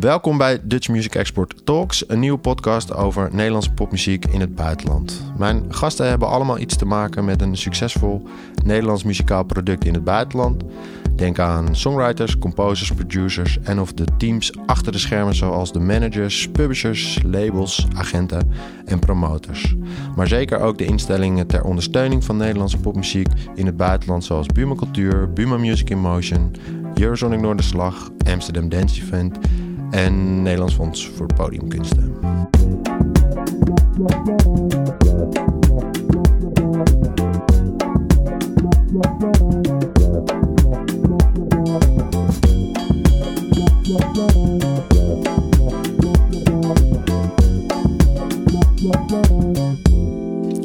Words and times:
Welkom 0.00 0.38
bij 0.38 0.60
Dutch 0.62 0.88
Music 0.88 1.14
Export 1.14 1.66
Talks, 1.66 2.08
een 2.08 2.18
nieuwe 2.18 2.38
podcast 2.38 2.94
over 2.94 3.28
Nederlandse 3.32 3.72
popmuziek 3.72 4.26
in 4.26 4.40
het 4.40 4.54
buitenland. 4.54 5.22
Mijn 5.36 5.64
gasten 5.68 6.08
hebben 6.08 6.28
allemaal 6.28 6.58
iets 6.58 6.76
te 6.76 6.84
maken 6.84 7.24
met 7.24 7.42
een 7.42 7.56
succesvol 7.56 8.22
Nederlands 8.64 9.02
muzikaal 9.02 9.44
product 9.44 9.84
in 9.84 9.94
het 9.94 10.04
buitenland. 10.04 10.62
Denk 11.14 11.38
aan 11.38 11.76
songwriters, 11.76 12.38
composers, 12.38 12.92
producers 12.92 13.58
en 13.62 13.80
of 13.80 13.92
de 13.92 14.04
teams 14.16 14.52
achter 14.66 14.92
de 14.92 14.98
schermen 14.98 15.34
zoals 15.34 15.72
de 15.72 15.80
managers, 15.80 16.48
publishers, 16.48 17.18
labels, 17.22 17.86
agenten 17.94 18.50
en 18.84 18.98
promoters. 18.98 19.74
Maar 20.16 20.28
zeker 20.28 20.60
ook 20.60 20.78
de 20.78 20.84
instellingen 20.84 21.46
ter 21.46 21.62
ondersteuning 21.62 22.24
van 22.24 22.36
Nederlandse 22.36 22.78
popmuziek 22.78 23.28
in 23.54 23.66
het 23.66 23.76
buitenland 23.76 24.24
zoals 24.24 24.46
Buma 24.46 24.74
Cultuur, 24.74 25.32
Buma 25.32 25.56
Music 25.56 25.90
in 25.90 26.00
Motion, 26.00 26.54
Eurosonic 26.94 27.40
Noorderslag, 27.40 28.10
Amsterdam 28.26 28.68
Dance 28.68 29.02
Event 29.02 29.38
en 29.90 30.42
Nederlands 30.42 30.74
Fonds 30.74 31.08
voor 31.08 31.26
Podiumkunsten. 31.34 32.16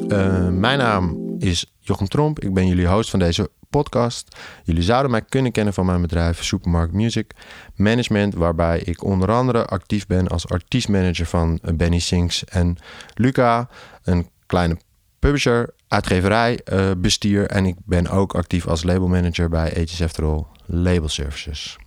Uh, 0.08 0.50
mijn 0.50 0.78
naam 0.78 1.36
is 1.40 1.74
Jochem 1.80 2.08
Tromp. 2.08 2.40
Ik 2.40 2.54
ben 2.54 2.68
jullie 2.68 2.88
host 2.88 3.10
van 3.10 3.20
deze 3.20 3.50
podcast. 3.78 4.36
Jullie 4.64 4.84
zouden 4.84 5.12
mij 5.12 5.22
kunnen 5.22 5.52
kennen 5.52 5.74
van 5.74 5.86
mijn 5.86 6.02
bedrijf 6.02 6.44
Supermarket 6.44 6.94
Music 6.94 7.32
Management, 7.76 8.34
waarbij 8.34 8.80
ik 8.80 9.04
onder 9.04 9.32
andere 9.32 9.66
actief 9.66 10.08
ben 10.08 10.28
als 10.28 10.48
artiestmanager 10.48 11.26
van 11.26 11.60
Benny 11.76 12.00
Sings 12.00 12.46
en 12.46 12.78
Luca, 13.14 13.70
een 14.04 14.28
kleine 14.46 14.78
publisher, 15.20 15.70
uitgeverij, 15.88 16.60
uh, 16.74 16.92
bestier 16.98 17.48
en 17.48 17.66
ik 17.66 17.76
ben 17.86 18.08
ook 18.08 18.36
actief 18.36 18.68
als 18.68 18.84
labelmanager 18.84 19.50
bij 19.50 19.70
HSF 19.76 20.02
After 20.02 20.24
All 20.24 20.46
Label 20.66 21.10
Services. 21.10 21.78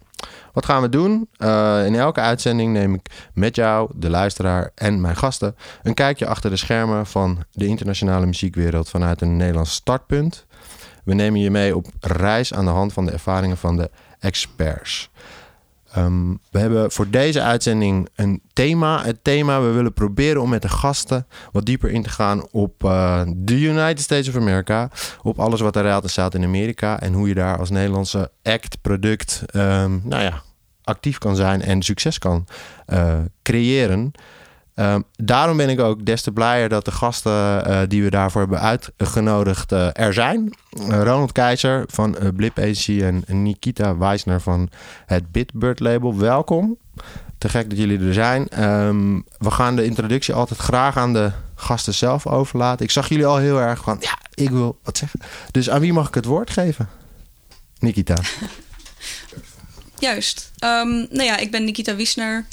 Wat 0.53 0.65
gaan 0.65 0.83
we 0.83 0.89
doen? 0.89 1.29
Uh, 1.39 1.87
in 1.87 1.95
elke 1.95 2.21
uitzending 2.21 2.73
neem 2.73 2.95
ik 2.95 3.31
met 3.35 3.57
jou, 3.57 3.91
de 3.95 4.11
luisteraar 4.11 4.71
en 4.75 5.01
mijn 5.01 5.17
gasten 5.17 5.57
een 5.83 5.95
kijkje 5.95 6.27
achter 6.27 6.51
de 6.51 6.57
schermen 6.57 7.07
van 7.07 7.45
de 7.53 7.67
internationale 7.67 8.27
muziekwereld 8.27 8.89
vanuit 8.89 9.21
een 9.21 9.37
Nederlands 9.37 9.75
startpunt. 9.75 10.46
We 11.07 11.15
nemen 11.15 11.41
je 11.41 11.51
mee 11.51 11.77
op 11.77 11.87
reis 12.01 12.55
aan 12.55 12.65
de 12.65 12.71
hand 12.71 12.93
van 12.93 13.07
de 13.07 13.13
ervaringen 13.13 13.57
van 13.57 13.77
de 13.77 13.91
experts. 14.19 15.11
Um, 15.97 16.39
we 16.51 16.59
hebben 16.59 16.93
voor 16.93 17.11
deze 17.11 17.43
uitzending 17.43 18.09
een 18.15 18.43
thema. 18.53 19.05
Het 19.05 19.19
thema, 19.23 19.61
we 19.61 19.71
willen 19.71 19.93
proberen 19.93 20.43
om 20.43 20.49
met 20.49 20.63
de 20.63 20.69
gasten 20.69 21.27
wat 21.53 21.65
dieper 21.65 21.91
in 21.91 22.03
te 22.03 22.09
gaan 22.09 22.51
op 22.51 22.85
uh, 22.85 23.23
de 23.37 23.61
United 23.61 24.01
States 24.01 24.29
of 24.29 24.37
America. 24.37 24.91
Op 25.23 25.41
alles 25.41 25.61
wat 25.61 25.77
er 25.77 25.87
en 25.87 26.09
staat 26.09 26.35
in 26.35 26.45
Amerika. 26.45 27.01
En 27.01 27.13
hoe 27.13 27.29
je 27.29 27.35
daar 27.35 27.59
als 27.59 27.71
Nederlandse 27.71 28.31
act, 28.43 28.81
product, 28.81 29.43
um, 29.53 30.03
nou 30.05 30.23
ja, 30.23 30.43
actief 30.85 31.19
kan 31.19 31.37
zijn 31.37 31.63
en 31.63 31.83
succes 31.83 32.19
kan 32.19 32.47
uh, 32.87 33.15
creëren. 33.43 34.13
Um, 34.79 35.05
daarom 35.13 35.57
ben 35.57 35.69
ik 35.69 35.81
ook 35.81 36.05
des 36.05 36.23
te 36.23 36.33
blijer 36.33 36.69
dat 36.69 36.85
de 36.85 36.91
gasten 36.91 37.33
uh, 37.33 37.81
die 37.89 38.03
we 38.03 38.11
daarvoor 38.11 38.41
hebben 38.41 38.61
uitgenodigd 38.61 39.73
uh, 39.73 39.89
er 39.93 40.13
zijn. 40.13 40.55
Uh, 40.81 40.89
Ronald 40.89 41.33
Keizer 41.33 41.85
van 41.87 42.17
Blip 42.37 42.59
Agency 42.59 43.03
en 43.03 43.25
Nikita 43.27 43.97
Weisner 43.97 44.41
van 44.41 44.71
het 45.07 45.33
Bitbird 45.33 45.81
label. 45.81 46.19
Welkom. 46.19 46.79
Te 47.39 47.49
gek 47.49 47.71
dat 47.71 47.79
jullie 47.79 48.07
er 48.07 48.15
zijn. 48.15 48.65
Um, 48.65 49.25
we 49.39 49.51
gaan 49.51 49.77
de 49.77 49.85
introductie 49.85 50.35
altijd 50.35 50.61
graag 50.61 50.97
aan 50.97 51.13
de 51.13 51.31
gasten 51.55 51.95
zelf 51.95 52.27
overlaten. 52.27 52.85
Ik 52.85 52.91
zag 52.91 53.09
jullie 53.09 53.27
al 53.27 53.37
heel 53.37 53.61
erg 53.61 53.83
van, 53.83 53.97
ja, 54.01 54.19
ik 54.35 54.51
wil 54.51 54.79
wat 54.83 54.99
zeggen. 54.99 55.21
Dus 55.51 55.71
aan 55.71 55.81
wie 55.81 55.93
mag 55.93 56.09
ik 56.09 56.15
het 56.15 56.25
woord 56.25 56.51
geven? 56.51 56.89
Nikita. 57.79 58.15
Juist. 59.99 60.51
Um, 60.65 61.07
nou 61.11 61.23
ja, 61.23 61.37
ik 61.37 61.51
ben 61.51 61.65
Nikita 61.65 61.97
Wiesner. 61.97 62.47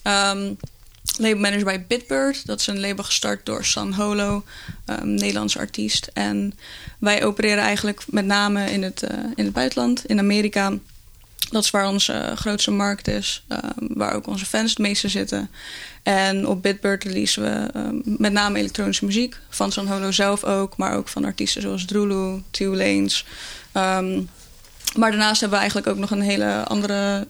Labelmanager 1.18 1.64
bij 1.64 1.86
Bitbird. 1.86 2.46
Dat 2.46 2.60
is 2.60 2.68
een 2.68 2.80
label 2.80 3.04
gestart 3.04 3.46
door 3.46 3.66
San 3.66 3.94
Holo, 3.94 4.44
um, 4.86 5.14
Nederlandse 5.14 5.60
artiest. 5.60 6.10
En 6.14 6.54
wij 7.00 7.26
opereren 7.26 7.64
eigenlijk 7.64 8.04
met 8.08 8.26
name 8.26 8.72
in 8.72 8.84
het, 8.84 9.04
uh, 9.04 9.10
in 9.36 9.44
het 9.46 9.54
buitenland, 9.54 10.06
in 10.06 10.20
Amerika. 10.20 10.74
Dat 11.50 11.64
is 11.64 11.70
waar 11.70 11.88
onze 11.88 12.34
grootste 12.36 12.72
markt 12.72 13.08
is, 13.08 13.44
um, 13.50 13.60
waar 13.78 14.14
ook 14.14 14.28
onze 14.28 14.46
fans 14.46 14.70
het 14.70 14.80
meeste 14.80 15.08
zitten. 15.08 15.50
En 16.04 16.48
op 16.48 16.62
Bitbird 16.62 17.04
releasen 17.04 17.44
we 17.44 17.80
um, 17.80 18.02
met 18.06 18.32
name 18.32 18.60
elektronische 18.60 19.06
muziek. 19.06 19.38
Van 19.50 19.72
San 19.72 19.88
Holo 19.88 20.12
zelf 20.12 20.44
ook, 20.44 20.78
maar 20.78 20.96
ook 20.96 21.08
van 21.08 21.26
artiesten 21.26 21.62
zoals 21.62 21.86
Drulu, 21.86 22.42
Two 22.52 22.76
Lanes. 22.76 23.26
maar 23.74 25.12
daarnaast 25.12 25.40
hebben 25.40 25.60
we 25.60 25.64
eigenlijk 25.64 25.88
ook 25.88 25.98
nog 25.98 26.12
een 26.12 26.22
hele 26.22 26.64
andere 26.64 27.28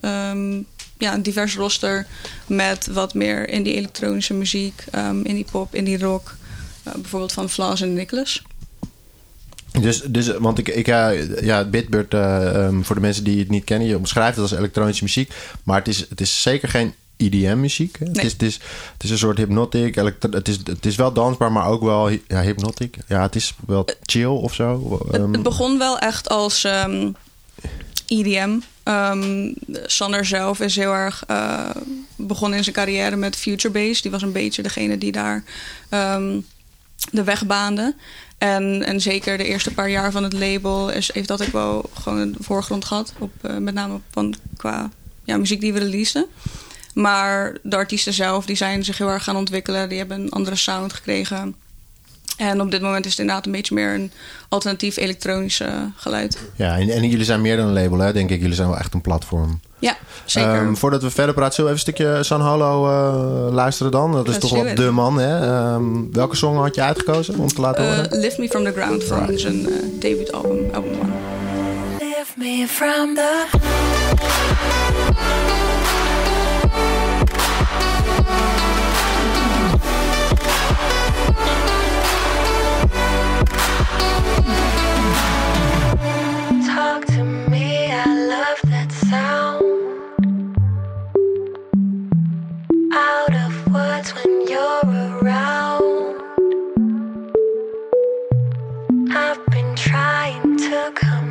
ja, 0.98 1.14
een 1.14 1.24
divers 1.24 1.56
roster 1.56 2.06
met 2.46 2.88
wat 2.88 3.14
meer 3.14 3.50
in 3.50 3.64
die 3.64 3.76
elektronische 3.76 4.34
muziek, 4.34 4.84
um, 4.96 5.26
in 5.26 5.36
die 5.36 5.46
pop, 5.52 5.76
in 5.76 5.84
die 5.84 6.00
rock. 6.00 6.36
Uh, 6.88 6.94
bijvoorbeeld 6.94 7.34
van 7.34 7.50
Flaws 7.50 7.81
en 7.81 7.94
Nicholas. 7.94 8.42
Dus, 9.81 10.02
dus 10.02 10.38
want 10.38 10.58
ik, 10.58 10.68
ik 10.68 10.86
ja, 11.42 11.64
Bitbird, 11.64 12.14
uh, 12.14 12.52
um, 12.54 12.86
voor 12.86 12.96
de 12.96 13.02
mensen 13.02 13.24
die 13.24 13.40
het 13.40 13.50
niet 13.50 13.64
kennen, 13.64 13.88
je 13.88 13.98
omschrijft 13.98 14.36
het 14.36 14.50
als 14.50 14.59
elektronische 14.59 15.04
muziek, 15.04 15.34
maar 15.64 15.78
het 15.78 15.88
is, 15.88 16.09
het 16.09 16.22
is 16.22 16.42
zeker 16.42 16.70
geen 16.70 16.94
EDM-muziek. 17.18 18.00
Nee. 18.00 18.10
Het, 18.10 18.24
is, 18.24 18.31
het, 18.31 18.42
is, 18.42 18.60
het 18.94 19.04
is 19.04 19.10
een 19.10 19.18
soort 19.18 19.38
hypnotic. 19.38 19.96
Het 19.96 20.48
is, 20.48 20.58
het 20.64 20.86
is 20.86 20.96
wel 20.96 21.14
dansbaar, 21.14 21.52
maar 21.52 21.68
ook 21.68 21.81
wel 21.81 22.10
ja, 22.10 22.42
hypnotic. 22.42 22.98
Ja, 23.08 23.22
het 23.22 23.36
is 23.36 23.54
wel 23.68 23.88
chill 24.02 24.25
of 24.25 24.54
zo. 24.54 25.00
Um, 25.14 25.22
het, 25.22 25.31
het, 25.31 25.44
begon 25.44 25.78
wel 25.78 26.00
echt 26.00 26.30
als 26.30 26.64
um, 26.64 27.16
EDM. 28.08 28.60
Um, 28.83 29.53
Sander 29.85 30.25
zelf 30.25 30.59
is 30.59 30.75
heel 30.75 30.94
erg 30.94 31.23
uh, 31.31 31.69
begonnen 32.16 32.57
in 32.57 32.63
zijn 32.63 32.75
carrière 32.75 33.16
met 33.16 33.35
Future 33.35 33.73
Bass. 33.73 34.01
Die 34.01 34.11
was 34.11 34.21
een 34.21 34.31
beetje 34.31 34.61
degene 34.61 34.97
die 34.97 35.11
daar 35.11 35.44
um, 35.89 36.45
de 37.11 37.23
weg 37.23 37.45
baande. 37.45 37.95
En, 38.38 38.83
en 38.83 39.01
zeker 39.01 39.38
de 39.38 39.45
eerste 39.45 39.73
paar 39.73 39.89
jaar 39.89 40.11
van 40.11 40.23
het 40.23 40.33
label 40.33 40.88
heeft 40.88 41.27
dat 41.27 41.41
ook 41.41 41.51
wel 41.51 41.89
gewoon 41.94 42.19
een 42.19 42.35
voorgrond 42.39 42.85
gehad. 42.85 43.13
Op, 43.19 43.31
uh, 43.41 43.57
met 43.57 43.73
name 43.73 43.99
van, 44.11 44.35
qua 44.57 44.89
ja, 45.23 45.38
muziek 45.38 45.61
die 45.61 45.73
we 45.73 45.79
releasen. 45.79 46.25
Maar 46.94 47.57
de 47.61 47.75
artiesten 47.75 48.13
zelf 48.13 48.45
die 48.45 48.55
zijn 48.55 48.83
zich 48.83 48.97
heel 48.97 49.09
erg 49.09 49.23
gaan 49.23 49.35
ontwikkelen. 49.35 49.89
Die 49.89 49.97
hebben 49.97 50.21
een 50.21 50.31
andere 50.31 50.55
sound 50.55 50.94
gekregen. 50.94 51.55
En 52.38 52.61
op 52.61 52.71
dit 52.71 52.81
moment 52.81 53.05
is 53.05 53.11
het 53.11 53.19
inderdaad 53.19 53.45
een 53.45 53.51
beetje 53.51 53.75
meer 53.75 53.94
een 53.94 54.11
alternatief 54.49 54.97
elektronische 54.97 55.91
geluid. 55.95 56.38
Ja, 56.55 56.77
en, 56.77 56.89
en 56.89 57.09
jullie 57.09 57.25
zijn 57.25 57.41
meer 57.41 57.57
dan 57.57 57.67
een 57.67 57.73
label, 57.73 57.97
hè? 57.97 58.13
denk 58.13 58.29
ik. 58.29 58.41
Jullie 58.41 58.55
zijn 58.55 58.69
wel 58.69 58.77
echt 58.77 58.94
een 58.94 59.01
platform. 59.01 59.59
Ja, 59.79 59.97
zeker. 60.25 60.61
Um, 60.61 60.77
voordat 60.77 61.01
we 61.01 61.09
verder 61.09 61.33
praten, 61.35 61.53
zullen 61.53 61.71
we 61.71 61.77
even 61.77 61.94
een 61.94 61.95
stukje 61.95 62.23
San 62.23 62.41
Holo 62.41 62.88
uh, 62.88 63.53
luisteren 63.53 63.91
dan? 63.91 64.11
Dat 64.11 64.27
is 64.27 64.38
toch 64.38 64.51
wel 64.51 64.75
de 64.75 64.91
man, 64.91 65.19
hè? 65.19 65.57
Um, 65.73 66.13
welke 66.13 66.35
song 66.35 66.57
had 66.57 66.75
je 66.75 66.81
uitgekozen 66.81 67.39
om 67.39 67.47
te 67.47 67.61
laten 67.61 67.83
uh, 67.83 67.89
horen? 67.89 68.19
Lift 68.19 68.38
Me 68.38 68.47
From 68.47 68.63
The 68.63 68.71
Ground 68.71 69.03
van 69.03 69.25
right. 69.25 69.39
zijn 69.39 69.59
uh, 69.59 69.67
debuutalbum, 70.00 70.73
album 70.73 70.91
one. 71.00 71.11
Lift 72.00 72.38
me 72.38 72.65
from 72.67 73.15
the... 73.15 73.45
Come. 100.95 101.23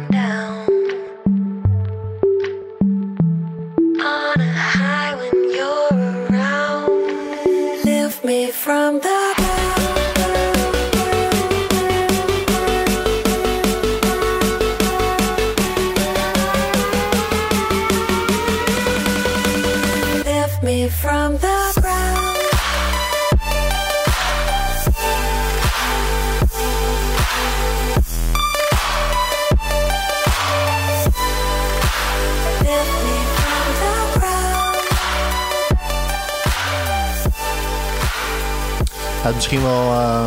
Misschien 39.43 39.62
wel 39.62 39.93
uh, 39.93 40.27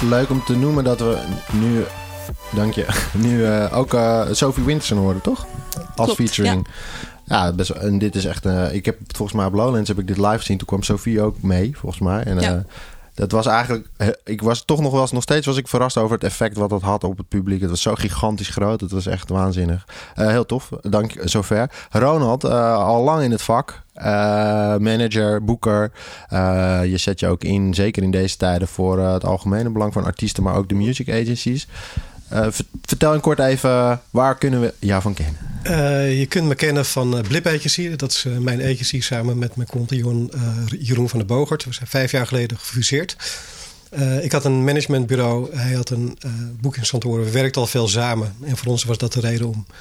leuk 0.00 0.30
om 0.30 0.44
te 0.44 0.56
noemen 0.56 0.84
dat 0.84 1.00
we 1.00 1.18
nu, 1.52 1.84
dank 2.54 2.72
je, 2.74 2.86
nu 3.24 3.38
uh, 3.38 3.78
ook 3.78 3.94
uh, 3.94 4.22
Sophie 4.30 4.64
Winterson 4.64 4.98
horen, 4.98 5.20
toch? 5.20 5.46
Als 5.74 6.14
Klopt, 6.14 6.14
featuring. 6.14 6.66
Ja, 7.24 7.52
best, 7.52 7.70
en 7.70 7.98
dit 7.98 8.14
is 8.14 8.24
echt. 8.24 8.44
ik 8.72 8.84
heb 8.84 8.98
volgens 9.06 9.38
mij 9.38 9.46
op 9.46 9.54
Lowlands 9.54 9.88
heb 9.88 9.98
ik 9.98 10.06
dit 10.06 10.16
live 10.16 10.38
gezien. 10.38 10.56
Toen 10.58 10.66
kwam 10.66 10.82
Sophie 10.82 11.22
ook 11.22 11.42
mee, 11.42 11.76
volgens 11.76 12.02
mij. 12.02 12.22
En 12.22 12.40
Ja. 12.40 12.64
Dat 13.16 13.32
was 13.32 13.46
eigenlijk. 13.46 13.86
Ik 14.24 14.42
was 14.42 14.64
toch 14.64 14.80
nog 14.80 14.92
wel 14.92 15.00
eens, 15.00 15.12
nog 15.12 15.22
steeds 15.22 15.46
was 15.46 15.56
ik 15.56 15.68
verrast 15.68 15.96
over 15.96 16.14
het 16.14 16.24
effect 16.24 16.56
wat 16.56 16.70
dat 16.70 16.82
had 16.82 17.04
op 17.04 17.16
het 17.16 17.28
publiek. 17.28 17.60
Het 17.60 17.70
was 17.70 17.82
zo 17.82 17.94
gigantisch 17.94 18.48
groot. 18.48 18.80
Het 18.80 18.90
was 18.90 19.06
echt 19.06 19.28
waanzinnig. 19.28 19.86
Eh, 20.14 20.28
heel 20.28 20.46
tof. 20.46 20.68
Dank 20.80 21.10
je 21.10 21.28
zover. 21.28 21.70
Ronald, 21.90 22.44
eh, 22.44 22.76
al 22.76 23.02
lang 23.02 23.22
in 23.22 23.30
het 23.30 23.42
vak. 23.42 23.84
Eh, 23.96 24.76
manager, 24.76 25.44
boeker. 25.44 25.92
Eh, 26.28 26.80
je 26.84 26.96
zet 26.96 27.20
je 27.20 27.26
ook 27.26 27.44
in, 27.44 27.74
zeker 27.74 28.02
in 28.02 28.10
deze 28.10 28.36
tijden, 28.36 28.68
voor 28.68 28.98
eh, 28.98 29.12
het 29.12 29.24
algemene 29.24 29.70
belang 29.70 29.92
van 29.92 30.04
artiesten, 30.04 30.42
maar 30.42 30.54
ook 30.54 30.68
de 30.68 30.74
music 30.74 31.10
agencies. 31.10 31.68
Eh, 32.28 32.46
ver- 32.50 32.64
vertel 32.82 33.14
in 33.14 33.20
kort 33.20 33.38
even, 33.38 34.00
waar 34.10 34.38
kunnen 34.38 34.60
we 34.60 34.74
jou 34.78 35.02
van 35.02 35.14
kennen? 35.14 35.36
Eh, 35.62 36.18
je 36.18 36.26
kunt 36.26 36.46
me 36.48 36.54
kennen 36.54 36.84
van 36.86 37.14
uh, 37.16 37.20
Blip 37.22 37.46
Agency. 37.46 37.96
Dat 37.96 38.10
is 38.10 38.24
eh, 38.24 38.36
mijn 38.38 38.62
agency 38.62 39.00
samen 39.00 39.38
met 39.38 39.56
mijn 39.56 39.68
compagnon 39.68 40.30
eh, 40.34 40.40
Jeroen 40.80 41.08
van 41.08 41.18
der 41.18 41.28
Bogert. 41.28 41.64
We 41.64 41.72
zijn 41.72 41.88
vijf 41.88 42.10
jaar 42.10 42.26
geleden 42.26 42.58
gefuseerd. 42.58 43.16
Eh, 43.90 44.24
ik 44.24 44.32
had 44.32 44.44
een 44.44 44.64
managementbureau. 44.64 45.56
Hij 45.56 45.72
had 45.72 45.90
een 45.90 46.18
uh, 46.26 46.32
boekingskantoor. 46.60 47.24
We 47.24 47.30
werkten 47.30 47.60
al 47.60 47.66
veel 47.66 47.88
samen. 47.88 48.34
En 48.44 48.56
voor 48.56 48.72
ons 48.72 48.84
was 48.84 48.98
dat 48.98 49.12
de 49.12 49.20
reden 49.20 49.46
om 49.48 49.66
uh, 49.70 49.74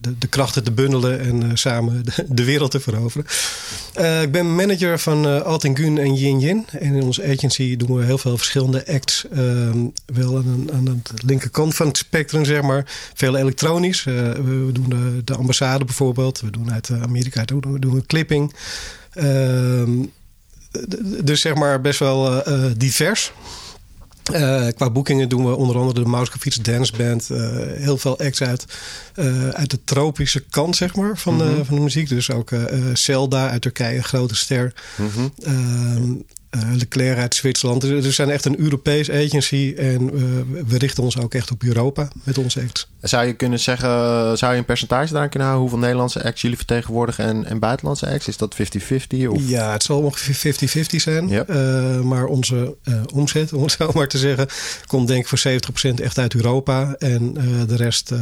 de, 0.00 0.18
de, 0.18 0.26
krachten 0.26 0.64
te 0.64 0.70
bundelen 0.70 1.20
en 1.20 1.44
uh, 1.44 1.50
samen 1.54 2.04
de, 2.28 2.44
wereld 2.44 2.70
te 2.70 2.80
veroveren. 2.80 3.26
Uh, 4.00 4.22
ik 4.22 4.32
ben 4.32 4.54
manager 4.54 4.98
van 4.98 5.44
Altingun 5.44 5.98
en 5.98 6.14
Yin 6.14 6.40
Yin. 6.40 6.66
En 6.70 6.94
in 6.94 7.02
onze 7.02 7.22
agency 7.22 7.76
doen 7.76 7.96
we 7.96 8.04
heel 8.04 8.18
veel 8.18 8.36
verschillende 8.36 8.86
acts. 8.86 9.24
Um, 9.36 9.92
wel 10.06 10.36
aan, 10.36 10.72
aan 10.72 10.84
de 10.84 11.00
linkerkant 11.26 11.74
van 11.74 11.86
het 11.86 11.96
spectrum, 11.96 12.44
zeg 12.44 12.62
maar. 12.62 13.10
Veel 13.14 13.36
elektronisch. 13.36 14.04
We, 14.04 14.70
doen 14.72 14.88
de, 14.88 15.24
de, 15.24 15.34
ambassade 15.34 15.84
bijvoorbeeld. 15.84 16.40
We 16.40 16.50
doen 16.50 16.72
uit 16.72 16.90
Amerika 17.02 17.44
doen 17.44 17.76
doen 17.80 17.94
we 17.94 18.06
clipping. 18.06 18.54
Uh, 19.14 19.82
dus 21.24 21.40
zeg 21.40 21.54
maar 21.54 21.80
best 21.80 21.98
wel 21.98 22.42
divers. 22.76 23.32
Uh, 24.32 24.66
qua 24.76 24.90
boekingen 24.90 25.28
doen 25.28 25.46
we 25.46 25.56
onder 25.56 25.76
andere 25.76 26.02
de 26.02 26.08
Mouskefiets 26.08 26.56
Dance 26.56 26.96
Band. 26.96 27.28
Uh, 27.30 27.38
heel 27.58 27.98
veel 27.98 28.18
acts 28.18 28.42
uit, 28.42 28.64
uh, 29.16 29.48
uit 29.48 29.70
de 29.70 29.84
tropische 29.84 30.44
kant 30.50 30.76
zeg 30.76 30.94
maar, 30.96 31.18
van, 31.18 31.34
mm 31.34 31.40
-hmm. 31.40 31.56
de, 31.56 31.64
van 31.64 31.74
de 31.74 31.80
muziek. 31.80 32.08
Dus 32.08 32.30
ook 32.30 32.50
Zelda 32.92 33.50
uit 33.50 33.62
Turkije, 33.62 34.02
grote 34.02 34.34
ster. 34.34 34.74
Mm 34.96 35.10
-hmm. 35.14 36.24
Leclerc 36.78 37.18
uit 37.18 37.34
Zwitserland. 37.34 37.80
Dus 37.80 38.04
we 38.04 38.10
zijn 38.10 38.30
echt 38.30 38.44
een 38.44 38.60
Europees 38.60 39.10
agency. 39.10 39.74
En 39.76 40.10
we 40.66 40.78
richten 40.78 41.02
ons 41.02 41.18
ook 41.18 41.34
echt 41.34 41.50
op 41.50 41.62
Europa 41.62 42.08
met 42.22 42.38
onze 42.38 42.60
acts. 42.60 42.88
Zou 43.00 43.26
je 43.26 43.32
kunnen 43.32 43.60
zeggen, 43.60 43.88
zou 44.38 44.52
je 44.52 44.58
een 44.58 44.64
percentage 44.64 45.12
daar 45.12 45.28
kunnen 45.28 45.48
houden? 45.48 45.60
Hoeveel 45.60 45.86
Nederlandse 45.86 46.24
acts 46.24 46.40
jullie 46.40 46.56
vertegenwoordigen 46.56 47.24
en, 47.24 47.44
en 47.44 47.58
buitenlandse 47.58 48.10
acts? 48.10 48.28
Is 48.28 48.36
dat 48.36 48.56
50-50? 48.56 48.58
Ja, 49.46 49.72
het 49.72 49.82
zal 49.82 50.00
ongeveer 50.00 50.54
50-50 50.54 50.96
zijn. 50.96 51.28
Yep. 51.28 51.50
Uh, 51.50 52.00
maar 52.00 52.24
onze 52.24 52.76
uh, 52.84 53.00
omzet, 53.14 53.52
om 53.52 53.62
het 53.62 53.72
zo 53.72 53.90
maar 53.94 54.08
te 54.08 54.18
zeggen, 54.18 54.46
komt 54.86 55.08
denk 55.08 55.20
ik 55.20 55.38
voor 55.38 55.52
70% 55.98 56.02
echt 56.02 56.18
uit 56.18 56.34
Europa. 56.34 56.94
En 56.98 57.34
uh, 57.38 57.68
de 57.68 57.76
rest, 57.76 58.12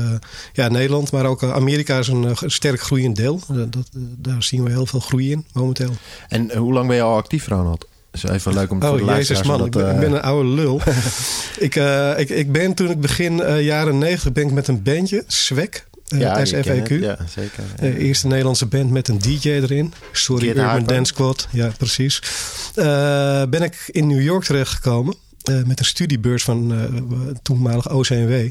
ja, 0.52 0.68
Nederland. 0.68 1.12
Maar 1.12 1.26
ook 1.26 1.42
Amerika 1.42 1.98
is 1.98 2.08
een 2.08 2.36
sterk 2.36 2.80
groeiend 2.80 3.16
deel. 3.16 3.40
Dat, 3.48 3.88
daar 4.16 4.42
zien 4.42 4.64
we 4.64 4.70
heel 4.70 4.86
veel 4.86 5.00
groei 5.00 5.30
in 5.30 5.44
momenteel. 5.52 5.92
En 6.28 6.56
hoe 6.56 6.72
lang 6.72 6.86
ben 6.86 6.96
je 6.96 7.02
al 7.02 7.16
actief, 7.16 7.46
Ronald? 7.46 7.88
Is 8.12 8.22
even 8.22 8.54
leuk 8.54 8.70
om 8.70 8.82
oh, 8.82 8.88
voor 8.88 8.98
de 8.98 9.04
Jezus 9.04 9.42
man, 9.42 9.58
dat, 9.58 9.66
ik, 9.66 9.72
ben, 9.72 9.94
ik 9.94 10.00
ben 10.00 10.12
een 10.12 10.22
oude 10.22 10.48
lul. 10.48 10.80
ik, 11.58 11.76
uh, 11.76 12.18
ik, 12.18 12.28
ik 12.28 12.52
ben 12.52 12.74
toen 12.74 12.90
ik 12.90 13.00
begin 13.00 13.38
uh, 13.38 13.64
jaren 13.64 13.98
negentig 13.98 14.32
ben 14.32 14.46
ik 14.46 14.52
met 14.52 14.68
een 14.68 14.82
bandje, 14.82 15.24
Swek. 15.26 15.88
Ja, 16.04 16.44
SFEQ. 16.46 16.88
Ja, 16.88 17.18
zeker. 17.28 17.62
Ja. 17.76 17.80
De 17.80 17.98
eerste 17.98 18.26
Nederlandse 18.26 18.66
band 18.66 18.90
met 18.90 19.08
een 19.08 19.18
DJ 19.18 19.48
erin. 19.48 19.92
Sorry, 20.12 20.48
Urban 20.48 20.64
Harper. 20.64 20.86
Dance 20.86 21.12
Squad. 21.12 21.48
Ja, 21.50 21.70
precies. 21.78 22.22
ben 23.48 23.62
ik 23.62 23.82
in 23.86 24.06
New 24.06 24.22
York 24.22 24.44
terechtgekomen. 24.44 25.14
met 25.64 25.78
een 25.78 25.84
studiebeurs 25.84 26.42
van 26.44 26.74
toenmalig 27.42 27.90
OCNW. 27.90 28.48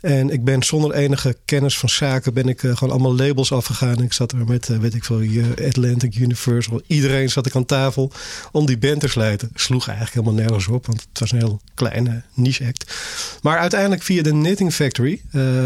En 0.00 0.30
ik 0.30 0.44
ben 0.44 0.62
zonder 0.62 0.92
enige 0.92 1.36
kennis 1.44 1.78
van 1.78 1.88
zaken 1.88 2.34
ben 2.34 2.48
ik 2.48 2.62
uh, 2.62 2.76
gewoon 2.76 2.92
allemaal 2.94 3.16
labels 3.16 3.52
afgegaan. 3.52 4.02
Ik 4.02 4.12
zat 4.12 4.32
er 4.32 4.44
met, 4.46 4.68
uh, 4.68 4.78
weet 4.78 4.94
ik 4.94 5.04
veel, 5.04 5.22
Atlantic, 5.66 6.16
Universal. 6.16 6.80
Iedereen 6.86 7.30
zat 7.30 7.46
ik 7.46 7.56
aan 7.56 7.64
tafel 7.64 8.12
om 8.52 8.66
die 8.66 8.78
band 8.78 9.00
te 9.00 9.08
sluiten. 9.08 9.50
Sloeg 9.54 9.88
eigenlijk 9.88 10.16
helemaal 10.16 10.44
nergens 10.44 10.68
op, 10.68 10.86
want 10.86 11.00
het 11.00 11.18
was 11.18 11.32
een 11.32 11.38
heel 11.38 11.60
kleine 11.74 12.22
niche 12.34 12.66
act. 12.66 12.94
Maar 13.42 13.58
uiteindelijk 13.58 14.02
via 14.02 14.22
de 14.22 14.30
Knitting 14.30 14.72
Factory, 14.72 15.20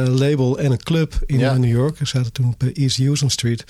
label 0.06 0.58
en 0.58 0.70
een 0.72 0.82
club 0.82 1.22
in 1.26 1.38
Ja. 1.38 1.56
New 1.56 1.70
York. 1.70 1.98
We 1.98 2.06
zaten 2.06 2.32
toen 2.32 2.46
op 2.46 2.62
East 2.62 2.96
Houston 2.96 3.30
Street. 3.30 3.64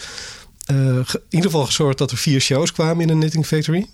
in 0.66 1.04
ieder 1.28 1.50
geval 1.50 1.66
gezorgd 1.66 1.98
dat 1.98 2.10
er 2.10 2.16
vier 2.16 2.40
shows 2.40 2.72
kwamen 2.72 3.00
in 3.00 3.06
de 3.06 3.14
Knitting 3.14 3.46
Factory. 3.46 3.86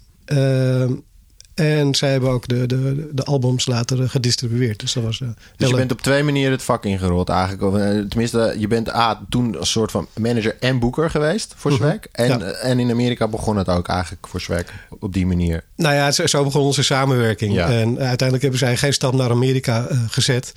En 1.60 1.94
zij 1.94 2.10
hebben 2.10 2.30
ook 2.30 2.48
de, 2.48 2.66
de, 2.66 3.08
de 3.12 3.24
albums 3.24 3.66
later 3.66 4.08
gedistribueerd. 4.08 4.80
Dus 4.80 4.92
dat 4.92 5.02
was. 5.02 5.20
Uh, 5.20 5.28
dus 5.56 5.68
je 5.68 5.76
bent 5.76 5.92
op 5.92 6.00
twee 6.00 6.22
manieren 6.22 6.52
het 6.52 6.62
vak 6.62 6.84
ingerold 6.84 7.28
eigenlijk. 7.28 7.62
Of, 7.62 7.74
uh, 7.74 8.00
tenminste, 8.08 8.54
je 8.58 8.66
bent 8.66 8.94
A, 8.94 9.20
toen 9.28 9.56
een 9.58 9.66
soort 9.66 9.90
van 9.90 10.06
manager 10.18 10.56
en 10.60 10.78
boeker 10.78 11.10
geweest 11.10 11.54
voor 11.56 11.72
Swag. 11.72 11.98
En, 12.12 12.28
ja. 12.28 12.38
en 12.38 12.78
in 12.78 12.90
Amerika 12.90 13.28
begon 13.28 13.56
het 13.56 13.68
ook 13.68 13.88
eigenlijk 13.88 14.26
voor 14.26 14.40
Swag 14.40 14.64
op 15.00 15.12
die 15.12 15.26
manier. 15.26 15.64
Nou 15.76 15.94
ja, 15.94 16.10
zo, 16.10 16.26
zo 16.26 16.44
begon 16.44 16.62
onze 16.62 16.82
samenwerking. 16.82 17.54
Ja. 17.54 17.68
En 17.68 17.88
uiteindelijk 17.98 18.42
hebben 18.42 18.58
zij 18.58 18.76
geen 18.76 18.92
stap 18.92 19.12
naar 19.14 19.30
Amerika 19.30 19.86
gezet. 20.08 20.52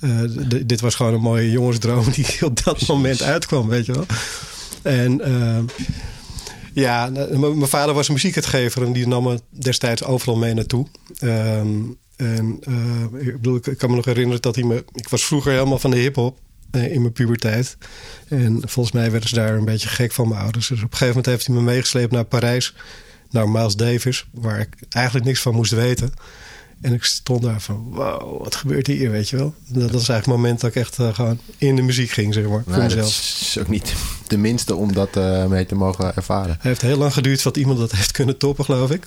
Uh, 0.00 0.20
dit 0.66 0.80
was 0.80 0.94
gewoon 0.94 1.14
een 1.14 1.20
mooie 1.20 1.50
jongensdroom 1.50 2.10
die 2.10 2.26
op 2.46 2.64
dat 2.64 2.86
moment 2.86 3.22
uitkwam, 3.22 3.68
weet 3.68 3.86
je 3.86 3.92
wel. 3.92 4.06
En 4.82 5.28
uh, 5.28 5.58
ja, 6.74 7.10
mijn 7.38 7.66
vader 7.66 7.94
was 7.94 8.08
muziekuitgever 8.08 8.82
en 8.82 8.92
die 8.92 9.06
nam 9.06 9.24
me 9.24 9.40
destijds 9.50 10.04
overal 10.04 10.36
mee 10.36 10.54
naartoe. 10.54 10.86
En 12.16 12.60
uh, 12.68 13.26
ik, 13.26 13.32
bedoel, 13.32 13.56
ik 13.56 13.78
kan 13.78 13.90
me 13.90 13.96
nog 13.96 14.04
herinneren 14.04 14.42
dat 14.42 14.54
hij 14.54 14.64
me. 14.64 14.84
Ik 14.92 15.08
was 15.08 15.24
vroeger 15.24 15.52
helemaal 15.52 15.78
van 15.78 15.90
de 15.90 15.96
hip-hop 15.96 16.38
uh, 16.72 16.92
in 16.92 17.00
mijn 17.00 17.12
puberteit. 17.12 17.76
En 18.28 18.60
volgens 18.64 18.94
mij 18.94 19.10
werden 19.10 19.28
ze 19.28 19.34
daar 19.34 19.54
een 19.54 19.64
beetje 19.64 19.88
gek 19.88 20.12
van 20.12 20.28
mijn 20.28 20.40
ouders. 20.40 20.68
Dus 20.68 20.78
op 20.78 20.84
een 20.84 20.90
gegeven 20.90 21.08
moment 21.08 21.26
heeft 21.26 21.46
hij 21.46 21.56
me 21.56 21.62
meegesleept 21.62 22.12
naar 22.12 22.24
Parijs, 22.24 22.74
naar 23.30 23.48
Miles 23.48 23.76
Davis, 23.76 24.26
waar 24.32 24.60
ik 24.60 24.76
eigenlijk 24.90 25.26
niks 25.26 25.40
van 25.40 25.54
moest 25.54 25.72
weten. 25.72 26.12
En 26.84 26.92
ik 26.92 27.04
stond 27.04 27.42
daar 27.42 27.60
van, 27.60 27.86
wow, 27.90 28.42
wat 28.42 28.54
gebeurt 28.54 28.86
hier, 28.86 29.10
weet 29.10 29.28
je 29.28 29.36
wel? 29.36 29.54
Dat, 29.66 29.82
is 29.82 29.90
eigenlijk 29.90 30.16
het 30.16 30.26
moment 30.26 30.60
dat 30.60 30.70
ik 30.70 30.76
echt 30.76 30.98
uh, 30.98 31.14
gewoon 31.14 31.38
in 31.58 31.76
de 31.76 31.82
muziek 31.82 32.10
ging, 32.10 32.34
zeg 32.34 32.48
maar, 32.48 32.62
voor 32.66 32.82
mezelf. 32.82 33.04
Dat 33.04 33.40
is 33.40 33.58
ook 33.60 33.68
niet 33.68 33.94
de 34.26 34.36
minste 34.36 34.74
om 34.74 34.92
dat 34.92 35.16
uh, 35.16 35.46
mee 35.46 35.66
te 35.66 35.74
mogen 35.74 36.16
ervaren. 36.16 36.52
Het 36.52 36.62
heeft 36.62 36.80
heel 36.80 36.96
lang 36.96 37.12
geduurd 37.12 37.42
voordat 37.42 37.62
iemand 37.62 37.78
dat 37.78 37.92
heeft 37.92 38.12
kunnen 38.12 38.38
toppen, 38.38 38.64
geloof 38.64 38.90
ik. 38.90 39.06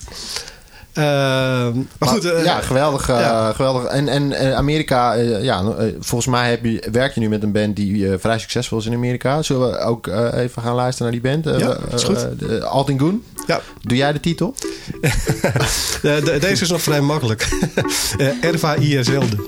Uh, 0.94 1.04
maar, 1.04 1.72
maar, 1.98 2.08
goed. 2.08 2.24
Uh, 2.24 2.44
ja, 2.44 2.60
geweldig. 2.60 3.06
Ja. 3.06 3.52
geweldig. 3.52 3.84
En, 3.84 4.08
en 4.08 4.56
Amerika, 4.56 5.12
ja, 5.14 5.62
volgens 6.00 6.26
mij 6.26 6.50
heb 6.50 6.64
je, 6.64 6.88
werk 6.92 7.14
je 7.14 7.20
nu 7.20 7.28
met 7.28 7.42
een 7.42 7.52
band 7.52 7.76
die 7.76 8.18
vrij 8.18 8.38
succesvol 8.38 8.78
is 8.78 8.86
in 8.86 8.94
Amerika. 8.94 9.42
Zullen 9.42 9.70
we 9.70 9.78
ook 9.78 10.06
even 10.34 10.62
gaan 10.62 10.74
luisteren 10.74 11.12
naar 11.12 11.20
die 11.20 11.30
band? 11.30 11.60
ja, 11.60 11.76
is 11.94 12.04
goed. 12.04 12.26
Uh, 12.40 12.62
Altingun. 12.62 13.24
Ja. 13.46 13.60
Doe 13.82 13.96
jij 13.96 14.12
de 14.12 14.20
titel? 14.20 14.54
de, 16.02 16.20
de, 16.24 16.36
deze 16.40 16.62
is 16.62 16.70
nog 16.70 16.82
vrij 16.82 17.00
makkelijk. 17.00 17.48
Erva 18.40 18.76
selden 19.00 19.40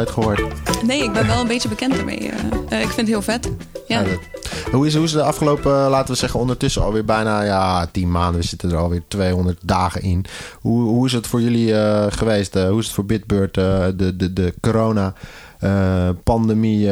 nooit 0.00 0.10
gehoord? 0.10 0.82
Nee, 0.82 1.02
ik 1.02 1.12
ben 1.12 1.26
wel 1.26 1.40
een 1.40 1.46
beetje 1.46 1.68
bekend 1.68 1.98
ermee. 1.98 2.20
Uh, 2.20 2.80
ik 2.80 2.86
vind 2.86 2.96
het 2.96 3.06
heel 3.06 3.22
vet. 3.22 3.50
Ja. 3.86 4.04
hoe, 4.72 4.86
is, 4.86 4.94
hoe 4.94 5.04
is 5.04 5.12
de 5.12 5.22
afgelopen, 5.22 5.72
laten 5.72 6.12
we 6.12 6.18
zeggen, 6.18 6.40
ondertussen 6.40 6.82
alweer 6.82 7.04
bijna 7.04 7.42
ja, 7.42 7.86
tien 7.86 8.10
maanden. 8.10 8.40
We 8.40 8.46
zitten 8.46 8.70
er 8.70 8.76
alweer 8.76 9.02
200 9.08 9.58
dagen 9.62 10.02
in. 10.02 10.24
Hoe, 10.60 10.82
hoe 10.82 11.06
is 11.06 11.12
het 11.12 11.26
voor 11.26 11.40
jullie 11.40 11.74
geweest? 12.10 12.54
hoe 12.54 12.78
is 12.78 12.84
het 12.84 12.94
voor 12.94 13.04
Bitbird, 13.04 13.54
de, 13.54 14.12
de, 14.16 14.32
de 14.32 14.54
corona... 14.60 15.14
pandemie 16.24 16.90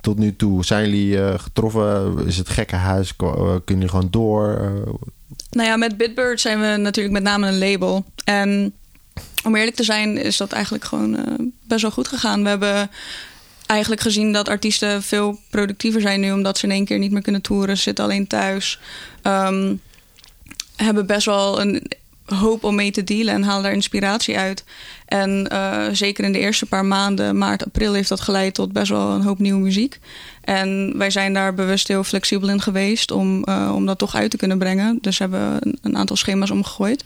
tot 0.00 0.18
nu 0.18 0.36
toe? 0.36 0.64
Zijn 0.64 0.90
jullie 0.90 1.38
getroffen? 1.38 2.18
Is 2.26 2.36
het 2.36 2.48
gekkenhuis? 2.48 3.16
kunnen 3.16 3.62
jullie 3.64 3.88
gewoon 3.88 4.08
door? 4.10 4.72
Nou 5.50 5.68
ja, 5.68 5.76
met 5.76 5.96
Bitbird 5.96 6.40
zijn 6.40 6.60
we 6.60 6.76
natuurlijk 6.76 7.14
met 7.14 7.22
name 7.22 7.48
een 7.48 7.58
label. 7.58 8.04
En 8.24 8.72
om 9.44 9.56
eerlijk 9.56 9.76
te 9.76 9.82
zijn, 9.82 10.16
is 10.16 10.36
dat 10.36 10.52
eigenlijk 10.52 10.84
gewoon 10.84 11.14
uh, 11.14 11.22
best 11.62 11.82
wel 11.82 11.90
goed 11.90 12.08
gegaan. 12.08 12.42
We 12.42 12.48
hebben 12.48 12.90
eigenlijk 13.66 14.00
gezien 14.00 14.32
dat 14.32 14.48
artiesten 14.48 15.02
veel 15.02 15.40
productiever 15.50 16.00
zijn 16.00 16.20
nu, 16.20 16.32
omdat 16.32 16.58
ze 16.58 16.64
in 16.64 16.72
één 16.72 16.84
keer 16.84 16.98
niet 16.98 17.10
meer 17.10 17.22
kunnen 17.22 17.42
toeren. 17.42 17.78
Zitten 17.78 18.04
alleen 18.04 18.26
thuis. 18.26 18.78
Um, 19.22 19.80
hebben 20.76 21.06
best 21.06 21.26
wel 21.26 21.60
een 21.60 21.90
hoop 22.24 22.64
om 22.64 22.74
mee 22.74 22.90
te 22.90 23.04
dealen 23.04 23.34
en 23.34 23.42
halen 23.42 23.62
daar 23.62 23.72
inspiratie 23.72 24.38
uit. 24.38 24.64
En 25.08 25.48
uh, 25.52 25.84
zeker 25.92 26.24
in 26.24 26.32
de 26.32 26.38
eerste 26.38 26.66
paar 26.66 26.84
maanden, 26.84 27.38
maart, 27.38 27.64
april, 27.64 27.92
heeft 27.92 28.08
dat 28.08 28.20
geleid 28.20 28.54
tot 28.54 28.72
best 28.72 28.88
wel 28.88 29.10
een 29.10 29.22
hoop 29.22 29.38
nieuwe 29.38 29.60
muziek. 29.60 29.98
En 30.40 30.92
wij 30.98 31.10
zijn 31.10 31.32
daar 31.34 31.54
bewust 31.54 31.88
heel 31.88 32.04
flexibel 32.04 32.48
in 32.48 32.60
geweest 32.60 33.10
om, 33.10 33.42
uh, 33.48 33.72
om 33.74 33.86
dat 33.86 33.98
toch 33.98 34.14
uit 34.14 34.30
te 34.30 34.36
kunnen 34.36 34.58
brengen. 34.58 34.98
Dus 35.00 35.18
hebben 35.18 35.56
een, 35.60 35.78
een 35.82 35.96
aantal 35.96 36.16
schema's 36.16 36.50
omgegooid. 36.50 37.04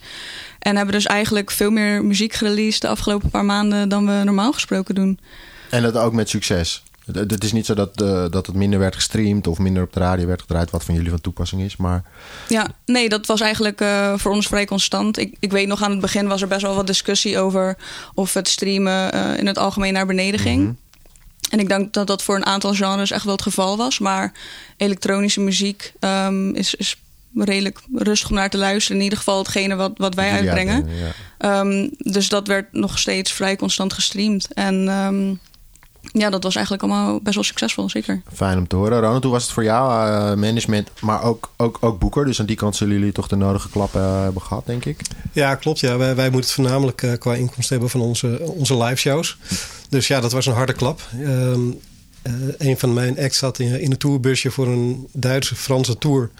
En 0.59 0.76
hebben 0.76 0.94
dus 0.94 1.06
eigenlijk 1.06 1.50
veel 1.50 1.71
meer 1.71 2.04
muziek 2.04 2.32
gereleased 2.32 2.80
de 2.80 2.88
afgelopen 2.88 3.30
paar 3.30 3.44
maanden 3.44 3.88
dan 3.88 4.06
we 4.06 4.25
normaal 4.25 4.52
gesproken 4.52 4.94
doen. 4.94 5.18
En 5.71 5.82
dat 5.82 5.97
ook 5.97 6.12
met 6.12 6.28
succes? 6.28 6.82
Het 7.12 7.45
is 7.45 7.52
niet 7.52 7.66
zo 7.66 7.75
dat, 7.75 8.00
uh, 8.02 8.25
dat 8.31 8.47
het 8.47 8.57
minder 8.57 8.78
werd 8.78 8.95
gestreamd 8.95 9.47
of 9.47 9.59
minder 9.59 9.83
op 9.83 9.92
de 9.92 10.00
radio 10.00 10.26
werd 10.26 10.40
gedraaid, 10.40 10.71
wat 10.71 10.85
van 10.85 10.95
jullie 10.95 11.11
van 11.11 11.21
toepassing 11.21 11.62
is. 11.62 11.76
Maar... 11.76 12.02
Ja, 12.49 12.69
nee, 12.87 13.09
dat 13.09 13.26
was 13.26 13.40
eigenlijk 13.40 13.81
uh, 13.81 14.12
voor 14.16 14.33
ons 14.33 14.47
vrij 14.47 14.64
constant. 14.64 15.19
Ik, 15.19 15.37
ik 15.40 15.50
weet 15.50 15.69
nog 15.69 15.83
aan 15.83 15.90
het 15.90 16.00
begin 16.00 16.28
was 16.28 16.42
er 16.42 16.49
best 16.49 16.62
wel 16.62 16.75
wat 16.75 16.87
discussie 16.87 17.38
over 17.38 17.76
of 18.14 18.35
het 18.35 18.49
streamen 18.49 19.14
uh, 19.14 19.38
in 19.38 19.47
het 19.47 19.59
algemeen 19.59 19.92
naar 19.92 20.07
beneden 20.07 20.40
ging. 20.40 20.61
Mm 20.61 20.66
-hmm. 20.66 20.81
En 21.50 21.59
ik 21.59 21.69
denk 21.69 21.92
dat 21.92 22.07
dat 22.07 22.23
voor 22.23 22.37
een 22.37 22.47
aantal 22.47 22.75
genres 22.75 23.11
echt 23.11 23.25
wel 23.25 23.33
het 23.33 23.42
geval 23.42 23.76
was. 23.76 23.99
Maar 23.99 24.33
elektronische 24.76 25.40
muziek 25.40 25.92
um, 26.00 26.54
is, 26.54 26.75
is 26.75 26.97
redelijk 27.35 27.81
rustig 27.95 28.28
om 28.28 28.35
naar 28.35 28.50
te 28.50 28.59
luisteren. 28.59 28.97
In 28.97 29.02
ieder 29.02 29.19
geval 29.19 29.38
hetgene 29.38 29.75
wat, 29.75 29.92
wat 29.97 30.14
wij 30.14 30.31
uitbrengen. 30.31 30.88
Ja, 30.88 31.12
ja. 31.38 31.61
Um, 31.61 31.90
dus 31.99 32.28
dat 32.28 32.47
werd 32.47 32.73
nog 32.73 32.99
steeds 32.99 33.33
vrij 33.33 33.57
constant 33.57 33.92
gestreamd. 33.92 34.49
En 34.52 34.88
um, 34.88 35.40
ja, 36.12 36.30
dat 36.30 36.42
was 36.42 36.54
eigenlijk 36.54 36.85
allemaal 36.85 37.21
best 37.21 37.35
wel 37.35 37.44
succesvol, 37.44 37.90
zeker. 37.90 38.23
Fijn 38.32 38.59
om 38.59 38.66
te 38.66 38.76
horen. 38.76 39.00
Ronald, 39.00 39.23
hoe 39.23 39.32
was 39.32 39.42
het 39.42 39.52
voor 39.52 39.64
jou? 39.64 40.09
Uh, 40.09 40.40
management, 40.40 40.90
maar 41.00 41.23
ook, 41.23 41.50
ook, 41.56 41.78
ook 41.80 41.99
boeker. 41.99 42.25
Dus 42.25 42.40
aan 42.40 42.47
die 42.47 42.56
kant 42.56 42.76
zullen 42.76 42.94
jullie 42.94 43.12
toch 43.12 43.28
de 43.28 43.37
nodige 43.37 43.71
klappen 43.71 44.00
uh, 44.00 44.23
hebben 44.23 44.42
gehad, 44.42 44.66
denk 44.66 44.85
ik? 44.85 45.00
Ja, 45.32 45.54
klopt. 45.54 45.80
Ja. 45.80 45.97
Wij, 45.97 46.14
wij 46.14 46.30
moeten 46.30 46.50
het 46.50 46.61
voornamelijk 46.61 47.02
uh, 47.02 47.12
qua 47.18 47.35
inkomsten 47.35 47.68
hebben 47.68 47.90
van 47.90 48.00
onze, 48.00 48.38
onze 48.40 48.76
live 48.76 48.97
shows. 48.97 49.37
Dus 49.88 50.06
ja, 50.06 50.21
dat 50.21 50.32
was 50.32 50.47
een 50.47 50.54
harde 50.54 50.73
klap. 50.73 51.00
Um, 51.21 51.80
uh, 52.26 52.33
een 52.59 52.79
van 52.79 52.93
mijn 52.93 53.19
acts 53.19 53.38
zat 53.38 53.59
in, 53.59 53.81
in 53.81 53.91
een 53.91 53.99
tourbusje 53.99 54.50
voor 54.50 54.67
een 54.67 55.09
Duitse-Franse 55.12 55.99
tour. 55.99 56.31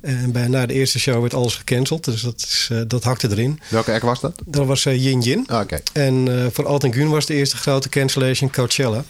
En 0.00 0.32
bij, 0.32 0.48
na 0.48 0.66
de 0.66 0.74
eerste 0.74 0.98
show 0.98 1.20
werd 1.20 1.34
alles 1.34 1.54
gecanceld. 1.54 2.04
Dus 2.04 2.22
dat, 2.22 2.34
is, 2.36 2.68
uh, 2.72 2.80
dat 2.86 3.04
hakte 3.04 3.30
erin. 3.30 3.60
Welke 3.68 3.92
act 3.92 4.02
was 4.02 4.20
dat? 4.20 4.42
Dat 4.46 4.66
was 4.66 4.84
uh, 4.84 5.04
Yin 5.04 5.20
Yin. 5.20 5.44
Ah, 5.48 5.60
okay. 5.60 5.80
En 5.92 6.48
voor 6.52 6.66
Alt 6.66 6.86
Gun 6.90 7.08
was 7.08 7.26
de 7.26 7.34
eerste 7.34 7.56
grote 7.56 7.88
cancellation 7.88 8.50
Coachella. 8.50 9.04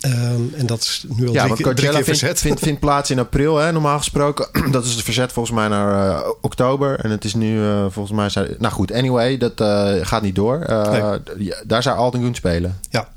Um, 0.00 0.52
en 0.56 0.66
dat 0.66 0.80
is 0.80 1.04
nu 1.08 1.26
al 1.28 1.32
ja, 1.32 1.44
drie, 1.44 1.56
drie 1.56 1.74
keer 1.74 1.92
vindt, 1.92 2.04
verzet. 2.04 2.40
Vindt, 2.40 2.60
vindt 2.60 2.80
plaats 2.80 3.10
in 3.10 3.18
april, 3.18 3.56
hè, 3.56 3.72
normaal 3.72 3.98
gesproken. 3.98 4.48
dat 4.72 4.84
is 4.84 4.92
het 4.92 5.02
verzet 5.02 5.32
volgens 5.32 5.54
mij 5.56 5.68
naar 5.68 6.10
uh, 6.10 6.28
oktober. 6.40 7.00
En 7.00 7.10
het 7.10 7.24
is 7.24 7.34
nu 7.34 7.58
uh, 7.58 7.86
volgens 7.88 8.34
mij... 8.34 8.56
Nou 8.58 8.74
goed, 8.74 8.92
anyway, 8.92 9.36
dat 9.36 9.60
uh, 9.60 9.94
gaat 10.02 10.22
niet 10.22 10.34
door. 10.34 10.58
Nee. 11.36 11.52
Daar 11.64 11.82
zou 11.82 11.96
Alt 11.96 12.14
Gun 12.14 12.34
spelen. 12.34 12.80
Ja, 12.90 13.08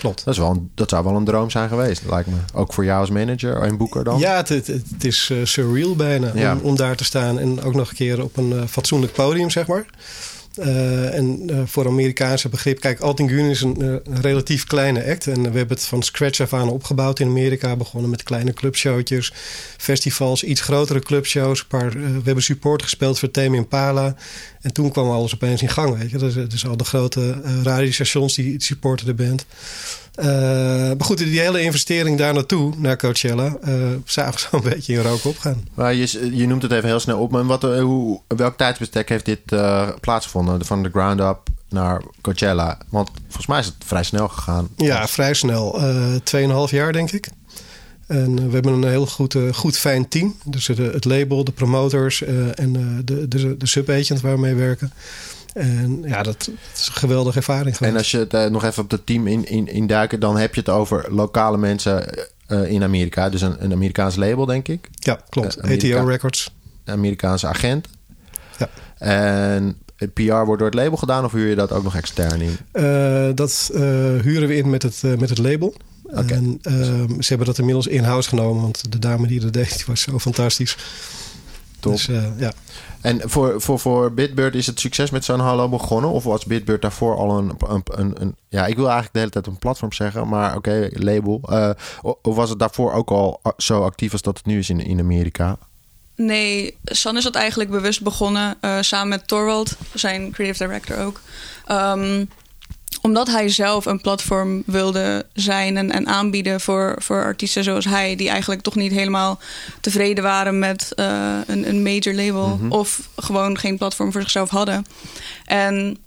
klopt. 0.00 0.24
Dat, 0.24 0.34
is 0.34 0.40
wel 0.40 0.50
een, 0.50 0.70
dat 0.74 0.90
zou 0.90 1.04
wel 1.04 1.16
een 1.16 1.24
droom 1.24 1.50
zijn 1.50 1.68
geweest, 1.68 2.02
lijkt 2.08 2.28
me. 2.28 2.36
Ook 2.54 2.72
voor 2.72 2.84
jou 2.84 3.00
als 3.00 3.10
manager 3.10 3.62
en 3.62 3.76
boeker 3.76 4.04
dan? 4.04 4.18
Ja, 4.18 4.36
het, 4.36 4.48
het, 4.48 4.66
het 4.66 5.04
is 5.04 5.28
uh, 5.32 5.44
surreal 5.44 5.96
bijna 5.96 6.30
ja. 6.34 6.52
om, 6.52 6.60
om, 6.60 6.76
daar 6.76 6.96
te 6.96 7.04
staan. 7.04 7.38
En 7.38 7.62
ook 7.62 7.74
nog 7.74 7.90
een 7.90 7.96
keer 7.96 8.22
op 8.22 8.36
een 8.36 8.50
uh, 8.50 8.62
fatsoenlijk 8.68 9.12
podium, 9.12 9.50
zeg 9.50 9.66
maar. 9.66 9.84
Uh, 10.58 11.14
en 11.14 11.50
uh, 11.50 11.62
voor 11.64 11.86
Amerikaanse 11.86 12.48
begrip, 12.48 12.80
kijk, 12.80 13.00
Altingun 13.00 13.50
is 13.50 13.60
een, 13.60 13.76
uh, 13.82 13.92
een, 14.04 14.20
relatief 14.20 14.64
kleine 14.64 15.06
act. 15.06 15.26
En 15.26 15.42
we 15.42 15.58
hebben 15.58 15.76
het 15.76 15.84
van 15.84 16.02
scratch 16.02 16.40
af 16.40 16.52
aan 16.52 16.68
opgebouwd 16.68 17.20
in 17.20 17.26
Amerika. 17.26 17.76
Begonnen 17.76 18.10
met 18.10 18.22
kleine 18.22 18.52
clubshowtjes, 18.52 19.32
festivals, 19.76 20.44
iets 20.44 20.60
grotere 20.60 21.00
clubshows. 21.00 21.64
Paar, 21.64 21.90
we 21.90 22.20
hebben 22.24 22.42
support 22.42 22.82
gespeeld 22.82 23.18
voor 23.18 23.30
Tame 23.30 23.56
Impala. 23.56 24.14
En 24.60 24.72
toen 24.72 24.90
kwam 24.90 25.10
alles 25.10 25.34
opeens 25.34 25.62
in 25.62 25.68
gang, 25.68 25.98
weet 25.98 26.10
je. 26.10 26.46
Dus 26.46 26.66
al 26.66 26.76
de 26.76 26.84
grote 26.84 27.40
radiostations 27.62 28.34
die 28.34 28.62
supporten 28.62 29.06
de 29.06 29.14
band. 29.14 29.46
Uh, 30.18 30.26
maar 30.26 31.04
goed, 31.04 31.18
die 31.18 31.40
hele 31.40 31.62
investering 31.62 32.18
daar 32.18 32.34
naartoe, 32.34 32.72
naar 32.76 32.96
Coachella, 32.96 33.56
uh, 33.64 33.74
zagen 34.04 34.40
zo'n 34.50 34.62
beetje 34.62 34.92
in 34.92 35.02
rook 35.02 35.24
opgaan. 35.24 35.64
Maar 35.74 35.94
je, 35.94 36.36
je 36.36 36.46
noemt 36.46 36.62
het 36.62 36.72
even 36.72 36.88
heel 36.88 37.00
snel 37.00 37.18
op. 37.18 37.30
Maar 37.30 37.44
wat, 37.44 37.62
hoe, 37.62 38.20
welk 38.26 38.56
tijdsbestek 38.56 39.08
heeft 39.08 39.24
dit 39.24 39.44
plaatsgevonden? 40.00 40.64
Van 40.64 40.82
de 40.82 40.90
ground 40.90 41.20
up 41.20 41.38
naar 41.68 42.02
Coachella? 42.20 42.78
Want 42.88 43.10
volgens 43.26 43.46
mij 43.46 43.58
is 43.58 43.66
het 43.66 43.74
vrij 43.84 44.02
snel 44.02 44.28
gegaan. 44.28 44.68
Ja, 44.76 45.08
vrij 45.08 45.34
snel. 45.34 45.80
Tweeënhalf 46.22 46.70
jaar, 46.70 46.92
denk 46.92 47.10
ik. 47.12 47.28
En 48.06 48.46
we 48.46 48.54
hebben 48.54 48.72
een 48.72 48.88
heel 48.88 49.06
goed, 49.06 49.36
goed 49.52 49.78
fijn 49.78 50.08
team. 50.08 50.36
Dus 50.44 50.66
het 50.66 51.04
label, 51.04 51.44
de 51.44 51.52
promoters 51.52 52.22
en 52.54 53.02
de, 53.04 53.28
de, 53.28 53.56
de 53.56 53.66
sub-agent 53.66 54.20
waar 54.20 54.34
we 54.34 54.40
mee 54.40 54.54
werken. 54.54 54.92
En 55.52 56.02
ja, 56.06 56.22
dat, 56.22 56.50
is 56.74 56.86
een 56.86 56.92
geweldige 56.92 57.36
ervaring 57.36 57.76
geweest. 57.76 57.92
En 57.92 57.98
als 57.98 58.10
je 58.10 58.18
het 58.18 58.34
uh, 58.34 58.46
nog 58.46 58.64
even 58.64 58.82
op 58.82 58.90
het 58.90 59.06
team 59.06 59.26
in, 59.26 59.44
in, 59.44 59.66
in 59.66 59.86
duiken, 59.86 60.20
dan 60.20 60.36
heb 60.36 60.54
je 60.54 60.60
het 60.60 60.68
over 60.68 61.06
lokale 61.08 61.58
mensen 61.58 62.14
uh, 62.48 62.70
in 62.70 62.82
Amerika. 62.82 63.28
Dus 63.28 63.40
een, 63.40 63.64
een 63.64 63.72
Amerikaans 63.72 64.16
label, 64.16 64.46
denk 64.46 64.68
ik. 64.68 64.88
Ja, 64.92 65.20
klopt. 65.28 65.56
Uh, 65.56 65.64
Amerika 65.64 65.96
ATO 65.96 66.06
Records. 66.06 66.54
Amerikaanse 66.84 67.46
agent. 67.46 67.88
Ja. 68.58 68.68
En 68.98 69.76
PR 70.14 70.32
wordt 70.32 70.58
door 70.58 70.70
het 70.70 70.74
label 70.74 70.96
gedaan 70.96 71.24
of 71.24 71.32
huur 71.32 71.48
je 71.48 71.54
dat 71.54 71.72
ook 71.72 71.82
nog 71.82 71.96
extern 71.96 72.40
in? 72.40 72.56
dat 73.34 73.70
huren 74.22 74.48
we 74.48 74.56
in 74.56 74.70
met 74.70 74.82
het, 74.82 75.02
met 75.18 75.28
het 75.28 75.38
label. 75.38 75.74
Okay. 76.04 76.28
En 76.28 76.58
ze 77.18 77.28
hebben 77.28 77.46
dat 77.46 77.58
inmiddels 77.58 77.86
in-house 77.86 78.28
genomen, 78.28 78.62
want 78.62 78.92
de 78.92 78.98
dame 78.98 79.26
die 79.26 79.40
dat 79.40 79.52
deed, 79.52 79.76
die 79.76 79.84
was 79.86 80.00
zo 80.00 80.18
fantastisch. 80.18 80.76
Top. 81.80 81.92
Dus, 81.92 82.08
ja. 82.36 82.52
En 83.00 83.20
voor, 83.24 83.60
voor, 83.60 83.78
voor 83.78 84.12
Bitbird 84.12 84.54
is 84.54 84.66
het 84.66 84.80
succes 84.80 85.10
met 85.10 85.24
zo'n 85.24 85.40
hallo 85.40 85.68
begonnen? 85.68 86.10
Of 86.10 86.24
was 86.24 86.44
Bitbird 86.44 86.82
daarvoor 86.82 87.16
al 87.16 87.38
een, 87.38 87.52
een, 87.68 87.82
een, 87.84 88.14
een 88.20 88.36
Ja, 88.48 88.66
ik 88.66 88.76
wil 88.76 88.84
eigenlijk 88.84 89.12
de 89.12 89.18
hele 89.18 89.30
tijd 89.30 89.46
een 89.46 89.58
platform 89.58 89.92
zeggen, 89.92 90.28
maar 90.28 90.56
oké, 90.56 90.70
okay, 90.70 90.90
label. 90.92 91.40
Uh, 91.50 91.70
of 92.02 92.34
was 92.34 92.50
het 92.50 92.58
daarvoor 92.58 92.92
ook 92.92 93.10
al 93.10 93.40
zo 93.56 93.82
actief 93.84 94.12
als 94.12 94.22
dat 94.22 94.36
het 94.36 94.46
nu 94.46 94.58
is 94.58 94.70
in, 94.70 94.80
in 94.80 95.00
Amerika? 95.00 95.58
Nee, 96.16 96.78
San 96.84 97.16
is 97.16 97.24
dat 97.24 97.34
eigenlijk 97.34 97.70
bewust 97.70 98.02
begonnen 98.02 98.56
uh, 98.60 98.76
samen 98.80 99.08
met 99.08 99.28
Torvald, 99.28 99.76
zijn 99.94 100.30
creative 100.30 100.64
director 100.64 100.98
ook. 100.98 101.20
Um, 101.70 102.28
omdat 103.00 103.26
hij 103.26 103.48
zelf 103.48 103.86
een 103.86 104.00
platform 104.00 104.62
wilde 104.66 105.26
zijn 105.32 105.76
en, 105.76 105.90
en 105.90 106.06
aanbieden 106.06 106.60
voor, 106.60 106.94
voor 106.98 107.24
artiesten 107.24 107.64
zoals 107.64 107.84
hij, 107.84 108.16
die 108.16 108.28
eigenlijk 108.28 108.60
toch 108.60 108.74
niet 108.74 108.92
helemaal 108.92 109.38
tevreden 109.80 110.24
waren 110.24 110.58
met 110.58 110.92
uh, 110.96 111.38
een, 111.46 111.68
een 111.68 111.82
major 111.82 112.14
label 112.14 112.46
mm 112.46 112.58
-hmm. 112.58 112.72
of 112.72 113.08
gewoon 113.16 113.58
geen 113.58 113.78
platform 113.78 114.12
voor 114.12 114.20
zichzelf 114.20 114.50
hadden. 114.50 114.86
En 115.44 115.98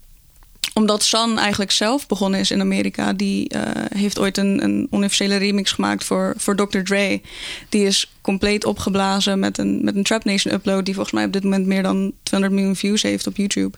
omdat 0.74 1.04
San 1.04 1.40
eigenlijk 1.40 1.72
zelf 1.72 2.08
begonnen 2.08 2.40
is 2.40 2.52
in 2.52 2.62
Amerika, 2.62 3.14
die 3.14 3.54
uh, 3.56 3.62
heeft 3.96 4.20
ooit 4.20 4.38
een, 4.38 4.64
een 4.64 4.88
onofficiële 4.90 5.36
remix 5.36 5.72
gemaakt 5.72 6.04
voor, 6.04 6.34
voor 6.38 6.56
Dr. 6.56 6.80
Dre. 6.80 7.22
Die 7.70 7.86
is 7.86 8.12
compleet 8.22 8.66
opgeblazen 8.66 9.40
met 9.40 9.58
een, 9.58 9.84
met 9.84 9.96
een 9.96 10.04
Trap 10.04 10.24
Nation 10.24 10.54
upload, 10.54 10.86
die 10.86 10.94
volgens 10.94 11.16
mij 11.16 11.26
op 11.26 11.34
dit 11.34 11.44
moment 11.44 11.66
meer 11.66 11.84
dan 11.84 12.14
200 12.24 12.60
miljoen 12.60 12.80
views 12.80 13.02
heeft 13.02 13.28
op 13.28 13.38
YouTube. 13.38 13.78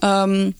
Um, 0.00 0.54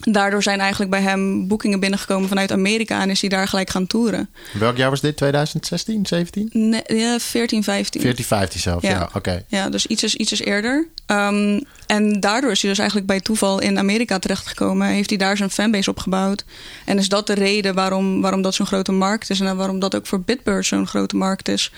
Daardoor 0.00 0.42
zijn 0.42 0.60
eigenlijk 0.60 0.90
bij 0.90 1.00
hem 1.00 1.48
boekingen 1.48 1.80
binnengekomen 1.80 2.28
vanuit 2.28 2.52
Amerika 2.52 3.00
en 3.00 3.10
is 3.10 3.20
hij 3.20 3.30
daar 3.30 3.48
gelijk 3.48 3.70
gaan 3.70 3.86
toeren. 3.86 4.28
Welk 4.52 4.76
jaar 4.76 4.90
was 4.90 5.00
dit? 5.00 5.16
2016, 5.16 6.06
17? 6.06 6.48
Nee, 6.52 6.82
ja, 6.86 7.18
14, 7.18 7.62
15. 7.62 8.00
14, 8.00 8.24
15 8.24 8.60
zelf, 8.60 8.82
ja. 8.82 8.90
ja 8.90 9.02
Oké. 9.02 9.16
Okay. 9.16 9.44
Ja, 9.48 9.68
dus 9.68 9.86
iets 9.86 10.02
is, 10.02 10.14
iets 10.14 10.32
is 10.32 10.40
eerder. 10.40 10.88
Um, 11.06 11.60
en 11.86 12.20
daardoor 12.20 12.50
is 12.50 12.60
hij 12.60 12.70
dus 12.70 12.78
eigenlijk 12.78 13.08
bij 13.08 13.20
toeval 13.20 13.60
in 13.60 13.78
Amerika 13.78 14.18
terechtgekomen. 14.18 14.86
Heeft 14.86 15.08
hij 15.08 15.18
daar 15.18 15.36
zijn 15.36 15.50
fanbase 15.50 15.90
opgebouwd. 15.90 16.44
En 16.84 16.98
is 16.98 17.08
dat 17.08 17.26
de 17.26 17.34
reden 17.34 17.74
waarom, 17.74 18.20
waarom 18.20 18.42
dat 18.42 18.54
zo'n 18.54 18.66
grote 18.66 18.92
markt 18.92 19.30
is 19.30 19.40
en 19.40 19.56
waarom 19.56 19.78
dat 19.78 19.94
ook 19.96 20.06
voor 20.06 20.20
Bitbird 20.20 20.66
zo'n 20.66 20.86
grote 20.86 21.16
markt 21.16 21.48
is. 21.48 21.72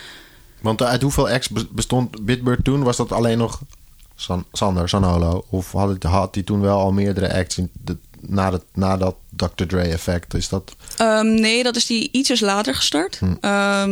Want 0.60 0.82
uit 0.82 1.02
hoeveel 1.02 1.28
acts 1.28 1.48
bestond 1.70 2.24
Bitbird 2.24 2.64
toen? 2.64 2.82
Was 2.82 2.96
dat 2.96 3.12
alleen 3.12 3.38
nog 3.38 3.60
San, 4.14 4.44
Sander, 4.52 4.88
Sanolo? 4.88 5.44
Of 5.50 5.72
had, 5.72 5.88
het, 5.88 6.02
had 6.02 6.34
hij 6.34 6.44
toen 6.44 6.60
wel 6.60 6.78
al 6.78 6.92
meerdere 6.92 7.34
acts? 7.34 7.58
In 7.58 7.70
de, 7.84 7.96
na, 8.20 8.50
dat, 8.50 8.64
na 8.74 8.96
dat 8.96 9.16
Dr. 9.30 9.64
Dre 9.66 9.82
effect? 9.82 10.34
Is 10.34 10.48
dat... 10.48 10.76
Ehm, 10.96 11.34
nee, 11.34 11.62
dat 11.62 11.76
is 11.76 11.86
die 11.86 12.08
ietsjes 12.12 12.40
later 12.40 12.74
gestart. 12.74 13.18
Hm. 13.18 13.24
Ehm, 13.40 13.90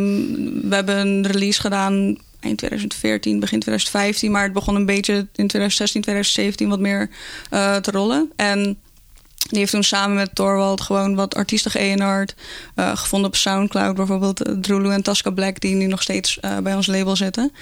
we 0.69 0.75
hebben 0.75 0.97
een 0.97 1.27
release 1.27 1.61
gedaan 1.61 2.17
eind 2.41 2.59
2014, 2.59 3.41
begin 3.41 3.61
2015. 3.61 4.31
Maar 4.31 4.43
het 4.43 4.53
begon 4.53 4.75
een 4.75 4.87
beetje 4.87 5.15
in 5.15 5.47
2016, 5.47 6.01
2017 6.01 6.69
wat 6.69 6.81
meer 6.81 7.11
eh, 7.51 7.77
te 7.77 7.91
rollen. 7.91 8.33
En 8.37 8.79
die 9.49 9.59
heeft 9.59 9.71
toen 9.71 9.83
samen 9.83 10.17
met 10.17 10.35
Torwald 10.35 10.81
gewoon 10.81 11.15
wat 11.15 11.35
artiesten 11.35 11.71
geënard. 11.71 12.35
Uh, 12.75 12.97
gevonden 12.97 13.29
op 13.29 13.37
Soundcloud 13.37 13.97
bijvoorbeeld 13.97 14.49
uh, 14.49 14.55
Drulu 14.61 14.91
en 14.91 15.03
Tasca 15.03 15.31
Black... 15.31 15.61
die 15.61 15.75
nu 15.75 15.87
nog 15.87 16.03
steeds 16.03 16.39
uh, 16.45 16.59
bij 16.59 16.75
ons 16.75 16.87
label 16.87 17.17
zitten. 17.17 17.53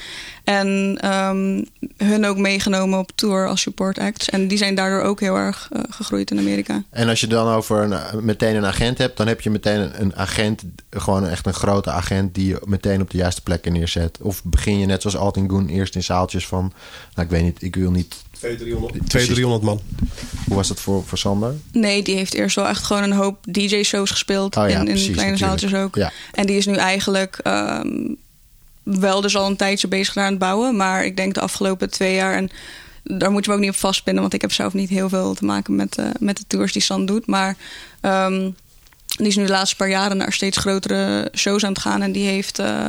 En 0.44 0.98
um, 1.12 1.66
hun 1.96 2.26
ook 2.26 2.36
meegenomen 2.36 2.98
op 2.98 3.10
tour 3.14 3.48
als 3.48 3.60
support 3.60 3.98
acts. 3.98 4.28
En 4.28 4.48
die 4.48 4.58
zijn 4.58 4.74
daardoor 4.74 5.02
ook 5.02 5.20
heel 5.20 5.36
erg 5.36 5.68
gegroeid 5.88 6.30
in 6.30 6.38
Amerika. 6.38 6.82
En 6.90 7.08
als 7.08 7.20
je 7.20 7.26
dan 7.26 7.48
over 7.48 7.82
een, 7.82 8.24
meteen 8.24 8.56
een 8.56 8.66
agent 8.66 8.98
hebt... 8.98 9.16
dan 9.16 9.26
heb 9.26 9.40
je 9.40 9.50
meteen 9.50 9.80
een, 9.80 10.00
een, 10.00 10.16
agent, 10.16 10.62
gewoon 10.90 11.28
echt 11.28 11.46
een 11.46 11.54
grote 11.54 11.90
agent... 11.90 12.34
die 12.34 12.46
je 12.46 12.60
meteen 12.64 13.00
op 13.00 13.10
de 13.10 13.16
juiste 13.16 13.42
plekken 13.42 13.72
neerzet. 13.72 14.18
Of 14.20 14.44
begin 14.44 14.78
je 14.78 14.86
net 14.86 15.02
zoals 15.02 15.16
Altin 15.16 15.50
Goon 15.50 15.68
eerst 15.68 15.94
in 15.94 16.02
zaaltjes 16.02 16.46
van... 16.46 16.72
nou, 17.14 17.26
ik 17.26 17.32
weet 17.32 17.42
niet, 17.42 17.62
ik 17.62 17.76
wil 17.76 17.90
niet 17.90 18.14
200, 18.44 19.10
300 19.10 19.62
man. 19.62 19.80
Hoe 20.46 20.56
was 20.56 20.68
dat 20.68 20.80
voor, 20.80 21.04
voor 21.06 21.18
Sander? 21.18 21.54
Nee, 21.72 22.02
die 22.02 22.16
heeft 22.16 22.34
eerst 22.34 22.56
wel 22.56 22.68
echt 22.68 22.82
gewoon 22.82 23.02
een 23.02 23.12
hoop 23.12 23.38
DJ-shows 23.48 24.10
gespeeld. 24.10 24.56
Oh 24.56 24.68
ja, 24.68 24.74
in, 24.74 24.78
in 24.78 24.84
precies, 24.84 25.10
kleine 25.10 25.30
natuurlijk. 25.30 25.60
zaaltjes 25.60 25.80
ook. 25.80 25.94
Ja. 25.94 26.12
En 26.32 26.46
die 26.46 26.56
is 26.56 26.66
nu 26.66 26.74
eigenlijk 26.74 27.40
um, 27.46 28.16
wel 28.82 29.20
dus 29.20 29.36
al 29.36 29.46
een 29.46 29.56
tijdje 29.56 29.88
bezig 29.88 30.16
aan 30.16 30.30
het 30.30 30.38
bouwen. 30.38 30.76
Maar 30.76 31.04
ik 31.04 31.16
denk 31.16 31.34
de 31.34 31.40
afgelopen 31.40 31.90
twee 31.90 32.14
jaar... 32.14 32.34
En 32.34 32.50
daar 33.02 33.30
moet 33.30 33.44
je 33.44 33.50
me 33.50 33.56
ook 33.56 33.62
niet 33.62 33.72
op 33.72 33.76
vastpinnen. 33.76 34.22
Want 34.22 34.34
ik 34.34 34.40
heb 34.40 34.52
zelf 34.52 34.72
niet 34.72 34.88
heel 34.88 35.08
veel 35.08 35.34
te 35.34 35.44
maken 35.44 35.76
met, 35.76 35.98
uh, 35.98 36.06
met 36.18 36.36
de 36.36 36.44
tours 36.46 36.72
die 36.72 36.82
San 36.82 37.06
doet. 37.06 37.26
Maar 37.26 37.56
um, 38.02 38.56
die 39.06 39.26
is 39.26 39.36
nu 39.36 39.44
de 39.44 39.50
laatste 39.50 39.76
paar 39.76 39.88
jaren 39.88 40.16
naar 40.16 40.32
steeds 40.32 40.56
grotere 40.56 41.30
shows 41.34 41.64
aan 41.64 41.72
het 41.72 41.80
gaan. 41.80 42.02
En 42.02 42.12
die 42.12 42.26
heeft... 42.26 42.58
Uh, 42.58 42.86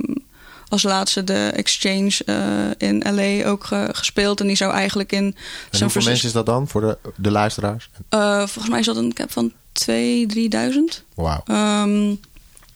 um, 0.00 0.24
als 0.68 0.82
laatste 0.82 1.24
de 1.24 1.50
Exchange 1.54 2.22
uh, 2.26 2.88
in 2.88 3.02
LA 3.14 3.48
ook 3.48 3.64
ge 3.64 3.88
gespeeld. 3.92 4.40
En 4.40 4.46
die 4.46 4.56
zou 4.56 4.72
eigenlijk 4.72 5.12
in 5.12 5.24
En 5.24 5.32
San 5.32 5.80
hoeveel 5.80 6.02
Francisco... 6.02 6.10
mensen 6.10 6.26
is 6.26 6.32
dat 6.32 6.46
dan 6.46 6.68
voor 6.68 6.80
de, 6.80 6.98
de 7.16 7.30
luisteraars? 7.30 7.90
Uh, 8.14 8.36
volgens 8.36 8.68
mij 8.68 8.80
is 8.80 8.86
dat 8.86 8.96
een 8.96 9.12
cap 9.12 9.32
van 9.32 9.52
2.000, 9.52 9.86
3.000. 9.86 11.04
Wauw. 11.14 11.42
Um, 11.48 12.20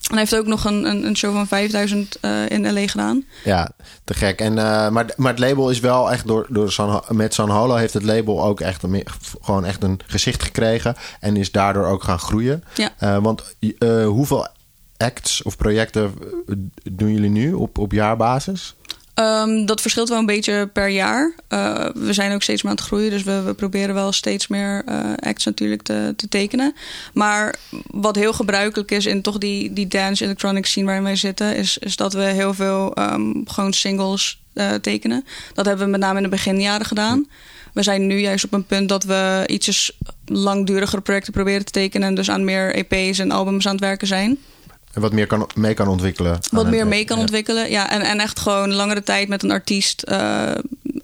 en 0.01 0.17
hij 0.17 0.19
heeft 0.19 0.37
ook 0.37 0.47
nog 0.47 0.65
een, 0.65 0.85
een, 0.85 1.07
een 1.07 1.17
show 1.17 1.35
van 1.35 1.47
5000 1.47 2.19
uh, 2.23 2.49
in 2.49 2.73
LA 2.73 2.87
gedaan. 2.87 3.25
Ja, 3.45 3.71
te 4.05 4.15
gek. 4.15 4.41
En, 4.41 4.53
uh, 4.53 4.89
maar, 4.89 5.07
maar 5.17 5.31
het 5.31 5.39
label 5.39 5.71
is 5.71 5.81
wel 5.81 6.13
echt 6.13 6.27
door, 6.27 6.47
door 6.49 6.73
San, 6.73 7.03
met 7.09 7.35
San 7.35 7.51
Holo 7.51 7.75
heeft 7.75 7.95
het 7.95 8.03
label 8.03 8.45
ook 8.45 8.61
echt 8.61 8.83
een, 8.83 9.05
gewoon 9.41 9.65
echt 9.65 9.83
een 9.83 10.01
gezicht 10.07 10.43
gekregen. 10.43 10.97
En 11.21 11.37
is 11.37 11.53
daardoor 11.53 11.87
ook 11.87 12.03
gaan 12.03 12.19
groeien. 12.19 12.65
Ja. 12.75 12.93
Uh, 13.01 13.23
want 13.23 13.57
hoeveel 14.05 14.47
acts 15.01 15.43
of 15.43 15.57
projecten 15.57 16.13
doen 16.83 17.13
jullie 17.13 17.31
nu 17.31 17.53
op, 17.53 17.79
op 17.79 17.93
jaarbasis? 17.93 18.75
Um, 19.15 19.67
dat 19.67 19.81
verschilt 19.81 20.09
wel 20.09 20.19
een 20.19 20.27
beetje 20.27 20.67
per 20.73 20.89
jaar. 20.89 21.35
Uh, 21.49 21.89
we 21.95 22.13
zijn 22.13 22.33
ook 22.33 22.43
steeds 22.43 22.63
meer 22.63 22.73
aan 22.73 22.79
het 22.79 22.87
groeien, 22.87 23.11
dus 23.11 23.23
we, 23.23 23.43
we 23.43 23.55
proberen 23.55 23.95
wel 23.95 24.13
steeds 24.13 24.49
meer 24.49 24.85
uh, 24.89 25.13
acts 25.17 25.45
natuurlijk 25.45 25.83
te, 25.83 26.13
te, 26.17 26.29
tekenen. 26.29 26.75
Maar 27.15 27.55
wat 27.91 28.17
heel 28.17 28.33
gebruikelijk 28.33 28.91
is 28.91 29.07
in 29.07 29.23
toch 29.23 29.39
die, 29.39 29.73
die 29.73 29.87
dance 29.87 30.25
electronic 30.25 30.67
scene 30.67 30.87
waarin 30.87 31.05
wij 31.05 31.17
zitten, 31.17 31.57
is, 31.57 31.79
is 31.79 31.97
dat 31.97 32.13
we 32.13 32.23
heel 32.23 32.55
veel 32.55 32.99
um, 32.99 33.43
gewoon 33.49 33.73
singles 33.73 34.39
tekenen. 34.81 35.25
Dat 35.55 35.67
hebben 35.67 35.85
we 35.85 35.91
met 35.91 36.01
name 36.01 36.17
in 36.17 36.23
de 36.23 36.29
beginjaren 36.29 36.87
gedaan. 36.87 37.27
We 37.73 37.83
zijn 37.83 38.07
nu 38.07 38.19
juist 38.19 38.45
op 38.45 38.53
een 38.53 38.65
punt 38.65 38.89
dat 38.89 39.05
we 39.05 39.45
ietsjes 39.47 39.99
langdurigere 40.25 41.01
projecten 41.01 41.33
proberen 41.33 41.65
te 41.65 41.73
tekenen 41.73 42.09
en 42.09 42.15
dus 42.15 42.31
aan 42.31 42.45
meer 42.45 42.75
EP's 42.75 43.19
en 43.19 43.31
albums 43.31 43.67
aan 43.67 43.73
het 43.73 43.81
werken 43.81 44.07
zijn. 44.07 44.39
En 44.93 45.01
wat 45.01 45.13
meer 45.13 45.27
kan, 45.27 45.49
mee 45.55 45.75
kan 45.75 45.89
ontwikkelen. 45.89 46.39
Wat 46.51 46.71
meer 46.71 46.87
mee 46.87 47.05
kan 47.05 47.17
ja. 47.17 47.23
ontwikkelen. 47.23 47.71
Ja, 47.71 47.91
en, 47.91 48.01
en 48.01 48.21
echt 48.21 48.39
gewoon 48.41 48.73
langere 48.73 49.03
tijd 49.03 49.29
met 49.29 49.43
een 49.43 49.51
artiest 49.51 50.05
uh, 50.09 50.17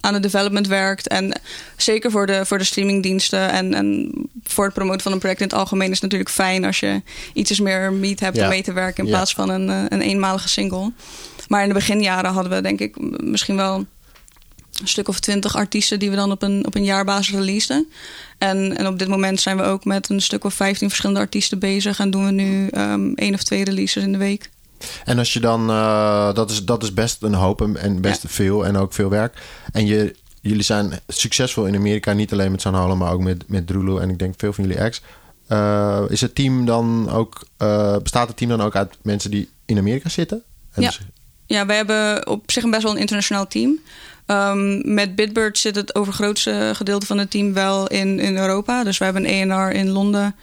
aan 0.00 0.14
het 0.14 0.22
development 0.22 0.66
werkt. 0.66 1.08
En 1.08 1.40
zeker 1.76 2.10
voor 2.10 2.26
de, 2.26 2.46
voor 2.46 2.58
de 2.58 2.64
streamingdiensten 2.64 3.50
en, 3.50 3.74
en 3.74 4.10
voor 4.44 4.64
het 4.64 4.74
promoten 4.74 5.00
van 5.00 5.12
een 5.12 5.18
project 5.18 5.40
in 5.40 5.46
het 5.46 5.56
algemeen 5.56 5.86
is 5.86 5.92
het 5.92 6.02
natuurlijk 6.02 6.30
fijn 6.30 6.64
als 6.64 6.80
je 6.80 7.02
iets 7.32 7.60
meer 7.60 7.92
meet 7.92 8.20
hebt 8.20 8.36
Ja. 8.36 8.42
om 8.42 8.48
mee 8.48 8.62
te 8.62 8.72
werken 8.72 9.04
in 9.04 9.10
Ja. 9.10 9.16
plaats 9.16 9.32
van 9.32 9.48
een, 9.50 9.70
eh, 9.70 9.82
een 9.88 10.00
eenmalige 10.00 10.48
single. 10.48 10.92
Maar 11.48 11.62
in 11.62 11.68
de 11.68 11.74
beginjaren 11.74 12.32
hadden 12.32 12.52
we 12.52 12.60
denk 12.60 12.80
ik 12.80 13.20
misschien 13.22 13.56
wel 13.56 13.86
een 14.80 14.88
stuk 14.88 15.08
of 15.08 15.20
twintig 15.20 15.56
artiesten 15.56 15.98
die 15.98 16.10
we 16.10 16.16
dan 16.16 16.30
op 16.30 16.42
een, 16.42 16.66
op 16.66 16.74
een 16.74 16.84
jaarbasis 16.84 17.34
releaseden. 17.34 17.86
En, 18.38 18.76
en 18.76 18.86
op 18.86 18.98
dit 18.98 19.08
moment 19.08 19.40
zijn 19.40 19.56
we 19.56 19.62
ook 19.62 19.84
met 19.84 20.08
een 20.10 20.22
stuk 20.22 20.44
of 20.44 20.54
15 20.54 20.88
verschillende 20.88 21.20
artiesten 21.20 21.58
bezig. 21.58 21.98
En 21.98 22.10
doen 22.10 22.24
we 22.26 22.32
nu 22.32 22.68
um, 22.72 23.14
één 23.14 23.34
of 23.34 23.42
twee 23.42 23.64
releases 23.64 24.02
in 24.02 24.12
de 24.12 24.18
week. 24.18 24.50
En 25.04 25.18
als 25.18 25.32
je 25.32 25.40
dan, 25.40 25.70
uh, 25.70 26.34
dat, 26.34 26.50
is, 26.50 26.64
dat 26.64 26.82
is 26.82 26.94
best 26.94 27.22
een 27.22 27.34
hoop 27.34 27.60
en- 27.60 27.76
en 27.76 28.00
best 28.00 28.22
Ja. 28.22 28.28
veel 28.28 28.66
en 28.66 28.76
ook 28.76 28.92
veel 28.92 29.08
werk. 29.08 29.42
En 29.72 29.86
je, 29.86 30.14
jullie 30.40 30.62
zijn 30.62 31.00
succesvol 31.08 31.66
in 31.66 31.74
Amerika, 31.74 32.12
niet 32.12 32.32
alleen 32.32 32.50
met 32.50 32.60
San 32.60 32.98
maar 32.98 33.12
ook 33.12 33.20
met, 33.22 33.44
met 33.46 33.66
Drulu 33.66 34.00
en 34.00 34.10
ik 34.10 34.18
denk 34.18 34.34
veel 34.36 34.52
van 34.52 34.64
jullie 34.64 34.78
ex. 34.78 35.00
Uh, 35.48 36.02
is 36.08 36.20
het 36.20 36.34
team 36.34 36.64
dan 36.64 37.10
ook, 37.10 37.46
uh, 37.62 37.96
bestaat 37.96 38.28
het 38.28 38.36
team 38.36 38.50
dan 38.50 38.60
ook 38.60 38.76
uit 38.76 38.96
mensen 39.02 39.30
die 39.30 39.48
in 39.64 39.78
Amerika 39.78 40.08
zitten? 40.08 40.42
En 40.72 40.82
Ja. 40.82 40.88
dus- 40.88 41.00
Ja, 41.46 41.66
wij 41.66 41.76
hebben 41.76 42.26
op 42.28 42.50
zich 42.50 42.62
een 42.62 42.70
best 42.70 42.82
wel 42.82 42.92
een 42.92 42.98
internationaal 43.00 43.46
team. 43.46 43.78
Um, 44.26 44.94
met 44.94 45.14
Bitbird 45.14 45.58
zit 45.58 45.74
het 45.74 45.94
overgrootste 45.94 46.70
gedeelte 46.74 47.06
van 47.06 47.18
het 47.18 47.30
team 47.30 47.52
wel 47.52 47.86
in, 47.86 48.20
in 48.20 48.36
Europa. 48.36 48.84
Dus 48.84 48.98
we 48.98 49.04
hebben 49.04 49.24
een 49.24 49.50
ENR 49.50 49.72
in 49.72 49.88
Londen. 49.88 50.34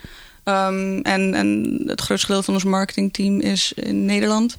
Um, 0.46 1.02
en, 1.02 1.34
en 1.34 1.80
het 1.86 2.02
grootste 2.02 2.26
gedeelte 2.26 2.46
van 2.46 2.54
ons 2.54 2.64
marketingteam 2.64 3.40
is 3.40 3.74
in 3.74 4.06
Nederland. 4.06 4.58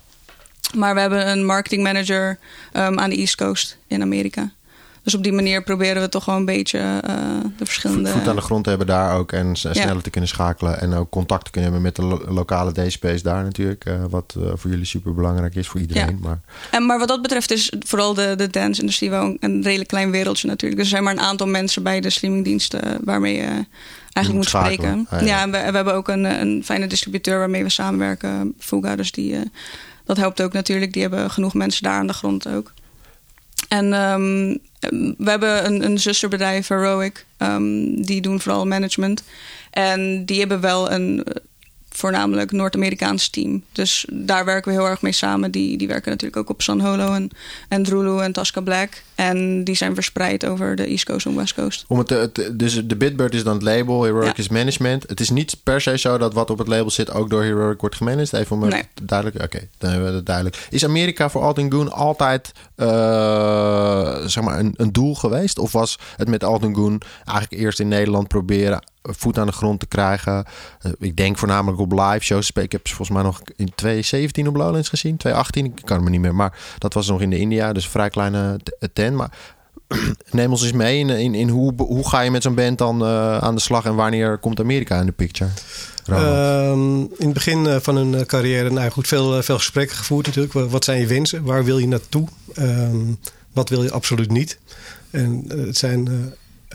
Maar 0.74 0.94
we 0.94 1.00
hebben 1.00 1.28
een 1.28 1.44
marketingmanager 1.44 2.38
um, 2.72 2.98
aan 2.98 3.10
de 3.10 3.16
East 3.16 3.36
Coast 3.36 3.78
in 3.86 4.02
Amerika. 4.02 4.52
Dus 5.04 5.14
op 5.14 5.22
die 5.22 5.32
manier 5.32 5.62
proberen 5.62 6.02
we 6.02 6.08
toch 6.08 6.24
wel 6.24 6.36
een 6.36 6.44
beetje 6.44 6.78
uh, 6.78 7.14
de 7.56 7.64
verschillende... 7.64 8.08
voet 8.10 8.28
aan 8.28 8.36
de 8.36 8.42
grond 8.42 8.62
te 8.64 8.68
hebben 8.68 8.86
daar 8.86 9.16
ook 9.16 9.32
en 9.32 9.56
sneller 9.56 10.02
te 10.02 10.10
kunnen 10.10 10.30
schakelen. 10.30 10.80
En 10.80 10.94
ook 10.94 11.10
contact 11.10 11.44
te 11.44 11.50
kunnen 11.50 11.72
hebben 11.72 11.92
met 11.92 11.96
de 11.96 12.04
lo- 12.04 12.32
lokale 12.34 12.72
DSP's 12.72 13.22
daar 13.22 13.44
natuurlijk. 13.44 13.84
eh, 13.84 14.04
wat 14.10 14.34
eh, 14.38 14.50
voor 14.54 14.70
jullie 14.70 14.84
super 14.84 15.14
belangrijk 15.14 15.54
is, 15.54 15.68
voor 15.68 15.80
iedereen. 15.80 16.18
Maar 16.22 16.40
En, 16.70 16.86
maar 16.86 16.98
wat 16.98 17.08
dat 17.08 17.22
betreft 17.22 17.50
is 17.50 17.72
vooral 17.78 18.14
de, 18.14 18.34
de 18.36 18.50
dance-industrie 18.50 19.10
wel 19.10 19.24
een, 19.24 19.36
een 19.40 19.62
redelijk 19.62 19.88
klein 19.88 20.10
wereldje 20.10 20.48
natuurlijk. 20.48 20.80
Dus 20.80 20.90
er 20.90 20.96
zijn 20.96 21.04
maar 21.04 21.12
een 21.24 21.28
aantal 21.30 21.46
mensen 21.46 21.82
bij 21.82 22.00
de 22.00 22.10
streamingdiensten 22.10 22.98
waarmee 23.04 23.34
je 23.36 23.66
eigenlijk 24.12 24.32
moet 24.32 24.48
spreken. 24.48 25.06
Ah, 25.10 25.20
ja. 25.20 25.26
ja, 25.26 25.42
en 25.42 25.50
we, 25.50 25.58
we 25.58 25.76
hebben 25.76 25.94
ook 25.94 26.08
een, 26.08 26.24
een 26.24 26.62
fijne 26.64 26.86
distributeur 26.86 27.38
waarmee 27.38 27.62
we 27.62 27.70
samenwerken, 27.70 28.54
Fuga. 28.58 28.96
Dus 28.96 29.12
die, 29.12 29.36
dat 30.04 30.16
helpt 30.16 30.42
ook 30.42 30.52
natuurlijk. 30.52 30.92
Die 30.92 31.02
hebben 31.02 31.30
genoeg 31.30 31.54
mensen 31.54 31.82
daar 31.82 31.98
aan 31.98 32.06
de 32.06 32.12
grond 32.12 32.48
ook. 32.48 32.72
En 33.68 33.92
um, 33.92 34.58
we 35.18 35.30
hebben 35.30 35.66
een, 35.66 35.84
een 35.84 35.98
zusterbedrijf, 35.98 36.68
Heroic. 36.68 37.26
Um, 37.38 38.02
die 38.02 38.20
doen 38.20 38.40
vooral 38.40 38.66
management. 38.66 39.24
En 39.70 40.24
die 40.24 40.38
hebben 40.38 40.60
wel 40.60 40.90
een 40.90 41.24
voornamelijk 41.96 42.52
Noord-Amerikaans 42.52 43.28
team. 43.28 43.62
Dus 43.72 44.06
daar 44.12 44.44
werken 44.44 44.72
we 44.72 44.78
heel 44.80 44.88
erg 44.88 45.02
mee 45.02 45.12
samen. 45.12 45.50
Die, 45.50 45.76
die 45.76 45.88
werken 45.88 46.10
natuurlijk 46.10 46.40
ook 46.40 46.50
op 46.50 46.62
San 46.62 46.80
Holo 46.80 47.12
en, 47.12 47.30
en 47.68 47.82
Drulu 47.82 48.20
en 48.22 48.32
Tasca 48.32 48.60
Black. 48.60 49.02
En 49.14 49.64
die 49.64 49.74
zijn 49.74 49.94
verspreid 49.94 50.46
over 50.46 50.76
de 50.76 50.86
East 50.86 51.04
Coast 51.04 51.26
en 51.26 51.36
West 51.36 51.54
Coast. 51.54 51.84
om 51.88 51.98
het, 51.98 52.06
te- 52.06 52.30
te- 52.32 52.56
dus 52.56 52.86
de 52.86 52.96
Bitbird 52.96 53.34
is 53.34 53.44
dan 53.44 53.54
het 53.54 53.62
label, 53.62 54.02
Heroic 54.02 54.26
Ja. 54.36 54.42
is 54.42 54.48
management. 54.48 55.04
Het 55.08 55.20
is 55.20 55.30
niet 55.30 55.56
per 55.62 55.80
se 55.80 55.98
zo 55.98 56.18
dat 56.18 56.34
wat 56.34 56.50
op 56.50 56.58
het 56.58 56.68
label 56.68 56.90
zit 56.90 57.10
ook 57.12 57.30
door 57.30 57.42
Heroic 57.42 57.80
wordt 57.80 57.96
gemanaged. 57.96 58.32
Even 58.32 58.56
om 58.56 58.62
het 58.62 58.72
Nee. 58.72 58.82
duidelijk. 59.02 59.44
Oké, 59.44 59.68
dan 59.78 59.90
hebben 59.90 60.08
we 60.10 60.16
het 60.16 60.26
duidelijk. 60.26 60.66
Is 60.70 60.84
Amerika 60.84 61.30
voor 61.30 61.42
Altin 61.42 61.72
Goon 61.72 61.92
altijd 61.92 62.52
eh, 62.74 64.26
zeg 64.26 64.44
maar 64.44 64.58
een, 64.58 64.74
een 64.76 64.92
doel 64.92 65.14
geweest? 65.14 65.58
Of 65.58 65.72
was 65.72 65.98
het 66.16 66.28
met 66.28 66.44
Altin 66.44 66.74
Goon 66.74 67.00
eigenlijk 67.26 67.62
eerst 67.62 67.80
in 67.80 67.88
Nederland 67.88 68.28
proberen 68.28 68.82
voet 69.12 69.38
aan 69.38 69.46
de 69.46 69.52
grond 69.52 69.80
te 69.80 69.86
krijgen? 69.86 70.44
Eh, 70.80 70.92
ik 70.98 71.16
denk 71.16 71.38
voornamelijk 71.38 71.80
op 71.80 71.92
live 71.92 72.20
shows. 72.20 72.50
Ik 72.50 72.72
heb 72.72 72.88
ze 72.88 72.94
volgens 72.94 73.16
mij 73.16 73.26
nog 73.26 73.40
in 73.56 73.72
2017 73.74 74.48
op 74.48 74.56
Lowlands 74.56 74.88
gezien. 74.88 75.16
2018, 75.16 75.66
ik 75.66 75.84
kan 75.84 76.04
me 76.04 76.10
niet 76.10 76.20
meer. 76.20 76.34
Maar 76.34 76.58
dat 76.78 76.94
was 76.94 77.08
nog 77.08 77.20
in 77.20 77.30
de 77.30 77.38
India, 77.38 77.72
dus 77.72 77.84
een 77.84 77.90
vrij 77.90 78.10
kleine 78.10 78.58
t- 78.62 78.88
tent. 78.92 79.16
Maar 79.16 79.30
neem 80.30 80.50
ons 80.50 80.62
eens 80.62 80.72
mee 80.72 80.98
in, 80.98 81.34
in, 81.34 81.48
hoe, 81.48 81.72
hoe 81.76 82.08
ga 82.08 82.20
je 82.20 82.30
met 82.30 82.42
zo'n 82.42 82.54
band 82.54 82.78
dan 82.78 83.04
eh, 83.04 83.38
aan 83.38 83.54
de 83.54 83.60
slag 83.60 83.84
en 83.84 83.94
wanneer 83.94 84.38
komt 84.38 84.60
Amerika 84.60 85.00
in 85.00 85.06
de 85.06 85.12
picture? 85.12 85.50
Um, 86.10 87.00
in 87.00 87.24
het 87.24 87.32
begin 87.32 87.80
van 87.80 87.96
hun 87.96 88.26
carrière, 88.26 88.70
nou 88.70 88.90
goed, 88.90 89.08
veel, 89.08 89.42
veel 89.42 89.56
gesprekken 89.56 89.96
gevoerd 89.96 90.26
natuurlijk. 90.26 90.70
Wat 90.70 90.84
zijn 90.84 91.00
je 91.00 91.06
wensen? 91.06 91.44
Waar 91.44 91.64
wil 91.64 91.78
je 91.78 91.86
naartoe? 91.88 92.28
Um, 92.58 93.18
wat 93.52 93.68
wil 93.68 93.82
je 93.82 93.90
absoluut 93.90 94.30
niet? 94.30 94.58
En 95.10 95.44
het 95.48 95.76
zijn 95.76 96.34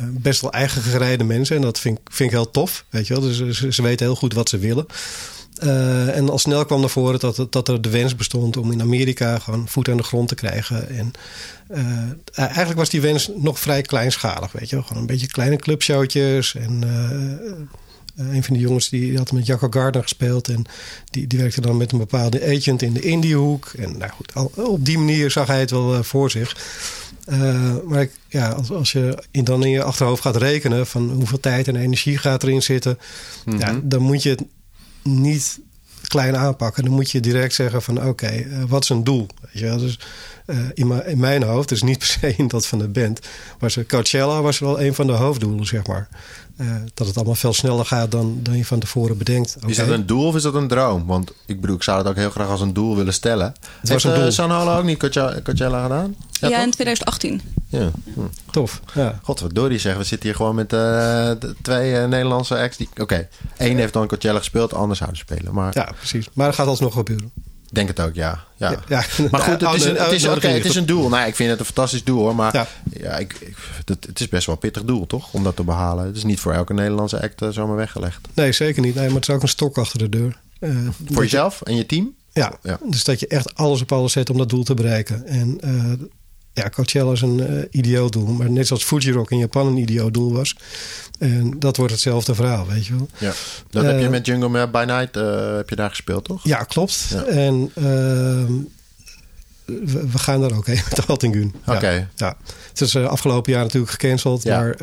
best 0.09 0.41
wel 0.41 0.51
eigen 0.51 1.27
mensen 1.27 1.55
en 1.55 1.61
dat 1.61 1.79
vind, 1.79 1.99
vind 2.05 2.29
ik 2.29 2.35
heel 2.35 2.51
tof. 2.51 2.85
Weet 2.89 3.07
je 3.07 3.13
wel? 3.13 3.23
Dus 3.23 3.59
ze, 3.75 3.81
weten 3.81 4.05
heel 4.05 4.15
goed 4.15 4.33
wat 4.33 4.49
ze 4.49 4.57
willen. 4.57 4.85
Uh, 5.63 6.17
en 6.17 6.29
al 6.29 6.39
snel 6.39 6.65
kwam 6.65 6.79
naar 6.79 6.89
voren 6.89 7.19
dat, 7.19 7.47
dat 7.49 7.67
er 7.67 7.81
de 7.81 7.89
wens 7.89 8.15
bestond 8.15 8.57
om 8.57 8.71
in 8.71 8.81
Amerika 8.81 9.39
gewoon 9.39 9.67
voet 9.67 9.89
aan 9.89 9.97
de 9.97 10.03
grond 10.03 10.27
te 10.27 10.35
krijgen. 10.35 10.89
En 10.89 11.11
uh, 11.69 12.45
eigenlijk 12.47 12.79
was 12.79 12.89
die 12.89 13.01
wens 13.01 13.29
nog 13.35 13.59
vrij 13.59 13.81
kleinschalig, 13.81 14.51
weet 14.51 14.69
je 14.69 14.83
Gewoon 14.83 15.01
een 15.01 15.07
beetje 15.07 15.27
kleine 15.27 15.55
clubshowtjes. 15.55 16.55
En 16.55 16.83
een 18.19 18.43
van 18.43 18.53
de 18.53 18.59
jongens 18.59 18.89
die, 18.89 19.17
had 19.17 19.31
met 19.31 19.45
Jacco 19.45 19.67
Gardner 19.69 20.03
gespeeld. 20.03 20.47
En 20.47 20.63
die, 21.09 21.27
die 21.27 21.39
werkte 21.39 21.61
dan 21.61 21.77
met 21.77 21.91
een 21.91 21.97
bepaalde 21.97 22.55
agent 22.55 22.81
in 22.81 22.93
de 22.93 23.01
Indiehoek. 23.01 23.67
En 23.77 23.97
nou 23.97 24.11
goed, 24.11 24.33
al, 24.33 24.51
op 24.55 24.85
die 24.85 24.97
manier 24.97 25.31
zag 25.31 25.47
hij 25.47 25.59
het 25.59 25.71
wel 25.71 26.03
voor 26.03 26.31
zich. 26.31 26.57
Uh, 27.29 27.75
maar 27.85 28.01
ik, 28.01 28.11
ja, 28.27 28.49
als, 28.49 28.71
als 28.71 28.91
je 28.91 29.23
in, 29.31 29.43
dan 29.43 29.63
in 29.63 29.69
je 29.69 29.83
achterhoofd 29.83 30.21
gaat 30.21 30.35
rekenen 30.35 30.87
van 30.87 31.11
hoeveel 31.11 31.39
tijd 31.39 31.67
en 31.67 31.75
energie 31.75 32.17
gaat 32.17 32.43
erin 32.43 32.61
zitten, 32.61 32.99
mm 33.45 33.59
ja, 33.59 33.79
dan 33.83 34.01
moet 34.01 34.23
je 34.23 34.29
het 34.29 34.43
niet 35.03 35.59
klein 36.07 36.37
aanpakken. 36.37 36.83
Dan 36.83 36.93
moet 36.93 37.11
je 37.11 37.19
direct 37.19 37.53
zeggen 37.53 37.81
van 37.81 37.97
oké, 37.97 38.07
okay, 38.07 38.47
wat 38.67 38.83
is 38.83 38.89
een 38.89 39.03
doel? 39.03 39.27
Weet 39.41 39.61
je 39.61 39.65
wel? 39.65 39.77
Dus 39.77 39.99
uh, 40.45 40.57
in, 40.73 41.05
in, 41.05 41.19
mijn 41.19 41.43
hoofd, 41.43 41.69
dus 41.69 41.81
niet 41.81 41.97
per 42.03 42.07
se 42.07 42.33
in 42.37 42.47
dat 42.47 42.67
van 42.67 42.79
de 42.79 42.87
band, 42.87 43.19
was 43.59 43.77
Coachella 43.87 44.41
was 44.41 44.59
wel 44.59 44.81
een 44.81 44.93
van 44.93 45.07
de 45.07 45.13
hoofddoelen, 45.13 45.65
zeg 45.65 45.87
maar. 45.87 46.09
Uh, 46.61 46.75
dat 46.93 47.07
het 47.07 47.15
allemaal 47.15 47.35
veel 47.35 47.53
sneller 47.53 47.85
gaat 47.85 48.11
dan, 48.11 48.39
dan 48.43 48.57
je 48.57 48.65
van 48.65 48.79
tevoren 48.79 49.17
bedenkt. 49.17 49.55
Okay. 49.57 49.69
Is 49.69 49.77
dat 49.77 49.87
een 49.87 50.05
doel 50.05 50.27
of 50.27 50.35
is 50.35 50.41
dat 50.41 50.53
een 50.53 50.67
droom? 50.67 51.05
Want 51.05 51.31
ik 51.45 51.61
bedoel, 51.61 51.75
ik 51.75 51.83
zou 51.83 51.97
het 51.97 52.07
ook 52.07 52.15
heel 52.15 52.29
graag 52.29 52.47
als 52.47 52.61
een 52.61 52.73
doel 52.73 52.95
willen 52.95 53.13
stellen. 53.13 53.45
Het 53.45 53.89
was 53.89 54.03
Heeft, 54.03 54.15
een 54.15 54.21
doel. 54.21 54.31
San 54.31 54.51
Holo 54.51 54.77
ook 54.77 54.83
niet 54.83 54.97
Coachella, 55.43 55.81
gedaan? 55.81 56.15
Ja, 56.31 56.47
ja 56.47 56.63
in 56.63 56.71
2018. 56.71 57.41
Ja. 57.67 57.91
Hm. 58.13 58.21
Tof. 58.51 58.81
Ja. 58.93 59.19
God, 59.23 59.39
wat 59.39 59.55
Dory 59.55 59.77
zegt. 59.77 59.97
We 59.97 60.03
zitten 60.03 60.27
hier 60.27 60.37
gewoon 60.37 60.55
met 60.55 60.73
uh, 60.73 61.31
twee 61.61 61.93
uh, 61.93 62.05
Nederlandse 62.05 62.57
acts. 62.57 62.77
Oké, 62.79 63.01
okay. 63.01 63.27
één 63.57 63.77
heeft 63.77 63.93
dan 63.93 64.07
Coachella 64.07 64.37
gespeeld, 64.37 64.73
anders 64.73 64.99
zouden 64.99 65.19
spelen. 65.19 65.53
Maar... 65.53 65.71
Ja, 65.73 65.91
precies. 65.97 66.29
Maar 66.33 66.45
dat 66.45 66.55
gaat 66.55 66.67
alsnog 66.67 66.93
gebeuren. 66.93 67.31
Denk 67.71 67.87
het 67.87 67.99
ook, 67.99 68.13
ja. 68.13 68.43
ja. 68.57 68.79
ja 68.87 69.03
maar 69.31 69.41
goed, 69.41 69.61
het 69.61 69.73
is, 69.73 69.85
een, 69.85 69.95
het, 69.95 70.11
is, 70.11 70.27
okay, 70.27 70.53
het 70.53 70.65
is 70.65 70.75
een 70.75 70.85
doel. 70.85 71.09
Nou, 71.09 71.27
ik 71.27 71.35
vind 71.35 71.49
het 71.49 71.59
een 71.59 71.65
fantastisch 71.65 72.03
doel 72.03 72.19
hoor. 72.19 72.35
Maar 72.35 72.67
ja. 72.91 73.17
ik, 73.17 73.33
ik, 73.39 73.55
het, 73.85 74.05
het, 74.05 74.19
is 74.19 74.27
best 74.27 74.45
wel 74.45 74.55
een 74.55 74.61
pittig 74.61 74.83
doel, 74.83 75.07
toch? 75.07 75.33
Om 75.33 75.43
dat 75.43 75.55
te 75.55 75.63
behalen. 75.63 76.05
Het 76.05 76.15
is 76.15 76.23
niet 76.23 76.39
voor 76.39 76.53
elke 76.53 76.73
Nederlandse 76.73 77.21
act 77.21 77.41
uh, 77.41 77.49
zomaar 77.49 77.75
weggelegd. 77.75 78.27
Nee, 78.33 78.51
zeker 78.51 78.81
niet. 78.81 78.95
Nee, 78.95 79.05
maar 79.05 79.15
het 79.15 79.27
is 79.27 79.35
ook 79.35 79.41
een 79.41 79.47
stok 79.47 79.77
achter 79.77 79.99
de 79.99 80.09
deur. 80.09 80.39
Uh, 80.59 80.87
voor 81.11 81.23
jezelf 81.23 81.61
en 81.61 81.75
je 81.75 81.85
team? 81.85 82.13
Ja, 82.33 82.53
ja, 82.63 82.79
dus 82.83 83.03
dat 83.03 83.19
je 83.19 83.27
echt 83.27 83.55
alles 83.55 83.81
op 83.81 83.91
alles 83.91 84.11
zet 84.11 84.29
om 84.29 84.37
dat 84.37 84.49
doel 84.49 84.63
te 84.63 84.73
bereiken. 84.73 85.25
En 85.25 85.57
uh, 85.63 86.07
ja, 86.63 86.69
Coachella 86.69 87.11
is 87.11 87.21
een 87.21 87.51
uh, 87.51 87.63
idioot 87.71 88.13
doel. 88.13 88.27
Maar 88.27 88.49
net 88.49 88.67
zoals 88.67 88.83
Fuji 88.83 89.11
Rock 89.11 89.31
in 89.31 89.37
Japan 89.37 89.67
een 89.67 89.77
idioot 89.77 90.13
doel 90.13 90.33
was. 90.33 90.55
En 91.19 91.59
dat 91.59 91.77
wordt 91.77 91.91
hetzelfde 91.91 92.35
verhaal, 92.35 92.67
weet 92.67 92.85
je 92.85 92.95
wel. 92.95 93.09
Ja, 93.17 93.33
dat 93.69 93.83
heb 93.83 93.99
je 93.99 94.05
eh, 94.05 94.09
met 94.09 94.25
Jungle 94.25 94.67
by 94.67 94.83
Night 94.87 95.17
uh, 95.17 95.55
heb 95.55 95.69
je 95.69 95.75
daar 95.75 95.89
gespeeld, 95.89 96.23
toch? 96.23 96.43
Ja, 96.43 96.63
klopt. 96.63 97.15
En 97.27 97.71
ehm, 97.75 98.53
we, 100.11 100.17
gaan 100.17 100.41
daar 100.41 100.51
ook 100.51 100.67
heen 100.67 100.81
met 100.89 100.95
de 100.95 101.03
Altingun. 101.07 101.53
Oké. 101.65 102.09
Ja, 102.15 102.37
Het 102.69 102.81
is 102.81 102.95
afgelopen 102.95 103.51
jaar 103.51 103.63
natuurlijk 103.63 103.91
gecanceld. 103.91 104.43
Ja. 104.43 104.59
Maar 104.59 104.75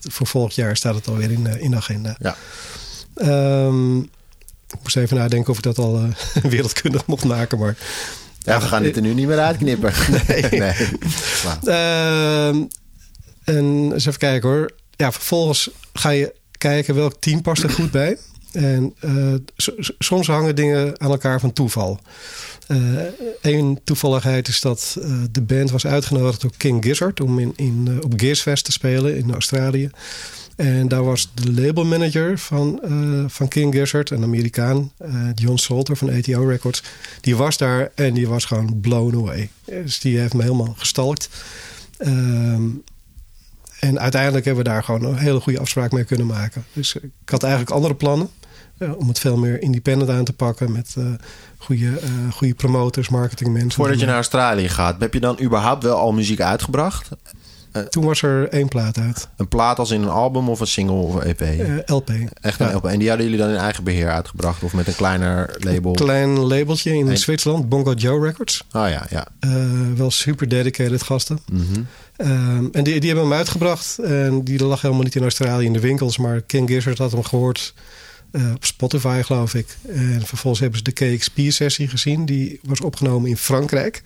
voor 0.00 0.26
volgend 0.26 0.54
jaar 0.54 0.76
staat 0.76 0.94
het 0.94 1.08
alweer 1.08 1.30
in, 1.30 1.46
in 1.46 1.70
de 1.70 1.76
agenda. 1.76 2.16
Ja. 2.18 2.36
Um, 3.66 4.00
ik 4.72 4.78
moest 4.82 4.96
even 4.96 5.16
nadenken 5.16 5.50
of 5.50 5.56
ik 5.56 5.62
dat 5.62 5.78
al 5.78 6.00
wereldkundig 6.42 7.06
mocht 7.06 7.24
maken. 7.24 7.58
Maar 7.58 7.76
ja, 8.44 8.60
we 8.60 8.66
gaan 8.66 8.82
dit 8.82 8.96
er 8.96 9.02
nu 9.02 9.14
niet 9.14 9.26
meer 9.26 9.38
uitknippen. 9.38 9.92
Nee. 10.28 10.42
nee. 10.50 10.74
Uh, 11.64 12.46
en 13.44 13.90
eens 13.92 14.06
even 14.06 14.18
kijken 14.18 14.48
hoor. 14.48 14.70
Ja, 14.96 15.12
vervolgens 15.12 15.70
ga 15.92 16.08
je 16.08 16.34
kijken 16.58 16.94
welk 16.94 17.14
team 17.20 17.42
past 17.42 17.62
er 17.62 17.70
goed 17.70 17.90
bij. 17.90 18.18
En 18.52 18.94
uh, 19.00 19.34
soms 19.98 20.26
hangen 20.26 20.56
dingen 20.56 21.00
aan 21.00 21.10
elkaar 21.10 21.40
van 21.40 21.52
toeval. 21.52 22.00
Eén 23.40 23.70
uh, 23.70 23.76
toevalligheid 23.84 24.48
is 24.48 24.60
dat 24.60 24.96
uh, 24.98 25.22
de 25.30 25.42
band 25.42 25.70
was 25.70 25.86
uitgenodigd 25.86 26.40
door 26.40 26.52
King 26.56 26.84
Gizzard 26.84 27.20
om 27.20 27.38
in, 27.38 27.52
in, 27.56 28.00
op 28.04 28.12
Gearsfest 28.16 28.64
te 28.64 28.72
spelen 28.72 29.16
in 29.16 29.32
Australië. 29.32 29.90
En 30.56 30.88
daar 30.88 31.04
was 31.04 31.30
de 31.34 31.52
labelmanager 31.52 32.38
van, 32.38 32.80
uh, 32.84 33.24
van 33.26 33.48
King 33.48 33.74
Gizzard, 33.74 34.10
een 34.10 34.22
Amerikaan, 34.22 34.92
uh, 35.04 35.28
John 35.34 35.56
Salter 35.56 35.96
van 35.96 36.10
ATO 36.10 36.44
Records. 36.44 36.82
Die 37.20 37.36
was 37.36 37.56
daar 37.56 37.90
en 37.94 38.14
die 38.14 38.28
was 38.28 38.44
gewoon 38.44 38.80
blown 38.80 39.16
away. 39.16 39.50
Dus 39.64 40.00
die 40.00 40.18
heeft 40.18 40.34
me 40.34 40.42
helemaal 40.42 40.74
gestalkt. 40.78 41.28
Um, 41.98 42.82
en 43.80 44.00
uiteindelijk 44.00 44.44
hebben 44.44 44.64
we 44.64 44.70
daar 44.70 44.84
gewoon 44.84 45.04
een 45.04 45.16
hele 45.16 45.40
goede 45.40 45.58
afspraak 45.58 45.92
mee 45.92 46.04
kunnen 46.04 46.26
maken. 46.26 46.64
Dus 46.72 46.94
ik 46.94 47.10
had 47.30 47.42
eigenlijk 47.42 47.72
andere 47.72 47.94
plannen. 47.94 48.28
Uh, 48.78 48.98
om 48.98 49.08
het 49.08 49.18
veel 49.18 49.36
meer 49.36 49.62
independent 49.62 50.10
aan 50.10 50.24
te 50.24 50.32
pakken 50.32 50.72
met 50.72 50.94
uh, 50.98 51.04
goede, 51.58 51.84
uh, 51.84 52.32
goede 52.32 52.54
promotors, 52.54 53.08
marketingmensen. 53.08 53.72
Voordat 53.72 54.00
je 54.00 54.06
naar 54.06 54.14
Australië 54.14 54.68
gaat, 54.68 55.00
heb 55.00 55.14
je 55.14 55.20
dan 55.20 55.40
überhaupt 55.40 55.82
wel 55.82 55.96
al 55.96 56.12
muziek 56.12 56.40
uitgebracht? 56.40 57.08
Uh, 57.72 57.82
Toen 57.82 58.04
was 58.04 58.22
er 58.22 58.48
één 58.48 58.68
plaat 58.68 58.98
uit. 58.98 59.28
Een 59.36 59.48
plaat 59.48 59.78
als 59.78 59.90
in 59.90 60.02
een 60.02 60.08
album 60.08 60.48
of 60.48 60.60
een 60.60 60.66
single 60.66 60.94
of 60.94 61.14
een 61.14 61.22
EP? 61.22 61.40
Uh, 61.40 61.78
LP. 61.86 62.10
Echt 62.40 62.60
een 62.60 62.68
ja. 62.68 62.74
LP. 62.74 62.84
En 62.84 62.98
die 62.98 63.08
hadden 63.08 63.26
jullie 63.26 63.40
dan 63.40 63.50
in 63.50 63.56
eigen 63.56 63.84
beheer 63.84 64.10
uitgebracht 64.10 64.62
of 64.62 64.72
met 64.72 64.86
een 64.86 64.94
kleiner 64.94 65.56
label? 65.58 65.90
Een 65.90 65.96
klein 65.96 66.38
labeltje 66.38 66.94
in 66.94 67.18
Zwitserland, 67.18 67.68
Bongo 67.68 67.92
Joe 67.92 68.26
Records. 68.26 68.64
Oh 68.72 68.88
ja, 68.88 69.06
ja. 69.10 69.26
Uh, 69.40 69.52
wel 69.96 70.10
super 70.10 70.48
dedicated 70.48 71.02
gasten. 71.02 71.38
Mm 71.52 71.66
-hmm. 71.72 72.68
en 72.72 72.84
die, 72.84 73.00
die 73.00 73.10
hebben 73.10 73.28
hem 73.28 73.38
uitgebracht. 73.38 73.98
En 73.98 74.44
die 74.44 74.64
lag 74.64 74.80
helemaal 74.82 75.02
niet 75.02 75.14
in 75.14 75.22
Australië 75.22 75.66
in 75.66 75.72
de 75.72 75.80
winkels. 75.80 76.18
Maar 76.18 76.40
King 76.40 76.68
Gizzard 76.68 76.98
had 76.98 77.12
hem 77.12 77.24
gehoord 77.24 77.74
op 78.54 78.64
Spotify, 78.64 79.22
geloof 79.22 79.54
ik. 79.54 79.76
En 79.88 80.22
vervolgens 80.24 80.62
hebben 80.62 80.78
ze 80.78 80.84
de 80.84 81.16
KXP-sessie 81.16 81.88
gezien. 81.88 82.26
Die 82.26 82.60
was 82.62 82.80
opgenomen 82.80 83.28
in 83.30 83.36
Frankrijk. 83.36 84.02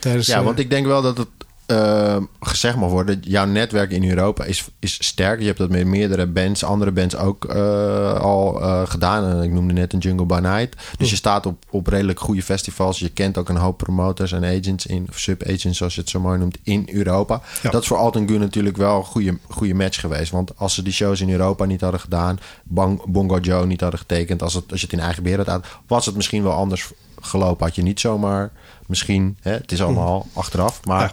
tijdens, 0.00 0.26
ja, 0.26 0.42
want 0.42 0.58
ik 0.58 0.70
denk 0.70 0.86
wel 0.86 1.02
dat 1.02 1.18
het 1.18 1.28
uh, 1.66 2.16
gezegd 2.40 2.76
mag 2.76 2.90
worden, 2.90 3.20
jouw 3.20 3.46
netwerk 3.46 3.90
in 3.90 4.08
Europa 4.08 4.44
is, 4.44 4.64
is 4.78 5.06
sterk. 5.06 5.40
Je 5.40 5.46
hebt 5.46 5.58
dat 5.58 5.70
met 5.70 5.86
meerdere 5.86 6.26
bands, 6.26 6.64
andere 6.64 6.90
bands 6.90 7.16
ook 7.16 7.44
uh, 7.54 8.20
al 8.20 8.62
uh, 8.62 8.82
gedaan. 8.84 9.42
Ik 9.42 9.50
noemde 9.50 9.72
net 9.72 9.92
een 9.92 9.98
Jungle 9.98 10.26
by 10.26 10.38
Night. 10.42 10.76
Dus 10.98 11.10
je 11.10 11.16
staat 11.16 11.46
op, 11.46 11.64
op 11.70 11.86
redelijk 11.86 12.20
goede 12.20 12.42
festivals. 12.42 12.98
Je 12.98 13.08
kent 13.08 13.38
ook 13.38 13.48
een 13.48 13.56
hoop 13.56 13.78
promoters 13.78 14.32
en 14.32 14.44
agents, 14.44 14.86
in, 14.86 15.06
of 15.08 15.18
sub-agents 15.18 15.78
zoals 15.78 15.94
je 15.94 16.00
het 16.00 16.10
zo 16.10 16.20
mooi 16.20 16.38
noemt, 16.38 16.58
in 16.62 16.88
Europa. 16.92 17.40
Ja. 17.62 17.70
Dat 17.70 17.82
is 17.82 17.88
voor 17.88 17.96
Alten 17.96 18.28
Gun 18.28 18.40
natuurlijk 18.40 18.76
wel 18.76 18.96
een 18.96 19.04
goede, 19.04 19.38
goede 19.48 19.74
match 19.74 20.00
geweest. 20.00 20.30
Want 20.30 20.58
als 20.58 20.74
ze 20.74 20.82
die 20.82 20.92
shows 20.92 21.20
in 21.20 21.30
Europa 21.30 21.64
niet 21.64 21.80
hadden 21.80 22.00
gedaan, 22.00 22.38
Bang, 22.62 23.04
Bongo 23.04 23.38
Joe 23.38 23.66
niet 23.66 23.80
hadden 23.80 24.00
getekend, 24.00 24.42
als, 24.42 24.54
het, 24.54 24.70
als 24.70 24.80
je 24.80 24.86
het 24.86 24.96
in 24.96 25.02
eigen 25.02 25.22
beheer 25.22 25.50
had, 25.50 25.66
was 25.86 26.06
het 26.06 26.14
misschien 26.14 26.42
wel 26.42 26.52
anders 26.52 26.90
gelopen. 27.20 27.66
Had 27.66 27.74
je 27.74 27.82
niet 27.82 28.00
zomaar 28.00 28.50
misschien, 28.86 29.36
hè, 29.40 29.52
het 29.52 29.72
is 29.72 29.82
allemaal 29.82 30.26
hm. 30.32 30.38
achteraf, 30.38 30.84
maar... 30.84 31.02
Ja 31.02 31.12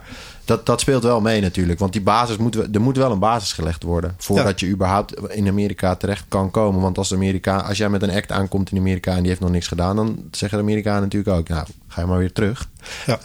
dat, 0.52 0.66
dat 0.66 0.80
speelt 0.80 1.04
wel 1.04 1.22
mee 1.22 1.42
natuurlijk. 1.42 1.80
Want 1.80 1.94
die 1.94 2.02
basis 2.02 2.38
moet, 2.38 2.56
er 2.56 2.82
moet 2.82 2.98
wel 2.98 3.12
een 3.12 3.20
basis 3.20 3.54
gelegd 3.54 3.84
worden. 3.84 4.16
Voordat 4.18 4.60
je 4.60 4.68
überhaupt 4.68 5.14
in 5.30 5.48
Amerika 5.48 5.96
terecht 5.96 6.26
kan 6.28 6.52
komen. 6.52 6.82
Want 6.82 6.98
als, 6.98 7.14
Amerika, 7.14 7.58
als 7.58 7.78
jij 7.78 7.90
met 7.90 8.02
een 8.02 8.12
act 8.12 8.32
aankomt 8.32 8.72
in 8.72 8.78
Amerika 8.78 9.12
en 9.12 9.20
die 9.20 9.28
heeft 9.28 9.42
nog 9.42 9.52
niks 9.52 9.68
gedaan, 9.68 9.96
dan 9.96 10.24
zeggen 10.32 10.58
de 10.58 10.64
Amerikanen 10.64 11.02
natuurlijk 11.02 11.38
ook: 11.38 11.48
Nou, 11.48 11.68
ga 11.88 12.02
je 12.02 12.08
maar 12.08 12.18
weer 12.18 12.32
terug. 12.32 12.70
Ja. 13.06 13.20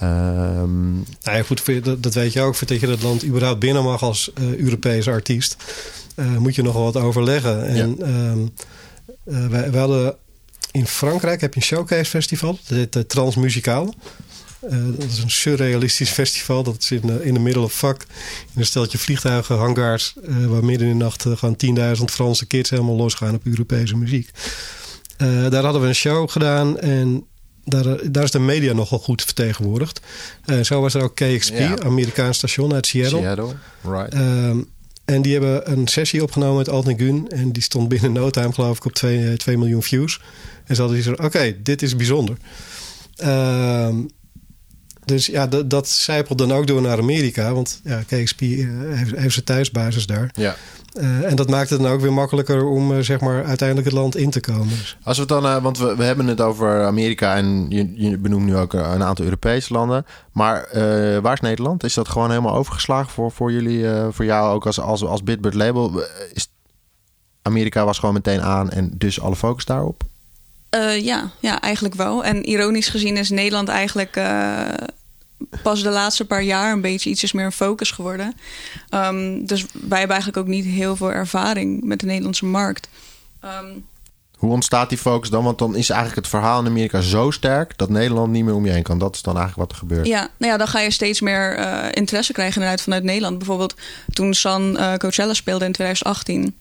Um, 0.60 0.92
nou 1.22 1.36
ja, 1.36 1.42
goed, 1.42 1.84
dat, 1.84 2.02
dat 2.02 2.14
weet 2.14 2.32
je 2.32 2.40
ook. 2.40 2.54
Voordat 2.54 2.80
je 2.80 2.86
dat 2.86 3.02
land 3.02 3.24
überhaupt 3.24 3.60
binnen 3.60 3.82
mag 3.82 4.02
als 4.02 4.30
uh, 4.40 4.58
Europese 4.58 5.10
artiest, 5.10 5.56
uh, 6.16 6.36
moet 6.36 6.54
je 6.54 6.62
nog 6.62 6.74
wel 6.74 6.92
wat 6.92 6.96
overleggen. 6.96 7.66
En 7.66 7.96
ja. 7.98 8.06
um, 8.06 8.52
uh, 9.24 9.46
wij, 9.46 9.70
wij, 9.70 9.80
hadden 9.80 10.16
in 10.70 10.86
Frankrijk 10.86 11.40
heb 11.40 11.54
je 11.54 11.60
een 11.60 11.66
showcase 11.66 12.10
festival, 12.10 12.58
dat 12.66 12.88
heet 12.92 13.08
Transmuzikaal. 13.08 13.94
Uh, 14.64 14.98
dat 14.98 15.10
is 15.10 15.18
een 15.18 15.30
surrealistisch 15.30 16.10
festival. 16.10 16.62
Dat 16.62 16.76
is 16.78 16.90
in, 16.90 17.02
uh, 17.08 17.26
in 17.26 17.34
de 17.34 17.40
middle 17.40 17.62
of 17.62 17.72
fuck. 17.72 18.06
In 18.54 18.60
een 18.60 18.66
steltje 18.66 18.98
vliegtuigen, 18.98 19.56
hangars. 19.56 20.14
Uh, 20.28 20.46
waar 20.46 20.64
midden 20.64 20.88
in 20.88 20.98
de 20.98 21.04
nacht 21.04 21.22
gewoon 21.22 21.56
10.000 21.98 22.04
Franse 22.04 22.46
kids 22.46 22.70
helemaal 22.70 22.96
losgaan 22.96 23.34
op 23.34 23.46
Europese 23.46 23.96
muziek. 23.96 24.30
daar 25.16 25.62
hadden 25.62 25.82
we 25.82 25.88
een 25.88 25.94
show 25.94 26.30
gedaan. 26.30 26.78
En 26.78 27.26
daar, 27.64 28.12
daar 28.12 28.24
is 28.24 28.30
de 28.30 28.38
media 28.38 28.72
nogal 28.72 28.98
goed 28.98 29.22
vertegenwoordigd. 29.22 30.00
zo 30.62 30.80
was 30.80 30.94
er 30.94 31.02
ook 31.02 31.14
KXP, 31.14 31.58
ja. 31.58 31.78
Amerikaans 31.78 32.36
station 32.36 32.74
uit 32.74 32.86
Seattle. 32.86 33.20
Seattle, 33.20 33.54
right. 33.82 34.14
Ehm, 34.14 34.58
en 35.04 35.22
die 35.22 35.32
hebben 35.32 35.72
een 35.72 35.86
sessie 35.88 36.22
opgenomen 36.22 36.56
met 36.56 36.68
Alt 36.68 36.92
Gun. 36.96 37.28
En 37.28 37.52
die 37.52 37.62
stond 37.62 37.88
binnen 37.88 38.12
no 38.12 38.30
time 38.30 38.52
geloof 38.52 38.76
ik 38.76 38.84
op 38.84 38.92
2, 38.92 39.36
2 39.36 39.58
miljoen 39.58 39.82
views. 39.82 40.20
En 40.64 40.74
ze 40.74 40.80
hadden 40.80 41.02
zo: 41.02 41.12
oké, 41.12 41.56
dit 41.62 41.82
is 41.82 41.96
bijzonder. 41.96 42.36
Ehm 43.16 43.96
dus 45.06 45.26
ja, 45.26 45.46
dat, 45.46 45.70
dat 45.70 45.88
zijpelt 45.88 46.38
dan 46.38 46.52
ook 46.52 46.66
door 46.66 46.82
naar 46.82 46.98
Amerika. 46.98 47.52
Want 47.52 47.80
ja, 47.84 48.02
KXP 48.06 48.40
eh, 48.40 48.48
heeft, 48.78 49.16
heeft 49.16 49.32
zijn 49.32 49.44
thuisbasis 49.44 50.06
daar. 50.06 50.30
Ja. 50.34 50.56
Uh, 50.94 51.30
en 51.30 51.36
dat 51.36 51.48
maakt 51.48 51.70
het 51.70 51.80
dan 51.80 51.90
ook 51.90 52.00
weer 52.00 52.12
makkelijker 52.12 52.64
om 52.64 52.92
uh, 52.92 52.98
zeg 52.98 53.20
maar 53.20 53.44
uiteindelijk 53.44 53.88
het 53.88 53.96
land 53.96 54.16
in 54.16 54.30
te 54.30 54.40
komen. 54.40 54.72
Als 55.02 55.16
we 55.16 55.22
het 55.22 55.28
dan, 55.28 55.44
uh, 55.44 55.62
want 55.62 55.78
we, 55.78 55.96
we 55.96 56.04
hebben 56.04 56.26
het 56.26 56.40
over 56.40 56.84
Amerika 56.84 57.36
en 57.36 57.66
je, 57.68 57.92
je 57.94 58.18
benoemt 58.18 58.44
nu 58.44 58.56
ook 58.56 58.72
een 58.72 59.02
aantal 59.02 59.24
Europese 59.24 59.72
landen. 59.72 60.06
Maar 60.32 60.68
waar 61.22 61.32
is 61.32 61.40
Nederland? 61.40 61.84
Is 61.84 61.94
dat 61.94 62.08
gewoon 62.08 62.30
helemaal 62.30 62.54
overgeslagen 62.54 63.12
voor, 63.12 63.30
voor 63.32 63.52
jullie, 63.52 63.84
voor 64.10 64.24
jou 64.24 64.54
ook 64.54 64.66
als, 64.66 64.80
als, 64.80 65.04
als 65.04 65.22
Bitbird 65.22 65.54
label? 65.54 66.02
Is, 66.32 66.48
Amerika 67.42 67.84
was 67.84 67.98
gewoon 67.98 68.14
meteen 68.14 68.42
aan 68.42 68.70
en 68.70 68.90
dus 68.94 69.20
alle 69.20 69.36
focus 69.36 69.64
daarop? 69.64 70.04
Uh, 70.70 71.04
ja, 71.04 71.30
ja, 71.40 71.60
eigenlijk 71.60 71.94
wel. 71.94 72.24
En 72.24 72.44
ironisch 72.44 72.88
gezien 72.88 73.16
is 73.16 73.30
Nederland 73.30 73.68
eigenlijk 73.68 74.16
uh, 74.16 74.64
pas 75.62 75.82
de 75.82 75.90
laatste 75.90 76.24
paar 76.24 76.42
jaar 76.42 76.72
een 76.72 76.80
beetje 76.80 77.10
iets 77.10 77.32
meer 77.32 77.44
een 77.44 77.52
focus 77.52 77.90
geworden. 77.90 78.34
Um, 78.90 79.46
dus 79.46 79.66
wij 79.72 79.98
hebben 79.98 80.16
eigenlijk 80.16 80.36
ook 80.36 80.46
niet 80.46 80.64
heel 80.64 80.96
veel 80.96 81.12
ervaring 81.12 81.84
met 81.84 82.00
de 82.00 82.06
Nederlandse 82.06 82.44
markt. 82.44 82.88
Um, 83.44 83.84
Hoe 84.38 84.50
ontstaat 84.50 84.88
die 84.88 84.98
focus 84.98 85.30
dan? 85.30 85.44
Want 85.44 85.58
dan 85.58 85.76
is 85.76 85.90
eigenlijk 85.90 86.20
het 86.20 86.28
verhaal 86.28 86.60
in 86.60 86.66
Amerika 86.66 87.00
zo 87.00 87.30
sterk 87.30 87.78
dat 87.78 87.88
Nederland 87.88 88.32
niet 88.32 88.44
meer 88.44 88.54
om 88.54 88.66
je 88.66 88.72
heen 88.72 88.82
kan. 88.82 88.98
Dat 88.98 89.14
is 89.14 89.22
dan 89.22 89.36
eigenlijk 89.36 89.68
wat 89.68 89.78
er 89.80 89.86
gebeurt. 89.86 90.06
Ja, 90.06 90.28
nou 90.36 90.52
ja, 90.52 90.58
dan 90.58 90.68
ga 90.68 90.80
je 90.80 90.90
steeds 90.90 91.20
meer 91.20 91.58
uh, 91.58 91.84
interesse 91.92 92.32
krijgen 92.32 92.60
vanuit, 92.60 92.82
vanuit 92.82 93.02
Nederland. 93.02 93.38
Bijvoorbeeld 93.38 93.74
toen 94.12 94.34
San 94.34 94.78
Coachella 94.98 95.34
speelde 95.34 95.64
in 95.64 95.72
2018 95.72 96.54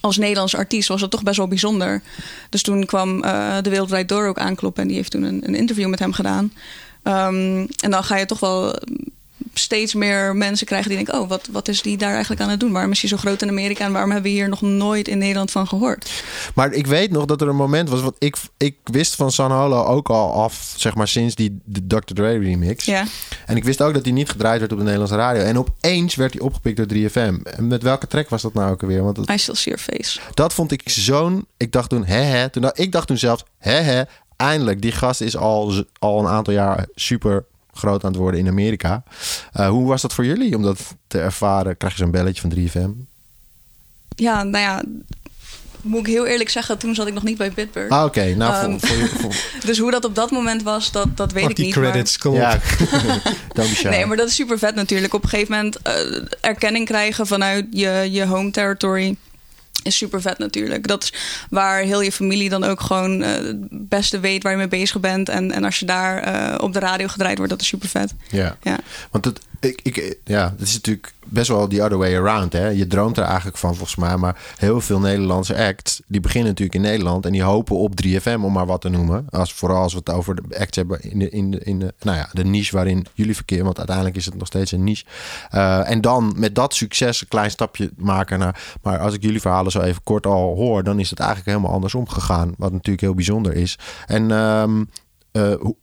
als 0.00 0.16
Nederlands 0.16 0.56
artiest 0.56 0.88
was 0.88 1.00
dat 1.00 1.10
toch 1.10 1.22
best 1.22 1.36
wel 1.36 1.48
bijzonder. 1.48 2.02
Dus 2.48 2.62
toen 2.62 2.84
kwam 2.84 3.24
uh, 3.24 3.56
de 3.62 3.70
Wereldwijd 3.70 4.08
Door 4.08 4.26
ook 4.26 4.38
aankloppen 4.38 4.82
en 4.82 4.88
die 4.88 4.96
heeft 4.96 5.10
toen 5.10 5.22
een, 5.22 5.48
een 5.48 5.54
interview 5.54 5.88
met 5.88 5.98
hem 5.98 6.12
gedaan. 6.12 6.52
Um, 7.02 7.66
en 7.82 7.90
dan 7.90 8.04
ga 8.04 8.16
je 8.16 8.26
toch 8.26 8.40
wel 8.40 8.74
steeds 9.54 9.94
meer 9.94 10.36
mensen 10.36 10.66
krijgen 10.66 10.88
die 10.88 10.96
denken: 10.96 11.20
oh, 11.20 11.28
wat, 11.28 11.48
wat 11.52 11.68
is 11.68 11.82
die 11.82 11.96
daar 11.96 12.12
eigenlijk 12.12 12.42
aan 12.42 12.48
het 12.48 12.60
doen? 12.60 12.72
Waarom 12.72 12.90
is 12.90 13.00
hij 13.00 13.08
zo 13.08 13.16
groot 13.16 13.42
in 13.42 13.48
Amerika 13.48 13.84
en 13.84 13.92
waarom 13.92 14.10
hebben 14.10 14.30
we 14.30 14.36
hier 14.36 14.48
nog 14.48 14.60
nooit 14.60 15.08
in 15.08 15.18
Nederland 15.18 15.50
van 15.50 15.68
gehoord? 15.68 16.22
Maar 16.54 16.72
ik 16.72 16.86
weet 16.86 17.10
nog 17.10 17.24
dat 17.24 17.40
er 17.40 17.48
een 17.48 17.56
moment 17.56 17.88
was, 17.88 18.00
want 18.00 18.16
ik, 18.18 18.36
ik 18.56 18.76
wist 18.84 19.14
van 19.14 19.32
San 19.32 19.50
Holo 19.50 19.84
ook 19.84 20.08
al 20.08 20.32
af, 20.32 20.74
zeg 20.76 20.94
maar 20.94 21.08
sinds 21.08 21.34
die 21.34 21.58
de 21.64 21.86
Dr. 21.86 22.14
Dre 22.14 22.38
remix. 22.38 22.84
Ja. 22.84 23.04
En 23.46 23.56
ik 23.56 23.64
wist 23.64 23.82
ook 23.82 23.94
dat 23.94 24.04
hij 24.04 24.12
niet 24.12 24.30
gedraaid 24.30 24.60
werd 24.60 24.72
op 24.72 24.78
de 24.78 24.84
Nederlandse 24.84 25.16
radio. 25.16 25.42
En 25.42 25.58
opeens 25.58 26.14
werd 26.14 26.32
hij 26.32 26.42
opgepikt 26.42 26.76
door 26.76 26.86
3FM. 26.86 27.42
En 27.42 27.66
met 27.66 27.82
welke 27.82 28.06
track 28.06 28.28
was 28.28 28.42
dat 28.42 28.54
nou 28.54 28.72
ook 28.72 28.82
alweer? 28.82 29.02
Want 29.02 29.16
het, 29.16 29.30
I 29.30 29.38
Still 29.38 29.54
See 29.54 29.74
Your 29.74 29.92
Face. 29.92 30.20
Dat 30.34 30.54
vond 30.54 30.72
ik 30.72 30.88
zo'n. 30.88 31.46
Ik 31.56 31.72
dacht 31.72 31.88
toen, 31.88 32.04
hè, 32.04 32.20
hè. 32.20 32.48
Toen, 32.48 32.70
ik 32.74 32.92
dacht 32.92 33.06
toen 33.06 33.18
zelfs, 33.18 33.44
hè, 33.58 33.80
hè. 33.80 34.02
Eindelijk, 34.36 34.82
die 34.82 34.92
gast 34.92 35.20
is 35.20 35.36
al, 35.36 35.84
al 35.98 36.20
een 36.20 36.26
aantal 36.26 36.54
jaar 36.54 36.86
super 36.94 37.44
groot 37.80 38.04
aan 38.04 38.10
het 38.10 38.20
worden 38.20 38.40
in 38.40 38.48
Amerika. 38.48 39.02
Uh, 39.56 39.68
hoe 39.68 39.88
was 39.88 40.02
dat 40.02 40.14
voor 40.14 40.24
jullie 40.24 40.56
om 40.56 40.62
dat 40.62 40.96
te 41.06 41.20
ervaren? 41.20 41.76
Krijg 41.76 41.92
je 41.92 42.02
zo'n 42.02 42.10
belletje 42.10 42.40
van 42.40 42.52
3FM? 42.52 43.08
Ja, 44.16 44.42
nou 44.42 44.64
ja, 44.64 44.82
moet 45.82 46.00
ik 46.00 46.06
heel 46.06 46.26
eerlijk 46.26 46.50
zeggen, 46.50 46.78
toen 46.78 46.94
zat 46.94 47.06
ik 47.06 47.14
nog 47.14 47.22
niet 47.22 47.38
bij 47.38 47.52
Bitbird. 47.52 47.90
Ah, 47.90 48.04
oké. 48.04 48.34
Nou, 48.34 48.64
um, 48.64 48.80
voor, 48.80 49.08
voor, 49.08 49.20
voor... 49.20 49.34
dus 49.68 49.78
hoe 49.78 49.90
dat 49.90 50.04
op 50.04 50.14
dat 50.14 50.30
moment 50.30 50.62
was, 50.62 50.92
dat, 50.92 51.16
dat 51.16 51.32
weet 51.32 51.42
Pak 51.42 51.50
ik 51.50 51.56
die 51.56 51.64
niet. 51.64 51.74
credits, 51.74 52.22
maar... 52.22 52.32
kom 52.32 52.42
op. 52.42 52.60
Ja, 53.82 53.90
nee, 53.90 54.06
maar 54.06 54.16
dat 54.16 54.28
is 54.28 54.34
super 54.34 54.58
vet 54.58 54.74
natuurlijk. 54.74 55.14
Op 55.14 55.22
een 55.22 55.28
gegeven 55.28 55.54
moment 55.54 55.78
uh, 55.86 56.22
erkenning 56.40 56.86
krijgen 56.86 57.26
vanuit 57.26 57.66
je, 57.70 58.08
je 58.10 58.26
home 58.26 58.50
territory 58.50 59.16
is 59.82 59.96
super 59.96 60.20
vet 60.20 60.38
natuurlijk. 60.38 60.86
Dat 60.86 61.02
is 61.02 61.12
waar 61.50 61.80
heel 61.80 62.00
je 62.00 62.12
familie 62.12 62.48
dan 62.48 62.64
ook 62.64 62.80
gewoon 62.80 63.22
uh, 63.22 63.28
het 63.28 63.88
beste 63.88 64.20
weet 64.20 64.42
waar 64.42 64.52
je 64.52 64.58
mee 64.58 64.68
bezig 64.68 65.00
bent. 65.00 65.28
En, 65.28 65.52
en 65.52 65.64
als 65.64 65.78
je 65.78 65.86
daar 65.86 66.34
uh, 66.52 66.58
op 66.62 66.72
de 66.72 66.78
radio 66.78 67.06
gedraaid 67.06 67.36
wordt, 67.36 67.52
dat 67.52 67.60
is 67.60 67.66
super 67.66 67.88
vet. 67.88 68.14
Ja, 68.30 68.56
ja. 68.62 68.78
want 69.10 69.24
het, 69.24 69.40
ik, 69.60 70.18
ja, 70.24 70.50
het 70.50 70.60
is 70.60 70.74
natuurlijk 70.74 71.12
best 71.24 71.48
wel 71.48 71.66
the 71.66 71.82
other 71.82 71.98
way 71.98 72.16
around. 72.16 72.52
Hè? 72.52 72.68
Je 72.68 72.86
droomt 72.86 73.16
er 73.16 73.24
eigenlijk 73.24 73.56
van 73.56 73.74
volgens 73.74 73.96
mij. 73.96 74.16
Maar 74.16 74.36
heel 74.56 74.80
veel 74.80 75.00
Nederlandse 75.00 75.66
acts, 75.66 76.00
die 76.06 76.20
beginnen 76.20 76.48
natuurlijk 76.48 76.74
in 76.74 76.90
Nederland. 76.90 77.26
En 77.26 77.32
die 77.32 77.42
hopen 77.42 77.76
op 77.76 77.92
3FM, 78.04 78.40
om 78.40 78.52
maar 78.52 78.66
wat 78.66 78.80
te 78.80 78.88
noemen. 78.88 79.26
Als, 79.30 79.52
vooral 79.52 79.82
als 79.82 79.92
we 79.92 79.98
het 79.98 80.10
over 80.10 80.34
de 80.34 80.58
acts 80.58 80.76
hebben 80.76 81.00
in 81.00 81.18
de, 81.18 81.30
in 81.30 81.50
de, 81.50 81.58
in 81.58 81.78
de, 81.78 81.94
nou 82.00 82.16
ja, 82.16 82.28
de 82.32 82.44
niche 82.44 82.76
waarin 82.76 83.06
jullie 83.14 83.34
verkeren. 83.34 83.64
Want 83.64 83.78
uiteindelijk 83.78 84.16
is 84.16 84.24
het 84.24 84.34
nog 84.34 84.46
steeds 84.46 84.72
een 84.72 84.84
niche. 84.84 85.04
Uh, 85.54 85.90
en 85.90 86.00
dan 86.00 86.34
met 86.36 86.54
dat 86.54 86.74
succes 86.74 87.20
een 87.20 87.28
klein 87.28 87.50
stapje 87.50 87.90
maken 87.96 88.38
naar... 88.38 88.78
Maar 88.82 88.98
als 88.98 89.14
ik 89.14 89.22
jullie 89.22 89.40
verhalen 89.40 89.72
zo 89.72 89.80
even 89.80 90.02
kort 90.02 90.26
al 90.26 90.54
hoor... 90.56 90.82
dan 90.82 91.00
is 91.00 91.10
het 91.10 91.18
eigenlijk 91.18 91.48
helemaal 91.50 91.74
andersom 91.74 92.08
gegaan. 92.08 92.54
Wat 92.56 92.72
natuurlijk 92.72 93.00
heel 93.00 93.14
bijzonder 93.14 93.54
is. 93.54 93.78
En 94.06 94.30
um, 94.30 94.88
uh, 95.32 95.54
hoe, 95.60 95.76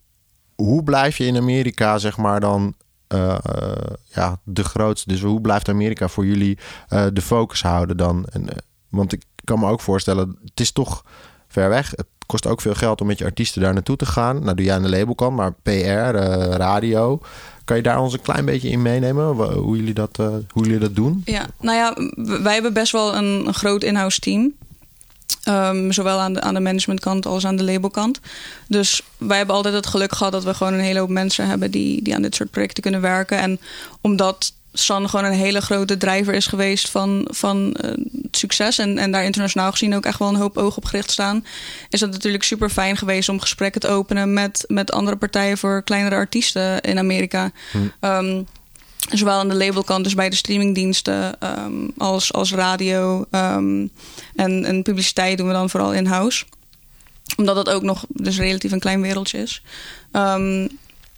hoe 0.56 0.84
blijf 0.84 1.18
je 1.18 1.26
in 1.26 1.38
Amerika, 1.38 1.98
zeg 1.98 2.18
maar, 2.18 2.40
dan 2.40 2.76
uh, 3.15 3.38
ja, 4.04 4.39
de 4.43 4.63
grootste. 4.63 5.10
Dus 5.10 5.22
hoe 5.22 5.41
blijft 5.41 5.70
Amerika 5.70 6.08
voor 6.08 6.26
jullie 6.26 6.58
uh, 6.89 7.06
de 7.13 7.22
focus 7.22 7.62
houden 7.62 7.98
dan? 7.98 8.26
En, 8.32 8.48
want 8.89 9.13
ik 9.13 9.24
kan 9.43 9.60
me 9.60 9.70
ook 9.70 9.82
voorstellen, 9.82 10.38
het 10.43 10.60
is 10.60 10.72
toch 10.72 11.04
ver 11.48 11.70
weg. 11.70 11.89
Het 11.89 12.06
kost 12.26 12.48
ook 12.48 12.62
veel 12.62 12.74
geld 12.74 13.02
om 13.02 13.08
met 13.08 13.17
je 13.17 13.26
artiesten 13.26 13.62
daar 13.62 13.74
naartoe 13.74 13.96
te 13.96 14.06
gaan. 14.06 14.43
Nou 14.43 14.56
doe 14.56 14.65
jij 14.65 14.76
aan 14.76 14.82
de 14.82 14.89
label 14.89 15.15
kan, 15.15 15.36
maar 15.36 15.54
PR, 15.54 16.15
radio. 16.58 17.20
Kan 17.63 17.76
je 17.78 17.84
daar 17.84 18.00
ons 18.00 18.13
een 18.13 18.22
klein 18.22 18.46
beetje 18.46 18.70
in 18.70 18.82
meenemen? 18.82 19.26
Hoe 19.54 19.76
jullie 19.76 19.93
dat, 19.93 20.17
hoe 20.50 20.63
jullie 20.63 20.80
dat 20.80 20.96
doen? 20.96 21.22
Ja, 21.26 21.46
nou 21.60 21.78
ja, 21.78 21.96
wij 22.41 22.54
hebben 22.54 22.74
best 22.74 22.91
wel 22.91 23.15
een, 23.15 23.48
een 23.48 23.54
groot 23.54 23.84
in-house 23.84 24.20
team. 24.20 24.54
Um, 25.50 25.92
zowel 25.92 26.20
aan 26.20 26.34
de, 26.34 26.42
aan 26.42 26.54
de 26.54 26.60
managementkant 26.60 27.26
als 27.26 27.46
aan 27.46 27.56
de 27.56 27.64
labelkant. 27.64 28.20
Dus 28.68 29.02
wij 29.18 29.38
hebben 29.38 29.56
altijd 29.56 29.74
het 29.74 29.88
geluk 29.88 30.16
gehad 30.16 30.32
dat 30.32 30.44
we 30.44 30.54
gewoon 30.54 30.74
een 30.74 30.80
hele 30.80 31.00
hoop 31.00 31.10
mensen 31.10 31.48
hebben 31.48 31.72
die, 31.72 32.02
die 32.02 32.16
aan 32.16 32.22
dit 32.22 32.36
soort 32.36 32.52
projecten 32.52 32.84
kunnen 32.84 33.02
werken. 33.02 33.38
En 33.38 33.60
omdat 34.02 34.54
San 34.74 35.10
gewoon 35.10 35.26
een 35.26 35.38
hele 35.38 35.62
grote 35.62 35.98
drijver 35.98 36.34
is 36.34 36.46
geweest 36.46 36.90
van, 36.90 37.28
van 37.32 37.76
uh, 37.86 37.92
succes. 38.32 38.78
En, 38.78 38.98
en 38.98 39.12
daar 39.12 39.24
internationaal 39.24 39.72
gezien 39.72 39.96
ook 39.96 40.06
echt 40.06 40.20
wel 40.20 40.28
een 40.28 40.36
hoop 40.36 40.58
oog 40.58 40.78
op 40.78 40.86
gericht 40.86 41.12
staan. 41.12 41.46
Is 41.90 42.00
dat 42.00 42.12
natuurlijk 42.12 42.44
super 42.44 42.70
fijn 42.70 42.98
geweest 42.98 43.30
om 43.30 43.40
gesprekken 43.40 43.82
te 43.82 43.88
openen 43.88 44.34
met, 44.34 44.64
met 44.68 44.92
andere 44.92 45.18
partijen 45.18 45.58
voor 45.58 45.84
kleinere 45.84 46.16
artiesten 46.16 46.82
in 46.82 46.98
Amerika. 46.98 47.52
Hm. 47.72 48.06
Um, 48.06 48.48
Zowel 48.98 49.40
aan 49.40 49.50
de 49.50 49.56
labelkant, 49.56 50.04
dus 50.04 50.14
bij 50.14 50.30
de 50.30 50.36
streamingdiensten, 50.36 51.36
um, 51.66 51.92
als, 51.98 52.34
als 52.34 52.52
radio 52.52 53.26
um, 53.32 53.90
en, 54.36 54.66
en 54.66 54.84
publiciteit 54.84 55.38
doen 55.38 55.48
we 55.48 55.54
dan 55.54 55.70
vooral 55.70 55.94
in-house. 55.94 56.46
Omdat 57.38 57.56
dat 57.56 57.70
ook 57.70 57.84
nog 57.84 58.06
dus 58.08 58.38
relatief 58.38 58.72
een 58.72 58.80
klein 58.80 59.02
wereldje 59.02 59.38
is. 59.38 59.62
Um, 60.12 60.70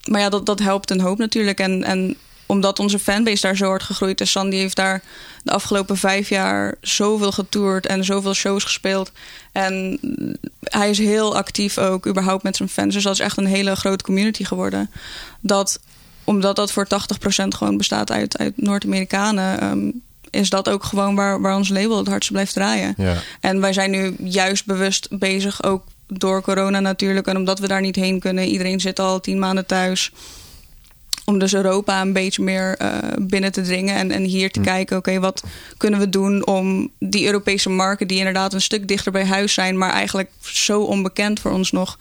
maar 0.04 0.22
ja, 0.22 0.30
dat, 0.30 0.46
dat 0.46 0.60
helpt 0.60 0.92
een 0.92 1.02
hoop 1.02 1.18
natuurlijk. 1.18 1.60
En, 1.60 1.84
en 1.84 2.18
omdat 2.46 2.80
onze 2.80 3.00
fanbase 3.00 3.42
daar 3.42 3.56
zo 3.56 3.68
hard 3.68 3.84
gegroeid 3.84 4.22
is. 4.22 4.32
Sandy 4.32 4.56
heeft 4.56 4.76
daar 4.76 5.04
de 5.44 5.52
afgelopen 5.52 5.98
vijf 5.98 6.30
jaar 6.30 6.76
zoveel 6.82 7.32
getoerd 7.32 7.86
en 7.86 8.06
zoveel 8.06 8.34
shows 8.34 8.64
gespeeld. 8.64 9.12
En 9.52 10.00
hij 10.64 10.90
is 10.90 10.98
heel 10.98 11.36
actief 11.36 11.78
ook 11.78 12.08
überhaupt 12.08 12.44
met 12.44 12.56
zijn 12.56 12.70
fans. 12.70 12.94
Dus 12.94 13.04
dat 13.04 13.14
is 13.14 13.20
echt 13.20 13.38
een 13.38 13.46
hele 13.46 13.76
grote 13.76 14.04
community 14.04 14.44
geworden. 14.44 14.90
Dat 15.40 15.80
omdat 16.30 16.56
dat 16.56 16.72
voor 16.72 16.86
80% 16.86 16.88
gewoon 17.48 17.78
bestaat 17.78 18.12
uit, 18.12 18.38
uit 18.38 18.62
Noord-Amerikanen. 18.62 19.64
Um, 19.64 20.02
is 20.30 20.50
dat 20.50 20.70
ook 20.70 20.84
gewoon 20.84 21.16
waar, 21.16 21.42
waar 21.42 21.56
ons 21.56 21.70
label 21.70 21.98
het 21.98 22.08
hardst 22.08 22.32
blijft 22.32 22.54
draaien. 22.54 22.94
Ja. 22.98 23.16
En 23.40 23.62
wij 23.62 23.74
zijn 23.74 23.92
nu 23.92 24.16
juist 24.24 24.66
bewust 24.66 25.08
bezig, 25.10 25.64
ook 25.64 25.84
door 26.08 26.42
corona 26.42 26.80
natuurlijk. 26.80 27.28
En 27.28 27.38
omdat 27.38 27.60
we 27.60 27.68
daar 27.68 27.82
niet 27.82 27.96
heen 27.96 28.20
kunnen. 28.20 28.48
Iedereen 28.48 28.80
zit 28.80 29.00
al 29.00 29.20
tien 29.20 29.40
maanden 29.40 29.66
thuis. 29.66 30.12
Om 31.26 31.40
dus 31.40 31.54
Europa 31.54 32.02
een 32.02 32.14
beetje 32.14 32.44
meer 32.44 32.82
uh, 32.82 32.98
binnen 33.20 33.52
te 33.52 33.62
dringen. 33.62 33.96
En, 33.96 34.12
en 34.12 34.24
hier 34.24 34.52
te 34.52 34.60
hm. 34.60 34.66
kijken, 34.66 34.98
oké, 34.98 35.10
okay, 35.10 35.22
wat 35.22 35.44
kunnen 35.78 36.00
we 36.00 36.10
doen 36.10 36.46
om 36.46 36.92
die 37.00 37.26
Europese 37.26 37.70
markten... 37.70 38.08
die 38.08 38.18
inderdaad 38.18 38.54
een 38.54 38.62
stuk 38.62 38.88
dichter 38.88 39.12
bij 39.12 39.26
huis 39.26 39.54
zijn... 39.54 39.78
maar 39.78 39.92
eigenlijk 39.92 40.30
zo 40.42 40.82
onbekend 40.82 41.40
voor 41.40 41.52
ons 41.52 41.72
nog... 41.72 41.98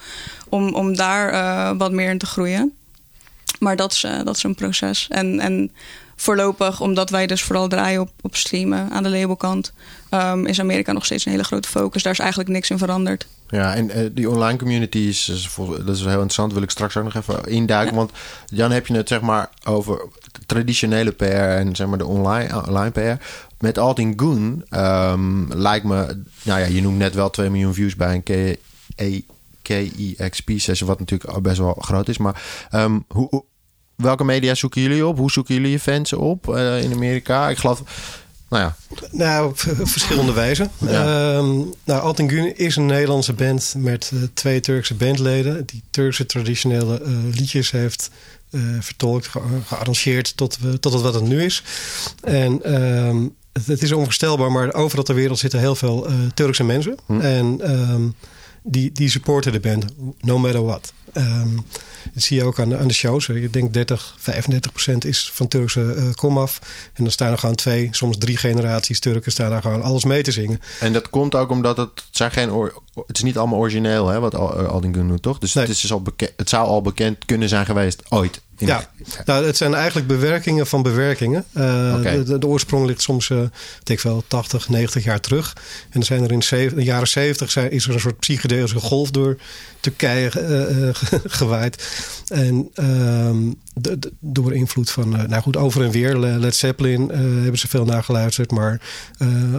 om, 0.48 0.74
om 0.74 0.96
daar 0.96 1.32
uh, 1.32 1.78
wat 1.78 1.92
meer 1.92 2.10
in 2.10 2.18
te 2.18 2.26
groeien. 2.26 2.77
Maar 3.58 3.76
dat 3.76 3.92
is, 3.92 4.04
uh, 4.04 4.24
dat 4.24 4.36
is 4.36 4.42
een 4.42 4.54
proces. 4.54 5.06
En, 5.08 5.40
en 5.40 5.70
voorlopig, 6.16 6.80
omdat 6.80 7.10
wij 7.10 7.26
dus 7.26 7.42
vooral 7.42 7.68
draaien 7.68 8.00
op, 8.00 8.10
op 8.20 8.36
streamen 8.36 8.90
aan 8.90 9.02
de 9.02 9.08
labelkant, 9.08 9.72
um, 10.10 10.46
is 10.46 10.60
Amerika 10.60 10.92
nog 10.92 11.04
steeds 11.04 11.24
een 11.24 11.30
hele 11.30 11.44
grote 11.44 11.68
focus. 11.68 12.02
Daar 12.02 12.12
is 12.12 12.18
eigenlijk 12.18 12.50
niks 12.50 12.70
in 12.70 12.78
veranderd. 12.78 13.26
Ja, 13.48 13.74
en 13.74 13.98
uh, 13.98 14.10
die 14.12 14.30
online 14.30 14.58
community 14.58 14.98
is, 14.98 15.48
dat 15.56 15.96
is 15.96 16.00
heel 16.00 16.10
interessant. 16.10 16.52
Wil 16.52 16.62
ik 16.62 16.70
straks 16.70 16.96
ook 16.96 17.04
nog 17.04 17.14
even 17.14 17.44
induiken. 17.44 17.92
Ja. 17.92 17.98
Want 17.98 18.10
Jan, 18.46 18.70
heb 18.70 18.86
je 18.86 18.94
het 18.94 19.08
zeg 19.08 19.20
maar 19.20 19.50
over 19.64 20.08
traditionele 20.46 21.10
PR 21.10 21.24
en 21.24 21.76
zeg 21.76 21.86
maar 21.86 21.98
de 21.98 22.06
online, 22.06 22.66
online 22.66 22.90
PR. 22.90 23.24
Met 23.58 23.78
Alting 23.78 24.20
Goon 24.20 24.64
um, 24.70 25.48
lijkt 25.52 25.84
me, 25.84 26.22
nou 26.42 26.60
ja, 26.60 26.66
je 26.66 26.82
noemt 26.82 26.98
net 26.98 27.14
wel 27.14 27.30
2 27.30 27.50
miljoen 27.50 27.74
views 27.74 27.96
bij 27.96 28.14
een 28.14 28.22
KE. 28.22 29.22
KEXP-sessie, 29.68 30.86
wat 30.86 30.98
natuurlijk 30.98 31.42
best 31.42 31.58
wel 31.58 31.76
groot 31.78 32.08
is. 32.08 32.18
Maar 32.18 32.42
um, 32.72 33.04
hoe, 33.08 33.44
welke 34.02 34.24
media 34.24 34.54
zoeken 34.54 34.82
jullie 34.82 35.06
op? 35.06 35.18
Hoe 35.18 35.30
zoeken 35.30 35.54
jullie 35.54 35.70
je 35.70 35.80
fans 35.80 36.12
op 36.12 36.48
uh, 36.48 36.82
in 36.82 36.92
Amerika? 36.92 37.48
Ik 37.48 37.58
geloof, 37.58 37.82
nou 38.48 38.62
ja. 38.62 38.76
Nou, 39.10 39.48
op 39.48 39.58
verschillende 39.94 40.32
wijzen. 40.32 40.70
Ja. 40.78 41.36
Um, 41.36 41.74
nou, 41.84 42.52
is 42.56 42.76
een 42.76 42.86
Nederlandse 42.86 43.32
band 43.32 43.74
met 43.76 44.10
uh, 44.14 44.22
twee 44.34 44.60
Turkse 44.60 44.94
bandleden. 44.94 45.66
Die 45.66 45.82
Turkse 45.90 46.26
traditionele 46.26 47.00
uh, 47.02 47.08
liedjes 47.34 47.70
heeft 47.70 48.10
vertolkt, 48.80 49.26
ge 49.26 49.40
gearrangeerd 49.66 50.36
tot, 50.36 50.58
tot 50.80 50.92
het 50.92 51.02
wat 51.02 51.14
het 51.14 51.24
nu 51.24 51.42
is. 51.42 51.62
En 52.22 52.74
um, 52.74 53.34
het, 53.52 53.66
het, 53.66 53.82
is 53.82 53.92
onvoorstelbaar, 53.92 54.52
maar 54.52 54.74
overal 54.74 55.04
ter 55.04 55.14
wereld 55.14 55.38
zitten 55.38 55.60
heel 55.60 55.74
veel 55.74 56.06
Turkse 56.34 56.64
mensen. 56.64 56.96
Hm. 57.06 57.20
En... 57.20 57.70
Um, 57.70 58.14
die, 58.70 58.92
die 58.92 59.08
supporten 59.08 59.52
de 59.52 59.60
band, 59.60 59.84
no 60.20 60.38
matter 60.38 60.64
what. 60.64 60.92
Ehm, 61.12 61.56
dat 62.14 62.22
zie 62.22 62.36
je 62.36 62.44
ook 62.44 62.60
aan, 62.60 62.76
aan 62.76 62.88
de 62.88 62.94
shows. 62.94 63.28
Ik 63.28 63.52
denk 63.52 63.72
30, 63.72 64.16
35 64.18 64.72
procent 64.72 65.04
is 65.04 65.30
van 65.32 65.48
Turkse 65.48 65.94
uh, 65.96 66.12
komaf. 66.12 66.58
En 66.92 67.02
dan 67.02 67.12
staan 67.12 67.32
er 67.32 67.38
gewoon 67.38 67.54
twee, 67.54 67.88
soms 67.90 68.18
drie 68.18 68.36
generaties 68.36 69.00
Turken 69.00 69.32
staan 69.32 69.50
daar 69.50 69.62
gewoon 69.62 69.82
alles 69.82 70.04
mee 70.04 70.22
te 70.22 70.30
zingen. 70.30 70.60
En 70.80 70.92
dat 70.92 71.10
komt 71.10 71.34
ook 71.34 71.50
omdat 71.50 71.76
het, 71.76 72.04
zijn 72.10 72.30
geen 72.30 72.50
het 73.06 73.16
is 73.16 73.22
niet 73.22 73.38
allemaal 73.38 73.58
origineel, 73.58 74.08
hè, 74.08 74.20
wat 74.20 74.34
Aldingun 74.34 75.08
doet, 75.08 75.22
toch? 75.22 75.38
Dus 75.38 75.54
het, 75.54 75.68
is 75.68 75.80
dus 75.80 75.92
al 75.92 76.02
bekend, 76.02 76.32
het 76.36 76.48
zou 76.48 76.66
al 76.66 76.82
bekend 76.82 77.24
kunnen 77.24 77.48
zijn 77.48 77.66
geweest 77.66 78.02
ooit. 78.08 78.40
Ja, 78.66 78.90
nou, 79.24 79.46
het 79.46 79.56
zijn 79.56 79.74
eigenlijk 79.74 80.06
bewerkingen 80.06 80.66
van 80.66 80.82
bewerkingen. 80.82 81.44
Uh, 81.56 82.02
de, 82.02 82.38
de, 82.38 82.46
oorsprong 82.46 82.86
ligt 82.86 83.02
soms, 83.02 83.28
uh, 83.28 83.40
denk 83.82 84.00
wel, 84.00 84.24
80, 84.26 84.68
90 84.68 85.04
jaar 85.04 85.20
terug. 85.20 85.52
En 85.84 85.90
dan 85.90 86.02
zijn 86.02 86.24
er 86.24 86.32
in 86.32 86.42
de 86.74 86.84
jaren 86.84 87.08
70 87.08 87.50
zijn, 87.50 87.70
is 87.70 87.86
er 87.86 87.94
een 87.94 88.00
soort 88.00 88.18
psychedelische 88.18 88.78
golf 88.78 89.10
door 89.10 89.36
Turkije 89.80 90.30
uh, 90.36 90.88
gewaaid. 91.24 91.88
En 92.28 92.70
ehm, 93.82 93.98
door 94.20 94.54
invloed 94.54 94.90
van, 94.90 95.08
nou 95.08 95.42
goed, 95.42 95.56
over 95.56 95.82
en 95.82 95.90
weer. 95.90 96.16
Led 96.18 96.54
Zeppelin 96.54 97.10
hebben 97.10 97.58
ze 97.58 97.68
veel 97.68 97.84
naar 97.84 98.04
geluisterd. 98.04 98.50
Maar 98.50 98.80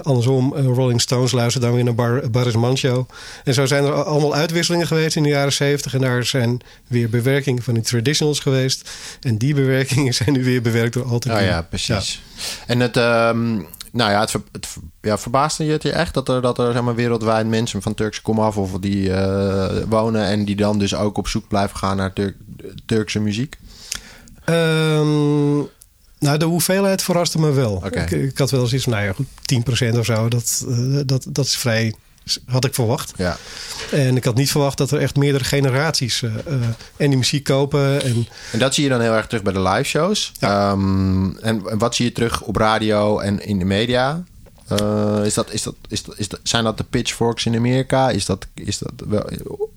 andersom, 0.02 0.54
Rolling 0.54 1.02
Stones 1.02 1.32
luisteren 1.32 1.68
dan 1.68 1.76
weer 1.76 1.86
naar 1.86 1.96
Bar, 1.96 2.30
Boris 2.30 2.56
Mancho. 2.56 3.06
En 3.44 3.54
zo 3.54 3.66
zijn 3.66 3.84
er 3.84 4.04
allemaal 4.04 4.36
uitwisselingen 4.36 4.88
geweest 4.88 5.16
in 5.16 5.24
de 5.24 5.30
jaren 5.30 5.54
70. 5.54 5.94
En 5.94 6.02
daar 6.02 6.26
zijn 6.26 6.62
weer 6.88 7.10
bewerkingen 7.10 7.64
van 7.64 7.74
die 7.74 7.84
traditionals 7.84 8.40
geweest. 8.40 8.90
En 9.22 9.38
die 9.38 9.54
bewerkingen 9.54 10.14
zijn 10.20 10.34
nu 10.34 10.44
weer 10.44 10.62
bewerkt 10.62 10.94
door 10.94 11.06
Alter. 11.06 11.36
Oh 11.36 11.42
ja, 11.42 11.62
precies. 11.62 12.22
En 12.68 12.80
het, 12.80 12.96
um, 12.96 13.68
nou 13.92 14.12
ja, 14.12 14.20
het, 14.20 14.32
het 14.52 14.78
ja, 15.02 15.18
verbaasde 15.18 15.66
je 15.66 15.72
het 15.72 15.84
je 15.84 15.92
echt 15.92 16.14
dat 16.14 16.30
er, 16.30 16.42
dat 16.42 16.60
er 16.60 16.74
zeg 16.74 16.82
maar, 16.82 16.96
wereldwijd 16.96 17.48
mensen 17.48 17.82
van 17.82 17.94
Turkse 17.94 18.22
komaf 18.22 18.58
of 18.58 18.72
die 18.80 19.10
uh, 19.10 19.68
wonen 19.88 20.26
en 20.26 20.46
die 20.46 20.56
dan 20.56 20.80
dus 20.80 20.96
ook 20.96 21.18
op 21.18 21.28
zoek 21.28 21.48
blijven 21.48 21.78
gaan 21.78 21.98
naar 21.98 22.14
Turkse 22.86 23.20
muziek? 23.20 23.58
Um, 24.50 25.70
nou, 26.20 26.38
de 26.38 26.46
hoeveelheid 26.46 27.02
verraste 27.02 27.40
me 27.40 27.52
wel. 27.52 27.72
Okay. 27.72 28.04
Ik, 28.04 28.12
ik, 28.12 28.38
had 28.38 28.52
wel 28.52 28.62
eens 28.62 28.74
iets 28.74 28.84
van, 28.84 28.94
nou 28.94 29.06
ja, 29.06 29.14
goed, 29.14 29.28
10% 29.96 29.98
of 29.98 30.06
zo. 30.06 30.28
Dat, 30.28 30.66
uh, 30.68 31.00
dat, 31.06 31.26
dat 31.30 31.46
is 31.46 31.58
vrij 31.58 31.94
had 32.46 32.66
ik 32.66 32.74
verwacht. 32.74 33.14
Ja. 33.18 33.38
En 33.92 34.16
ik 34.16 34.24
had 34.24 34.36
niet 34.36 34.52
verwacht 34.52 34.78
dat 34.78 34.92
er 34.92 35.00
echt 35.00 35.16
meerdere 35.16 35.44
generaties 35.44 36.22
uh, 36.22 36.34
en 36.98 37.10
die 37.10 37.18
muziek 37.18 37.44
kopen. 37.44 38.04
En... 38.04 38.28
en 38.52 38.60
dat 38.60 38.74
zie 38.74 38.84
je 38.84 38.90
dan 38.90 39.02
heel 39.02 39.14
erg 39.14 39.28
terug 39.28 39.44
bij 39.44 39.54
de 39.54 39.62
live 39.62 39.84
shows. 39.84 40.32
Ja. 40.40 40.72
Um, 40.72 41.38
en 41.38 41.78
wat 41.78 41.96
zie 41.96 42.06
je 42.06 42.12
terug 42.12 42.42
op 42.42 42.56
radio 42.56 43.20
en 43.20 43.46
in 43.46 43.60
de 43.60 43.66
media? 43.66 44.24
Uh, 44.72 45.26
is 45.26 45.34
dat, 45.34 45.54
is 45.54 45.64
dat, 45.64 45.76
is 45.88 46.04
dat, 46.04 46.18
is 46.18 46.28
dat, 46.28 46.40
zijn 46.44 46.64
dat 46.64 46.78
de 46.78 46.84
pitchforks 46.84 47.46
in 47.46 47.56
Amerika? 47.56 48.10
Is 48.10 48.26
dat, 48.26 48.48
is 48.54 48.78
dat 48.78 48.92
wel, 49.08 49.30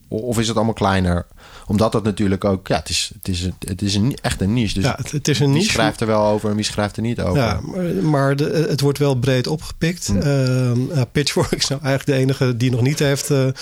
of 0.09 0.39
is 0.39 0.49
het 0.49 0.57
allemaal 0.57 0.75
kleiner? 0.75 1.27
Omdat 1.67 1.93
het 1.93 2.03
natuurlijk 2.03 2.45
ook, 2.45 2.69
ja, 2.69 2.77
het 2.77 2.89
is, 2.89 3.11
het 3.15 3.29
is, 3.29 3.49
het 3.59 3.83
is 3.83 3.95
een, 3.95 4.17
echt 4.23 4.41
een 4.41 4.53
niche. 4.53 4.75
Dus 4.75 4.85
ja, 4.85 4.99
het, 5.11 5.29
is 5.29 5.41
een 5.41 5.51
niche. 5.51 5.63
Wie 5.63 5.71
schrijft 5.71 6.01
er 6.01 6.07
wel 6.07 6.25
over 6.27 6.51
en 6.51 6.57
wie 6.57 6.65
schrijft 6.65 6.97
er 6.97 7.03
niet 7.03 7.21
over? 7.21 7.43
Ja, 7.43 7.61
maar 8.03 8.37
de, 8.37 8.67
het 8.69 8.81
wordt 8.81 8.99
wel 8.99 9.15
breed 9.15 9.47
opgepikt. 9.47 10.07
Hm. 10.07 10.17
Uh, 10.17 11.01
Pitchfork 11.13 11.53
is 11.53 11.69
nou 11.69 11.83
eigenlijk 11.83 12.19
de 12.19 12.25
enige 12.25 12.57
die 12.57 12.71
nog 12.71 12.81
niet 12.81 12.99
heeft 12.99 13.31
uh, 13.31 13.47
uh, 13.47 13.53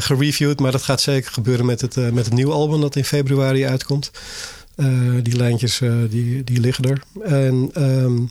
gereviewd. 0.00 0.60
Maar 0.60 0.72
dat 0.72 0.82
gaat 0.82 1.00
zeker 1.00 1.32
gebeuren 1.32 1.66
met 1.66 1.80
het, 1.80 1.96
met 2.12 2.24
het 2.24 2.34
nieuwe 2.34 2.52
album 2.52 2.80
dat 2.80 2.96
in 2.96 3.04
februari 3.04 3.66
uitkomt. 3.66 4.10
die 5.22 5.36
lijntjes 5.36 5.80
die, 6.08 6.44
die 6.44 6.60
liggen 6.60 6.84
er. 6.84 7.02
En 7.22 7.70
um, 7.74 8.28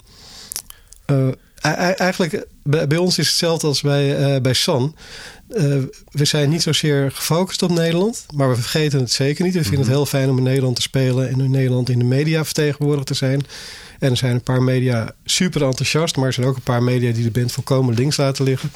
eigenlijk 1.73 2.45
bij, 2.63 2.97
ons 2.97 3.17
is 3.17 3.27
hetzelfde 3.27 3.67
als 3.67 3.81
bij, 3.81 4.41
bij 4.41 4.53
San. 4.53 4.95
Uh, 5.49 5.83
we 6.11 6.25
zijn 6.25 6.49
niet 6.49 6.61
zozeer 6.61 7.11
gefocust 7.11 7.61
op 7.61 7.71
Nederland, 7.71 8.25
maar 8.33 8.49
we 8.49 8.55
vergeten 8.55 8.99
het 8.99 9.11
zeker 9.11 9.45
niet. 9.45 9.53
We 9.53 9.61
vinden 9.61 9.79
het 9.79 9.87
mhm. 9.87 9.95
heel 9.95 10.05
fijn 10.05 10.29
om 10.29 10.37
in 10.37 10.43
Nederland 10.43 10.75
te 10.75 10.81
spelen 10.81 11.29
en 11.29 11.39
in 11.39 11.51
Nederland 11.51 11.89
in 11.89 11.99
de 11.99 12.05
media 12.05 12.45
vertegenwoordigd 12.45 13.07
te 13.07 13.13
zijn. 13.13 13.45
En 13.99 14.11
er 14.11 14.17
zijn 14.17 14.33
een 14.33 14.43
paar 14.43 14.63
media 14.63 15.13
super 15.25 15.63
enthousiast, 15.63 16.15
maar 16.15 16.25
er 16.25 16.33
zijn 16.33 16.47
ook 16.47 16.55
een 16.55 16.61
paar 16.61 16.83
media 16.83 17.13
die 17.13 17.23
de 17.23 17.31
band 17.31 17.51
volkomen 17.51 17.95
links 17.95 18.17
laten 18.17 18.45
liggen. 18.45 18.71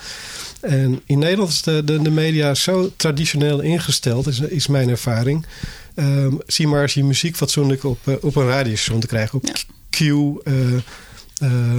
En 0.60 1.02
in 1.06 1.20
Nederland 1.20 1.50
is 1.50 1.62
de, 1.62 1.84
de, 1.84 2.02
de 2.02 2.12
media 2.12 2.54
zo 2.54 2.92
traditioneel 2.96 3.60
ingesteld, 3.60 4.28
is, 4.28 4.40
is 4.40 4.68
mijn 4.68 4.90
ervaring. 4.90 5.46
Um, 5.96 6.40
zie 6.46 6.68
maar 6.68 6.82
als 6.82 6.94
je 6.94 7.04
muziek 7.04 7.36
fatsoenlijk 7.36 7.84
op, 7.84 8.00
uh, 8.06 8.16
op 8.22 8.36
een 8.36 8.48
radiostation 8.48 9.00
te 9.00 9.08
krijgen, 9.08 9.38
op 9.38 9.52
Q. 9.90 10.00
Uh, 10.00 10.34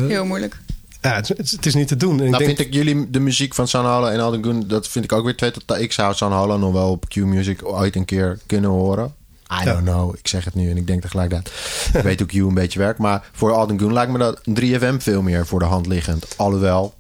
Heel 0.09 0.25
moeilijk. 0.25 0.57
Ja, 1.01 1.15
het, 1.15 1.29
het, 1.29 1.67
is 1.67 1.75
niet 1.75 1.89
te 1.89 1.97
doen. 1.97 2.21
En 2.21 2.31
nou, 2.31 2.45
vind 2.45 2.59
ik 2.59 2.73
jullie 2.73 3.11
de 3.11 3.21
muziek 3.21 3.55
van 3.55 3.69
San 3.69 3.85
Holo 3.85 4.07
en 4.07 4.21
Alden 4.21 4.45
Goon, 4.45 4.65
dat 4.67 4.89
vind 4.89 5.05
ik 5.05 5.13
ook 5.13 5.25
weer 5.25 5.37
twee 5.37 5.51
tot. 5.51 5.79
Ik 5.79 5.93
zou 5.93 6.15
San 6.15 6.33
Holo 6.33 6.57
nog 6.57 6.73
wel 6.73 6.91
op 6.91 7.09
Q-Music 7.09 7.67
ooit 7.67 7.97
een 7.97 8.05
keer 8.05 8.39
kunnen 8.47 8.71
horen. 8.71 9.15
I 9.63 9.65
don't 9.65 9.83
know. 9.83 10.15
Ik 10.15 10.29
zeg 10.29 10.45
het 10.45 10.55
nu 10.55 10.71
en 10.71 10.77
ik 10.77 10.87
denk 10.87 11.01
tegelijkertijd. 11.03 11.55
ik 11.95 12.03
weet 12.03 12.19
hoe 12.19 12.29
Q 12.29 12.35
een 12.35 12.55
beetje 12.55 12.79
werkt. 12.79 12.99
Maar 12.99 13.29
voor 13.33 13.53
Alden 13.53 13.81
Goon 13.81 13.93
lijkt 13.93 14.13
me 14.13 14.19
dat 14.19 14.41
3FM 14.61 14.97
veel 14.97 15.23
meer 15.23 15.47
voor 15.47 15.59
de 15.59 15.65
hand 15.65 15.87
liggend. 15.87 16.27
Alhoewel, 16.37 16.95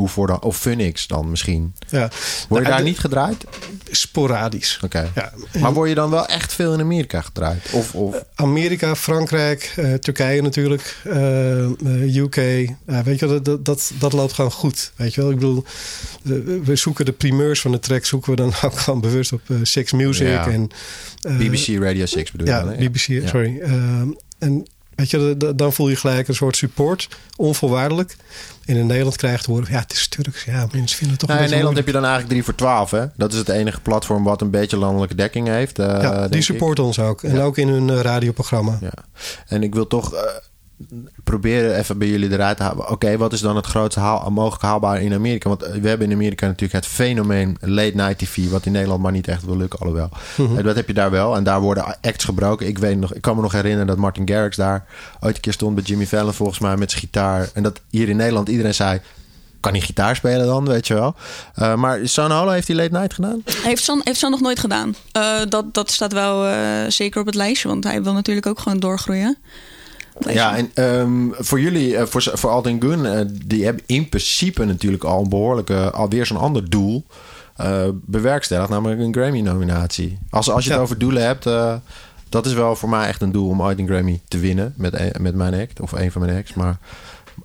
hoe 0.00 0.08
voor 0.08 0.26
de, 0.26 0.40
of 0.40 0.56
Phoenix 0.56 1.06
dan 1.06 1.30
misschien. 1.30 1.74
Ja. 1.88 2.10
Word 2.48 2.62
je 2.62 2.68
nou, 2.68 2.76
daar 2.76 2.82
niet 2.82 2.98
gedraaid? 2.98 3.44
Sporadisch. 3.90 4.80
Oké. 4.84 5.10
Ja. 5.14 5.32
Maar 5.58 5.72
word 5.72 5.88
je 5.88 5.94
dan 5.94 6.10
wel 6.10 6.26
echt 6.26 6.52
veel 6.52 6.72
in 6.72 6.80
Amerika 6.80 7.20
gedraaid? 7.20 7.70
Of, 7.72 7.94
of? 7.94 8.24
Amerika, 8.34 8.96
Frankrijk, 8.96 9.74
uh, 9.78 9.94
Turkije 9.94 10.42
natuurlijk, 10.42 10.96
uh, 11.06 11.64
eh, 11.64 12.16
UK. 12.16 12.34
weet 12.84 13.18
je, 13.18 13.40
dat, 13.42 13.64
dat, 13.64 13.92
dat 13.98 14.12
loopt 14.12 14.32
gewoon 14.32 14.52
goed. 14.52 14.92
Weet 14.96 15.14
je 15.14 15.20
wel, 15.20 15.30
ik 15.30 15.38
bedoel, 15.38 15.64
we 16.64 16.76
zoeken 16.76 17.04
de 17.04 17.12
primeurs 17.12 17.60
van 17.60 17.72
de 17.72 17.78
track, 17.78 18.04
zoeken 18.04 18.30
we 18.30 18.36
dan 18.36 18.52
ook 18.64 18.78
gewoon 18.78 19.00
bewust 19.00 19.32
op 19.32 19.42
Six 19.62 19.92
Music 19.92 20.26
ja. 20.26 20.48
en 20.48 20.70
BBC 21.20 21.82
Radio 21.82 22.06
6 22.06 22.30
bedoel 22.30 22.46
je 22.46 22.52
ja, 22.52 22.64
dan, 22.64 22.76
BBC, 22.76 23.28
sorry. 23.28 23.60
en 24.38 24.66
Weet 25.00 25.10
je, 25.10 25.54
dan 25.56 25.72
voel 25.72 25.88
je 25.88 25.96
gelijk 25.96 26.28
een 26.28 26.34
soort 26.34 26.56
support, 26.56 27.08
onvoorwaardelijk. 27.36 28.16
En 28.64 28.76
in 28.76 28.86
Nederland 28.86 29.16
krijgt 29.16 29.44
te 29.44 29.50
horen, 29.50 29.66
ja, 29.70 29.78
het 29.78 29.92
is 29.92 30.08
Turks. 30.08 30.44
Ja, 30.44 30.68
mensen 30.72 30.96
vinden 30.96 31.16
het 31.16 31.18
toch 31.18 31.28
nou, 31.28 31.42
In 31.42 31.48
Nederland 31.48 31.76
heb 31.76 31.86
je 31.86 31.92
dan 31.92 32.04
eigenlijk 32.04 32.32
3 32.32 32.44
voor 32.44 32.54
12, 32.54 32.90
hè? 32.90 33.06
Dat 33.16 33.32
is 33.32 33.38
het 33.38 33.48
enige 33.48 33.80
platform 33.80 34.24
wat 34.24 34.40
een 34.40 34.50
beetje 34.50 34.76
landelijke 34.76 35.14
dekking 35.14 35.48
heeft. 35.48 35.78
Uh, 35.78 35.86
ja, 35.86 36.28
die 36.28 36.42
supporten 36.42 36.84
ons 36.84 36.98
ook. 36.98 37.22
En 37.22 37.40
ook 37.40 37.58
in 37.58 37.68
hun 37.68 37.88
uh, 37.88 38.00
radioprogramma. 38.00 38.78
Ja. 38.80 38.92
En 39.46 39.62
ik 39.62 39.74
wil 39.74 39.86
toch... 39.86 40.14
Proberen 41.24 41.76
even 41.76 41.98
bij 41.98 42.08
jullie 42.08 42.30
eruit 42.30 42.56
te 42.56 42.62
halen. 42.62 42.90
Oké, 42.90 43.16
wat 43.16 43.32
is 43.32 43.40
dan 43.40 43.56
het 43.56 43.66
grootste 43.66 44.00
haal, 44.00 44.30
mogelijk 44.30 44.62
haalbaar 44.62 45.02
in 45.02 45.14
Amerika? 45.14 45.48
Want 45.48 45.60
we 45.60 45.88
hebben 45.88 46.06
in 46.06 46.12
Amerika 46.12 46.46
natuurlijk 46.46 46.84
het 46.84 46.86
fenomeen 46.86 47.56
late 47.60 47.94
night 47.94 48.18
TV, 48.18 48.50
wat 48.50 48.66
in 48.66 48.72
Nederland 48.72 49.02
maar 49.02 49.12
niet 49.12 49.28
echt 49.28 49.44
wil 49.44 49.56
lukken, 49.56 49.78
alhoewel. 49.78 50.08
Mm 50.36 50.62
Dat 50.62 50.76
heb 50.76 50.86
je 50.86 50.94
daar 50.94 51.10
wel. 51.10 51.36
En 51.36 51.44
daar 51.44 51.60
worden 51.60 51.98
acts 52.00 52.24
gebroken. 52.24 52.66
Ik 52.66 52.78
weet 52.78 52.98
nog, 52.98 53.14
ik 53.14 53.22
kan 53.22 53.36
me 53.36 53.42
nog 53.42 53.52
herinneren 53.52 53.86
dat 53.86 53.96
Martin 53.96 54.28
Garrix 54.28 54.56
daar 54.56 54.86
ooit 55.20 55.34
een 55.34 55.40
keer 55.40 55.52
stond 55.52 55.74
bij 55.74 55.84
Jimmy 55.84 56.06
Fallon 56.06 56.34
volgens 56.34 56.58
mij 56.58 56.76
met 56.76 56.90
zijn 56.90 57.02
gitaar. 57.02 57.48
En 57.54 57.62
dat 57.62 57.80
hier 57.90 58.08
in 58.08 58.16
Nederland 58.16 58.48
iedereen 58.48 58.74
zei. 58.74 59.00
Kan 59.60 59.72
hij 59.72 59.80
gitaar 59.80 60.16
spelen 60.16 60.46
dan, 60.46 60.66
weet 60.66 60.86
je 60.86 60.94
wel? 60.94 61.14
Uh, 61.58 61.74
maar 61.74 62.00
San 62.02 62.30
Holo 62.30 62.50
heeft 62.50 62.66
hij 62.66 62.76
late 62.76 62.92
night 62.92 63.14
gedaan? 63.14 63.42
Heeft 63.62 63.82
San, 63.82 64.00
heeft 64.04 64.18
San 64.18 64.30
nog 64.30 64.40
nooit 64.40 64.58
gedaan. 64.58 64.94
Uh, 65.16 65.40
dat, 65.48 65.74
dat 65.74 65.90
staat 65.90 66.12
wel 66.12 66.46
uh, 66.46 66.54
zeker 66.88 67.20
op 67.20 67.26
het 67.26 67.34
lijstje, 67.34 67.68
want 67.68 67.84
hij 67.84 68.02
wil 68.02 68.12
natuurlijk 68.12 68.46
ook 68.46 68.58
gewoon 68.58 68.78
doorgroeien. 68.78 69.38
Ja, 70.28 70.56
en 70.56 70.84
um, 70.84 71.34
voor 71.38 71.60
jullie, 71.60 71.92
uh, 71.92 72.02
voor, 72.02 72.30
voor 72.32 72.50
Alden 72.50 72.82
Gun, 72.82 73.04
uh, 73.04 73.20
die 73.46 73.64
hebben 73.64 73.82
in 73.86 74.08
principe 74.08 74.64
natuurlijk 74.64 75.04
al 75.04 75.22
een 75.22 75.28
behoorlijke, 75.28 75.90
alweer 75.90 76.26
zo'n 76.26 76.36
ander 76.36 76.70
doel 76.70 77.04
uh, 77.60 77.88
bewerkstelligd, 77.92 78.70
namelijk 78.70 79.00
een 79.00 79.14
Grammy-nominatie. 79.14 80.18
Als, 80.30 80.50
als 80.50 80.64
je 80.64 80.70
ja. 80.70 80.76
het 80.76 80.84
over 80.84 80.98
doelen 80.98 81.22
hebt, 81.22 81.44
dat 82.28 82.46
is 82.46 82.52
wel 82.52 82.76
voor 82.76 82.88
mij 82.88 83.08
echt 83.08 83.22
een 83.22 83.32
doel 83.32 83.48
om 83.48 83.62
ooit 83.62 83.78
een 83.78 83.86
Grammy 83.86 84.20
te 84.28 84.38
winnen 84.38 84.74
met, 84.76 85.18
met 85.20 85.34
mijn 85.34 85.54
act, 85.54 85.80
of 85.80 85.92
een 85.92 86.12
van 86.12 86.22
mijn 86.22 86.36
acts. 86.36 86.54
Maar 86.54 86.78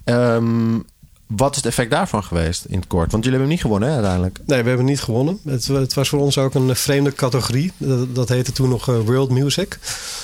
um, 0.06 0.86
wat 1.28 1.50
is 1.50 1.56
het 1.56 1.66
effect 1.66 1.92
daarvan 1.92 2.24
geweest 2.24 2.66
in 2.66 2.78
het 2.78 2.88
kort? 2.88 3.12
Want 3.12 3.24
jullie 3.24 3.40
hebben 3.40 3.56
niet 3.56 3.62
gewonnen 3.62 3.88
hè, 3.90 3.94
uiteindelijk. 3.94 4.40
Nee, 4.46 4.62
we 4.62 4.68
hebben 4.68 4.86
niet 4.86 5.02
gewonnen. 5.02 5.40
Het, 5.46 5.68
het 5.68 5.94
was 5.94 6.10
voor 6.10 6.20
ons 6.20 6.38
ook 6.38 6.54
een 6.54 6.76
vreemde 6.76 7.14
categorie. 7.14 7.72
Dat, 7.78 8.16
dat 8.16 8.30
heette 8.30 8.52
toen 8.52 8.70
nog 8.70 8.90
uh, 8.90 9.00
World 9.00 9.30
Music. 9.30 9.80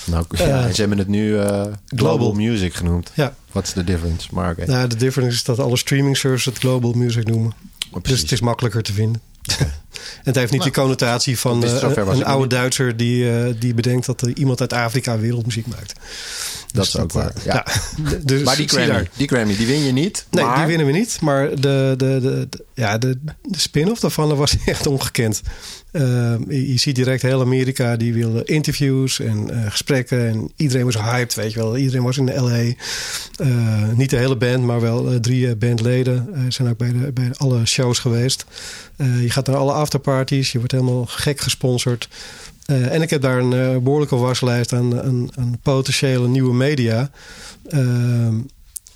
Nou, 0.05 0.25
ja, 0.29 0.67
uh, 0.67 0.73
ze 0.73 0.79
hebben 0.79 0.97
het 0.97 1.07
nu 1.07 1.27
uh, 1.27 1.43
Global, 1.43 1.71
Global, 1.87 2.33
Music 2.33 2.73
genoemd. 2.73 3.11
Ja. 3.13 3.35
Wat 3.51 3.63
is 3.63 3.73
de 3.73 3.83
difference? 3.83 4.27
Maar 4.31 4.51
okay. 4.51 4.65
nou, 4.65 4.87
de 4.87 4.95
difference 4.95 5.35
is 5.35 5.43
dat 5.43 5.59
alle 5.59 5.77
streaming 5.77 6.17
services 6.17 6.45
het 6.45 6.57
Global 6.57 6.91
Music 6.91 7.27
noemen. 7.27 7.53
Oh, 7.91 8.03
dus 8.03 8.21
het 8.21 8.31
is 8.31 8.41
makkelijker 8.41 8.83
te 8.83 8.93
vinden. 8.93 9.21
En 9.41 10.27
het 10.27 10.35
heeft 10.35 10.51
niet 10.51 10.61
nou, 10.61 10.71
die 10.71 10.81
connotatie 10.81 11.39
van 11.39 11.63
een 11.63 12.25
oude 12.25 12.47
Duitser 12.47 12.97
die, 12.97 13.57
die 13.57 13.73
bedenkt 13.73 14.05
dat 14.05 14.21
er 14.21 14.35
iemand 14.35 14.61
uit 14.61 14.73
Afrika 14.73 15.19
wereldmuziek 15.19 15.67
maakt. 15.67 15.93
Dat 16.71 16.85
is 16.85 16.97
ook 16.97 17.11
waar. 17.11 17.33
Ja. 17.43 17.65
dus 18.23 18.43
maar 18.43 18.55
die 18.55 18.67
Grammy, 18.67 19.09
die 19.15 19.27
Grammy, 19.27 19.55
die 19.55 19.67
win 19.67 19.83
je 19.83 19.91
niet. 19.91 20.25
Nee, 20.29 20.55
die 20.55 20.65
winnen 20.65 20.85
we 20.85 20.91
niet. 20.91 21.21
Maar 21.21 21.49
de, 21.49 21.93
de, 21.97 22.19
de, 22.21 22.47
ja, 22.73 22.97
de, 22.97 23.19
de 23.41 23.59
spin-off 23.59 23.99
daarvan 23.99 24.35
was 24.35 24.55
echt 24.65 24.87
ongekend. 24.87 25.41
Je, 26.47 26.73
ziet 26.75 26.95
direct 26.95 27.21
heel 27.21 27.41
Amerika, 27.41 27.95
die 27.95 28.13
wil 28.13 28.41
interviews 28.41 29.19
en 29.19 29.49
gesprekken. 29.71 30.27
En 30.27 30.51
iedereen 30.55 30.85
was 30.85 30.97
hyped, 30.97 31.33
weet 31.33 31.53
je 31.53 31.59
wel. 31.59 31.77
Iedereen 31.77 32.03
was 32.03 32.17
in 32.17 32.25
de 32.25 32.41
LA. 32.41 32.73
niet 33.95 34.09
de 34.09 34.17
hele 34.17 34.35
band, 34.35 34.63
maar 34.63 34.81
wel 34.81 35.19
drie 35.19 35.55
bandleden. 35.55 36.45
zijn 36.49 36.69
ook 36.69 36.77
bij, 36.77 36.91
de, 36.91 37.11
bij 37.11 37.29
alle 37.37 37.65
shows 37.65 37.99
geweest. 37.99 38.45
je 38.97 39.29
gaat 39.29 39.47
naar 39.47 39.55
alle 39.55 39.73
afterparties. 39.73 40.51
Je 40.51 40.57
wordt 40.57 40.73
helemaal 40.73 41.05
gek 41.05 41.39
gesponsord. 41.39 42.09
En 42.65 43.01
ik 43.01 43.09
heb 43.09 43.21
daar 43.21 43.39
een 43.39 43.83
behoorlijke 43.83 44.15
waslijst 44.15 44.73
aan, 44.73 45.01
aan, 45.01 45.29
aan, 45.35 45.57
potentiële 45.61 46.27
nieuwe 46.27 46.53
media 46.53 47.11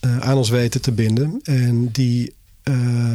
uh, 0.05 0.19
aan 0.19 0.37
ons 0.37 0.49
weten 0.49 0.81
te 0.81 0.91
binden. 0.91 1.39
En 1.43 1.91
die, 1.91 2.34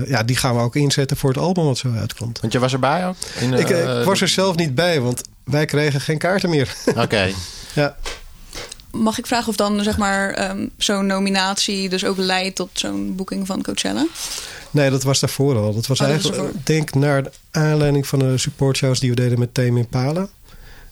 ja, 0.07 0.23
die 0.23 0.37
gaan 0.37 0.55
we 0.55 0.61
ook 0.61 0.77
inzetten 0.77 1.17
voor 1.17 1.31
het 1.31 1.39
album 1.39 1.65
wat 1.65 1.79
zo 1.79 1.93
uitkomt. 1.93 2.41
Want 2.41 2.53
je 2.53 2.59
was 2.59 2.73
erbij 2.73 3.07
ook? 3.07 3.17
In, 3.41 3.53
ik, 3.53 3.69
ik, 3.69 4.05
was 4.05 4.21
er 4.21 4.29
zelf 4.29 4.57
niet 4.57 4.75
bij, 4.75 5.01
want 5.01 5.23
wij 5.45 5.65
kregen 5.65 6.01
geen 6.01 6.19
kaarten 6.19 6.51
meer. 6.51 6.75
Oké. 6.97 7.33
ja. 7.75 7.97
Mag 8.91 9.19
ik 9.19 9.27
vragen 9.27 9.49
of 9.49 9.57
dan 9.57 9.83
zeg 9.83 9.99
maar 9.99 10.51
um, 10.51 10.71
zo'n 10.77 11.07
nominatie 11.07 11.89
dus 11.89 12.05
ook 12.05 12.17
leidt 12.17 12.57
tot 12.57 12.71
zo'n 12.73 13.17
boeking 13.17 13.47
van 13.47 13.63
Coachella? 13.63 14.07
Nee, 14.71 14.91
dat 14.91 15.03
was 15.03 15.21
daarvoor 15.21 15.57
al. 15.57 15.75
Dat 15.75 15.87
was 15.87 16.01
oh, 16.01 16.07
eigenlijk, 16.07 16.67
denk 16.67 16.95
naar 16.95 17.23
de 17.23 17.31
aanleiding 17.51 18.07
van 18.07 18.19
de 18.19 18.39
supportshows 18.39 19.01
die 19.01 19.11
we 19.11 19.17
deden 19.17 19.39
met 19.39 19.55
Tame 19.55 19.79
Impala. 19.79 20.29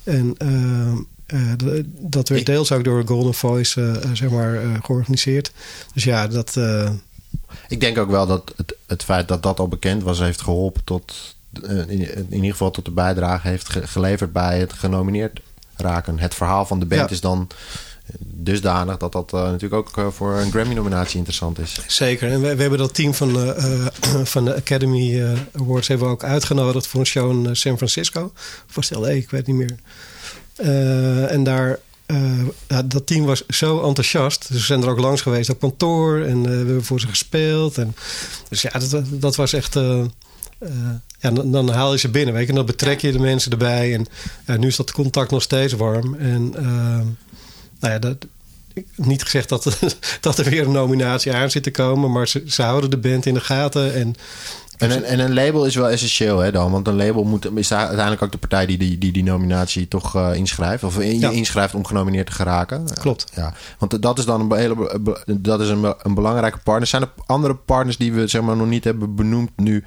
En 0.04 0.34
uh, 0.42 1.52
dat 1.88 2.28
werd 2.28 2.46
deels 2.46 2.72
ook 2.72 2.84
door 2.84 3.02
Golden 3.06 3.34
Voice 3.34 3.80
uh, 3.80 4.12
zeg 4.12 4.30
maar, 4.30 4.60
georganiseerd. 4.82 5.52
Dus 5.94 6.04
ja, 6.04 6.26
dat. 6.26 6.56
Ik 7.68 7.80
denk 7.80 7.98
ook 7.98 8.10
wel 8.10 8.26
dat 8.26 8.52
het, 8.56 8.76
het 8.86 9.02
feit 9.02 9.28
dat 9.28 9.42
dat 9.42 9.58
al 9.60 9.68
bekend 9.68 10.02
was, 10.02 10.18
heeft 10.18 10.40
geholpen 10.40 10.84
tot. 10.84 11.36
In, 11.62 11.88
in, 11.88 12.34
ieder 12.34 12.50
geval 12.50 12.70
tot 12.70 12.84
de 12.84 12.90
bijdrage 12.90 13.48
heeft 13.48 13.68
geleverd 13.68 14.32
bij 14.32 14.58
het 14.58 14.72
genomineerd 14.72 15.40
raken. 15.76 16.18
Het 16.18 16.34
verhaal 16.34 16.66
van 16.66 16.80
de 16.80 16.86
band 16.86 17.10
is 17.10 17.20
dan 17.20 17.48
dusdanig 18.20 18.96
dat 18.96 19.12
dat 19.12 19.32
uh, 19.32 19.40
natuurlijk 19.42 19.74
ook 19.74 19.96
uh, 19.96 20.06
voor 20.10 20.34
een 20.34 20.50
Grammy-nominatie 20.50 21.16
interessant 21.16 21.58
is. 21.58 21.80
Zeker. 21.86 22.30
En 22.30 22.40
we, 22.40 22.54
we 22.54 22.60
hebben 22.60 22.78
dat 22.78 22.94
team 22.94 23.14
van, 23.14 23.36
uh, 23.36 23.86
van 24.24 24.44
de 24.44 24.54
Academy 24.56 25.36
Awards 25.52 25.88
hebben 25.88 26.06
we 26.06 26.12
ook 26.12 26.24
uitgenodigd 26.24 26.86
voor 26.86 27.00
een 27.00 27.06
show 27.06 27.30
in 27.30 27.56
San 27.56 27.76
Francisco. 27.76 28.32
Of 28.68 28.74
was 28.74 28.88
het 28.88 28.98
LA? 28.98 29.08
Ik 29.08 29.30
weet 29.30 29.46
niet 29.46 29.56
meer. 29.56 29.76
en 31.28 31.44
daar, 31.44 31.78
ja, 32.68 32.82
dat 32.82 33.06
team 33.06 33.24
was 33.24 33.46
zo 33.46 33.82
enthousiast. 33.82 34.52
Dus 34.52 34.66
zijn 34.66 34.82
er 34.82 34.88
ook 34.88 34.98
langs 34.98 35.20
geweest 35.20 35.50
op 35.50 35.60
kantoor 35.60 36.20
en 36.22 36.42
we 36.42 36.48
hebben 36.48 36.84
voor 36.84 37.00
ze 37.00 37.08
gespeeld. 37.08 37.78
En, 37.78 37.94
dus 38.48 38.62
ja, 38.62 38.70
dat, 38.70 39.02
dat 39.10 39.36
was 39.36 39.52
echt... 39.52 39.74
ja, 41.20 41.30
dan, 41.30 41.70
haal 41.70 41.92
je 41.92 41.98
ze 41.98 42.08
binnen, 42.08 42.34
weet. 42.34 42.48
En 42.48 42.54
dan 42.54 42.66
betrek 42.66 43.00
je 43.00 43.12
de 43.12 43.18
mensen 43.18 43.50
erbij. 43.50 44.04
En 44.44 44.60
nu 44.60 44.66
is 44.66 44.76
dat 44.76 44.92
contact 44.92 45.30
nog 45.30 45.42
steeds 45.42 45.72
warm. 45.72 46.14
En 46.14 46.50
nou 47.80 47.92
ja, 47.92 47.98
dat, 47.98 48.26
niet 48.94 49.22
gezegd 49.22 49.48
dat, 49.48 49.78
dat 50.20 50.38
er 50.38 50.50
weer 50.50 50.66
een 50.66 50.72
nominatie 50.72 51.32
aan 51.32 51.50
zit 51.50 51.62
te 51.62 51.70
komen, 51.70 52.12
maar 52.12 52.28
ze, 52.28 52.42
ze 52.46 52.62
houden 52.62 52.90
de 52.90 52.98
band 52.98 53.26
in 53.26 53.34
de 53.34 53.40
gaten. 53.40 53.94
En, 53.94 54.14
en, 54.78 54.90
een, 54.90 55.04
en 55.04 55.18
een 55.18 55.34
label 55.34 55.64
is 55.64 55.74
wel 55.74 55.88
essentieel 55.88 56.38
hè, 56.38 56.52
dan, 56.52 56.70
want 56.70 56.88
een 56.88 56.96
label 56.96 57.24
moet, 57.24 57.56
is 57.56 57.72
uiteindelijk 57.72 58.22
ook 58.22 58.32
de 58.32 58.38
partij 58.38 58.66
die 58.66 58.78
die, 58.78 58.98
die, 58.98 59.12
die 59.12 59.22
nominatie 59.22 59.88
toch 59.88 60.16
uh, 60.16 60.34
inschrijft, 60.34 60.84
of 60.84 60.98
in, 60.98 61.20
je 61.20 61.32
inschrijft 61.32 61.74
om 61.74 61.86
genomineerd 61.86 62.26
te 62.26 62.32
geraken. 62.32 62.84
Klopt. 63.00 63.26
Ja, 63.34 63.54
want 63.78 64.02
dat 64.02 64.18
is 64.18 64.24
dan 64.24 64.40
een, 64.40 64.58
hele, 64.58 65.00
dat 65.40 65.60
is 65.60 65.68
een, 65.68 65.94
een 66.02 66.14
belangrijke 66.14 66.58
partner. 66.58 66.86
Zijn 66.86 67.02
er 67.02 67.10
andere 67.26 67.54
partners 67.54 67.96
die 67.96 68.12
we 68.12 68.26
zeg 68.26 68.42
maar, 68.42 68.56
nog 68.56 68.66
niet 68.66 68.84
hebben 68.84 69.14
benoemd 69.14 69.50
nu, 69.56 69.84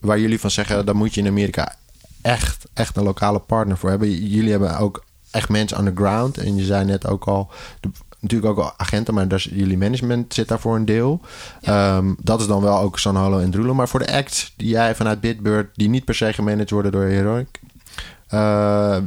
waar 0.00 0.18
jullie 0.18 0.40
van 0.40 0.50
zeggen, 0.50 0.86
daar 0.86 0.96
moet 0.96 1.14
je 1.14 1.20
in 1.20 1.26
Amerika 1.26 1.74
echt, 2.22 2.64
echt 2.74 2.96
een 2.96 3.02
lokale 3.02 3.38
partner 3.38 3.76
voor 3.76 3.90
hebben? 3.90 4.28
Jullie 4.28 4.50
hebben 4.50 4.78
ook 4.78 5.04
echt 5.30 5.48
mensen 5.48 5.78
on 5.78 5.84
the 5.84 5.92
ground. 5.94 6.38
En 6.38 6.56
je 6.56 6.64
zei 6.64 6.84
net 6.84 7.06
ook 7.06 7.24
al, 7.24 7.50
natuurlijk 8.20 8.58
ook 8.58 8.74
agenten, 8.76 9.14
maar 9.14 9.28
daar, 9.28 9.46
jullie 9.50 9.78
management 9.78 10.34
zit 10.34 10.48
daar 10.48 10.60
voor 10.60 10.76
een 10.76 10.84
deel. 10.84 11.20
Ehm, 11.60 12.14
dat 12.22 12.40
is 12.40 12.46
dan 12.46 12.62
wel 12.62 12.78
ook 12.78 12.98
San 12.98 13.16
Holo 13.16 13.38
en 13.38 13.50
Drulo. 13.50 13.74
Maar 13.74 13.88
voor 13.88 14.00
de 14.00 14.12
acts 14.12 14.52
die 14.56 14.68
jij 14.68 14.94
vanuit 14.94 15.20
Bitbird, 15.20 15.70
die 15.74 15.88
niet 15.88 16.04
per 16.04 16.14
se 16.14 16.32
gemanaged 16.32 16.70
worden 16.70 16.92
door 16.92 17.04
Heroic, 17.04 17.60
uh, 18.34 18.98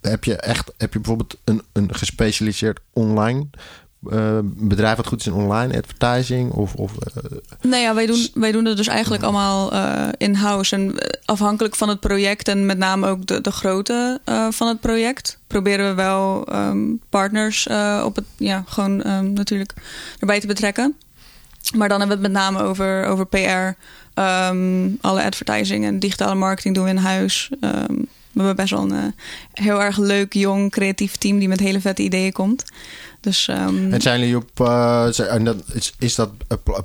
heb 0.00 0.24
je 0.24 0.36
echt 0.36 0.72
heb 0.76 0.92
je 0.92 0.98
bijvoorbeeld 0.98 1.38
een, 1.44 1.62
een 1.72 1.94
gespecialiseerd 1.94 2.80
online 2.92 3.46
uh, 4.12 4.38
bedrijf 4.42 4.96
wat 4.96 5.06
goed 5.06 5.20
is 5.20 5.26
in 5.26 5.32
online 5.32 5.76
advertising? 5.76 6.50
Of, 6.50 6.74
of, 6.74 6.92
uh... 6.92 7.38
Nou 7.62 7.82
ja, 7.82 7.94
wij 7.94 8.06
doen, 8.06 8.28
wij 8.34 8.52
doen 8.52 8.64
het 8.64 8.76
dus 8.76 8.86
eigenlijk 8.86 9.22
allemaal 9.22 9.72
uh, 9.72 10.08
in-house. 10.16 10.76
En 10.76 10.94
afhankelijk 11.24 11.76
van 11.76 11.88
het 11.88 12.00
project 12.00 12.48
en 12.48 12.66
met 12.66 12.78
name 12.78 13.08
ook 13.08 13.26
de, 13.26 13.40
de 13.40 13.50
grootte 13.50 14.20
van 14.50 14.68
het 14.68 14.80
project, 14.80 15.38
proberen 15.46 15.88
we 15.88 15.94
wel 15.94 16.48
um, 16.52 17.00
partners 17.08 17.66
op 18.04 18.16
het, 18.16 18.24
ja, 18.36 18.64
gewoon 18.66 19.06
um, 19.10 19.32
natuurlijk 19.32 19.74
erbij 20.18 20.40
te 20.40 20.46
betrekken. 20.46 20.94
Maar 21.76 21.88
dan 21.88 21.98
hebben 21.98 22.18
we 22.18 22.22
het 22.22 22.32
met 22.32 22.42
name 22.42 22.62
over, 22.62 23.04
over 23.04 23.26
PR. 23.26 23.38
Um, 23.38 23.74
ehm, 24.14 24.88
alle 25.00 25.22
advertising 25.24 25.84
en 25.84 25.98
digitale 25.98 26.34
marketing 26.34 26.74
doen 26.74 26.84
we 26.84 26.90
in 26.90 26.96
huis. 26.96 27.48
we 27.60 28.42
hebben 28.42 28.56
best 28.56 28.70
wel 28.70 28.90
een 28.90 29.14
heel 29.52 29.82
erg 29.82 29.98
leuk, 29.98 30.32
jong, 30.32 30.70
creatief 30.70 31.16
team 31.16 31.38
die 31.38 31.48
met 31.48 31.60
hele 31.60 31.80
vette 31.80 32.02
ideeën 32.02 32.32
komt. 32.32 32.64
Dus, 33.20 33.48
um... 33.48 33.92
En 33.92 34.00
zijn 34.00 34.20
jullie 34.20 34.36
op, 34.36 34.60
uh, 34.60 35.32
en 35.32 35.44
dat, 35.44 35.56
is, 35.72 35.94
is 35.98 36.14
dat 36.14 36.30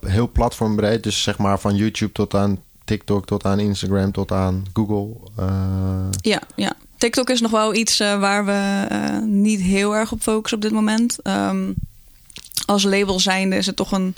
heel 0.06 0.32
platformbreed? 0.32 1.04
Dus 1.04 1.24
zeg 1.24 1.38
maar 1.38 1.60
van 1.60 1.76
YouTube 1.76 2.12
tot 2.12 2.34
aan 2.34 2.60
TikTok, 2.86 3.26
tot 3.26 3.46
aan 3.46 3.60
Instagram, 3.60 4.12
tot 4.12 4.32
aan 4.32 4.66
Google? 4.74 5.16
Uh... 5.40 6.06
Ja, 6.22 6.42
ja. 6.56 6.74
TikTok 6.98 7.30
is 7.30 7.42
nog 7.42 7.52
wel 7.52 7.74
iets 7.74 8.00
uh, 8.00 8.20
waar 8.20 8.46
we 8.46 9.22
niet 9.26 9.62
heel 9.62 9.96
erg 9.96 10.12
op 10.12 10.22
focussen 10.22 10.58
op 10.58 10.64
dit 10.64 10.72
moment. 10.72 11.18
Um, 11.24 11.76
als 12.66 12.84
label 12.84 13.20
zijnde 13.20 13.56
is 13.56 13.66
het 13.66 13.76
toch 13.76 13.92
een 13.92 14.16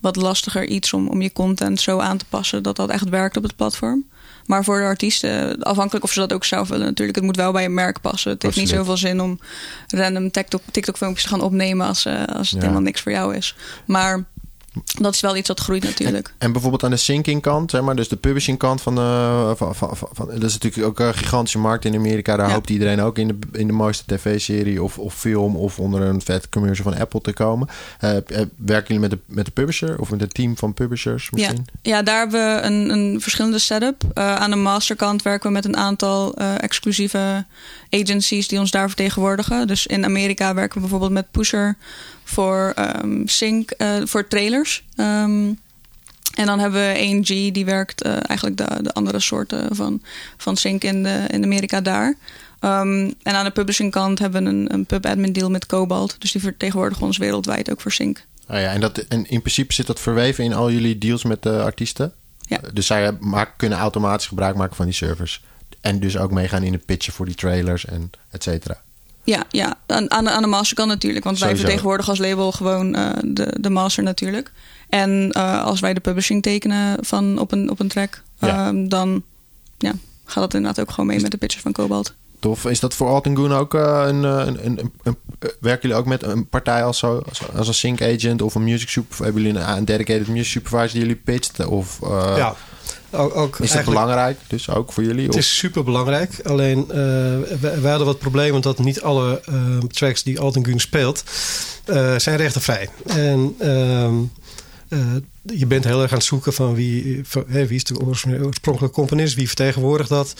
wat 0.00 0.16
lastiger 0.16 0.66
iets 0.66 0.92
om, 0.92 1.08
om 1.08 1.22
je 1.22 1.32
content 1.32 1.80
zo 1.80 1.98
aan 1.98 2.16
te 2.16 2.24
passen 2.28 2.62
dat 2.62 2.76
dat 2.76 2.88
echt 2.88 3.08
werkt 3.08 3.36
op 3.36 3.42
het 3.42 3.56
platform. 3.56 4.04
Maar 4.46 4.64
voor 4.64 4.78
de 4.78 4.84
artiesten, 4.84 5.62
afhankelijk 5.62 6.04
of 6.04 6.12
ze 6.12 6.20
dat 6.20 6.32
ook 6.32 6.44
zelf 6.44 6.68
willen 6.68 6.86
natuurlijk. 6.86 7.16
Het 7.16 7.24
moet 7.24 7.36
wel 7.36 7.52
bij 7.52 7.64
een 7.64 7.74
merk 7.74 8.00
passen. 8.00 8.30
Het 8.30 8.42
heeft 8.42 8.56
niet 8.56 8.68
zoveel 8.68 8.96
zin 8.96 9.20
om 9.20 9.38
random 9.88 10.30
TikTok, 10.30 10.62
TikTok 10.70 10.96
filmpjes 10.96 11.22
te 11.22 11.28
gaan 11.28 11.40
opnemen 11.40 11.86
als, 11.86 12.06
uh, 12.06 12.24
als 12.24 12.50
het 12.50 12.60
helemaal 12.60 12.82
niks 12.82 13.00
voor 13.00 13.12
jou 13.12 13.36
is. 13.36 13.54
Maar 13.84 14.24
dat 14.82 15.14
is 15.14 15.20
wel 15.20 15.36
iets 15.36 15.48
dat 15.48 15.60
groeit 15.60 15.82
natuurlijk. 15.82 16.34
En, 16.38 16.52
bijvoorbeeld 16.52 16.84
aan 16.84 16.90
de 16.90 16.96
sinking 16.96 17.42
kant, 17.42 17.70
zeg 17.70 17.82
maar, 17.82 17.96
dus 17.96 18.08
de 18.08 18.16
publishing 18.16 18.58
kant 18.58 18.82
van, 18.82 18.94
van, 19.56 19.74
van, 19.74 19.96
van, 20.12 20.28
dat 20.28 20.42
is 20.42 20.52
natuurlijk 20.52 20.86
ook 20.86 20.98
een 20.98 21.14
gigantische 21.14 21.58
markt 21.58 21.84
in 21.84 21.94
Amerika. 21.94 22.36
Daar 22.36 22.52
hoopt 22.52 22.70
iedereen 22.70 23.00
ook 23.00 23.18
in 23.18 23.28
de, 23.28 23.36
in 23.52 23.66
de 23.66 23.72
mooiste 23.72 24.04
tv-serie 24.06 24.82
of, 24.82 24.98
of 24.98 25.14
film 25.14 25.56
of 25.56 25.78
onder 25.78 26.00
een 26.00 26.22
vet 26.22 26.48
commercial 26.48 26.92
van 26.92 27.00
Apple 27.00 27.20
te 27.20 27.32
komen. 27.32 27.68
Uh, 28.00 28.10
werken 28.56 28.94
jullie 28.94 28.98
met 28.98 29.10
de, 29.10 29.18
met 29.26 29.44
de 29.44 29.50
publisher 29.50 30.00
of 30.00 30.10
met 30.10 30.22
een 30.22 30.28
team 30.28 30.56
van 30.56 30.74
publishers 30.74 31.30
misschien? 31.30 31.66
Ja, 31.82 31.90
ja 31.90 32.02
daar 32.02 32.18
hebben 32.18 32.54
we 32.54 32.62
een, 32.62 32.90
een 32.90 33.20
verschillende 33.20 33.58
setup. 33.58 34.02
Uh, 34.14 34.34
aan 34.34 34.50
de 34.50 34.56
masterkant 34.56 35.22
werken 35.22 35.48
we 35.48 35.54
met 35.54 35.64
een 35.64 35.76
aantal 35.76 36.34
exclusieve 36.34 37.44
agencies 37.90 38.48
die 38.48 38.58
ons 38.58 38.70
daar 38.70 38.86
vertegenwoordigen. 38.86 39.66
Dus 39.66 39.86
in 39.86 40.04
Amerika 40.04 40.54
werken 40.54 40.74
we 40.74 40.80
bijvoorbeeld 40.80 41.12
met 41.12 41.30
Pusher 41.30 41.76
voor 42.34 42.74
um, 43.02 43.28
Sync, 43.28 43.72
uh, 43.78 43.96
voor 44.04 44.28
trailers. 44.28 44.84
Um, 44.96 45.58
en 46.34 46.46
dan 46.46 46.58
hebben 46.58 46.80
we 46.80 46.98
ANG, 46.98 47.52
die 47.52 47.64
werkt 47.64 48.06
uh, 48.06 48.12
eigenlijk 48.12 48.56
de, 48.56 48.82
de 48.82 48.92
andere 48.92 49.20
soorten 49.20 49.76
van, 49.76 50.02
van 50.36 50.56
Sync 50.56 50.84
in, 50.84 51.02
de, 51.02 51.24
in 51.28 51.44
Amerika 51.44 51.80
daar. 51.80 52.16
Um, 52.60 53.14
en 53.22 53.34
aan 53.34 53.44
de 53.44 53.50
publishing 53.50 53.90
kant 53.90 54.18
hebben 54.18 54.44
we 54.44 54.50
een, 54.50 54.72
een 54.72 54.86
pub 54.86 55.06
admin 55.06 55.32
deal 55.32 55.50
met 55.50 55.66
Cobalt. 55.66 56.16
Dus 56.18 56.32
die 56.32 56.40
vertegenwoordigen 56.40 57.06
ons 57.06 57.18
wereldwijd 57.18 57.70
ook 57.70 57.80
voor 57.80 57.92
Sync. 57.92 58.24
Oh 58.48 58.56
ja, 58.56 58.72
en, 58.72 58.80
dat, 58.80 58.98
en 58.98 59.26
in 59.30 59.40
principe 59.40 59.72
zit 59.72 59.86
dat 59.86 60.00
verweven 60.00 60.44
in 60.44 60.54
al 60.54 60.70
jullie 60.70 60.98
deals 60.98 61.24
met 61.24 61.42
de 61.42 61.62
artiesten? 61.62 62.12
Ja. 62.40 62.60
Dus 62.72 62.86
zij 62.86 63.16
maken, 63.20 63.54
kunnen 63.56 63.78
automatisch 63.78 64.26
gebruik 64.26 64.56
maken 64.56 64.76
van 64.76 64.84
die 64.84 64.94
servers. 64.94 65.42
En 65.80 66.00
dus 66.00 66.16
ook 66.16 66.30
meegaan 66.30 66.62
in 66.62 66.72
de 66.72 66.78
pitchen 66.78 67.12
voor 67.12 67.26
die 67.26 67.34
trailers 67.34 67.84
en 67.84 68.10
et 68.30 68.42
cetera. 68.42 68.82
Ja, 69.24 69.44
ja. 69.50 69.74
Aan, 69.86 70.10
aan, 70.10 70.42
de 70.42 70.48
master 70.48 70.76
kan 70.76 70.88
natuurlijk. 70.88 71.24
Want 71.24 71.38
wij 71.38 71.56
vertegenwoordigen 71.56 72.10
als 72.10 72.20
label 72.20 72.52
gewoon 72.52 72.96
uh, 72.96 73.10
de, 73.22 73.56
de 73.60 73.70
master 73.70 74.02
natuurlijk. 74.02 74.52
En 74.88 75.32
uh, 75.36 75.64
als 75.64 75.80
wij 75.80 75.94
de 75.94 76.00
publishing 76.00 76.42
tekenen 76.42 77.04
van 77.04 77.38
op 77.38 77.52
een, 77.52 77.70
op 77.70 77.80
een 77.80 77.88
track, 77.88 78.22
ja. 78.38 78.72
uh, 78.72 78.88
dan 78.88 79.22
ja, 79.78 79.92
gaat 80.24 80.42
dat 80.42 80.54
inderdaad 80.54 80.80
ook 80.80 80.90
gewoon 80.90 81.06
mee 81.06 81.20
met 81.20 81.30
de 81.30 81.36
pitches 81.36 81.62
van 81.62 81.72
Cobalt. 81.72 82.14
Tof. 82.38 82.64
Is 82.64 82.80
dat 82.80 82.94
voor 82.94 83.08
Altingoon 83.08 83.52
ook 83.52 83.74
een, 83.74 84.22
een, 84.22 84.66
een, 84.66 84.92
een, 85.02 85.16
Werken 85.60 85.88
jullie 85.88 85.96
ook 85.96 86.06
met 86.06 86.22
een 86.22 86.48
partij 86.48 86.84
als, 86.84 86.98
zo, 86.98 87.22
als, 87.28 87.52
als 87.56 87.68
een 87.68 87.74
sync 87.74 88.02
agent 88.02 88.42
of 88.42 88.54
een 88.54 88.64
music 88.64 88.88
supervisor? 88.88 89.24
Hebben 89.24 89.42
jullie 89.42 89.58
een, 89.60 89.76
een 89.76 89.84
dedicated 89.84 90.28
music 90.28 90.50
supervisor 90.50 90.90
die 90.92 91.00
jullie 91.00 91.22
pitcht? 91.24 91.66
Of, 91.66 91.98
ja. 92.36 92.54
Ook, 93.14 93.36
ook 93.36 93.58
is 93.58 93.72
dat 93.72 93.84
belangrijk, 93.84 94.38
dus 94.46 94.70
ook 94.70 94.92
voor 94.92 95.04
jullie? 95.04 95.26
Het 95.26 95.36
is 95.36 95.56
super 95.56 95.84
belangrijk. 95.84 96.40
Alleen 96.44 96.78
uh, 96.78 96.94
we, 97.60 97.80
hadden 97.82 98.06
wat 98.06 98.18
problemen 98.18 98.62
dat 98.62 98.78
niet 98.78 99.02
alle 99.02 99.42
uh, 99.48 99.78
tracks 99.78 100.22
die 100.22 100.40
Altengun 100.40 100.80
speelt 100.80 101.24
uh, 101.86 102.18
zijn 102.18 102.36
rechtenvrij. 102.36 102.88
En 103.06 103.54
ehm, 103.58 104.14
je 105.52 105.66
bent 105.66 105.84
heel 105.84 106.02
erg 106.02 106.10
aan 106.10 106.16
het 106.16 106.26
zoeken 106.26 106.52
van 106.52 106.74
wie, 106.74 107.20
van, 107.24 107.44
wie 107.46 107.68
is 107.68 107.84
de 107.84 108.00
oorspronkelijke 108.00 108.96
componist, 108.96 109.34
wie 109.34 109.46
vertegenwoordigt 109.46 110.08
dat. 110.08 110.34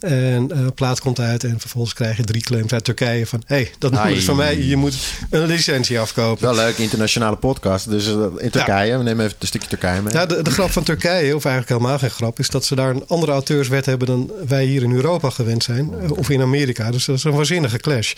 En 0.00 0.58
een 0.58 0.74
plaat 0.74 1.00
komt 1.00 1.20
uit 1.20 1.44
en 1.44 1.60
vervolgens 1.60 1.94
krijg 1.94 2.16
je 2.16 2.24
drie 2.24 2.42
claims 2.42 2.72
uit 2.72 2.84
Turkije 2.84 3.26
van 3.26 3.42
hé, 3.46 3.54
hey, 3.56 3.70
dat 3.78 3.90
nummer 3.90 4.10
is 4.10 4.24
van 4.24 4.36
mij, 4.36 4.62
je 4.62 4.76
moet 4.76 4.96
een 5.30 5.46
licentie 5.46 6.00
afkopen. 6.00 6.44
Wel 6.44 6.54
leuk, 6.54 6.76
internationale 6.76 7.36
podcast. 7.36 7.90
Dus 7.90 8.06
in 8.38 8.50
Turkije, 8.50 8.98
we 8.98 9.02
nemen 9.02 9.24
even 9.24 9.36
een 9.38 9.46
stukje 9.46 9.68
Turkije 9.68 10.02
mee. 10.02 10.12
Ja, 10.12 10.26
de, 10.26 10.42
de 10.42 10.50
grap 10.50 10.70
van 10.70 10.82
Turkije, 10.82 11.36
of 11.36 11.44
eigenlijk 11.44 11.68
helemaal 11.68 11.98
geen 11.98 12.10
grap, 12.10 12.38
is 12.38 12.48
dat 12.48 12.64
ze 12.64 12.74
daar 12.74 12.90
een 12.90 13.06
andere 13.06 13.32
auteurswet 13.32 13.86
hebben 13.86 14.06
dan 14.06 14.30
wij 14.48 14.64
hier 14.64 14.82
in 14.82 14.92
Europa 14.92 15.30
gewend 15.30 15.62
zijn. 15.62 16.10
Of 16.10 16.30
in 16.30 16.42
Amerika. 16.42 16.90
Dus 16.90 17.04
dat 17.04 17.16
is 17.16 17.24
een 17.24 17.32
waanzinnige 17.32 17.78
clash. 17.78 18.14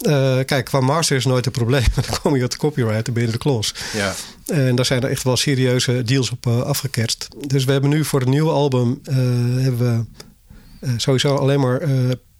Uh, 0.00 0.38
kijk, 0.44 0.64
qua 0.64 0.80
master 0.80 1.16
is 1.16 1.24
nooit 1.24 1.46
een 1.46 1.52
probleem. 1.52 1.84
Dan 1.94 2.20
kom 2.22 2.36
je 2.36 2.44
op 2.44 2.50
de 2.50 2.56
copyright 2.56 3.06
en 3.06 3.12
ben 3.12 3.22
je 3.22 3.30
de 3.30 3.38
klos. 3.38 3.74
Ja. 3.92 4.14
En 4.46 4.74
daar 4.74 4.84
zijn 4.84 5.02
er 5.02 5.10
echt 5.10 5.22
wel 5.22 5.36
serieuze 5.78 6.02
deals 6.02 6.30
op 6.30 6.46
uh, 6.46 6.60
afgekerst. 6.60 7.28
Dus 7.46 7.64
we 7.64 7.72
hebben 7.72 7.90
nu 7.90 8.04
voor 8.04 8.20
het 8.20 8.28
nieuwe 8.28 8.50
album 8.50 9.00
uh, 9.08 9.14
hebben 9.62 10.08
we 10.80 10.88
sowieso 10.96 11.34
alleen 11.34 11.60
maar 11.60 11.82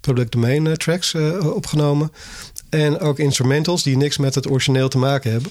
public 0.01 0.31
domain 0.31 0.77
tracks 0.77 1.15
opgenomen. 1.43 2.13
En 2.69 2.99
ook 2.99 3.19
instrumentals 3.19 3.83
die 3.83 3.97
niks 3.97 4.19
met 4.19 4.35
het 4.35 4.51
origineel 4.51 4.89
te 4.89 4.99
maken 4.99 5.31
hebben. 5.31 5.51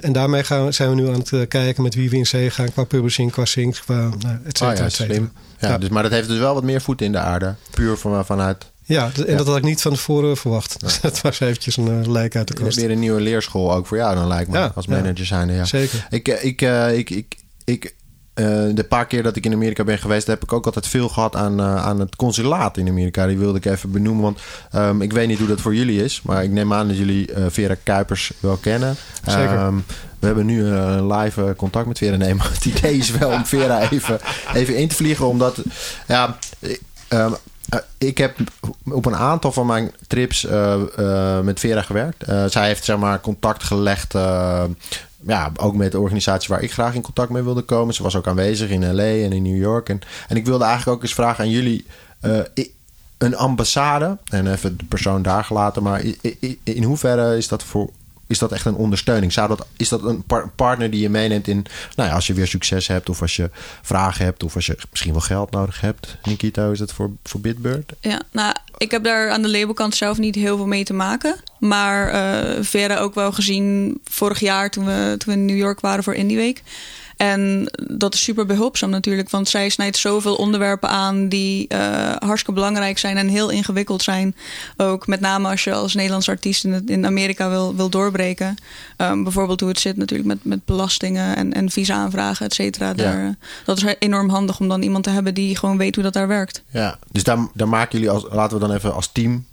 en 0.00 0.12
daarmee 0.12 0.44
gaan 0.44 0.64
we, 0.64 0.72
zijn 0.72 0.88
we 0.88 0.94
nu 0.94 1.08
aan 1.08 1.22
het 1.24 1.48
kijken 1.48 1.82
met 1.82 1.94
wie 1.94 2.10
we 2.10 2.16
in 2.16 2.26
zee 2.26 2.50
gaan 2.50 2.72
qua 2.72 2.84
publishing, 2.84 3.32
qua 3.32 3.44
syncs, 3.44 3.80
qua 3.80 3.94
nou, 4.18 4.38
et 4.44 4.58
cetera, 4.58 4.70
oh 4.70 4.78
ja, 4.78 4.84
et 4.84 4.92
cetera. 4.92 5.30
Ja, 5.58 5.68
ja, 5.68 5.78
Dus, 5.78 5.88
maar 5.88 6.02
dat 6.02 6.12
heeft 6.12 6.28
dus 6.28 6.38
wel 6.38 6.54
wat 6.54 6.62
meer 6.62 6.80
voeten 6.80 7.06
in 7.06 7.12
de 7.12 7.18
aarde. 7.18 7.54
Puur 7.70 7.96
van, 7.96 8.24
vanuit 8.24 8.66
ja, 8.90 9.10
en 9.26 9.36
dat 9.36 9.46
had 9.46 9.56
ik 9.56 9.62
niet 9.62 9.82
van 9.82 9.92
tevoren 9.92 10.36
verwacht. 10.36 10.80
Dus 10.80 11.00
dat 11.10 11.20
was 11.20 11.40
eventjes 11.40 11.76
een 11.76 12.00
uh, 12.00 12.06
lijk 12.06 12.36
uit 12.36 12.48
de 12.48 12.54
kast. 12.54 12.76
Weer 12.76 12.90
een 12.90 12.98
nieuwe 12.98 13.20
leerschool 13.20 13.74
ook 13.74 13.86
voor 13.86 13.96
jou 13.96 14.14
dan 14.14 14.26
lijkt 14.26 14.50
me. 14.50 14.58
Ja, 14.58 14.72
als 14.74 14.86
manager 14.86 15.26
zijn. 15.26 15.52
Ja. 15.52 15.64
Zeker. 15.64 16.06
Ik, 16.10 16.28
ik, 16.28 16.62
uh, 16.62 16.98
ik, 16.98 17.10
ik, 17.10 17.36
ik 17.64 17.94
uh, 18.34 18.46
de 18.74 18.86
paar 18.88 19.06
keer 19.06 19.22
dat 19.22 19.36
ik 19.36 19.44
in 19.44 19.52
Amerika 19.52 19.84
ben 19.84 19.98
geweest, 19.98 20.26
heb 20.26 20.42
ik 20.42 20.52
ook 20.52 20.66
altijd 20.66 20.86
veel 20.86 21.08
gehad 21.08 21.36
aan, 21.36 21.60
aan 21.62 22.00
het 22.00 22.16
consulaat 22.16 22.76
in 22.76 22.88
Amerika. 22.88 23.26
Die 23.26 23.38
wilde 23.38 23.58
ik 23.58 23.64
even 23.64 23.90
benoemen, 23.90 24.22
want 24.22 24.40
um, 24.74 25.02
ik 25.02 25.12
weet 25.12 25.28
niet 25.28 25.38
hoe 25.38 25.48
dat 25.48 25.60
voor 25.60 25.74
jullie 25.74 26.04
is, 26.04 26.22
maar 26.22 26.44
ik 26.44 26.50
neem 26.50 26.72
aan 26.72 26.88
dat 26.88 26.96
jullie 26.96 27.28
Vera 27.48 27.76
Kuipers 27.82 28.32
wel 28.40 28.56
kennen. 28.56 28.96
Zeker. 29.26 29.58
Um, 29.58 29.84
we 30.18 30.26
hebben 30.26 30.46
nu 30.46 30.64
een 30.64 31.12
live 31.12 31.54
contact 31.56 31.86
met 31.86 31.98
Vera. 31.98 32.16
Nee, 32.16 32.34
maar 32.34 32.50
het 32.52 32.64
idee 32.64 32.96
is 32.96 33.10
wel 33.10 33.30
om 33.30 33.46
Vera 33.46 33.90
even, 33.90 34.20
even 34.54 34.76
in 34.76 34.88
te 34.88 34.94
vliegen, 34.94 35.26
omdat 35.26 35.62
ja, 36.06 36.38
um, 36.60 37.18
uh, 37.18 37.32
ik 37.98 38.18
heb 38.18 38.36
op 38.84 39.06
een 39.06 39.16
aantal 39.16 39.52
van 39.52 39.66
mijn 39.66 39.90
trips 40.06 40.44
uh, 40.44 40.76
uh, 40.98 41.40
met 41.40 41.60
Vera 41.60 41.82
gewerkt. 41.82 42.24
zij 42.46 42.66
heeft 42.66 42.84
zeg 42.84 42.96
maar 42.96 43.20
contact 43.20 43.62
gelegd. 43.62 44.12
ja, 45.26 45.52
ook 45.56 45.74
met 45.74 45.92
de 45.92 46.00
organisatie 46.00 46.48
waar 46.48 46.62
ik 46.62 46.72
graag 46.72 46.94
in 46.94 47.02
contact 47.02 47.30
mee 47.30 47.42
wilde 47.42 47.62
komen. 47.62 47.94
Ze 47.94 48.02
was 48.02 48.16
ook 48.16 48.26
aanwezig 48.26 48.70
in 48.70 48.94
LA 48.94 49.02
en 49.02 49.32
in 49.32 49.42
New 49.42 49.60
York. 49.60 49.88
En, 49.88 50.00
en 50.28 50.36
ik 50.36 50.46
wilde 50.46 50.64
eigenlijk 50.64 50.96
ook 50.96 51.02
eens 51.02 51.14
vragen 51.14 51.44
aan 51.44 51.50
jullie. 51.50 51.86
een 53.18 53.36
ambassade, 53.36 54.18
en 54.28 54.52
even 54.52 54.78
de 54.78 54.84
persoon 54.84 55.22
daar 55.22 55.44
gelaten, 55.44 55.82
maar 55.82 56.02
in 56.64 56.82
hoeverre 56.82 57.36
is 57.36 57.48
dat 57.48 57.62
voor 57.62 57.90
is 58.30 58.38
dat 58.38 58.52
echt 58.52 58.64
een 58.64 58.74
ondersteuning? 58.74 59.32
Zou 59.32 59.48
dat, 59.48 59.66
is 59.76 59.88
dat 59.88 60.02
een 60.02 60.22
par 60.22 60.48
partner 60.48 60.90
die 60.90 61.00
je 61.00 61.08
meeneemt 61.08 61.48
in, 61.48 61.66
nou 61.96 62.08
ja, 62.08 62.14
als 62.14 62.26
je 62.26 62.34
weer 62.34 62.46
succes 62.46 62.86
hebt, 62.86 63.08
of 63.08 63.20
als 63.20 63.36
je 63.36 63.50
vragen 63.82 64.24
hebt, 64.24 64.42
of 64.42 64.54
als 64.54 64.66
je 64.66 64.76
misschien 64.90 65.12
wel 65.12 65.20
geld 65.20 65.50
nodig 65.50 65.80
hebt? 65.80 66.16
Nikita, 66.22 66.70
is 66.70 66.78
dat 66.78 66.92
voor, 66.92 67.10
voor 67.24 67.40
Bitbird? 67.40 67.92
Ja, 68.00 68.22
nou, 68.32 68.54
ik 68.76 68.90
heb 68.90 69.04
daar 69.04 69.30
aan 69.30 69.42
de 69.42 69.50
labelkant 69.50 69.94
zelf 69.94 70.18
niet 70.18 70.34
heel 70.34 70.56
veel 70.56 70.66
mee 70.66 70.84
te 70.84 70.92
maken. 70.92 71.36
Maar 71.58 72.14
uh, 72.14 72.64
Vera 72.64 72.98
ook 72.98 73.14
wel 73.14 73.32
gezien 73.32 74.00
vorig 74.04 74.40
jaar 74.40 74.70
toen 74.70 74.84
we, 74.84 75.14
toen 75.18 75.34
we 75.34 75.40
in 75.40 75.44
New 75.44 75.56
York 75.58 75.80
waren 75.80 76.04
voor 76.04 76.14
Indie 76.14 76.36
Week. 76.36 76.62
En 77.20 77.70
dat 77.90 78.14
is 78.14 78.22
super 78.22 78.46
behulpzaam 78.46 78.90
natuurlijk, 78.90 79.30
want 79.30 79.48
zij 79.48 79.68
snijdt 79.68 79.96
zoveel 79.96 80.34
onderwerpen 80.34 80.88
aan 80.88 81.28
die 81.28 81.66
uh, 81.68 81.78
hartstikke 82.18 82.52
belangrijk 82.52 82.98
zijn 82.98 83.16
en 83.16 83.28
heel 83.28 83.50
ingewikkeld 83.50 84.02
zijn. 84.02 84.36
Ook 84.76 85.06
met 85.06 85.20
name 85.20 85.48
als 85.48 85.64
je 85.64 85.72
als 85.72 85.94
Nederlands 85.94 86.28
artiest 86.28 86.64
in, 86.64 86.82
in 86.86 87.06
Amerika 87.06 87.48
wil, 87.50 87.74
wil 87.76 87.88
doorbreken. 87.88 88.54
Um, 88.96 89.22
bijvoorbeeld 89.22 89.60
hoe 89.60 89.68
het 89.68 89.80
zit 89.80 89.96
natuurlijk 89.96 90.28
met, 90.28 90.44
met 90.44 90.64
belastingen 90.64 91.36
en, 91.36 91.52
en 91.52 91.70
visa-aanvragen, 91.70 92.46
et 92.46 92.54
cetera. 92.54 92.92
Ja. 92.96 93.36
dat 93.64 93.76
is 93.76 93.94
enorm 93.98 94.28
handig 94.28 94.60
om 94.60 94.68
dan 94.68 94.82
iemand 94.82 95.04
te 95.04 95.10
hebben 95.10 95.34
die 95.34 95.56
gewoon 95.56 95.76
weet 95.76 95.94
hoe 95.94 96.04
dat 96.04 96.12
daar 96.12 96.28
werkt. 96.28 96.62
Ja, 96.70 96.98
dus 97.10 97.22
daar, 97.22 97.38
daar 97.54 97.68
maken 97.68 97.98
jullie 97.98 98.14
als, 98.14 98.26
laten 98.30 98.58
we 98.60 98.66
dan 98.66 98.76
even 98.76 98.94
als 98.94 99.12
team 99.12 99.46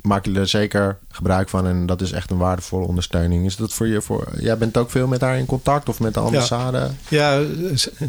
maak 0.00 0.24
je 0.24 0.32
er 0.32 0.48
zeker 0.48 0.98
gebruik 1.14 1.48
van. 1.48 1.66
En 1.66 1.86
dat 1.86 2.00
is 2.00 2.12
echt 2.12 2.30
een 2.30 2.36
waardevolle 2.36 2.86
ondersteuning. 2.86 3.46
Is 3.46 3.56
dat 3.56 3.72
voor 3.72 3.86
je 3.86 4.02
voor. 4.02 4.28
Jij 4.38 4.58
bent 4.58 4.76
ook 4.76 4.90
veel 4.90 5.06
met 5.06 5.20
haar 5.20 5.38
in 5.38 5.46
contact 5.46 5.88
of 5.88 6.00
met 6.00 6.14
de 6.14 6.20
ambassade? 6.20 6.90
Ja, 7.08 7.40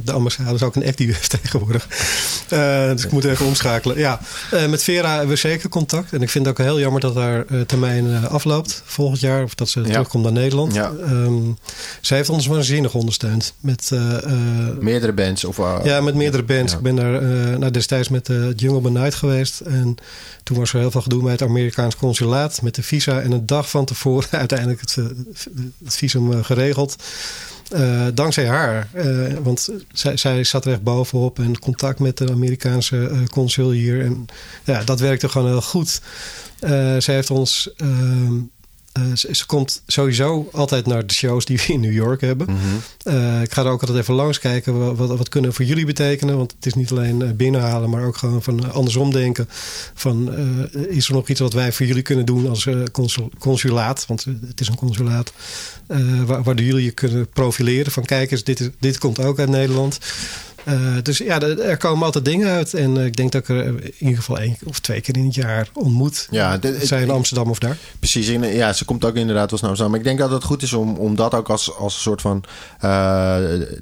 de 0.03 0.11
ambassade 0.11 0.53
is 0.53 0.63
ook 0.63 0.75
een 0.75 0.85
app 0.85 0.97
die 0.97 1.07
we 1.07 1.19
tegenwoordig. 1.41 1.87
Uh, 2.53 2.91
dus 2.91 3.05
ik 3.05 3.11
moet 3.11 3.23
even 3.23 3.45
omschakelen. 3.45 3.97
Ja, 3.97 4.19
uh, 4.53 4.65
met 4.65 4.83
Vera 4.83 5.09
hebben 5.11 5.29
we 5.29 5.35
zeker 5.35 5.69
contact. 5.69 6.13
En 6.13 6.21
ik 6.21 6.29
vind 6.29 6.45
het 6.45 6.59
ook 6.59 6.65
heel 6.65 6.79
jammer 6.79 7.01
dat 7.01 7.15
haar 7.15 7.45
uh, 7.47 7.61
termijn 7.61 8.27
afloopt 8.27 8.81
volgend 8.85 9.19
jaar. 9.19 9.43
Of 9.43 9.55
dat 9.55 9.69
ze 9.69 9.81
ja. 9.81 9.85
terugkomt 9.85 10.23
naar 10.23 10.31
Nederland. 10.31 10.73
Ja. 10.73 10.91
Um, 11.09 11.57
zij 12.01 12.17
heeft 12.17 12.29
ons 12.29 12.47
waanzinnig 12.47 12.93
ondersteund. 12.93 13.53
Met 13.59 13.91
meerdere 14.79 15.13
bands? 15.13 15.45
Of, 15.45 15.57
ja, 15.83 16.01
met 16.01 16.15
meerdere 16.15 16.43
bands. 16.43 16.73
Ik 16.73 16.79
ben 16.79 16.95
daar 16.95 17.21
nou, 17.59 17.71
destijds 17.71 18.09
met 18.09 18.27
Jungle 18.55 18.81
by 18.81 18.89
Night 18.89 19.15
geweest. 19.15 19.59
En 19.59 19.97
toen 20.43 20.57
was 20.57 20.73
er 20.73 20.79
heel 20.79 20.91
veel 20.91 21.01
gedoe 21.01 21.23
met 21.23 21.39
het 21.39 21.49
Amerikaans 21.49 21.95
consulaat, 21.95 22.61
met 22.61 22.75
de 22.75 22.83
visa. 22.95 23.21
En 23.21 23.31
een 23.31 23.45
dag 23.45 23.69
van 23.69 23.85
tevoren 23.85 24.29
uiteindelijk 24.45 24.79
het, 24.79 24.97
eh, 24.97 25.05
visum 25.85 26.33
eh, 26.33 26.43
geregeld. 26.43 26.95
Uh, 27.75 28.07
dankzij 28.13 28.47
haar. 28.47 28.87
Want 29.43 29.69
zij, 29.93 30.17
zij 30.17 30.43
zat 30.43 30.65
er 30.65 30.71
echt 30.71 30.83
bovenop 30.83 31.39
en 31.39 31.59
contact 31.59 31.99
met 31.99 32.17
de 32.17 32.31
Amerikaanse 32.31 33.11
consul 33.31 33.71
hier. 33.71 34.05
En 34.05 34.25
ja, 34.63 34.83
dat 34.83 34.99
werkte 34.99 35.29
gewoon 35.29 35.47
heel 35.47 35.61
goed. 35.61 36.01
zij 36.99 37.15
heeft 37.15 37.31
ons 37.31 37.69
ehm, 37.77 38.33
uh, 38.99 39.15
ze, 39.15 39.45
komt 39.45 39.81
sowieso 39.87 40.49
altijd 40.51 40.85
naar 40.85 41.07
de 41.07 41.13
shows 41.13 41.45
die 41.45 41.57
we 41.57 41.73
in 41.73 41.79
New 41.79 41.93
York 41.93 42.21
hebben. 42.21 42.47
Mhm. 42.47 43.15
uh, 43.15 43.41
ik 43.41 43.53
ga 43.53 43.63
er 43.63 43.71
ook 43.71 43.81
altijd 43.81 43.99
even 43.99 44.13
langs 44.13 44.39
kijken. 44.39 44.95
Wat, 44.95 45.17
wat, 45.17 45.29
kunnen 45.29 45.53
voor 45.53 45.65
jullie 45.65 45.85
betekenen? 45.85 46.37
Want 46.37 46.51
het 46.55 46.65
is 46.65 46.73
niet 46.73 46.91
alleen 46.91 47.21
eh, 47.21 47.31
binnenhalen, 47.31 47.89
maar 47.89 48.05
ook 48.05 48.17
gewoon 48.17 48.43
van 48.43 48.71
andersom 48.73 49.11
denken. 49.11 49.47
Van, 49.93 50.35
is 50.89 51.07
er 51.07 51.13
nog 51.13 51.27
iets 51.29 51.39
wat 51.39 51.53
wij 51.53 51.71
voor 51.71 51.85
jullie 51.85 52.01
kunnen 52.01 52.25
doen 52.25 52.49
als 52.49 52.67
consul, 52.91 53.31
consulaat? 53.39 54.05
Want 54.07 54.25
het 54.47 54.59
is 54.59 54.67
een 54.67 54.75
consulaat. 54.75 55.33
waardoor 56.25 56.65
jullie 56.65 56.83
je 56.83 56.91
kunnen 56.91 57.27
profileren. 57.27 57.91
Van 57.91 58.05
kijk 58.05 58.31
eens, 58.31 58.43
dit, 58.43 58.59
is, 58.59 58.69
dit 58.79 58.97
komt 58.97 59.19
ook 59.19 59.39
uit 59.39 59.49
Nederland. 59.49 59.99
Uh, 60.67 60.97
dus 61.01 61.17
ja, 61.17 61.41
er 61.41 61.77
komen 61.77 62.05
altijd 62.05 62.25
dingen 62.25 62.49
uit. 62.49 62.73
En 62.73 62.95
uh, 62.95 63.05
ik 63.05 63.15
denk 63.15 63.31
dat 63.31 63.41
ik 63.41 63.49
er 63.49 63.65
in 63.65 63.93
ieder 63.99 64.17
geval 64.17 64.39
één 64.39 64.57
of 64.63 64.79
twee 64.79 65.01
keer 65.01 65.17
in 65.17 65.25
het 65.25 65.35
jaar 65.35 65.69
ontmoet. 65.73 66.27
Ja, 66.31 66.59
zij 66.81 67.01
in 67.01 67.09
Amsterdam 67.09 67.49
of 67.49 67.59
daar. 67.59 67.77
Precies. 67.99 68.27
Ja, 68.27 68.73
ze 68.73 68.85
komt 68.85 69.05
ook 69.05 69.15
inderdaad 69.15 69.49
wel 69.49 69.59
naar 69.59 69.69
Amsterdam. 69.69 69.89
Maar 69.89 69.99
ik 69.99 70.05
denk 70.05 70.19
dat 70.19 70.31
het 70.31 70.43
goed 70.43 70.61
is 70.61 70.73
om, 70.73 70.95
om 70.95 71.15
dat 71.15 71.33
ook 71.33 71.49
als, 71.49 71.75
als 71.75 71.95
een 71.95 72.01
soort 72.01 72.21
van 72.21 72.43
uh, 72.83 73.37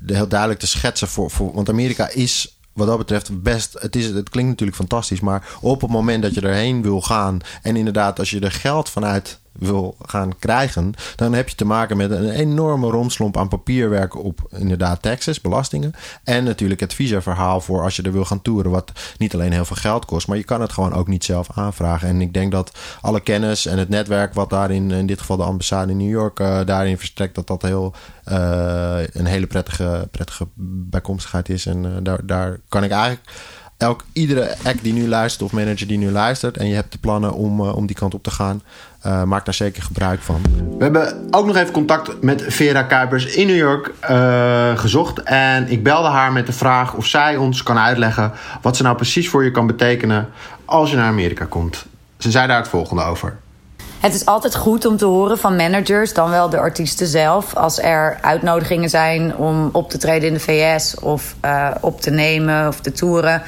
heel 0.05 0.27
duidelijk 0.27 0.59
te 0.59 0.67
schetsen. 0.67 1.07
Voor, 1.07 1.31
voor, 1.31 1.53
want 1.53 1.69
Amerika 1.69 2.09
is 2.09 2.57
wat 2.73 2.87
dat 2.87 2.97
betreft 2.97 3.41
best. 3.41 3.75
Het, 3.79 3.95
is, 3.95 4.05
het 4.05 4.29
klinkt 4.29 4.49
natuurlijk 4.49 4.77
fantastisch. 4.77 5.19
Maar 5.19 5.47
op 5.61 5.81
het 5.81 5.89
moment 5.89 6.23
dat 6.23 6.33
je 6.33 6.41
erheen 6.41 6.81
wil 6.81 7.01
gaan. 7.01 7.39
En 7.61 7.75
inderdaad, 7.75 8.19
als 8.19 8.29
je 8.29 8.39
er 8.39 8.51
geld 8.51 8.89
vanuit 8.89 9.39
wil 9.53 9.95
gaan 10.01 10.39
krijgen, 10.39 10.93
dan 11.15 11.33
heb 11.33 11.49
je 11.49 11.55
te 11.55 11.65
maken 11.65 11.97
met 11.97 12.11
een 12.11 12.29
enorme 12.29 12.89
romslomp 12.89 13.37
aan 13.37 13.47
papierwerk 13.47 14.15
op 14.15 14.39
inderdaad 14.49 15.01
taxes, 15.01 15.41
belastingen. 15.41 15.93
En 16.23 16.43
natuurlijk 16.43 16.79
het 16.79 16.93
visa-verhaal 16.93 17.61
voor 17.61 17.83
als 17.83 17.95
je 17.95 18.01
er 18.01 18.11
wil 18.11 18.25
gaan 18.25 18.41
toeren, 18.41 18.71
wat 18.71 18.91
niet 19.17 19.33
alleen 19.33 19.51
heel 19.51 19.65
veel 19.65 19.75
geld 19.75 20.05
kost, 20.05 20.27
maar 20.27 20.37
je 20.37 20.43
kan 20.43 20.61
het 20.61 20.71
gewoon 20.71 20.93
ook 20.93 21.07
niet 21.07 21.23
zelf 21.23 21.47
aanvragen. 21.53 22.07
En 22.07 22.21
ik 22.21 22.33
denk 22.33 22.51
dat 22.51 22.71
alle 23.01 23.19
kennis 23.19 23.65
en 23.65 23.77
het 23.77 23.89
netwerk 23.89 24.33
wat 24.33 24.49
daarin, 24.49 24.91
in 24.91 25.05
dit 25.05 25.19
geval 25.19 25.37
de 25.37 25.43
ambassade 25.43 25.91
in 25.91 25.97
New 25.97 26.09
York, 26.09 26.39
uh, 26.39 26.59
daarin 26.65 26.97
verstrekt, 26.97 27.35
dat 27.35 27.47
dat 27.47 27.61
heel 27.61 27.93
uh, 28.31 28.99
een 29.11 29.25
hele 29.25 29.47
prettige, 29.47 30.07
prettige 30.11 30.47
bijkomstigheid 30.89 31.49
is. 31.49 31.65
En 31.65 31.83
uh, 31.83 31.91
daar, 32.03 32.25
daar 32.25 32.59
kan 32.69 32.83
ik 32.83 32.91
eigenlijk 32.91 33.29
elk, 33.77 34.03
iedere 34.13 34.55
act 34.63 34.83
die 34.83 34.93
nu 34.93 35.07
luistert 35.07 35.43
of 35.43 35.51
manager 35.51 35.87
die 35.87 35.97
nu 35.97 36.11
luistert 36.11 36.57
en 36.57 36.67
je 36.67 36.75
hebt 36.75 36.91
de 36.91 36.97
plannen 36.97 37.33
om, 37.33 37.59
uh, 37.59 37.75
om 37.75 37.85
die 37.85 37.95
kant 37.95 38.13
op 38.13 38.23
te 38.23 38.31
gaan, 38.31 38.61
uh, 39.05 39.23
maak 39.23 39.45
daar 39.45 39.53
zeker 39.53 39.83
gebruik 39.83 40.21
van. 40.21 40.41
We 40.77 40.83
hebben 40.83 41.27
ook 41.31 41.45
nog 41.45 41.55
even 41.55 41.73
contact 41.73 42.21
met 42.21 42.43
Vera 42.47 42.83
Kuipers 42.83 43.25
in 43.25 43.47
New 43.47 43.57
York 43.57 43.91
uh, 44.09 44.77
gezocht. 44.77 45.23
En 45.23 45.71
ik 45.71 45.83
belde 45.83 46.07
haar 46.07 46.31
met 46.31 46.45
de 46.45 46.53
vraag 46.53 46.93
of 46.93 47.05
zij 47.05 47.35
ons 47.35 47.63
kan 47.63 47.77
uitleggen 47.77 48.31
wat 48.61 48.77
ze 48.77 48.83
nou 48.83 48.95
precies 48.95 49.29
voor 49.29 49.43
je 49.43 49.51
kan 49.51 49.67
betekenen 49.67 50.29
als 50.65 50.89
je 50.89 50.95
naar 50.95 51.07
Amerika 51.07 51.45
komt. 51.45 51.85
Ze 52.17 52.31
zei 52.31 52.47
daar 52.47 52.57
het 52.57 52.67
volgende 52.67 53.03
over. 53.03 53.37
Het 54.03 54.13
is 54.13 54.25
altijd 54.25 54.55
goed 54.55 54.85
om 54.85 54.97
te 54.97 55.05
horen 55.05 55.37
van 55.37 55.55
managers, 55.55 56.13
dan 56.13 56.29
wel 56.29 56.49
de 56.49 56.57
artiesten 56.57 57.07
zelf. 57.07 57.55
Als 57.55 57.79
er 57.79 58.17
uitnodigingen 58.21 58.89
zijn 58.89 59.35
om 59.35 59.69
op 59.71 59.89
te 59.89 59.97
treden 59.97 60.27
in 60.27 60.33
de 60.33 60.39
VS 60.39 60.99
of 60.99 61.35
uh, 61.45 61.69
op 61.81 62.01
te 62.01 62.11
nemen 62.11 62.67
of 62.67 62.79
te 62.79 62.91
toeren. 62.91 63.41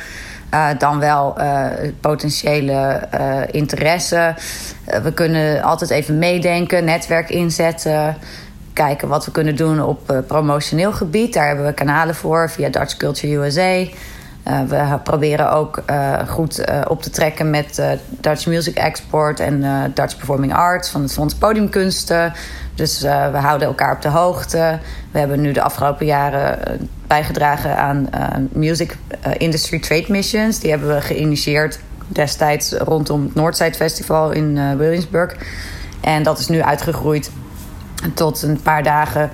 Uh, 0.53 0.67
dan 0.77 0.99
wel 0.99 1.35
uh, 1.37 1.67
potentiële 1.99 3.07
interesse. 3.51 4.35
we 5.03 5.13
kunnen 5.13 5.61
altijd 5.61 5.89
even 5.89 6.17
meedenken, 6.17 6.85
netwerk 6.85 7.29
inzetten. 7.29 8.17
kijken 8.73 9.07
wat 9.07 9.25
we 9.25 9.31
kunnen 9.31 9.55
doen 9.55 9.81
op 9.81 10.23
promotioneel 10.27 10.91
gebied. 10.91 11.33
Daar 11.33 11.47
hebben 11.47 11.65
we 11.65 11.73
kanalen 11.73 12.15
voor 12.15 12.49
via 12.49 12.69
Dutch 12.69 12.97
Culture 12.97 13.45
USA. 13.45 13.85
Uh, 14.47 14.61
we 14.61 14.99
proberen 15.03 15.51
ook 15.51 15.83
uh, 15.89 16.27
goed 16.27 16.63
op 16.87 17.01
te 17.01 17.09
trekken 17.09 17.49
met 17.49 17.81
Dutch 18.09 18.45
Music 18.45 18.75
Export 18.75 19.39
en 19.39 19.61
Dutch 19.93 20.17
Performing 20.17 20.53
Arts 20.53 20.89
van 20.89 21.01
het 21.01 21.13
Fonds 21.13 21.35
Podiumkunsten. 21.35 22.33
Dus 22.75 23.01
we 23.01 23.37
houden 23.37 23.67
elkaar 23.67 23.95
op 23.95 24.01
de 24.01 24.09
hoogte. 24.09 24.79
We 25.11 25.19
hebben 25.19 25.41
nu 25.41 25.51
de 25.51 25.61
afgelopen 25.61 26.05
jaren 26.05 26.89
bijgedragen 27.07 27.77
aan 27.77 28.09
Music 28.51 28.97
Industry 29.37 29.79
Trade 29.79 30.05
Missions. 30.07 30.59
Die 30.59 30.69
hebben 30.69 30.95
we 30.95 31.01
geïnitieerd 31.01 31.79
destijds 32.07 32.73
rondom 32.73 33.23
het 33.23 33.35
Noordside 33.35 33.73
Festival 33.73 34.31
in 34.31 34.77
Williamsburg. 34.77 35.35
En 36.01 36.23
dat 36.23 36.39
is 36.39 36.47
nu 36.47 36.61
uitgegroeid 36.61 37.31
tot 38.13 38.41
een 38.41 38.61
paar 38.61 38.83
dagen 38.83 39.29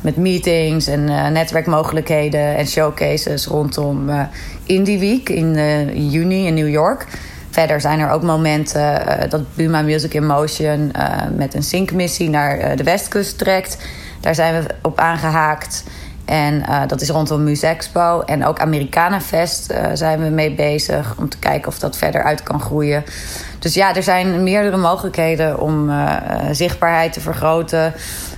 met 0.00 0.16
meetings 0.16 0.86
en 0.86 1.00
uh, 1.00 1.28
netwerkmogelijkheden 1.28 2.56
en 2.56 2.66
showcases 2.66 3.46
rondom 3.46 4.08
uh, 4.08 4.20
Indie 4.64 4.98
Week 4.98 5.28
in 5.28 5.56
uh, 5.56 6.12
juni 6.12 6.46
in 6.46 6.54
New 6.54 6.68
York. 6.68 7.06
Verder 7.50 7.80
zijn 7.80 8.00
er 8.00 8.10
ook 8.10 8.22
momenten 8.22 9.02
dat 9.28 9.54
Buma 9.54 9.82
Music 9.82 10.14
in 10.14 10.26
Motion 10.26 10.92
met 11.36 11.54
een 11.54 11.62
syncmissie 11.62 12.30
naar 12.30 12.76
de 12.76 12.82
Westkust 12.82 13.38
trekt. 13.38 13.78
Daar 14.20 14.34
zijn 14.34 14.62
we 14.62 14.74
op 14.82 14.98
aangehaakt. 14.98 15.84
En 16.24 16.62
dat 16.86 17.00
is 17.00 17.08
rondom 17.08 17.44
Musexpo. 17.44 18.20
En 18.20 18.44
ook 18.44 18.58
Americanafest 18.60 19.74
zijn 19.92 20.22
we 20.22 20.28
mee 20.28 20.54
bezig 20.54 21.14
om 21.18 21.28
te 21.28 21.38
kijken 21.38 21.68
of 21.68 21.78
dat 21.78 21.96
verder 21.96 22.22
uit 22.22 22.42
kan 22.42 22.60
groeien. 22.60 23.04
Dus 23.58 23.74
ja, 23.74 23.94
er 23.94 24.02
zijn 24.02 24.42
meerdere 24.42 24.76
mogelijkheden 24.76 25.60
om 25.60 25.90
zichtbaarheid 26.52 27.12
te 27.12 27.20
vergroten. 27.20 27.94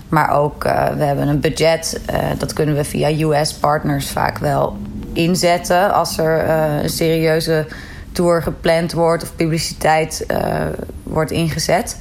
Maar 0.09 0.31
ook, 0.31 0.65
uh, 0.65 0.89
we 0.89 1.05
hebben 1.05 1.29
een 1.29 1.41
budget. 1.41 2.01
Uh, 2.11 2.19
dat 2.39 2.53
kunnen 2.53 2.75
we 2.75 2.85
via 2.85 3.11
US-partners 3.11 4.11
vaak 4.11 4.39
wel 4.39 4.77
inzetten. 5.13 5.93
Als 5.93 6.19
er 6.19 6.45
uh, 6.47 6.83
een 6.83 6.91
serieuze 6.91 7.67
tour 8.13 8.43
gepland 8.43 8.93
wordt 8.93 9.23
of 9.23 9.37
publiciteit 9.37 10.27
wordt 11.03 11.31
ingezet. 11.31 11.97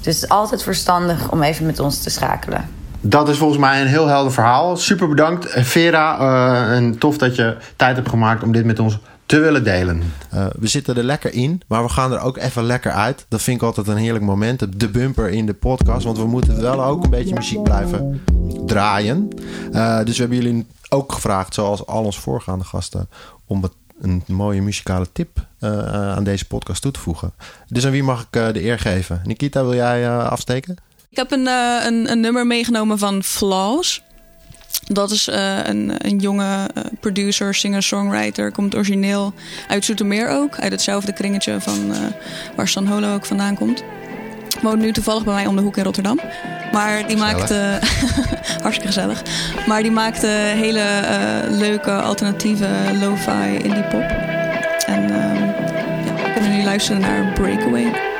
Dus 0.00 0.14
het 0.14 0.24
is 0.24 0.28
altijd 0.28 0.62
verstandig 0.62 1.30
om 1.30 1.42
even 1.42 1.66
met 1.66 1.80
ons 1.80 2.02
te 2.02 2.10
schakelen. 2.10 2.68
Dat 3.00 3.28
is 3.28 3.38
volgens 3.38 3.60
mij 3.60 3.80
een 3.80 3.86
heel 3.86 4.06
helder 4.06 4.32
verhaal. 4.32 4.76
Super 4.76 5.08
bedankt, 5.08 5.46
Vera. 5.50 6.18
en 6.68 6.98
tof 6.98 7.18
dat 7.18 7.36
je 7.36 7.56
tijd 7.76 7.96
hebt 7.96 8.08
gemaakt 8.08 8.42
om 8.42 8.52
dit 8.52 8.64
met 8.64 8.78
ons 8.78 8.98
te 9.26 9.38
willen 9.38 9.64
delen. 9.64 10.02
Uh, 10.34 10.46
we 10.58 10.66
zitten 10.66 10.96
er 10.96 11.04
lekker 11.04 11.32
in, 11.32 11.62
maar 11.66 11.82
we 11.82 11.88
gaan 11.88 12.12
er 12.12 12.20
ook 12.20 12.36
even 12.36 12.64
lekker 12.64 12.92
uit. 12.92 13.26
Dat 13.28 13.42
vind 13.42 13.56
ik 13.56 13.66
altijd 13.66 13.86
een 13.86 13.96
heerlijk 13.96 14.24
moment. 14.24 14.80
De 14.80 14.88
bumper 14.88 15.28
in 15.28 15.46
de 15.46 15.54
podcast, 15.54 16.04
want 16.04 16.18
we 16.18 16.26
moeten 16.26 16.60
wel 16.60 16.84
ook 16.84 17.04
een 17.04 17.10
beetje 17.10 17.34
muziek 17.34 17.62
blijven 17.62 18.22
draaien. 18.66 19.28
Uh, 19.72 20.04
dus 20.04 20.14
we 20.14 20.20
hebben 20.20 20.42
jullie 20.42 20.66
ook 20.88 21.12
gevraagd, 21.12 21.54
zoals 21.54 21.86
al 21.86 22.04
onze 22.04 22.20
voorgaande 22.20 22.64
gasten, 22.64 23.08
om 23.46 23.64
een 24.00 24.22
mooie 24.26 24.62
muzikale 24.62 25.06
tip 25.12 25.46
uh, 25.60 26.12
aan 26.12 26.24
deze 26.24 26.46
podcast 26.46 26.82
toe 26.82 26.92
te 26.92 27.00
voegen. 27.00 27.32
Dus 27.68 27.86
aan 27.86 27.92
wie 27.92 28.02
mag 28.02 28.20
ik 28.30 28.54
de 28.54 28.64
eer 28.64 28.78
geven? 28.78 29.20
Nikita, 29.24 29.62
wil 29.62 29.74
jij 29.74 30.18
afsteken? 30.18 30.76
Ik 31.10 31.16
heb 31.16 31.30
een, 31.30 31.46
een, 31.46 32.10
een 32.10 32.20
nummer 32.20 32.46
meegenomen 32.46 32.98
van 32.98 33.22
Flaws. 33.22 34.02
Dat 34.84 35.10
is 35.10 35.28
uh, 35.28 35.58
een, 35.64 35.92
een 35.98 36.18
jonge 36.18 36.44
uh, 36.44 36.84
producer, 37.00 37.54
singer-songwriter. 37.54 38.52
Komt 38.52 38.74
origineel 38.74 39.32
uit 39.68 39.84
Zoetermeer 39.84 40.28
ook. 40.28 40.58
Uit 40.58 40.72
hetzelfde 40.72 41.12
kringetje 41.12 41.60
van 41.60 41.90
uh, 41.90 41.96
waar 42.56 42.68
Stan 42.68 42.86
Holo 42.86 43.14
ook 43.14 43.26
vandaan 43.26 43.54
komt. 43.54 43.82
Woont 44.62 44.80
nu 44.80 44.92
toevallig 44.92 45.24
bij 45.24 45.34
mij 45.34 45.46
om 45.46 45.56
de 45.56 45.62
hoek 45.62 45.76
in 45.76 45.84
Rotterdam. 45.84 46.20
Maar 46.72 47.06
die 47.06 47.16
maakt... 47.16 47.54
hartstikke 48.62 48.86
gezellig. 48.86 49.22
Maar 49.66 49.82
die 49.82 49.90
maakt 49.90 50.22
hele 50.22 50.84
leuke 51.50 51.92
alternatieve 51.92 52.68
lo-fi 53.00 53.58
indie 53.62 53.84
pop. 53.84 54.10
En 54.86 55.08
ja, 56.04 56.14
we 56.14 56.30
kunnen 56.34 56.56
nu 56.56 56.64
luisteren 56.64 57.00
naar 57.00 57.32
Breakaway. 57.32 58.15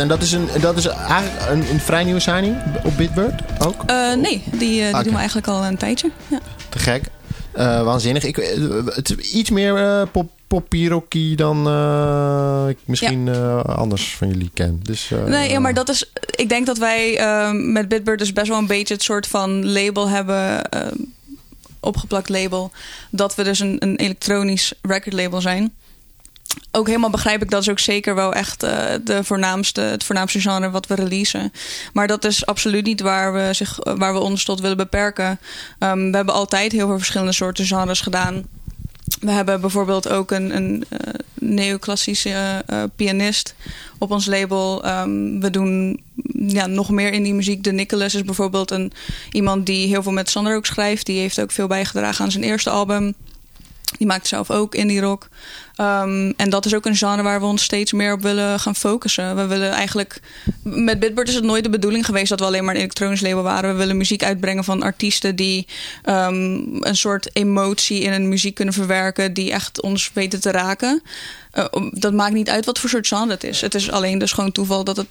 En 0.00 0.08
dat 0.08 0.22
is, 0.22 0.32
een, 0.32 0.48
dat 0.60 0.76
is 0.76 0.86
eigenlijk 0.86 1.50
een, 1.50 1.70
een 1.70 1.80
vrij 1.80 2.04
nieuwe 2.04 2.20
signing 2.20 2.56
op 2.84 2.96
Bitbird 2.96 3.42
ook? 3.58 3.90
Uh, 3.90 4.14
nee, 4.14 4.42
die, 4.44 4.80
uh, 4.80 4.94
die 4.94 5.02
doen 5.02 5.12
we 5.12 5.18
eigenlijk 5.18 5.46
al 5.46 5.64
een 5.64 5.76
tijdje. 5.76 6.10
Ja. 6.26 6.38
Te 6.68 6.78
gek. 6.78 7.04
Uh, 7.56 7.82
waanzinnig. 7.82 8.24
Ik, 8.24 8.36
het 8.84 9.18
is 9.18 9.32
iets 9.32 9.50
meer 9.50 10.06
pop, 10.06 10.30
poppy 10.46 11.34
dan 11.34 11.58
ik 12.68 12.78
misschien 12.84 13.28
anders 13.64 14.16
van 14.16 14.28
jullie 14.28 14.50
ken. 14.54 14.80
Dus, 14.82 15.10
nee, 15.26 15.50
ja, 15.50 15.60
maar 15.60 15.74
dat 15.74 15.88
is. 15.88 16.10
Ik 16.30 16.48
denk 16.48 16.66
dat 16.66 16.78
wij 16.78 17.20
met 17.52 17.88
Bitbird 17.88 18.18
dus 18.18 18.32
best 18.32 18.48
wel 18.48 18.58
een 18.58 18.66
beetje 18.66 18.94
het 18.94 19.02
soort 19.02 19.26
van 19.26 19.72
label 19.72 20.08
hebben. 20.08 20.62
opgeplakt 21.80 22.28
label. 22.28 22.70
Dat 23.10 23.34
we 23.34 23.42
dus 23.42 23.60
een, 23.60 23.76
een 23.78 23.96
elektronisch 23.96 24.72
record 24.82 25.14
label 25.14 25.40
zijn 25.40 25.72
ook 26.70 26.86
helemaal 26.86 27.10
begrijp 27.10 27.42
ik 27.42 27.50
dat 27.50 27.62
is 27.62 27.68
ook 27.68 27.78
zeker 27.78 28.14
wel 28.14 28.32
echt 28.32 28.64
uh, 28.64 28.84
de 29.04 29.24
voornaamste, 29.24 29.80
het 29.80 30.04
voornaamste 30.04 30.40
genre 30.40 30.70
wat 30.70 30.86
we 30.86 30.94
releasen. 30.94 31.52
Maar 31.92 32.06
dat 32.06 32.24
is 32.24 32.46
absoluut 32.46 32.84
niet 32.84 33.00
waar 33.00 33.32
we, 33.32 33.48
zich, 33.52 33.78
waar 33.82 34.12
we 34.12 34.20
ons 34.20 34.44
tot 34.44 34.60
willen 34.60 34.76
beperken. 34.76 35.40
Um, 35.78 36.10
we 36.10 36.16
hebben 36.16 36.34
altijd 36.34 36.72
heel 36.72 36.86
veel 36.86 36.96
verschillende 36.96 37.32
soorten 37.32 37.66
genres 37.66 38.00
gedaan. 38.00 38.44
We 39.20 39.30
hebben 39.30 39.60
bijvoorbeeld 39.60 40.08
ook 40.08 40.30
een, 40.30 40.56
een 40.56 40.84
uh, 40.90 40.98
neoclassische 41.34 42.64
pianist 42.96 43.54
op 43.98 44.10
ons 44.10 44.26
label. 44.26 44.86
Um, 44.86 45.40
we 45.40 45.50
doen 45.50 46.00
ja, 46.46 46.66
nog 46.66 46.90
meer 46.90 47.12
in 47.12 47.22
die 47.22 47.34
muziek. 47.34 47.64
De 47.64 47.72
Nicholas 47.72 48.14
is 48.14 48.24
bijvoorbeeld 48.24 48.70
een, 48.70 48.92
iemand 49.30 49.66
die 49.66 49.88
heel 49.88 50.02
veel 50.02 50.12
met 50.12 50.30
Sander 50.30 50.56
ook 50.56 50.66
schrijft. 50.66 51.06
Die 51.06 51.20
heeft 51.20 51.40
ook 51.40 51.50
veel 51.50 51.66
bijgedragen 51.66 52.24
aan 52.24 52.30
zijn 52.30 52.44
eerste 52.44 52.70
album. 52.70 53.14
Die 53.98 54.06
maakt 54.06 54.26
zelf 54.26 54.50
ook 54.50 54.74
indie 54.74 55.00
rock. 55.00 55.28
Um, 55.76 56.34
en 56.36 56.50
dat 56.50 56.66
is 56.66 56.74
ook 56.74 56.86
een 56.86 56.96
genre 56.96 57.22
waar 57.22 57.40
we 57.40 57.46
ons 57.46 57.62
steeds 57.62 57.92
meer 57.92 58.12
op 58.12 58.22
willen 58.22 58.60
gaan 58.60 58.76
focussen. 58.76 59.36
We 59.36 59.46
willen 59.46 59.70
eigenlijk. 59.70 60.20
Met 60.62 60.98
Bitbird 60.98 61.28
is 61.28 61.34
het 61.34 61.44
nooit 61.44 61.64
de 61.64 61.70
bedoeling 61.70 62.04
geweest 62.04 62.28
dat 62.28 62.40
we 62.40 62.46
alleen 62.46 62.64
maar 62.64 62.74
een 62.74 62.80
elektronisch 62.80 63.20
label 63.20 63.42
waren. 63.42 63.70
We 63.72 63.78
willen 63.78 63.96
muziek 63.96 64.24
uitbrengen 64.24 64.64
van 64.64 64.82
artiesten 64.82 65.36
die 65.36 65.66
um, 66.04 66.84
een 66.84 66.96
soort 66.96 67.30
emotie 67.32 68.00
in 68.00 68.12
een 68.12 68.28
muziek 68.28 68.54
kunnen 68.54 68.74
verwerken. 68.74 69.32
die 69.32 69.52
echt 69.52 69.80
ons 69.80 70.10
weten 70.14 70.40
te 70.40 70.50
raken. 70.50 71.02
Uh, 71.54 71.64
dat 71.90 72.12
maakt 72.12 72.34
niet 72.34 72.50
uit 72.50 72.64
wat 72.64 72.78
voor 72.78 72.90
soort 72.90 73.06
genre 73.06 73.30
het 73.30 73.44
is. 73.44 73.60
Het 73.60 73.74
is 73.74 73.90
alleen 73.90 74.18
dus 74.18 74.32
gewoon 74.32 74.52
toeval 74.52 74.84
dat 74.84 74.96
het 74.96 75.08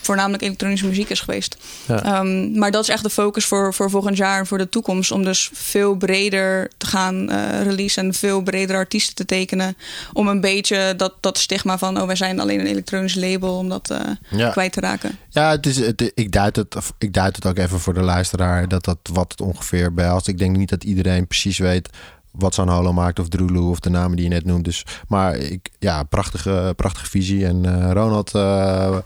voornamelijk 0.00 0.42
elektronische 0.42 0.86
muziek 0.86 1.08
is 1.08 1.20
geweest. 1.20 1.56
Ja. 1.86 2.20
Um, 2.20 2.58
maar 2.58 2.70
dat 2.70 2.82
is 2.82 2.88
echt 2.88 3.02
de 3.02 3.10
focus 3.10 3.44
voor, 3.44 3.74
voor 3.74 3.90
volgend 3.90 4.16
jaar 4.16 4.38
en 4.38 4.46
voor 4.46 4.58
de 4.58 4.68
toekomst. 4.68 5.10
Om 5.10 5.24
dus 5.24 5.50
veel 5.52 5.94
breder 5.94 6.70
te 6.76 6.86
gaan 6.86 7.32
uh, 7.32 7.62
releasen 7.62 8.04
en 8.04 8.14
veel 8.14 8.42
breder 8.42 8.76
artiesten 8.76 9.14
te 9.14 9.24
tekenen. 9.24 9.76
Om 10.12 10.28
een 10.28 10.40
beetje 10.40 10.94
dat, 10.96 11.14
dat 11.20 11.38
stigma 11.38 11.78
van, 11.78 12.00
oh, 12.00 12.06
wij 12.06 12.16
zijn 12.16 12.40
alleen 12.40 12.60
een 12.60 12.66
elektronisch 12.66 13.14
label, 13.14 13.56
om 13.56 13.68
dat 13.68 13.94
uh, 14.32 14.50
kwijt 14.50 14.72
te 14.72 14.80
raken. 14.80 15.18
Ja, 15.28 15.50
het 15.50 15.66
is, 15.66 15.76
het, 15.76 16.12
ik, 16.14 16.32
duid 16.32 16.56
het, 16.56 16.76
ik 16.98 17.12
duid 17.12 17.36
het 17.36 17.46
ook 17.46 17.58
even 17.58 17.80
voor 17.80 17.94
de 17.94 18.02
luisteraar, 18.02 18.68
dat 18.68 18.84
dat 18.84 18.98
wat 19.12 19.30
het 19.30 19.40
ongeveer 19.40 19.94
behelst. 19.94 20.28
Ik 20.28 20.38
denk 20.38 20.56
niet 20.56 20.68
dat 20.68 20.84
iedereen 20.84 21.26
precies 21.26 21.58
weet 21.58 21.88
wat 22.30 22.54
zo'n 22.54 22.68
holo 22.68 22.92
maakt 22.92 23.18
of 23.18 23.28
Drulu 23.28 23.58
of 23.58 23.80
de 23.80 23.90
namen 23.90 24.16
die 24.16 24.24
je 24.24 24.34
net 24.34 24.44
noemt. 24.44 24.64
Dus, 24.64 24.84
maar 25.08 25.36
ik, 25.36 25.68
ja, 25.78 26.02
prachtige, 26.02 26.72
prachtige 26.76 27.10
visie. 27.10 27.46
En 27.46 27.64
uh, 27.64 27.90
Ronald, 27.92 28.34
uh, 28.34 28.96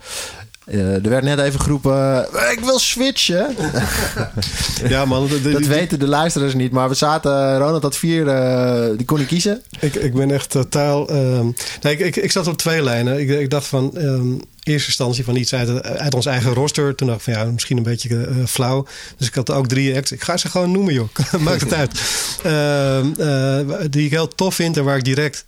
Uh, 0.66 0.94
er 0.94 1.08
werd 1.08 1.24
net 1.24 1.38
even 1.38 1.60
geroepen, 1.60 2.26
ik 2.52 2.60
wil 2.60 2.78
switchen. 2.78 3.56
ja 4.88 5.04
man. 5.04 5.28
dat 5.42 5.66
weten 5.66 5.98
de 5.98 6.06
luisteraars 6.06 6.54
niet. 6.54 6.72
Maar 6.72 6.88
we 6.88 6.94
zaten, 6.94 7.58
Ronald 7.58 7.82
had 7.82 7.96
vier, 7.96 8.26
uh, 8.26 8.96
die 8.96 9.06
kon 9.06 9.20
ik 9.20 9.26
kiezen. 9.26 9.62
Ik, 9.80 9.94
ik 9.94 10.14
ben 10.14 10.30
echt 10.30 10.50
totaal... 10.50 11.10
Um, 11.10 11.54
nee, 11.80 11.92
ik, 11.92 12.00
ik, 12.00 12.16
ik, 12.16 12.32
zat 12.32 12.46
op 12.46 12.58
twee 12.58 12.82
lijnen. 12.82 13.20
Ik, 13.20 13.28
ik 13.28 13.50
dacht 13.50 13.66
van... 13.66 13.90
Um, 13.96 14.40
eerste 14.62 14.88
instantie 14.88 15.24
van 15.24 15.36
iets 15.36 15.54
uit, 15.54 15.82
uit 15.82 16.14
ons 16.14 16.26
eigen 16.26 16.54
roster. 16.54 16.94
Toen 16.94 17.06
dacht 17.06 17.18
ik 17.18 17.34
van 17.34 17.42
ja, 17.42 17.50
misschien 17.50 17.76
een 17.76 17.82
beetje 17.82 18.08
uh, 18.08 18.44
flauw. 18.46 18.86
Dus 19.16 19.26
ik 19.26 19.34
had 19.34 19.50
ook 19.50 19.66
drie 19.66 19.96
acts. 19.96 20.12
Ik 20.12 20.22
ga 20.22 20.36
ze 20.36 20.48
gewoon 20.48 20.70
noemen, 20.70 20.94
joh. 20.94 21.08
Maakt 21.40 21.60
het 21.60 21.74
uit. 21.74 22.00
Uh, 22.46 23.90
die 23.90 24.04
ik 24.04 24.10
heel 24.10 24.28
tof 24.28 24.54
vind 24.54 24.76
en 24.76 24.84
waar 24.84 24.96
ik 24.96 25.04
direct 25.04 25.46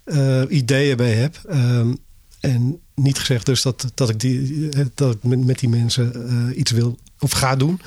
ideeën 0.48 0.96
bij 0.96 1.12
heb. 1.12 1.40
Ehm, 1.48 1.94
en 2.40 2.80
niet 2.97 3.18
gezegd 3.18 3.47
dus 3.47 3.62
dat, 3.62 3.86
dat 3.94 4.09
ik, 4.09 4.20
die, 4.20 4.68
dat 4.94 5.14
ik 5.14 5.36
met 5.44 5.59
die 5.59 5.68
mensen 5.68 6.53
iets 6.57 6.70
wil 6.70 6.99
of 7.18 7.30
ga 7.30 7.57
doen. 7.57 7.80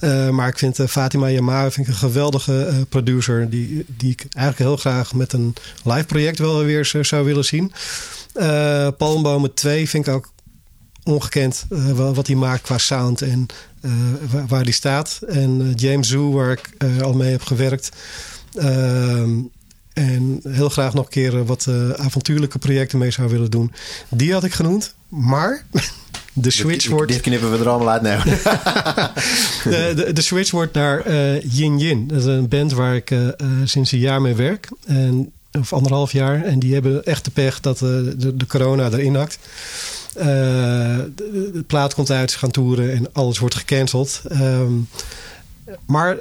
Uh, 0.00 0.30
maar 0.30 0.48
ik 0.48 0.58
vind 0.58 0.78
uh, 0.78 0.86
Fatima 0.86 1.30
Yamara 1.30 1.70
vind 1.70 1.86
ik 1.86 1.92
een 1.92 1.98
geweldige 1.98 2.86
producer. 2.88 3.50
Die, 3.50 3.84
die 3.88 4.10
ik 4.10 4.26
eigenlijk 4.32 4.68
heel 4.68 4.76
graag 4.76 5.14
met 5.14 5.32
een 5.32 5.54
live 5.84 6.04
project 6.04 6.38
wel 6.38 6.64
weer 6.64 6.84
zou 7.00 7.24
willen 7.24 7.44
zien. 7.44 7.72
Palmbomen 8.96 9.54
2 9.54 9.88
vind 9.88 10.06
ik 10.06 10.14
ook 10.14 10.32
ongekend 11.02 11.66
wat 11.94 12.26
hij 12.26 12.36
maakt 12.36 12.62
qua 12.62 12.78
sound 12.78 13.22
en 13.22 13.46
waar, 14.30 14.46
waar 14.46 14.64
die 14.64 14.72
staat. 14.72 15.20
En 15.28 15.72
James 15.74 16.08
Zoo, 16.08 16.32
waar 16.32 16.50
ik 16.50 16.70
al 17.02 17.12
mee 17.12 17.30
heb 17.30 17.42
gewerkt. 17.42 17.90
Ehm, 18.54 19.30
en 19.96 20.40
heel 20.48 20.68
graag 20.68 20.94
nog 20.94 21.04
een 21.04 21.10
keer 21.10 21.44
wat 21.44 21.68
avontuurlijke 21.96 22.58
projecten 22.58 22.98
mee 22.98 23.10
zou 23.10 23.28
willen 23.28 23.50
doen. 23.50 23.72
Die 24.08 24.32
had 24.32 24.44
ik 24.44 24.52
genoemd. 24.52 24.94
Maar 25.08 25.64
de 26.32 26.50
switch 26.50 26.88
wordt... 26.88 27.12
Dit 27.12 27.20
knippen 27.20 27.50
we 27.50 27.58
er 27.58 27.68
allemaal 27.68 27.90
uit. 27.90 28.02
Nee. 28.02 28.16
de, 29.74 29.92
de, 29.94 30.12
de, 30.12 30.22
switch 30.22 30.50
wordt 30.50 30.74
naar 30.74 31.08
uh, 31.08 31.42
Yin 31.42 31.78
Yin. 31.78 32.06
Dat 32.06 32.18
is 32.18 32.24
een 32.24 32.48
band 32.48 32.72
waar 32.72 32.94
ik 32.94 33.10
uh, 33.10 33.28
sinds 33.64 33.92
een 33.92 33.98
jaar 33.98 34.20
mee 34.20 34.34
werk. 34.34 34.68
En, 34.86 35.32
of 35.52 35.72
anderhalf 35.72 36.12
jaar. 36.12 36.44
En 36.44 36.58
die 36.58 36.72
hebben 36.72 37.04
echt 37.04 37.24
de 37.24 37.30
pech 37.30 37.60
dat 37.60 37.78
de, 37.78 38.36
de 38.36 38.46
corona 38.46 38.90
erin 38.90 39.14
hakt. 39.14 39.38
De, 40.12 41.12
de, 41.52 41.64
plaat 41.66 41.94
komt 41.94 42.10
uit, 42.10 42.30
ze 42.30 42.38
gaan 42.38 42.50
toeren 42.50 42.92
en 42.92 43.12
alles 43.12 43.38
wordt 43.38 43.54
gecanceld. 43.54 44.22
Um, 44.32 44.88
maar 45.86 46.16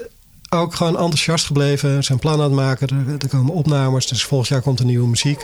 ook 0.55 0.75
gewoon 0.75 0.97
enthousiast 0.97 1.45
gebleven. 1.45 2.03
Zijn 2.03 2.19
plannen 2.19 2.45
aan 2.45 2.51
het 2.51 2.61
maken. 2.61 2.87
Er, 2.87 3.15
er, 3.19 3.27
komen 3.27 3.53
opnames. 3.53 4.07
Dus 4.07 4.23
volgend 4.23 4.49
jaar 4.49 4.61
komt 4.61 4.79
er 4.79 4.85
nieuwe 4.85 5.07
muziek. 5.07 5.43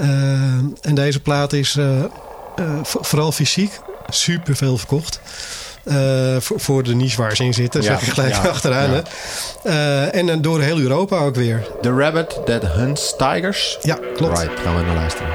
Uh, 0.00 0.08
en 0.80 0.94
deze 0.94 1.20
plaat 1.20 1.52
is 1.52 1.76
uh, 1.76 1.98
uh, 1.98 2.04
vooral 2.82 3.32
fysiek 3.32 3.80
super 4.08 4.56
veel 4.56 4.78
verkocht. 4.78 5.20
Uh, 5.84 6.36
voor, 6.38 6.60
voor, 6.60 6.82
de 6.82 6.94
niche 6.94 7.16
waar 7.16 7.36
ze 7.36 7.44
in 7.44 7.54
zitten, 7.54 7.82
ja, 7.82 7.86
zeg 7.86 8.02
ik 8.02 8.12
gelijk 8.12 8.34
ja, 8.34 8.48
achteraan. 8.48 8.90
Ja. 8.90 9.02
Uh, 9.64 10.14
en 10.14 10.42
door 10.42 10.60
heel 10.60 10.78
Europa 10.78 11.18
ook 11.18 11.34
weer. 11.34 11.66
The 11.82 11.92
Rabbit 11.92 12.40
That 12.44 12.62
Hunts 12.62 13.16
Tigers? 13.16 13.78
Ja, 13.82 13.98
klopt. 14.14 14.38
Right, 14.38 14.60
gaan 14.60 14.76
we 14.76 14.82
naar 14.82 14.94
luisteren. 14.94 15.28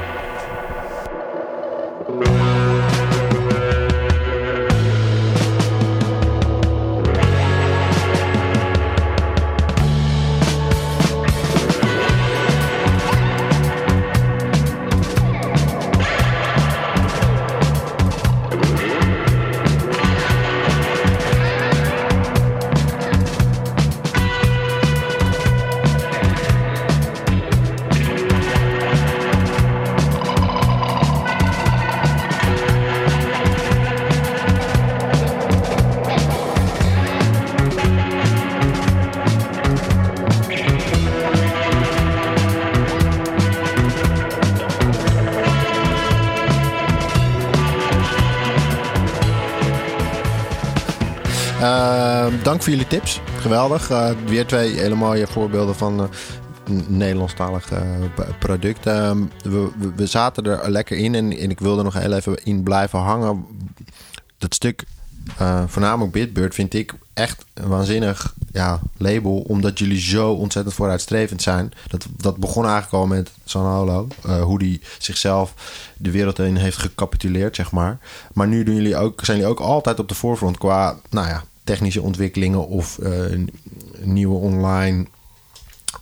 Voor 52.64 52.72
jullie 52.72 52.88
tips. 52.88 53.20
Geweldig. 53.40 53.90
Uh, 53.90 54.10
weer 54.26 54.46
twee 54.46 54.72
hele 54.72 54.94
mooie 54.94 55.26
voorbeelden 55.26 55.74
van 55.74 56.00
uh, 56.00 56.08
Nederlandstalige 56.86 57.74
uh, 57.74 58.24
producten. 58.38 59.30
We, 59.42 59.70
we, 59.78 59.92
we, 59.96 60.06
zaten 60.06 60.44
er 60.44 60.70
lekker 60.70 60.96
in 60.96 61.14
en, 61.14 61.38
en, 61.38 61.50
ik 61.50 61.60
wilde 61.60 61.82
nog 61.82 61.94
heel 61.94 62.12
even 62.12 62.44
in 62.44 62.62
blijven 62.62 62.98
hangen. 62.98 63.46
Dat 64.38 64.54
stuk, 64.54 64.84
voornamelijk 65.66 66.12
Bitbird, 66.12 66.54
vind 66.54 66.74
ik 66.74 66.94
echt 67.14 67.44
een 67.54 67.68
waanzinnig 67.68 68.34
ja, 68.52 68.80
label. 68.96 69.38
Omdat 69.38 69.78
jullie 69.78 70.00
zo 70.00 70.32
ontzettend 70.32 70.74
vooruitstrevend 70.74 71.42
zijn. 71.42 71.72
Dat, 71.88 72.06
dat 72.16 72.36
begon 72.36 72.64
eigenlijk 72.64 72.94
al 72.94 73.06
met 73.06 73.30
Sanolo. 73.44 74.08
hoe 74.42 74.58
die 74.58 74.80
zichzelf 74.98 75.54
de 75.96 76.10
wereld 76.10 76.38
in 76.38 76.56
heeft 76.56 76.78
gecapituleerd, 76.78 77.56
zeg 77.56 77.70
maar. 77.70 77.98
Maar 78.32 78.48
nu 78.48 78.62
doen 78.62 78.74
jullie 78.74 78.96
ook, 78.96 79.24
zijn 79.24 79.36
jullie 79.36 79.52
ook 79.52 79.60
altijd 79.60 79.98
op 79.98 80.08
de 80.08 80.14
voorgrond 80.14 80.58
qua, 80.58 80.96
nou 81.10 81.28
ja, 81.28 81.44
technische 81.64 82.02
ontwikkelingen 82.02 82.68
of 82.68 82.98
uh, 83.02 83.10
nieuwe 84.00 84.38
online 84.38 85.06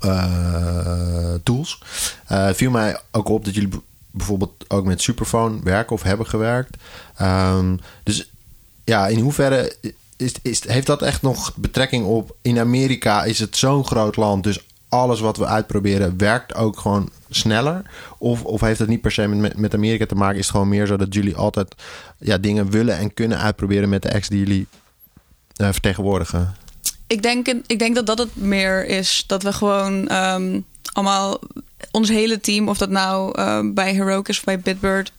uh, 0.04 1.34
tools. 1.42 1.82
Uh, 2.32 2.48
viel 2.52 2.70
mij 2.70 3.00
ook 3.10 3.28
op 3.28 3.44
dat 3.44 3.54
jullie 3.54 3.80
bijvoorbeeld 4.10 4.64
ook 4.68 4.84
met 4.84 5.02
Superphone 5.02 5.58
werken 5.62 5.92
of 5.92 6.02
hebben 6.02 6.26
gewerkt. 6.26 6.76
Um, 7.22 7.80
dus 8.02 8.30
ja, 8.84 9.06
in 9.06 9.18
hoeverre 9.18 9.76
is, 10.16 10.32
is, 10.42 10.68
heeft 10.68 10.86
dat 10.86 11.02
echt 11.02 11.22
nog 11.22 11.56
betrekking 11.56 12.04
op... 12.04 12.36
In 12.42 12.58
Amerika 12.58 13.24
is 13.24 13.38
het 13.38 13.56
zo'n 13.56 13.84
groot 13.84 14.16
land, 14.16 14.44
dus 14.44 14.66
alles 14.88 15.20
wat 15.20 15.36
we 15.36 15.46
uitproberen 15.46 16.18
werkt 16.18 16.54
ook 16.54 16.78
gewoon 16.78 17.10
sneller? 17.30 17.82
Of, 18.18 18.44
of 18.44 18.60
heeft 18.60 18.78
het 18.78 18.88
niet 18.88 19.00
per 19.00 19.12
se 19.12 19.28
met, 19.28 19.56
met 19.56 19.74
Amerika 19.74 20.06
te 20.06 20.14
maken? 20.14 20.38
Is 20.38 20.42
het 20.42 20.50
gewoon 20.50 20.68
meer 20.68 20.86
zo 20.86 20.96
dat 20.96 21.14
jullie 21.14 21.36
altijd 21.36 21.74
ja, 22.18 22.38
dingen 22.38 22.70
willen 22.70 22.98
en 22.98 23.14
kunnen 23.14 23.38
uitproberen 23.38 23.88
met 23.88 24.02
de 24.02 24.08
ex 24.08 24.28
die 24.28 24.38
jullie 24.38 24.66
vertegenwoordigen? 25.56 26.54
Ik 27.06 27.22
denk, 27.22 27.46
ik 27.66 27.78
denk 27.78 27.94
dat 27.94 28.06
dat 28.06 28.18
het 28.18 28.36
meer 28.36 28.86
is. 28.86 29.24
Dat 29.26 29.42
we 29.42 29.52
gewoon 29.52 30.12
um, 30.12 30.64
allemaal, 30.92 31.38
ons 31.90 32.08
hele 32.08 32.40
team, 32.40 32.68
of 32.68 32.78
dat 32.78 32.90
nou 32.90 33.38
uh, 33.38 33.60
bij 33.64 33.94
Heroic 33.94 34.28
is 34.28 34.38
of 34.38 34.44
bij 34.44 34.60
Bitbird, 34.60 35.12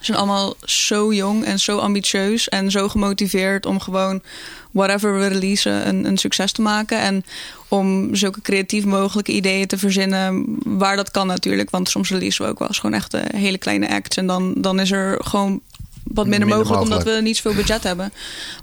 zijn 0.00 0.18
allemaal 0.18 0.54
zo 0.64 1.12
jong 1.12 1.44
en 1.44 1.58
zo 1.58 1.78
ambitieus 1.78 2.48
en 2.48 2.70
zo 2.70 2.88
gemotiveerd 2.88 3.66
om 3.66 3.80
gewoon 3.80 4.22
whatever 4.70 5.18
we 5.18 5.26
releasen 5.26 5.88
een, 5.88 6.04
een 6.04 6.18
succes 6.18 6.52
te 6.52 6.62
maken. 6.62 6.98
En 6.98 7.24
om 7.68 8.14
zulke 8.14 8.40
creatief 8.40 8.84
mogelijke 8.84 9.32
ideeën 9.32 9.66
te 9.66 9.78
verzinnen 9.78 10.44
waar 10.64 10.96
dat 10.96 11.10
kan 11.10 11.26
natuurlijk. 11.26 11.70
Want 11.70 11.88
soms 11.88 12.10
releasen 12.10 12.44
we 12.44 12.50
ook 12.50 12.58
wel 12.58 12.68
eens 12.68 12.78
gewoon 12.78 12.96
echt 12.96 13.16
hele 13.36 13.58
kleine 13.58 13.88
acts. 13.88 14.16
En 14.16 14.26
dan, 14.26 14.54
dan 14.56 14.80
is 14.80 14.90
er 14.90 15.24
gewoon 15.24 15.60
wat 16.04 16.26
minder, 16.26 16.48
mogelijk, 16.48 16.82
omdat 16.82 17.02
we 17.02 17.20
niet 17.22 17.36
zoveel 17.36 17.54
budget 17.54 17.82
hebben. 17.82 18.12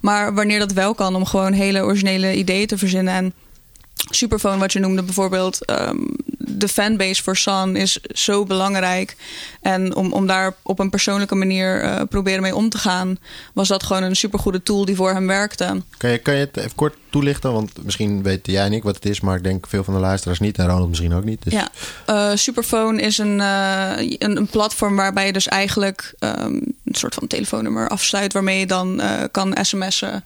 Maar 0.02 0.34
wanneer 0.34 0.60
dat 0.60 0.72
wel 0.72 0.94
kan, 0.94 1.16
om 1.16 1.26
gewoon 1.26 1.54
hele 1.54 1.84
originele 1.84 2.36
ideeën 2.36 2.68
te 2.68 2.78
verzinnen. 2.78 3.14
En 3.14 3.34
Superphone, 4.10 4.58
wat 4.58 4.74
je 4.74 4.80
noemde 4.80 5.04
bijvoorbeeld, 5.04 5.70
um, 5.70 6.08
de 6.38 6.68
fanbase 6.68 7.24
voor 7.24 7.38
San 7.38 7.76
is 7.76 8.00
zo 8.02 8.46
belangrijk. 8.46 9.16
En 9.62 9.96
om, 9.96 10.14
om 10.14 10.28
daar 10.28 10.56
op 10.62 10.80
een 10.80 10.90
persoonlijke 10.90 11.36
manier 11.36 11.84
uh, 11.84 12.02
proberen 12.10 12.42
mee 12.42 12.56
om 12.56 12.70
te 12.70 12.78
gaan, 12.78 13.18
was 13.54 13.68
dat 13.68 13.84
gewoon 13.84 14.04
een 14.04 14.16
supergoede 14.16 14.64
tool 14.64 14.86
die 14.86 14.96
voor 14.96 15.14
hem 15.14 15.28
werkte. 15.28 15.82
Kan 15.98 16.10
je, 16.10 16.18
kan 16.18 16.34
je 16.34 16.40
het 16.40 16.58
even 16.58 16.76
kort 16.76 16.96
toelichten? 17.10 17.54
Want 17.54 17.72
misschien 17.84 18.24
weet 18.24 18.48
jij 18.48 18.66
en 18.66 18.74
ik 18.74 18.84
wat 18.84 18.96
het 18.96 19.06
is, 19.06 19.20
maar 19.20 19.38
ik 19.38 19.44
denk 19.44 19.68
veel 19.68 19.84
van 19.84 19.94
de 19.94 20.00
luisteraars 20.00 20.40
niet 20.40 20.58
en 20.58 20.68
Ronald 20.68 20.90
misschien 20.90 21.14
ook 21.14 21.24
niet. 21.24 21.44
Dus... 21.44 21.54
Ja, 21.54 21.70
uh, 22.08 22.36
Superphone 22.36 23.02
is 23.02 23.18
een, 23.18 23.40
uh, 23.40 23.92
een, 23.98 24.38
een, 24.38 24.48
platform 24.48 24.96
waarbij 24.96 25.26
je 25.26 25.34
dus 25.34 25.48
eigenlijk 25.48 26.14
um, 26.20 26.30
een 26.86 26.96
soort 26.96 27.14
van 27.14 27.28
telefoonnummer 27.28 27.90
afsluit, 27.90 28.34
waarmee 28.34 28.60
je 28.60 28.66
dan 28.66 29.02
kan 29.32 29.58
sms'en 29.62 30.24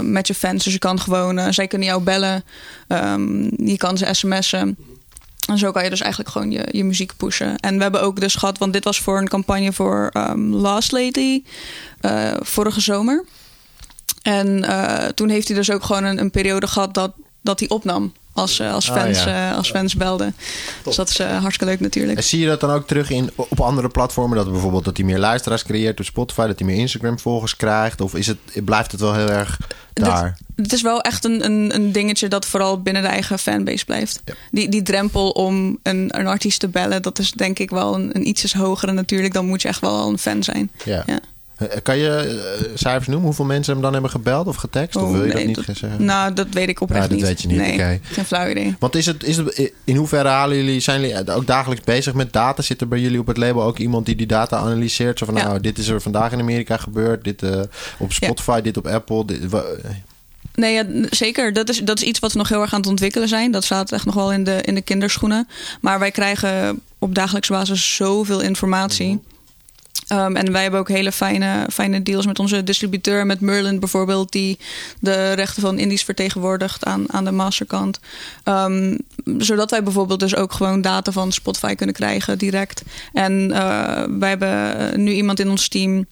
met 0.00 0.26
je 0.26 0.34
fans. 0.34 0.64
Dus 0.64 0.72
je 0.72 0.78
kan 0.78 1.00
gewoon, 1.00 1.54
zij 1.54 1.66
kunnen 1.66 1.88
jou 1.88 2.02
bellen, 2.02 2.44
um, 2.88 3.50
je 3.56 3.76
kan 3.76 3.98
ze 3.98 4.08
sms'en. 4.10 4.76
En 5.48 5.58
zo 5.58 5.72
kan 5.72 5.84
je 5.84 5.90
dus 5.90 6.00
eigenlijk 6.00 6.30
gewoon 6.30 6.50
je, 6.50 6.68
je 6.70 6.84
muziek 6.84 7.16
pushen. 7.16 7.56
En 7.56 7.76
we 7.76 7.82
hebben 7.82 8.02
ook 8.02 8.20
dus 8.20 8.34
gehad, 8.34 8.58
want 8.58 8.72
dit 8.72 8.84
was 8.84 9.00
voor 9.00 9.18
een 9.18 9.28
campagne 9.28 9.72
voor 9.72 10.10
um, 10.12 10.54
Last 10.54 10.92
Lady 10.92 11.42
vorige 12.42 12.80
zomer. 12.80 13.24
En 14.26 14.64
uh, 14.64 15.04
toen 15.04 15.28
heeft 15.28 15.48
hij 15.48 15.56
dus 15.56 15.70
ook 15.70 15.84
gewoon 15.84 16.04
een, 16.04 16.20
een, 16.20 16.30
periode 16.30 16.66
gehad 16.66 16.94
dat, 16.94 17.12
dat 17.40 17.58
hij 17.58 17.68
opnam. 17.68 18.12
als, 18.32 18.58
eh, 18.58 18.72
als, 18.72 18.90
Ah, 18.90 18.96
fans, 18.96 19.24
ja. 19.24 19.50
eh, 19.50 19.56
als 19.56 19.70
fans 19.70 19.94
belden. 19.94 20.36
Dus 20.84 20.96
dat 20.96 21.08
is 21.08 21.18
eh, 21.18 21.28
hartstikke 21.28 21.64
leuk 21.64 21.80
natuurlijk. 21.80 22.18
En 22.18 22.24
zie 22.24 22.40
je 22.40 22.46
dat 22.46 22.60
dan 22.60 22.70
ook 22.70 22.86
terug 22.86 23.10
in, 23.10 23.30
op 23.34 23.60
andere 23.60 23.88
platformen? 23.88 24.36
Dat 24.36 24.50
bijvoorbeeld 24.50 24.84
dat 24.84 24.96
hij 24.96 25.06
meer 25.06 25.18
luisteraars 25.18 25.64
creëert 25.64 25.98
op 25.98 26.04
Spotify, 26.04 26.46
dat 26.46 26.58
hij 26.58 26.68
meer 26.68 26.78
Instagram-volgers 26.78 27.56
krijgt? 27.56 28.00
Of 28.00 28.14
is 28.14 28.26
het, 28.26 28.38
blijft 28.64 28.92
het 28.92 29.00
wel 29.00 29.14
heel 29.14 29.28
erg 29.30 29.58
daar? 29.92 30.38
Het 30.56 30.72
is 30.72 30.82
wel 30.82 31.00
echt 31.00 31.24
een, 31.24 31.44
een, 31.44 31.74
een 31.74 31.92
dingetje 31.92 32.28
dat 32.28 32.46
vooral 32.46 32.82
binnen 32.82 33.02
de 33.02 33.08
eigen 33.08 33.38
fanbase 33.38 33.84
blijft. 33.84 34.22
Die, 34.50 34.68
die 34.68 34.82
drempel 34.82 35.30
om 35.30 35.78
een, 35.82 36.18
een 36.18 36.26
artiest 36.26 36.60
te 36.60 36.68
bellen, 36.68 37.02
dat 37.02 37.18
is 37.18 37.30
denk 37.30 37.58
ik 37.58 37.70
wel 37.70 37.94
een, 37.94 38.10
een 38.12 38.28
ietsjes 38.28 38.54
hogere 38.54 38.92
natuurlijk. 38.92 39.34
Dan 39.34 39.46
moet 39.46 39.62
je 39.62 39.68
echt 39.68 39.80
wel 39.80 40.08
een 40.08 40.18
fan 40.18 40.42
zijn. 40.42 40.70
Ja. 40.84 41.02
Ja. 41.06 41.18
Eh, 41.56 41.66
Kan 41.82 41.98
je 41.98 42.10
eh, 42.10 42.64
cijfers 42.74 43.06
noemen? 43.06 43.24
Hoeveel 43.26 43.44
mensen 43.44 43.72
hem 43.72 43.82
dan 43.82 43.92
hebben 43.92 44.10
gebeld 44.10 44.46
of 44.46 44.56
getekst? 44.56 44.96
of 44.96 45.02
Oh, 45.02 45.10
wil 45.10 45.24
je 45.24 45.32
nee, 45.34 45.46
dat 45.54 45.66
niet 45.66 45.76
zeggen? 45.76 46.04
Nou, 46.04 46.32
dat 46.32 46.46
weet 46.50 46.68
ik 46.68 46.80
oprecht 46.80 47.02
Ja, 47.02 47.08
dat 47.08 47.16
niet. 47.18 47.26
weet 47.26 47.42
je 47.42 47.48
niet, 47.48 47.56
Nee, 47.56 48.00
geen 48.02 48.24
flauw 48.24 48.48
idee. 48.48 48.76
Want 48.78 48.94
is 48.94 49.06
het, 49.06 49.24
is 49.24 49.36
het, 49.36 49.72
in 49.84 49.96
hoeverre 49.96 50.28
halen 50.28 50.56
jullie, 50.56 50.80
zijn 50.80 51.00
jullie 51.00 51.32
ook 51.32 51.46
dagelijks 51.46 51.84
bezig 51.84 52.14
met 52.14 52.32
data? 52.32 52.62
Zit 52.62 52.80
er 52.80 52.88
bij 52.88 53.00
jullie 53.00 53.18
op 53.20 53.26
het 53.26 53.36
label 53.36 53.62
ook 53.62 53.78
iemand 53.78 54.06
die 54.06 54.16
die 54.16 54.26
data 54.26 54.56
analyseert? 54.56 55.18
Zo 55.18 55.26
van, 55.26 55.34
Ja. 55.34 55.44
nou, 55.44 55.60
dit 55.60 55.78
is 55.78 55.88
er 55.88 56.00
vandaag 56.02 56.32
in 56.32 56.40
Amerika 56.40 56.76
gebeurd. 56.76 57.24
Dit 57.24 57.42
eh, 57.42 57.60
op 57.98 58.12
Spotify, 58.12 58.60
dit 58.60 58.76
op 58.76 58.86
Apple. 58.86 59.24
Dit, 59.24 59.40
Nee, 60.54 60.74
ja, 60.74 60.84
zeker. 61.10 61.52
Dat 61.52 61.68
is, 61.68 61.78
dat 61.78 61.98
is 61.98 62.04
iets 62.04 62.18
wat 62.18 62.32
we 62.32 62.38
nog 62.38 62.48
heel 62.48 62.60
erg 62.60 62.72
aan 62.72 62.80
het 62.80 62.88
ontwikkelen 62.88 63.28
zijn. 63.28 63.50
Dat 63.50 63.64
staat 63.64 63.92
echt 63.92 64.04
nog 64.04 64.14
wel 64.14 64.32
in 64.32 64.44
de, 64.44 64.58
in 64.62 64.74
de 64.74 64.80
kinderschoenen. 64.82 65.48
Maar 65.80 65.98
wij 65.98 66.10
krijgen 66.10 66.80
op 66.98 67.14
dagelijkse 67.14 67.52
basis 67.52 67.94
zoveel 67.94 68.40
informatie. 68.40 69.20
Um, 70.12 70.36
en 70.36 70.52
wij 70.52 70.62
hebben 70.62 70.80
ook 70.80 70.88
hele 70.88 71.12
fijne, 71.12 71.66
fijne 71.72 72.02
deals 72.02 72.26
met 72.26 72.38
onze 72.38 72.64
distributeur, 72.64 73.26
met 73.26 73.40
Merlin 73.40 73.80
bijvoorbeeld, 73.80 74.32
die 74.32 74.58
de 75.00 75.32
rechten 75.32 75.62
van 75.62 75.78
Indies 75.78 76.04
vertegenwoordigt 76.04 76.84
aan, 76.84 77.12
aan 77.12 77.24
de 77.24 77.30
masterkant. 77.30 78.00
Um, 78.44 78.98
zodat 79.38 79.70
wij 79.70 79.82
bijvoorbeeld 79.82 80.20
dus 80.20 80.36
ook 80.36 80.52
gewoon 80.52 80.80
data 80.80 81.12
van 81.12 81.32
Spotify 81.32 81.74
kunnen 81.74 81.94
krijgen 81.94 82.38
direct. 82.38 82.82
En 83.12 83.32
uh, 83.50 84.02
wij 84.18 84.28
hebben 84.28 85.02
nu 85.02 85.12
iemand 85.12 85.40
in 85.40 85.50
ons 85.50 85.68
team 85.68 86.06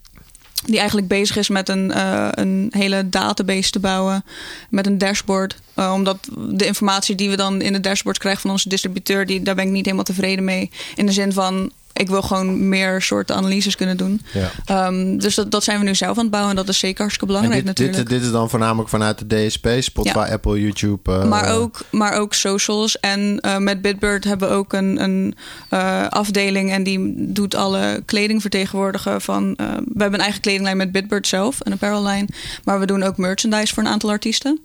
die 0.67 0.79
eigenlijk 0.79 1.09
bezig 1.09 1.37
is 1.37 1.49
met 1.49 1.69
een, 1.69 1.91
uh, 1.91 2.29
een 2.31 2.69
hele 2.71 3.09
database 3.09 3.71
te 3.71 3.81
bouwen. 3.81 4.25
Met 4.71 4.87
een 4.87 4.99
dashboard. 4.99 5.57
Uh, 5.77 5.93
omdat 5.95 6.19
de 6.37 6.67
informatie 6.67 7.15
die 7.15 7.31
we 7.31 7.37
dan 7.37 7.61
in 7.61 7.73
de 7.73 7.81
dashboard 7.81 8.19
krijgen 8.19 8.41
van 8.41 8.51
onze 8.51 8.69
distributeur, 8.69 9.27
die, 9.27 9.43
daar 9.43 9.55
ben 9.55 9.65
ik 9.65 9.71
niet 9.71 9.85
helemaal 9.85 10.05
tevreden 10.05 10.45
mee. 10.45 10.71
In 10.95 11.07
de 11.07 11.13
zin 11.13 11.33
van. 11.33 11.71
Ik 11.95 12.09
wil 12.09 12.23
gewoon 12.23 12.69
meer 12.69 13.03
soorten 13.03 13.37
analyses 13.37 13.77
kunnen 13.77 13.97
doen. 13.97 14.21
Ja. 14.67 14.87
Um, 14.87 15.19
dus 15.19 15.35
dat, 15.35 15.51
dat 15.51 15.65
zijn 15.65 15.79
we 15.79 15.85
nu 15.85 15.95
zelf 15.95 16.17
aan 16.17 16.23
het 16.23 16.31
bouwen. 16.31 16.51
En 16.51 16.57
dat 16.57 16.69
is 16.69 16.79
zeker 16.79 16.99
hartstikke 16.99 17.33
belangrijk 17.33 17.59
dit, 17.59 17.65
natuurlijk. 17.65 17.99
Dit, 17.99 18.09
dit, 18.09 18.23
is 18.23 18.33
dan 18.33 18.51
voornamelijk 18.51 18.89
vanuit 18.89 19.19
de 19.19 19.47
DSP, 19.47 19.69
Spotify, 19.79 20.19
ja. 20.19 20.33
Apple, 20.33 20.61
YouTube. 20.61 21.13
Uh, 21.13 21.25
maar, 21.25 21.55
ook, 21.55 21.81
maar 21.91 22.13
ook 22.13 22.35
socials. 22.35 23.01
En 23.01 23.39
uh, 23.47 23.57
met 23.57 23.83
Bitbird 23.83 24.25
hebben 24.25 24.49
we 24.49 24.55
ook 24.55 24.73
een, 24.73 25.03
een 25.03 25.35
uh, 25.71 26.09
afdeling. 26.09 26.71
En 26.71 26.83
die 26.83 27.15
doet 27.17 27.55
alle 27.55 28.03
kleding 28.05 28.41
vertegenwoordigen. 28.41 29.21
Van, 29.21 29.55
we 29.57 30.01
hebben 30.03 30.15
een 30.15 30.21
eigen 30.21 30.41
kledinglijn 30.41 30.77
met 30.77 30.93
Bitbird 30.93 31.27
zelf. 31.27 31.59
Een 31.63 31.73
apparellijn. 31.73 32.29
Maar 32.65 32.81
we 32.81 32.87
doen 32.87 33.03
ook 33.03 33.17
merchandise 33.17 33.75
voor 33.75 33.83
een 33.83 33.89
aantal 33.89 34.11
artiesten. 34.11 34.61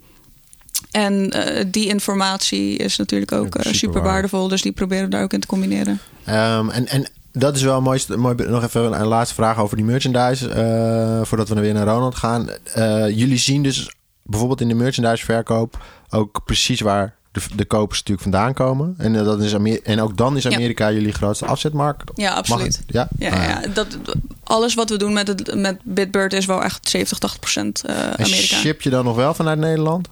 En 0.91 1.33
uh, 1.35 1.63
die 1.67 1.87
informatie 1.87 2.77
is 2.77 2.97
natuurlijk 2.97 3.31
ook 3.31 3.55
uh, 3.55 3.61
super, 3.61 3.75
super 3.75 4.01
waardevol. 4.01 4.47
Dus 4.47 4.61
die 4.61 4.71
proberen 4.71 5.03
we 5.03 5.09
daar 5.09 5.23
ook 5.23 5.33
in 5.33 5.39
te 5.39 5.47
combineren. 5.47 5.99
Um, 6.27 6.69
en, 6.69 6.87
en 6.87 7.07
dat 7.31 7.55
is 7.55 7.61
wel 7.61 7.81
mooi. 7.81 8.01
mooi 8.17 8.35
nog 8.35 8.63
even 8.63 8.99
een 8.99 9.07
laatste 9.07 9.35
vraag 9.35 9.57
over 9.57 9.75
die 9.75 9.85
merchandise. 9.85 10.49
Uh, 10.49 11.25
voordat 11.25 11.49
we 11.49 11.59
weer 11.59 11.73
naar 11.73 11.87
Ronald 11.87 12.15
gaan. 12.15 12.49
Uh, 12.77 13.09
jullie 13.09 13.37
zien 13.37 13.63
dus 13.63 13.95
bijvoorbeeld 14.23 14.61
in 14.61 14.67
de 14.67 14.73
merchandise 14.73 15.25
verkoop 15.25 15.83
ook 16.09 16.41
precies 16.45 16.81
waar 16.81 17.15
de, 17.31 17.41
de 17.55 17.65
kopers 17.65 17.99
natuurlijk 17.99 18.29
vandaan 18.29 18.53
komen. 18.53 18.95
En, 18.97 19.13
uh, 19.13 19.23
dat 19.23 19.41
is 19.41 19.55
Amer 19.55 19.81
en 19.83 20.01
ook 20.01 20.17
dan 20.17 20.37
is 20.37 20.47
Amerika 20.47 20.87
ja. 20.87 20.93
jullie 20.93 21.13
grootste 21.13 21.45
afzetmarkt. 21.45 22.11
Ja, 22.15 22.33
absoluut. 22.33 22.81
Ja? 22.87 23.07
Ja, 23.17 23.29
ah, 23.29 23.43
ja. 23.43 23.61
Dat, 23.73 23.97
alles 24.43 24.73
wat 24.73 24.89
we 24.89 24.97
doen 24.97 25.13
met, 25.13 25.27
het, 25.27 25.55
met 25.55 25.79
Bitbird 25.83 26.33
is 26.33 26.45
wel 26.45 26.63
echt 26.63 26.89
70, 26.89 27.17
80 27.17 27.39
procent 27.39 27.83
Amerika. 27.87 28.23
En 28.23 28.27
ship 28.35 28.81
je 28.81 28.89
dan 28.89 29.05
nog 29.05 29.15
wel 29.15 29.33
vanuit 29.33 29.59
Nederland? 29.59 30.07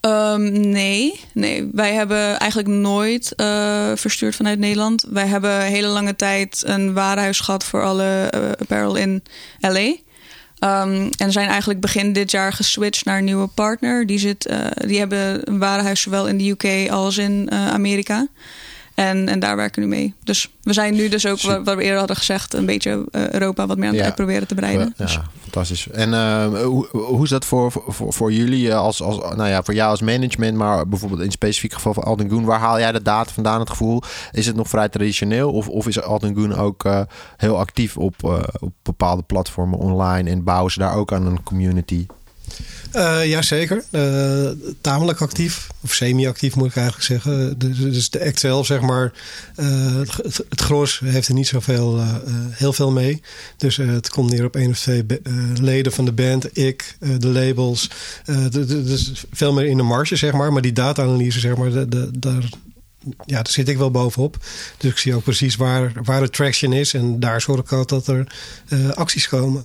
Um, 0.00 0.70
nee, 0.70 1.20
nee, 1.32 1.68
wij 1.72 1.92
hebben 1.92 2.38
eigenlijk 2.38 2.70
nooit 2.70 3.32
uh, 3.36 3.90
verstuurd 3.94 4.36
vanuit 4.36 4.58
Nederland. 4.58 5.06
Wij 5.10 5.26
hebben 5.26 5.62
hele 5.62 5.86
lange 5.86 6.16
tijd 6.16 6.62
een 6.66 6.92
warenhuis 6.92 7.40
gehad 7.40 7.64
voor 7.64 7.82
alle 7.82 8.32
uh, 8.34 8.50
apparel 8.58 8.96
in 8.96 9.22
LA. 9.60 9.94
Um, 10.60 11.10
en 11.18 11.32
zijn 11.32 11.48
eigenlijk 11.48 11.80
begin 11.80 12.12
dit 12.12 12.30
jaar 12.30 12.52
geswitcht 12.52 13.04
naar 13.04 13.18
een 13.18 13.24
nieuwe 13.24 13.46
partner. 13.46 14.06
Die, 14.06 14.18
zit, 14.18 14.50
uh, 14.50 14.66
die 14.74 14.98
hebben 14.98 15.48
een 15.48 15.58
warenhuis 15.58 16.00
zowel 16.00 16.28
in 16.28 16.38
de 16.38 16.50
UK 16.50 16.90
als 16.90 17.18
in 17.18 17.50
Amerika. 17.50 18.26
En, 18.98 19.28
en 19.28 19.38
daar 19.38 19.56
werken 19.56 19.82
we 19.82 19.88
nu 19.88 19.94
mee. 19.94 20.14
Dus 20.24 20.50
we 20.62 20.72
zijn 20.72 20.94
nu 20.94 21.08
dus 21.08 21.26
ook, 21.26 21.40
wat 21.40 21.76
we 21.76 21.82
eerder 21.82 21.98
hadden 21.98 22.16
gezegd, 22.16 22.54
een 22.54 22.66
beetje 22.66 23.06
uh, 23.10 23.30
Europa 23.30 23.66
wat 23.66 23.78
meer 23.78 23.88
aan 23.88 23.96
het 23.96 24.14
proberen 24.14 24.48
te 24.48 24.54
breiden. 24.54 24.94
Ja, 24.96 25.04
dus. 25.04 25.18
fantastisch. 25.42 25.88
En 25.88 26.10
uh, 26.10 26.64
hoe, 26.64 26.88
hoe 26.90 27.24
is 27.24 27.30
dat 27.30 27.44
voor, 27.44 27.72
voor, 27.86 28.12
voor 28.12 28.32
jullie 28.32 28.74
als, 28.74 29.02
als, 29.02 29.18
nou 29.18 29.48
ja, 29.48 29.62
voor 29.62 29.74
jou 29.74 29.90
als 29.90 30.00
management, 30.00 30.56
maar 30.56 30.88
bijvoorbeeld 30.88 31.20
in 31.20 31.30
specifiek 31.30 31.72
geval 31.72 31.94
van 31.94 32.02
Alden 32.02 32.30
Goon, 32.30 32.44
waar 32.44 32.58
haal 32.58 32.78
jij 32.78 32.92
de 32.92 33.02
data 33.02 33.32
vandaan, 33.32 33.60
het 33.60 33.70
gevoel? 33.70 34.02
Is 34.32 34.46
het 34.46 34.56
nog 34.56 34.68
vrij 34.68 34.88
traditioneel 34.88 35.52
of, 35.52 35.68
of 35.68 35.86
is 35.86 36.02
Alden 36.02 36.34
Goon 36.34 36.54
ook 36.54 36.84
uh, 36.84 37.00
heel 37.36 37.58
actief 37.58 37.96
op, 37.96 38.14
op 38.60 38.72
bepaalde 38.82 39.22
platformen 39.22 39.78
online 39.78 40.30
en 40.30 40.44
bouwen 40.44 40.72
ze 40.72 40.78
daar 40.78 40.94
ook 40.94 41.12
aan 41.12 41.26
een 41.26 41.42
community? 41.42 42.06
Uh, 42.94 43.26
Jazeker, 43.26 43.84
uh, 43.90 44.50
tamelijk 44.80 45.20
actief, 45.20 45.66
of 45.80 45.94
semi-actief 45.94 46.54
moet 46.56 46.68
ik 46.68 46.76
eigenlijk 46.76 47.06
zeggen. 47.06 47.58
Dus, 47.58 47.78
dus 47.78 48.10
de 48.10 48.24
act 48.24 48.40
zelf, 48.40 48.66
zeg 48.66 48.80
maar, 48.80 49.12
het, 49.54 50.44
het 50.48 50.60
gros 50.60 51.00
heeft 51.04 51.28
er 51.28 51.34
niet 51.34 51.46
zoveel, 51.46 52.04
heel 52.50 52.72
veel 52.72 52.90
mee. 52.90 53.22
Dus 53.56 53.76
het 53.76 54.10
komt 54.10 54.30
neer 54.30 54.44
op 54.44 54.56
één 54.56 54.70
of 54.70 54.78
twee 54.78 55.04
leden 55.60 55.92
van 55.92 56.04
de 56.04 56.12
band, 56.12 56.58
ik, 56.58 56.96
de 57.18 57.28
labels. 57.28 57.90
dus 58.50 59.24
veel 59.32 59.52
meer 59.52 59.66
in 59.66 59.76
de 59.76 59.82
marge, 59.82 60.16
zeg 60.16 60.32
maar. 60.32 60.52
Maar 60.52 60.62
die 60.62 60.72
data-analyse, 60.72 61.40
zeg 61.40 61.56
maar, 61.56 61.70
de, 61.70 61.88
de, 61.88 62.10
daar, 62.18 62.48
ja, 63.04 63.36
daar 63.42 63.52
zit 63.52 63.68
ik 63.68 63.76
wel 63.76 63.90
bovenop. 63.90 64.36
Dus 64.76 64.90
ik 64.90 64.98
zie 64.98 65.14
ook 65.14 65.22
precies 65.22 65.56
waar, 65.56 65.92
waar 66.04 66.20
de 66.20 66.30
traction 66.30 66.72
is. 66.72 66.94
En 66.94 67.20
daar 67.20 67.40
zorg 67.40 67.60
ik 67.60 67.72
ook 67.72 67.88
dat 67.88 68.06
er 68.06 68.26
acties 68.94 69.28
komen. 69.28 69.64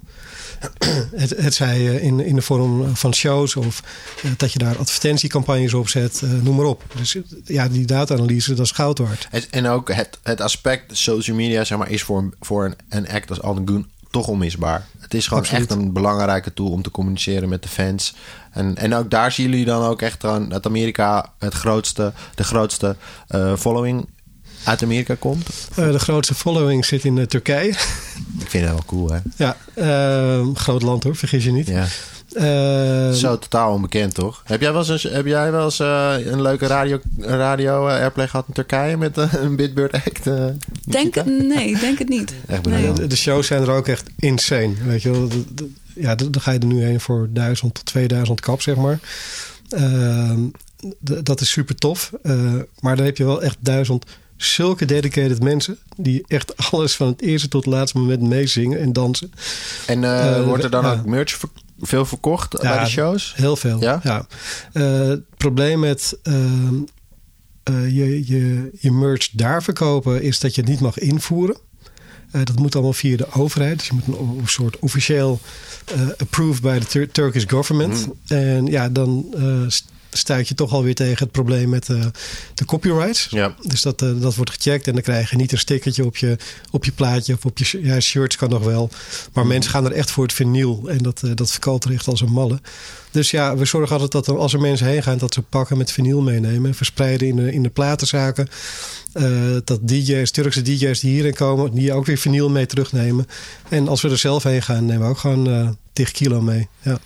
Het, 1.16 1.30
het 1.30 1.54
zij 1.54 1.86
in, 1.86 2.20
in 2.20 2.36
de 2.36 2.42
vorm 2.42 2.96
van 2.96 3.14
shows 3.14 3.56
of 3.56 3.84
uh, 4.26 4.32
dat 4.38 4.54
je 4.54 4.60
daar 4.60 4.78
advertentiecampagnes 4.78 5.74
op 5.74 5.90
zet, 5.90 6.22
noem 6.42 6.56
maar 6.56 6.66
op. 6.66 6.84
Dus 6.96 7.18
ja, 7.46 7.68
die 7.68 7.86
data-analyse, 7.86 8.54
dat 8.54 8.66
is 8.66 8.72
goud 8.72 8.98
waard. 8.98 9.28
Het, 9.30 9.48
en 9.50 9.68
ook 9.68 9.94
het, 9.94 10.20
het 10.24 10.42
aspect 10.42 10.98
social 10.98 11.36
media, 11.36 11.64
zeg 11.64 11.78
maar, 11.78 11.90
is 11.90 12.04
voor, 12.04 12.30
voor 12.40 12.66
een, 12.66 12.76
een 12.90 13.10
act 13.10 13.30
als 13.30 13.42
Alden 13.42 13.66
toch 14.14 14.28
onmisbaar. 14.28 14.86
Het 15.00 15.14
is 15.14 15.28
gewoon 15.28 15.44
Absoluut. 15.44 15.70
echt 15.70 15.80
een 15.80 15.94
belangrijke 15.94 16.54
tool 16.54 16.70
om 16.70 16.82
te 16.82 16.92
communiceren 16.92 17.50
met 17.50 17.64
de 17.64 17.70
fans. 17.70 18.16
En, 18.52 18.76
en 18.78 18.94
ook 18.94 19.10
daar 19.10 19.32
zien 19.32 19.50
jullie 19.50 19.66
dan 19.66 19.84
ook 19.84 20.02
echt 20.02 20.26
aan 20.26 20.50
dat 20.50 20.66
Amerika 20.66 21.32
het 21.40 21.54
grootste, 21.54 22.14
de 22.36 22.44
grootste 22.44 22.96
uh, 23.30 23.56
following 23.56 24.08
uit 24.64 24.84
Amerika 24.84 25.16
komt? 25.20 25.50
Uh, 25.80 25.92
de 25.92 26.00
grootste 26.00 26.34
following 26.36 26.86
zit 26.86 27.06
in 27.06 27.18
uh, 27.18 27.26
Turkije. 27.26 27.70
Ik 28.40 28.48
vind 28.48 28.66
het 28.66 28.74
wel 28.74 28.84
cool, 28.86 29.10
hè? 29.12 29.20
Ja, 29.36 29.58
groot 30.54 30.82
land 30.82 31.04
hoor, 31.04 31.16
vergis 31.16 31.44
je 31.44 31.52
niet. 31.52 31.68
Ja. 31.68 31.86
Zo 33.14 33.38
totaal 33.38 33.74
onbekend, 33.74 34.14
toch? 34.14 34.42
Heb 34.46 34.62
jij 34.62 34.74
wel 34.74 34.90
eens, 34.90 35.04
heb 35.04 35.26
jij 35.26 35.52
wel 35.52 35.64
eens 35.64 35.80
een 35.80 36.42
leuke 36.42 36.68
radio, 36.68 37.00
radio 37.18 37.88
airplay 37.88 38.28
gehad 38.28 38.46
in 38.48 38.54
Turkije 38.54 38.98
met 38.98 39.18
een 39.18 39.56
Bitbird 39.56 39.94
act? 39.94 40.24
denk, 40.84 41.26
nee, 41.26 41.78
denk 41.80 42.00
het 42.00 42.10
niet. 42.10 42.34
Echt 42.48 42.66
nee. 42.66 42.94
de, 42.94 43.08
de, 43.08 43.16
shows 43.16 43.48
zijn 43.48 43.62
er 43.62 43.72
ook 43.72 43.88
echt 43.88 44.10
insane. 44.18 44.74
Weet 44.86 45.02
je 45.02 45.12
wel? 45.12 45.28
Ja, 45.96 46.16
dan 46.16 46.42
ga 46.42 46.52
je 46.52 46.60
er 46.60 46.66
nu 46.66 46.84
heen 46.84 47.00
voor 47.00 47.28
1000 47.32 47.74
tot 47.74 47.86
2000 47.86 48.40
kap, 48.40 48.62
zeg 48.62 48.76
maar. 48.76 49.00
Ehm, 49.70 50.40
dat 51.00 51.42
is 51.42 51.50
super 51.50 51.76
tof. 51.76 52.12
maar 52.80 52.96
dan 52.96 53.06
heb 53.06 53.18
je 53.18 53.26
wel 53.26 53.42
echt 53.42 53.58
duizend 53.60 54.06
zulke 54.44 54.86
dedicated 54.86 55.44
mensen 55.44 55.78
die 55.96 56.24
echt 56.28 56.58
alles 56.72 56.96
van 56.96 57.08
het 57.08 57.22
eerste 57.22 57.48
tot 57.48 57.66
het 57.66 57.74
laatste 57.74 57.98
moment 57.98 58.22
meezingen 58.22 58.80
en 58.80 58.94
dansen. 58.94 59.32
En 59.86 60.04
uh, 60.04 60.38
uh, 60.38 60.46
wordt 60.46 60.64
er 60.64 60.70
dan 60.70 60.86
ook 60.86 61.06
merch 61.06 61.32
ver 61.32 61.50
veel 61.88 62.06
verkocht 62.06 62.56
ja, 62.62 62.76
bij 62.76 62.84
de 62.84 62.90
shows? 62.90 63.34
Heel 63.36 63.56
veel. 63.56 63.82
Ja. 63.82 64.00
ja. 64.04 64.26
Uh, 64.74 65.08
het 65.08 65.36
probleem 65.38 65.80
met 65.80 66.18
ehm, 66.24 66.76
je, 67.64 68.28
je, 68.28 68.70
je 68.80 68.92
merch 68.92 69.30
daar 69.32 69.64
verkopen 69.64 70.22
is 70.22 70.40
dat 70.40 70.56
je 70.56 70.62
het 70.62 70.70
niet 70.70 70.80
mag 70.80 70.98
invoeren. 70.98 71.58
dat 72.32 72.56
moet 72.56 72.76
allemaal 72.76 72.94
via 72.94 73.18
de 73.18 73.32
overheid. 73.32 73.78
Dus 73.78 73.88
je 73.88 73.94
moet 73.94 74.08
een, 74.08 74.38
een 74.40 74.48
soort 74.48 74.80
officieel 74.80 75.40
approved 76.18 76.62
bij 76.62 76.80
de 76.80 76.86
Tur 76.86 77.12
Turkish 77.12 77.46
government. 77.48 78.06
Mm. 78.06 78.38
En 78.38 78.66
ja, 78.66 78.90
dan 78.90 79.34
stuit 80.18 80.48
je 80.48 80.54
toch 80.54 80.72
alweer 80.72 80.96
tegen 80.96 81.24
het 81.24 81.32
probleem 81.32 81.70
met 81.70 81.90
uh, 81.90 82.06
de 82.54 82.66
copyrights. 82.66 83.28
Ja. 83.30 83.56
Dus 83.62 83.82
dat, 83.82 84.02
uh, 84.02 84.22
dat 84.22 84.36
wordt 84.36 84.52
gecheckt 84.52 84.88
en 84.88 84.94
dan 84.94 85.02
krijg 85.02 85.30
je 85.30 85.36
niet 85.36 85.52
een 85.52 85.58
stickertje 85.58 86.06
op 86.06 86.18
je, 86.18 86.38
op 86.72 86.86
je 86.86 86.92
plaatje 86.92 87.34
of 87.34 87.46
op 87.46 87.58
je 87.58 87.80
ja, 87.82 88.00
shirts 88.00 88.36
kan 88.36 88.50
nog 88.50 88.64
wel. 88.64 88.90
Maar 89.34 89.48
mensen 89.48 89.72
gaan 89.72 89.86
er 89.86 89.92
echt 89.92 90.12
voor 90.12 90.24
het 90.24 90.34
vinyl 90.34 90.84
en 90.88 90.98
dat, 90.98 91.22
uh, 91.26 91.32
dat 91.36 91.52
verkoopt 91.52 91.84
er 91.84 91.94
echt 91.94 92.08
als 92.08 92.22
een 92.22 92.32
malle. 92.32 92.60
Dus 93.12 93.32
ja, 93.32 93.58
we 93.58 93.66
zorgen 93.66 93.92
altijd 93.92 94.12
dat 94.12 94.28
er, 94.28 94.38
als 94.38 94.54
er 94.54 94.60
mensen 94.60 94.88
heen 94.88 95.04
gaan, 95.04 95.18
dat 95.18 95.34
ze 95.34 95.42
pakken 95.42 95.78
met 95.78 95.92
vinyl 95.92 96.22
meenemen 96.22 96.70
en 96.70 96.76
verspreiden 96.76 97.28
in 97.28 97.36
de, 97.36 97.54
in 97.54 97.64
de 97.64 97.70
platenzaken. 97.70 98.48
dat 99.64 99.80
DJ's, 99.82 100.32
Turkse 100.32 100.62
DJ's 100.62 101.00
die 101.00 101.12
hierin 101.12 101.34
komen, 101.34 101.74
die 101.74 101.94
ook 101.94 102.06
weer 102.06 102.18
vinyl 102.18 102.50
mee 102.50 102.66
terugnemen. 102.66 103.28
En 103.70 103.88
als 103.88 104.02
we 104.02 104.10
er 104.10 104.18
zelf 104.18 104.44
heen 104.44 104.62
gaan, 104.62 104.86
nemen 104.86 105.04
we 105.04 105.10
ook 105.10 105.18
gewoon 105.18 105.50
uh, 105.50 105.70
10 105.94 106.12
kilo 106.12 106.42
mee. 106.42 106.68
Ja. 106.82 107.00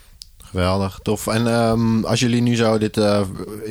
Geweldig, 0.58 1.00
tof. 1.04 1.28
En 1.28 1.48
um, 1.48 2.06
als 2.06 2.20
jullie 2.20 2.42
nu 2.42 2.56
zo 2.56 2.78
dit 2.78 2.98
uh, 2.98 3.22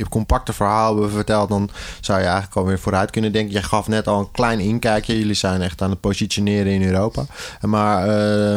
compacte 0.08 0.52
verhaal 0.52 0.92
hebben 0.92 1.12
verteld, 1.12 1.48
dan 1.48 1.70
zou 2.00 2.18
je 2.18 2.24
eigenlijk 2.24 2.56
alweer 2.56 2.78
vooruit 2.78 3.10
kunnen 3.10 3.32
denken. 3.32 3.52
Jij 3.52 3.62
gaf 3.62 3.88
net 3.88 4.06
al 4.06 4.18
een 4.18 4.30
klein 4.30 4.60
inkijkje. 4.60 5.18
Jullie 5.18 5.34
zijn 5.34 5.62
echt 5.62 5.82
aan 5.82 5.90
het 5.90 6.00
positioneren 6.00 6.72
in 6.72 6.82
Europa. 6.82 7.26
Maar 7.60 8.08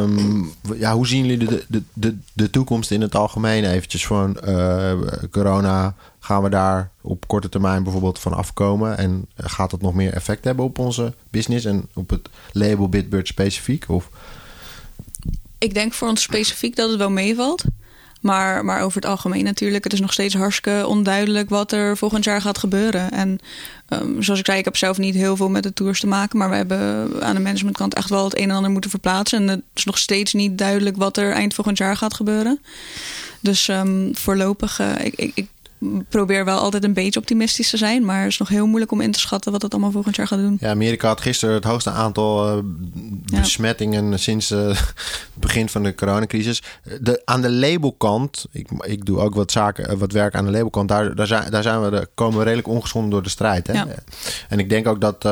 um, 0.01 0.53
ja, 0.75 0.93
hoe 0.93 1.07
zien 1.07 1.25
jullie 1.25 1.47
de, 1.47 1.65
de, 1.67 1.83
de, 1.93 2.17
de 2.33 2.49
toekomst 2.49 2.91
in 2.91 3.01
het 3.01 3.15
algemeen 3.15 3.65
eventjes 3.65 4.05
van 4.05 4.37
uh, 4.47 4.91
corona? 5.31 5.95
Gaan 6.19 6.43
we 6.43 6.49
daar 6.49 6.91
op 7.01 7.27
korte 7.27 7.49
termijn 7.49 7.83
bijvoorbeeld 7.83 8.19
van 8.19 8.33
afkomen? 8.33 8.97
En 8.97 9.25
gaat 9.35 9.69
dat 9.69 9.81
nog 9.81 9.93
meer 9.93 10.13
effect 10.13 10.43
hebben 10.43 10.65
op 10.65 10.79
onze 10.79 11.13
business 11.29 11.65
en 11.65 11.87
op 11.93 12.09
het 12.09 12.29
label 12.51 12.89
Bitbird 12.89 13.27
specifiek? 13.27 13.85
Of? 13.87 14.09
Ik 15.57 15.73
denk 15.73 15.93
voor 15.93 16.07
ons 16.07 16.21
specifiek 16.21 16.75
dat 16.75 16.89
het 16.89 16.97
wel 16.97 17.09
meevalt. 17.09 17.63
Maar, 18.19 18.65
maar 18.65 18.81
over 18.81 19.01
het 19.01 19.09
algemeen 19.09 19.43
natuurlijk. 19.43 19.83
Het 19.83 19.93
is 19.93 19.99
nog 19.99 20.13
steeds 20.13 20.33
hartstikke 20.33 20.87
onduidelijk 20.87 21.49
wat 21.49 21.71
er 21.71 21.97
volgend 21.97 22.23
jaar 22.23 22.41
gaat 22.41 22.57
gebeuren. 22.57 23.11
En 23.11 23.39
um, 23.89 24.23
zoals 24.23 24.39
ik 24.39 24.45
zei, 24.45 24.57
ik 24.57 24.65
heb 24.65 24.77
zelf 24.77 24.97
niet 24.97 25.15
heel 25.15 25.35
veel 25.35 25.49
met 25.49 25.63
de 25.63 25.73
tours 25.73 25.99
te 25.99 26.07
maken. 26.07 26.37
Maar 26.37 26.49
we 26.49 26.55
hebben 26.55 27.09
aan 27.23 27.35
de 27.35 27.41
managementkant 27.41 27.93
echt 27.93 28.09
wel 28.09 28.23
het 28.23 28.37
een 28.37 28.49
en 28.49 28.55
ander 28.55 28.71
moeten 28.71 28.89
verplaatsen. 28.89 29.41
En 29.41 29.47
het 29.47 29.61
is 29.73 29.83
nog 29.83 29.97
steeds 29.97 30.33
niet 30.33 30.57
duidelijk 30.57 30.97
wat 30.97 31.17
er 31.17 31.31
eind 31.31 31.53
volgend 31.53 31.77
jaar 31.77 31.97
gaat 31.97 32.13
gebeuren. 32.13 32.61
Dus 33.39 33.67
um, 33.67 34.11
voorlopig, 34.15 34.79
ik, 34.79 35.13
ik, 35.15 35.31
ik 35.33 35.47
probeer 36.09 36.45
wel 36.45 36.59
altijd 36.59 36.83
een 36.83 36.93
beetje 36.93 37.19
optimistisch 37.19 37.69
te 37.69 37.77
zijn. 37.77 38.05
Maar 38.05 38.19
het 38.19 38.31
is 38.31 38.37
nog 38.37 38.49
heel 38.49 38.67
moeilijk 38.67 38.91
om 38.91 39.01
in 39.01 39.11
te 39.11 39.19
schatten 39.19 39.51
wat 39.51 39.61
het 39.61 39.71
allemaal 39.71 39.91
volgend 39.91 40.15
jaar 40.15 40.27
gaat 40.27 40.39
doen. 40.39 40.57
Ja, 40.59 40.69
Amerika 40.69 41.07
had 41.07 41.21
gisteren 41.21 41.55
het 41.55 41.63
hoogste 41.63 41.89
aantal 41.89 42.57
uh, 42.57 42.63
besmettingen 43.39 44.09
ja. 44.09 44.17
sinds 44.17 44.51
uh, 44.51 44.67
het 44.67 44.93
begin 45.33 45.69
van 45.69 45.83
de 45.83 45.95
coronacrisis. 45.95 46.63
De, 47.01 47.21
aan 47.25 47.41
de 47.41 47.51
labelkant, 47.51 48.45
ik, 48.51 48.67
ik 48.81 49.05
doe 49.05 49.19
ook 49.19 49.35
wat 49.35 49.51
zaken, 49.51 49.97
wat 49.97 50.11
werk 50.11 50.35
aan 50.35 50.45
de 50.45 50.51
labelkant. 50.51 50.89
Daar, 50.89 51.15
daar, 51.15 51.27
zijn, 51.27 51.51
daar 51.51 51.63
zijn 51.63 51.81
we, 51.81 51.89
daar 51.89 52.07
komen 52.13 52.37
we 52.37 52.43
redelijk 52.43 52.67
ongeschonden 52.67 53.11
door 53.11 53.23
de 53.23 53.29
strijd. 53.29 53.67
Hè? 53.67 53.73
Ja. 53.73 53.87
En 54.49 54.59
ik 54.59 54.69
denk 54.69 54.87
ook 54.87 55.01
dat 55.01 55.25
uh, 55.25 55.31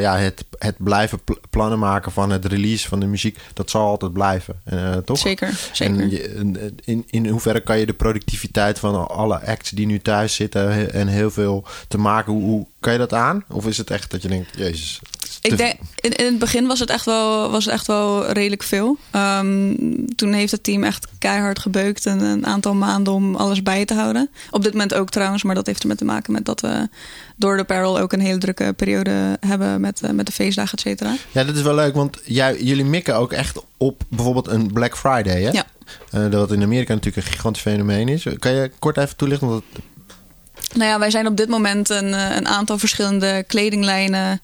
ja, 0.00 0.16
het, 0.16 0.44
het 0.58 0.76
blijven 0.78 1.20
plannen 1.50 1.78
maken 1.78 2.12
van 2.12 2.30
het 2.30 2.44
release 2.44 2.88
van 2.88 3.00
de 3.00 3.06
muziek, 3.06 3.38
dat 3.52 3.70
zal 3.70 3.86
altijd 3.86 4.12
blijven. 4.12 4.62
toch? 5.04 5.18
Zeker, 5.18 5.68
zeker. 5.72 6.00
En 6.00 6.10
je, 6.10 6.72
in, 6.84 7.04
in 7.06 7.26
hoeverre 7.26 7.60
kan 7.60 7.78
je 7.78 7.86
de 7.86 7.92
productiviteit 7.92 8.78
van 8.78 9.08
alle 9.08 9.38
die 9.70 9.86
nu 9.86 10.00
thuis 10.00 10.34
zitten 10.34 10.92
en 10.92 11.08
heel 11.08 11.30
veel 11.30 11.64
te 11.88 11.98
maken. 11.98 12.32
Hoe, 12.32 12.42
hoe 12.42 12.66
kan 12.80 12.92
je 12.92 12.98
dat 12.98 13.12
aan? 13.12 13.44
Of 13.48 13.66
is 13.66 13.76
het 13.76 13.90
echt 13.90 14.10
dat 14.10 14.22
je 14.22 14.28
denkt, 14.28 14.56
jezus. 14.56 15.00
Ik 15.46 15.56
denk, 15.56 15.74
in, 16.00 16.12
in 16.12 16.24
het 16.24 16.38
begin 16.38 16.66
was 16.66 16.78
het 16.78 16.90
echt 16.90 17.04
wel, 17.04 17.50
was 17.50 17.64
het 17.64 17.74
echt 17.74 17.86
wel 17.86 18.30
redelijk 18.32 18.62
veel. 18.62 18.96
Um, 19.12 20.14
toen 20.14 20.32
heeft 20.32 20.52
het 20.52 20.62
team 20.62 20.84
echt 20.84 21.06
keihard 21.18 21.58
gebeukt 21.58 22.06
en 22.06 22.20
een 22.20 22.46
aantal 22.46 22.74
maanden 22.74 23.12
om 23.12 23.34
alles 23.34 23.62
bij 23.62 23.84
te 23.84 23.94
houden. 23.94 24.30
Op 24.50 24.62
dit 24.62 24.72
moment 24.72 24.94
ook 24.94 25.10
trouwens, 25.10 25.42
maar 25.42 25.54
dat 25.54 25.66
heeft 25.66 25.82
ermee 25.82 25.96
te 25.96 26.04
maken 26.04 26.32
met 26.32 26.44
dat 26.44 26.60
we 26.60 26.88
door 27.36 27.56
de 27.56 27.64
Peril 27.64 27.98
ook 27.98 28.12
een 28.12 28.20
hele 28.20 28.38
drukke 28.38 28.72
periode 28.72 29.36
hebben 29.40 29.80
met, 29.80 30.02
uh, 30.04 30.10
met 30.10 30.26
de 30.26 30.32
feestdagen, 30.32 30.72
et 30.72 30.80
cetera. 30.80 31.14
Ja, 31.32 31.44
dat 31.44 31.56
is 31.56 31.62
wel 31.62 31.74
leuk, 31.74 31.94
want 31.94 32.20
jij, 32.24 32.62
jullie 32.62 32.84
mikken 32.84 33.16
ook 33.16 33.32
echt 33.32 33.62
op 33.76 34.02
bijvoorbeeld 34.08 34.48
een 34.48 34.72
Black 34.72 34.96
Friday, 34.96 35.42
hè? 35.42 35.50
Ja. 35.50 35.66
Uh, 36.14 36.30
dat 36.30 36.52
in 36.52 36.62
Amerika 36.62 36.94
natuurlijk 36.94 37.26
een 37.26 37.32
gigantisch 37.32 37.62
fenomeen 37.62 38.08
is. 38.08 38.26
Kan 38.38 38.52
je 38.52 38.70
kort 38.78 38.96
even 38.96 39.16
toelichten? 39.16 39.48
Want 39.48 39.62
het... 39.72 39.82
Nou 40.74 40.90
ja, 40.90 40.98
wij 40.98 41.10
zijn 41.10 41.26
op 41.26 41.36
dit 41.36 41.48
moment 41.48 41.88
een, 41.88 42.12
een 42.12 42.48
aantal 42.48 42.78
verschillende 42.78 43.44
kledinglijnen 43.46 44.40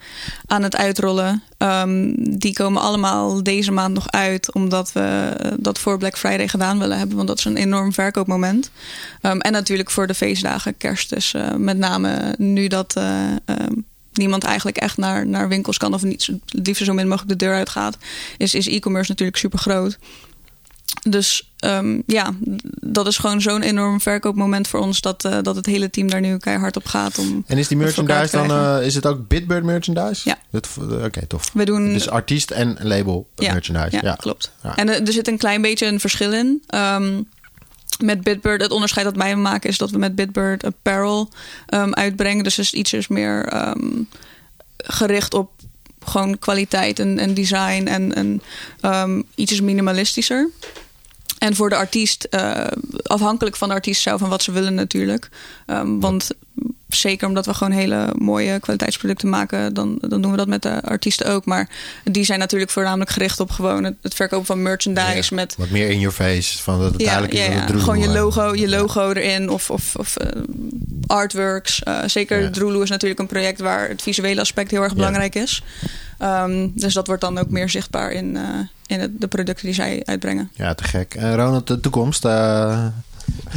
aan 0.46 0.62
het 0.62 0.76
uitrollen. 0.76 1.42
Um, 1.58 2.14
die 2.38 2.52
komen 2.52 2.82
allemaal 2.82 3.42
deze 3.42 3.72
maand 3.72 3.94
nog 3.94 4.10
uit, 4.10 4.54
omdat 4.54 4.92
we 4.92 5.36
dat 5.58 5.78
voor 5.78 5.98
Black 5.98 6.18
Friday 6.18 6.48
gedaan 6.48 6.78
willen 6.78 6.98
hebben. 6.98 7.16
Want 7.16 7.28
dat 7.28 7.38
is 7.38 7.44
een 7.44 7.56
enorm 7.56 7.92
verkoopmoment. 7.92 8.70
Um, 9.22 9.40
en 9.40 9.52
natuurlijk 9.52 9.90
voor 9.90 10.06
de 10.06 10.14
feestdagen, 10.14 10.76
kerst. 10.76 11.10
Dus 11.10 11.32
uh, 11.34 11.54
met 11.54 11.78
name 11.78 12.34
nu 12.38 12.68
dat. 12.68 12.94
Uh, 12.98 13.22
um, 13.46 13.84
niemand 14.12 14.44
eigenlijk 14.44 14.76
echt 14.76 14.96
naar, 14.96 15.26
naar 15.26 15.48
winkels 15.48 15.76
kan 15.76 15.94
of 15.94 16.02
niet, 16.02 16.28
liefst 16.46 16.84
zo 16.84 16.92
min 16.92 17.08
mogelijk 17.08 17.38
de 17.38 17.44
deur 17.44 17.54
uitgaat, 17.54 17.96
is, 18.36 18.54
is 18.54 18.66
e-commerce 18.66 19.10
natuurlijk 19.10 19.38
super 19.38 19.58
groot. 19.58 19.98
Dus 21.08 21.52
um, 21.64 22.02
ja, 22.06 22.34
dat 22.80 23.06
is 23.06 23.18
gewoon 23.18 23.40
zo'n 23.40 23.62
enorm 23.62 24.00
verkoopmoment 24.00 24.68
voor 24.68 24.80
ons 24.80 25.00
dat, 25.00 25.24
uh, 25.24 25.38
dat 25.42 25.56
het 25.56 25.66
hele 25.66 25.90
team 25.90 26.10
daar 26.10 26.20
nu 26.20 26.36
keihard 26.36 26.76
op 26.76 26.86
gaat. 26.86 27.18
Om 27.18 27.44
en 27.46 27.58
is 27.58 27.68
die 27.68 27.76
merchandise 27.76 28.36
dan, 28.36 28.50
uh, 28.50 28.86
is 28.86 28.94
het 28.94 29.06
ook 29.06 29.28
Bitbird 29.28 29.64
merchandise? 29.64 30.28
Ja. 30.28 30.38
Oké, 30.52 31.04
okay, 31.04 31.24
tof. 31.28 31.50
We 31.52 31.64
doen, 31.64 31.92
dus 31.92 32.08
artiest 32.08 32.50
en 32.50 32.76
label 32.80 33.28
ja, 33.34 33.52
merchandise. 33.52 33.96
Ja, 33.96 34.00
ja. 34.02 34.14
klopt. 34.14 34.52
Ja. 34.62 34.76
En 34.76 34.88
er, 34.88 35.06
er 35.06 35.12
zit 35.12 35.28
een 35.28 35.38
klein 35.38 35.62
beetje 35.62 35.86
een 35.86 36.00
verschil 36.00 36.32
in. 36.32 36.62
Um, 36.74 37.28
met 37.98 38.20
Bitbird, 38.22 38.62
het 38.62 38.70
onderscheid 38.70 39.06
dat 39.06 39.16
wij 39.16 39.36
maken 39.36 39.70
is 39.70 39.78
dat 39.78 39.90
we 39.90 39.98
met 39.98 40.14
Bitbird 40.14 40.64
apparel 40.64 41.28
um, 41.74 41.94
uitbrengen. 41.94 42.44
Dus 42.44 42.58
is 42.58 42.72
iets 42.72 42.92
is 42.92 43.08
meer 43.08 43.52
gericht 44.76 45.34
op 45.34 45.50
gewoon 46.04 46.38
kwaliteit 46.38 46.98
en, 46.98 47.18
en 47.18 47.34
design 47.34 47.86
en, 47.86 48.14
en 48.14 48.42
um, 48.80 49.24
iets 49.34 49.52
is 49.52 49.60
minimalistischer. 49.60 50.50
En 51.38 51.54
voor 51.54 51.68
de 51.68 51.76
artiest, 51.76 52.28
uh, 52.30 52.66
afhankelijk 53.02 53.56
van 53.56 53.68
de 53.68 53.74
artiest 53.74 54.02
zelf 54.02 54.22
en 54.22 54.28
wat 54.28 54.42
ze 54.42 54.52
willen 54.52 54.74
natuurlijk. 54.74 55.28
Um, 55.66 56.00
want 56.00 56.30
zeker 56.94 57.28
omdat 57.28 57.46
we 57.46 57.54
gewoon 57.54 57.72
hele 57.72 58.14
mooie 58.18 58.60
kwaliteitsproducten 58.60 59.28
maken, 59.28 59.74
dan, 59.74 59.98
dan 60.00 60.22
doen 60.22 60.30
we 60.30 60.36
dat 60.36 60.48
met 60.48 60.62
de 60.62 60.82
artiesten 60.82 61.26
ook. 61.26 61.44
Maar 61.44 61.68
die 62.04 62.24
zijn 62.24 62.38
natuurlijk 62.38 62.70
voornamelijk 62.70 63.10
gericht 63.10 63.40
op 63.40 63.50
gewoon 63.50 63.84
het, 63.84 63.94
het 64.02 64.14
verkopen 64.14 64.46
van 64.46 64.62
merchandise. 64.62 65.34
Ja, 65.34 65.36
met, 65.36 65.54
wat 65.56 65.70
meer 65.70 65.90
in 65.90 65.98
your 65.98 66.14
face, 66.14 66.62
van 66.62 66.80
dat 66.80 66.92
het 66.92 67.00
ja, 67.00 67.06
duidelijk 67.06 67.34
is 67.34 67.54
ja. 67.54 67.78
Gewoon 67.78 67.98
je 67.98 68.08
logo, 68.08 68.54
je 68.54 68.68
logo 68.68 69.12
erin 69.12 69.50
of, 69.50 69.70
of, 69.70 69.96
of 69.96 70.16
uh, 70.22 70.42
artworks. 71.06 71.82
Uh, 71.88 71.98
zeker. 72.06 72.50
Droeloe 72.50 72.82
is 72.82 72.90
natuurlijk 72.90 73.20
een 73.20 73.26
project 73.26 73.60
waar 73.60 73.88
het 73.88 74.02
visuele 74.02 74.40
aspect 74.40 74.70
heel 74.70 74.82
erg 74.82 74.94
belangrijk 74.94 75.34
is. 75.34 75.62
Um, 76.22 76.72
dus 76.74 76.94
dat 76.94 77.06
wordt 77.06 77.22
dan 77.22 77.38
ook 77.38 77.50
meer 77.50 77.68
zichtbaar 77.68 78.12
in, 78.12 78.34
uh, 78.34 78.42
in 78.86 79.00
het, 79.00 79.20
de 79.20 79.28
producten 79.28 79.66
die 79.66 79.74
zij 79.74 80.02
uitbrengen. 80.04 80.50
Ja, 80.54 80.74
te 80.74 80.84
gek. 80.84 81.14
Ronald, 81.14 81.66
de 81.66 81.80
toekomst. 81.80 82.24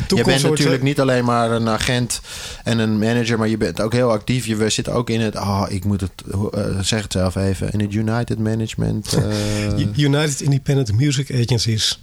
Je 0.07 0.23
bent 0.23 0.43
natuurlijk 0.43 0.77
eh, 0.77 0.83
niet 0.83 0.99
alleen 0.99 1.25
maar 1.25 1.51
een 1.51 1.67
agent 1.69 2.21
en 2.63 2.79
een 2.79 2.99
manager, 2.99 3.37
maar 3.37 3.47
je 3.47 3.57
bent 3.57 3.81
ook 3.81 3.93
heel 3.93 4.11
actief. 4.11 4.45
Je 4.45 4.69
zit 4.69 4.89
ook 4.89 5.09
in 5.09 5.21
het, 5.21 5.35
oh, 5.35 5.65
ik 5.69 5.85
moet 5.85 6.01
het, 6.01 6.11
uh, 6.35 6.79
zeg 6.81 7.03
het 7.03 7.11
zelf 7.11 7.35
even, 7.35 7.71
in 7.71 7.79
het 7.79 7.93
United 7.93 8.39
Management. 8.39 9.13
uh, 9.77 9.97
United 9.97 10.41
Independent 10.41 10.93
Music 10.93 11.31
Agencies. 11.33 11.99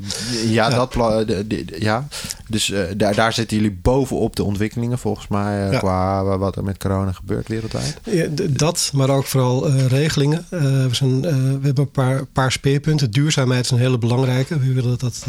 Ja, 0.46 0.68
ja. 0.68 0.76
dat 0.76 0.92
de, 0.92 1.64
ja. 1.78 2.08
Dus 2.48 2.68
uh, 2.68 2.80
daar, 2.96 3.14
daar 3.14 3.32
zitten 3.32 3.56
jullie 3.56 3.78
bovenop 3.82 4.36
de 4.36 4.44
ontwikkelingen 4.44 4.98
volgens 4.98 5.28
mij 5.28 5.70
ja. 5.70 5.78
qua 5.78 6.38
wat 6.38 6.56
er 6.56 6.64
met 6.64 6.78
corona 6.78 7.12
gebeurt 7.12 7.48
wereldwijd. 7.48 7.98
Ja, 8.04 8.26
dat, 8.50 8.90
maar 8.94 9.10
ook 9.10 9.26
vooral 9.26 9.70
regelingen. 9.70 10.46
we, 10.48 10.88
zijn, 10.90 11.20
we 11.20 11.28
hebben 11.62 11.84
een 11.84 11.90
paar, 11.90 12.26
paar 12.26 12.52
speerpunten. 12.52 13.10
Duurzaamheid 13.10 13.64
is 13.64 13.70
een 13.70 13.78
hele 13.78 13.98
belangrijke. 13.98 14.58
We 14.58 14.72
willen 14.72 14.98
dat, 14.98 15.26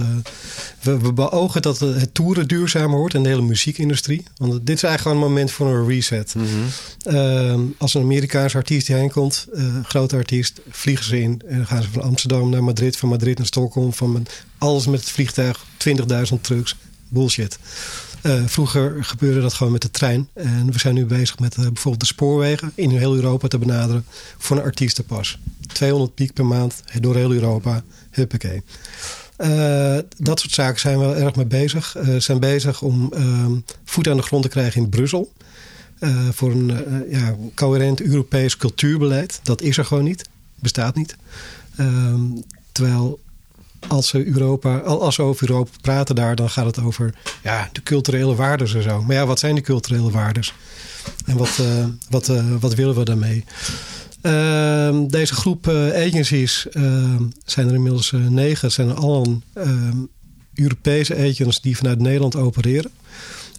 we, 0.81 0.99
we 0.99 1.13
beogen 1.13 1.61
dat 1.61 1.79
het 1.79 2.13
toeren 2.13 2.47
duurzamer 2.47 2.97
wordt 2.97 3.13
en 3.13 3.23
de 3.23 3.29
hele 3.29 3.41
muziekindustrie. 3.41 4.23
Want 4.37 4.51
dit 4.51 4.75
is 4.75 4.83
eigenlijk 4.83 5.01
gewoon 5.01 5.17
een 5.17 5.33
moment 5.33 5.51
voor 5.51 5.67
een 5.67 5.87
reset. 5.87 6.35
Mm 6.35 6.45
-hmm. 7.03 7.75
als 7.77 7.93
een 7.93 8.01
Amerikaanse 8.01 8.57
artiest 8.57 8.87
hierheen 8.87 9.11
komt, 9.11 9.47
grote 9.83 10.15
artiest, 10.15 10.61
vliegen 10.69 11.05
ze 11.05 11.21
in 11.21 11.41
en 11.47 11.57
dan 11.57 11.65
gaan 11.65 11.83
ze 11.83 11.89
van 11.91 12.01
Amsterdam 12.01 12.49
naar 12.49 12.63
Madrid, 12.63 12.97
van 12.97 13.09
Madrid 13.09 13.37
naar 13.37 13.47
Stockholm, 13.47 13.93
van 13.93 14.25
alles 14.57 14.87
met 14.87 14.99
het 14.99 15.09
vliegtuig, 15.09 15.65
20.000 15.87 16.41
trucks. 16.41 16.75
Bullshit. 17.11 17.59
Uh, 18.23 18.43
vroeger 18.45 19.03
gebeurde 19.05 19.41
dat 19.41 19.53
gewoon 19.53 19.71
met 19.71 19.81
de 19.81 19.91
trein. 19.91 20.29
En 20.33 20.71
we 20.71 20.79
zijn 20.79 20.93
nu 20.93 21.05
bezig 21.05 21.39
met 21.39 21.57
uh, 21.57 21.63
bijvoorbeeld 21.63 21.99
de 21.99 22.05
spoorwegen 22.05 22.71
in 22.75 22.89
heel 22.89 23.15
Europa 23.15 23.47
te 23.47 23.57
benaderen 23.57 24.05
voor 24.37 24.57
een 24.57 24.63
artiestenpas. 24.63 25.37
200 25.73 26.15
piek 26.15 26.33
per 26.33 26.45
maand 26.45 26.83
door 26.99 27.15
heel 27.15 27.31
Europa. 27.31 27.83
Huppakee. 28.09 28.61
Uh, 29.43 29.97
dat 30.17 30.39
soort 30.39 30.53
zaken 30.53 30.79
zijn 30.79 30.99
we 30.99 31.13
erg 31.13 31.35
mee 31.35 31.45
bezig. 31.45 31.93
We 31.93 32.19
zijn 32.19 32.39
bezig 32.39 32.81
om 32.81 33.13
voet 33.85 34.07
aan 34.07 34.17
de 34.17 34.23
grond 34.23 34.43
te 34.43 34.49
krijgen 34.49 34.81
in 34.81 34.89
Brussel. 34.89 35.31
voor 36.31 36.51
een 36.51 36.73
ja, 37.09 37.35
coherent 37.55 38.01
Europees 38.01 38.57
cultuurbeleid. 38.57 39.39
Dat 39.43 39.61
is 39.61 39.77
er 39.77 39.85
gewoon 39.85 40.03
niet. 40.03 40.29
Bestaat 40.55 40.95
niet. 40.95 41.15
terwijl 42.71 43.19
als, 43.87 44.11
we 44.11 44.25
Europa, 44.25 44.77
als 44.77 45.19
over 45.19 45.49
Europa 45.49 45.71
praten 45.81 46.15
daar, 46.15 46.35
dan 46.35 46.49
gaat 46.49 46.65
het 46.65 46.79
over 46.79 47.13
ja, 47.43 47.69
de 47.71 47.83
culturele 47.83 48.35
waarden 48.35 48.75
en 48.75 48.83
zo. 48.83 49.01
Maar 49.01 49.15
ja, 49.15 49.25
wat 49.25 49.39
zijn 49.39 49.55
die 49.55 49.63
culturele 49.63 50.11
waarden? 50.11 50.43
En 51.25 51.37
wat, 51.37 51.59
wat, 52.09 52.31
wat 52.59 52.75
willen 52.75 52.95
we 52.95 53.03
daarmee? 53.03 53.45
Uh, 54.21 54.99
deze 55.07 55.33
groep 55.33 55.67
agencies 55.95 56.67
ehm, 56.69 57.23
zijn 57.45 57.67
er 57.67 57.73
inmiddels 57.73 58.11
negen. 58.11 58.65
Het 58.65 58.71
zijn 58.71 58.95
allen 58.95 59.43
ehm, 59.53 59.97
Europese 60.53 61.17
agents 61.17 61.61
die 61.61 61.77
vanuit 61.77 61.99
Nederland 61.99 62.35
opereren. 62.35 62.91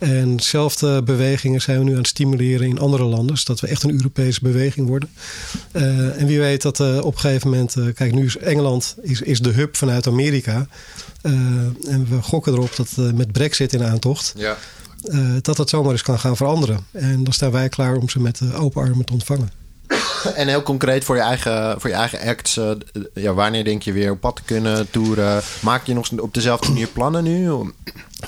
En 0.02 0.36
dezelfde 0.36 1.02
bewegingen 1.02 1.60
zijn 1.60 1.78
we 1.78 1.84
nu 1.84 1.90
aan 1.90 1.98
het 1.98 2.06
stimuleren 2.06 2.68
in 2.68 2.78
andere 2.78 3.04
landen. 3.04 3.38
Zodat 3.38 3.60
we 3.60 3.66
echt 3.66 3.82
een 3.82 3.92
Europese 3.92 4.40
beweging 4.42 4.86
worden. 4.86 5.08
Uh, 5.72 6.20
en 6.20 6.26
wie 6.26 6.38
weet 6.38 6.62
dat 6.62 6.80
uh, 6.80 6.96
op 6.96 7.14
een 7.14 7.20
gegeven 7.20 7.50
moment... 7.50 7.76
Uh, 7.76 7.94
kijk, 7.94 8.14
nu 8.14 8.24
is 8.24 8.36
Engeland 8.36 8.96
is, 9.02 9.20
is 9.20 9.40
de 9.40 9.50
hub 9.50 9.76
vanuit 9.76 10.06
Amerika. 10.06 10.66
en 11.22 12.06
we 12.08 12.22
gokken 12.22 12.52
erop 12.52 12.76
dat 12.76 13.14
met 13.14 13.32
brexit 13.32 13.72
in 13.72 13.82
aantocht... 13.82 14.34
Ja. 14.36 14.56
dat 15.42 15.56
dat 15.56 15.68
zomaar 15.68 15.92
eens 15.92 16.02
kan 16.02 16.18
gaan 16.18 16.36
veranderen. 16.36 16.86
En 16.90 17.24
dan 17.24 17.32
staan 17.32 17.50
wij 17.50 17.68
klaar 17.68 17.96
om 17.96 18.08
ze 18.08 18.20
met 18.20 18.40
open 18.54 18.82
armen 18.82 19.04
te 19.04 19.12
ontvangen. 19.12 19.61
En 20.34 20.48
heel 20.48 20.62
concreet 20.62 21.04
voor 21.04 21.16
je 21.16 21.22
eigen, 21.22 21.80
voor 21.80 21.90
je 21.90 21.96
eigen 21.96 22.20
acts. 22.20 22.56
Uh, 22.56 22.70
ja, 23.14 23.32
wanneer 23.34 23.64
denk 23.64 23.82
je 23.82 23.92
weer 23.92 24.10
op 24.10 24.20
pad 24.20 24.36
te 24.36 24.42
kunnen 24.42 24.90
toeren? 24.90 25.42
Maak 25.60 25.86
je 25.86 25.94
nog 25.94 26.10
op 26.18 26.34
dezelfde 26.34 26.68
manier 26.68 26.86
plannen 26.86 27.24
nu? 27.24 27.50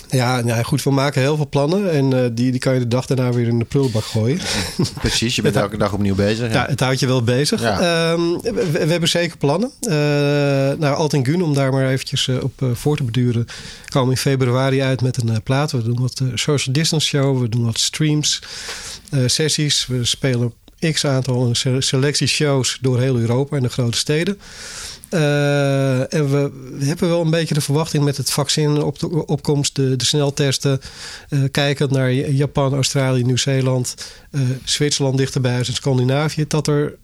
Ja, 0.08 0.40
nou 0.40 0.62
goed, 0.62 0.82
we 0.82 0.90
maken 0.90 1.20
heel 1.20 1.36
veel 1.36 1.48
plannen. 1.48 1.90
En 1.90 2.10
uh, 2.10 2.20
die, 2.32 2.50
die 2.50 2.60
kan 2.60 2.74
je 2.74 2.78
de 2.78 2.88
dag 2.88 3.06
daarna 3.06 3.32
weer 3.32 3.46
in 3.46 3.58
de 3.58 3.64
prullenbak 3.64 4.04
gooien. 4.04 4.38
Precies, 5.00 5.36
je 5.36 5.42
bent 5.42 5.56
elke 5.64 5.76
dag 5.76 5.92
opnieuw 5.92 6.14
bezig. 6.14 6.52
Ja, 6.52 6.62
ja 6.62 6.66
het 6.66 6.80
houdt 6.80 7.00
je 7.00 7.06
wel 7.06 7.22
bezig. 7.22 7.60
Ja. 7.60 8.12
Um, 8.12 8.40
we, 8.42 8.70
we, 8.70 8.78
hebben 8.78 9.08
zeker 9.08 9.36
plannen. 9.36 9.70
Uh, 9.80 9.92
nou, 10.78 11.22
Gun, 11.22 11.42
om 11.42 11.54
daar 11.54 11.72
maar 11.72 11.88
eventjes 11.88 12.28
op 12.28 12.52
voor 12.72 12.96
te 12.96 13.04
beduren... 13.04 13.46
komen 13.88 14.10
in 14.10 14.16
februari 14.16 14.82
uit 14.82 15.02
met 15.02 15.16
een 15.16 15.42
plaat. 15.42 15.72
We 15.72 15.82
doen 15.82 16.00
wat 16.00 16.22
social 16.34 16.74
distance 16.74 17.06
show. 17.06 17.40
We 17.40 17.48
doen 17.48 17.64
wat 17.64 17.78
streams, 17.78 18.42
sessies. 19.26 19.86
We 19.86 20.04
spelen 20.04 20.52
x 20.92 21.06
aantal 21.06 21.52
een 21.62 21.82
selectie 21.82 22.26
shows 22.26 22.78
door 22.80 23.00
heel 23.00 23.18
Europa 23.18 23.56
en 23.56 23.62
de 23.62 23.68
grote 23.68 23.98
steden. 23.98 24.38
Uh, 25.10 26.12
en 26.12 26.30
we, 26.30 26.50
hebben 26.78 27.08
wel 27.08 27.20
een 27.20 27.30
beetje 27.30 27.54
de 27.54 27.60
verwachting 27.60 28.04
met 28.04 28.16
het 28.16 28.30
vaccin 28.30 28.82
op 28.82 28.98
de 28.98 29.26
opkomst, 29.26 29.76
de, 29.76 29.96
de 29.96 30.04
sneltesten. 30.04 30.80
Uh, 31.30 31.40
kijkend 31.50 31.90
naar 31.90 32.12
Japan, 32.12 32.74
Australië, 32.74 33.22
Nieuw-Zeeland, 33.22 33.94
uh, 34.30 34.40
Zwitserland 34.64 35.18
dichterbij 35.18 35.56
en 35.56 35.64
Scandinavië. 35.64 36.44
Dat 36.48 36.66
er 36.66 36.94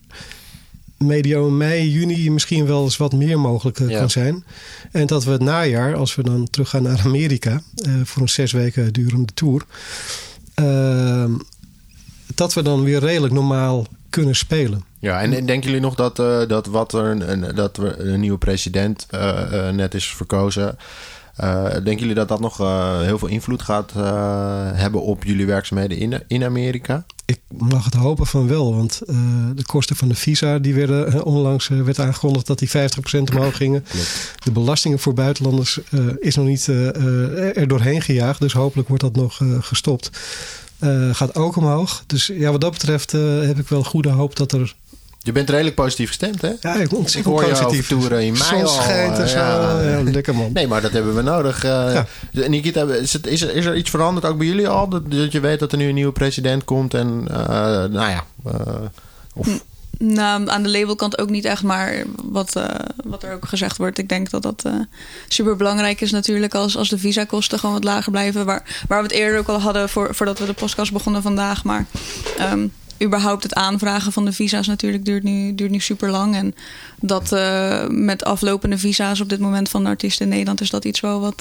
medio 0.97 1.51
mei, 1.51 1.91
juni 1.91 2.31
misschien 2.31 2.66
wel 2.66 2.83
eens 2.83 2.97
wat 2.97 3.12
meer 3.12 3.41
mogelijk 3.41 3.76
kan 3.76 4.11
zijn. 4.11 4.45
En 4.93 5.07
dat 5.07 5.24
we 5.24 5.31
het 5.31 5.43
najaar, 5.43 5.95
als 5.95 6.14
we 6.14 6.22
dan 6.22 6.51
teruggaan 6.51 6.83
naar 6.83 7.01
Amerika 7.05 7.62
voor 8.05 8.22
een 8.22 8.28
zes 8.28 8.53
weken 8.53 8.93
durende 8.93 9.33
tour 9.35 9.64
dat 12.41 12.55
we 12.55 12.62
dan 12.62 12.84
weer 12.84 12.99
redelijk 12.99 13.32
normaal 13.32 13.86
kunnen 14.11 14.36
spelen. 14.36 14.84
Ja, 14.99 15.20
en, 15.20 15.30
denken 15.30 15.61
jullie 15.61 15.80
nog 15.80 15.95
dat, 15.95 16.18
uh, 16.18 16.47
dat, 16.47 16.66
wat 16.66 16.93
er 16.93 17.05
een, 17.05 17.55
dat 17.55 17.76
er 17.76 18.09
een 18.09 18.20
nieuwe 18.20 18.38
president 18.38 19.07
uh, 19.11 19.68
net 19.68 19.95
is 19.95 20.07
verkozen? 20.07 20.78
denken 21.72 21.99
jullie 21.99 22.14
dat 22.14 22.28
dat 22.28 22.41
nog 22.41 22.57
heel 23.03 23.18
veel 23.18 23.28
invloed 23.28 23.62
gaat 23.62 23.93
hebben 24.74 25.03
op 25.03 25.24
jullie 25.24 25.47
werkzaamheden 25.47 25.99
in, 25.99 26.22
in 26.26 26.45
Amerika? 26.45 27.05
Ik 27.24 27.41
mag 27.49 27.84
het 27.84 27.95
hopen 27.95 28.26
van 28.26 28.49
wel, 28.49 28.74
want 28.74 29.03
de 29.55 29.64
kosten 29.66 29.97
van 29.97 30.09
de 30.09 30.14
visa 30.14 30.59
die 30.59 30.74
werden 30.74 31.24
onlangs 31.24 31.68
werd 31.68 31.99
aangekondigd 31.99 32.47
dat 32.47 32.59
die 32.59 32.68
50% 32.68 32.72
omhoog 33.34 33.57
gingen. 33.57 33.84
De 34.45 34.51
belastingen 34.51 34.99
voor 34.99 35.14
buitenlanders 35.14 35.80
is 36.18 36.36
nog 36.36 36.47
niet 36.47 36.66
er 36.66 37.68
doorheen 37.68 38.03
gejaagd, 38.03 38.41
dus 38.41 38.53
hopelijk 38.53 38.88
wordt 38.88 39.03
dat 39.03 39.16
nog 39.16 39.41
gestopt. 39.61 40.11
Uh, 40.81 41.14
gaat 41.14 41.35
ook 41.35 41.57
omhoog. 41.57 42.03
Dus 42.07 42.26
ja, 42.26 42.51
wat 42.51 42.61
dat 42.61 42.70
betreft 42.70 43.12
uh, 43.12 43.47
heb 43.47 43.59
ik 43.59 43.68
wel 43.68 43.85
goede 43.85 44.09
hoop 44.09 44.37
dat 44.37 44.53
er... 44.53 44.74
Je 45.22 45.33
bent 45.33 45.51
redelijk 45.51 45.74
positief 45.74 46.09
gestemd, 46.09 46.41
hè? 46.43 46.51
Ja, 46.61 46.74
ik, 46.74 46.91
ik 46.93 47.24
hoor 47.24 47.45
positief. 47.45 47.89
toeren 47.89 48.22
in 48.22 48.33
mei 48.33 48.62
al. 48.62 48.68
schijnt 48.68 49.18
en 49.18 49.28
zo. 49.28 49.39
Ja, 49.39 49.81
ja, 49.81 50.03
lekker 50.03 50.35
man. 50.35 50.53
Nee, 50.53 50.66
maar 50.66 50.81
dat 50.81 50.93
hebben 50.93 51.14
we 51.14 51.22
nodig. 51.22 51.64
Uh, 51.64 51.70
ja. 52.31 52.49
Nikita, 52.49 52.83
is, 52.83 53.12
het, 53.12 53.26
is, 53.26 53.43
er, 53.43 53.55
is 53.55 53.64
er 53.64 53.76
iets 53.76 53.91
veranderd 53.91 54.26
ook 54.26 54.39
bij 54.39 54.47
jullie 54.47 54.68
al? 54.68 54.89
Dat, 54.89 55.11
dat 55.11 55.33
je 55.33 55.41
weet 55.41 55.59
dat 55.59 55.72
er 55.72 55.78
nu 55.78 55.89
een 55.89 55.95
nieuwe 55.95 56.12
president 56.12 56.64
komt 56.64 56.95
en 56.95 57.24
nou 57.24 58.11
ja... 58.11 58.24
of... 59.35 59.49
Nou, 60.03 60.49
aan 60.49 60.63
de 60.63 60.71
labelkant 60.71 61.19
ook 61.19 61.31
niet 61.31 61.45
echt, 61.45 61.63
maar 61.63 62.05
wat, 62.25 62.57
uh, 62.57 62.65
wat 63.05 63.23
er 63.23 63.35
ook 63.35 63.49
gezegd 63.49 63.77
wordt, 63.77 63.99
ik 63.99 64.09
denk 64.09 64.31
dat 64.31 64.43
dat 64.43 64.65
uh, 64.67 64.75
super 65.29 65.57
belangrijk 65.57 66.01
is 66.01 66.11
natuurlijk 66.11 66.55
als, 66.55 66.77
als 66.77 66.89
de 66.89 66.99
visakosten 66.99 67.59
gewoon 67.59 67.75
wat 67.75 67.85
lager 67.85 68.11
blijven. 68.11 68.45
Waar, 68.45 68.85
waar 68.89 68.99
we 68.99 69.07
het 69.09 69.17
eerder 69.17 69.39
ook 69.39 69.49
al 69.49 69.61
hadden 69.61 69.89
voor, 69.89 70.15
voordat 70.15 70.39
we 70.39 70.47
de 70.47 70.53
podcast 70.53 70.93
begonnen 70.93 71.23
vandaag. 71.23 71.65
Maar 71.65 71.87
um, 72.53 72.73
überhaupt 73.03 73.43
het 73.43 73.55
aanvragen 73.55 74.13
van 74.13 74.25
de 74.25 74.33
visa's 74.33 74.67
natuurlijk 74.67 75.05
duurt 75.05 75.23
nu, 75.23 75.55
duurt 75.55 75.71
nu 75.71 75.81
super 75.81 76.11
lang. 76.11 76.35
En 76.35 76.55
dat 77.01 77.33
uh, 77.33 77.87
met 77.89 78.25
aflopende 78.25 78.79
visa's 78.79 79.21
op 79.21 79.29
dit 79.29 79.41
moment 79.41 79.69
van 79.69 79.87
artiesten 79.87 80.25
in 80.25 80.31
Nederland 80.31 80.61
is 80.61 80.71
dat 80.71 80.85
iets 80.85 81.01
wel 81.01 81.21
wat. 81.21 81.41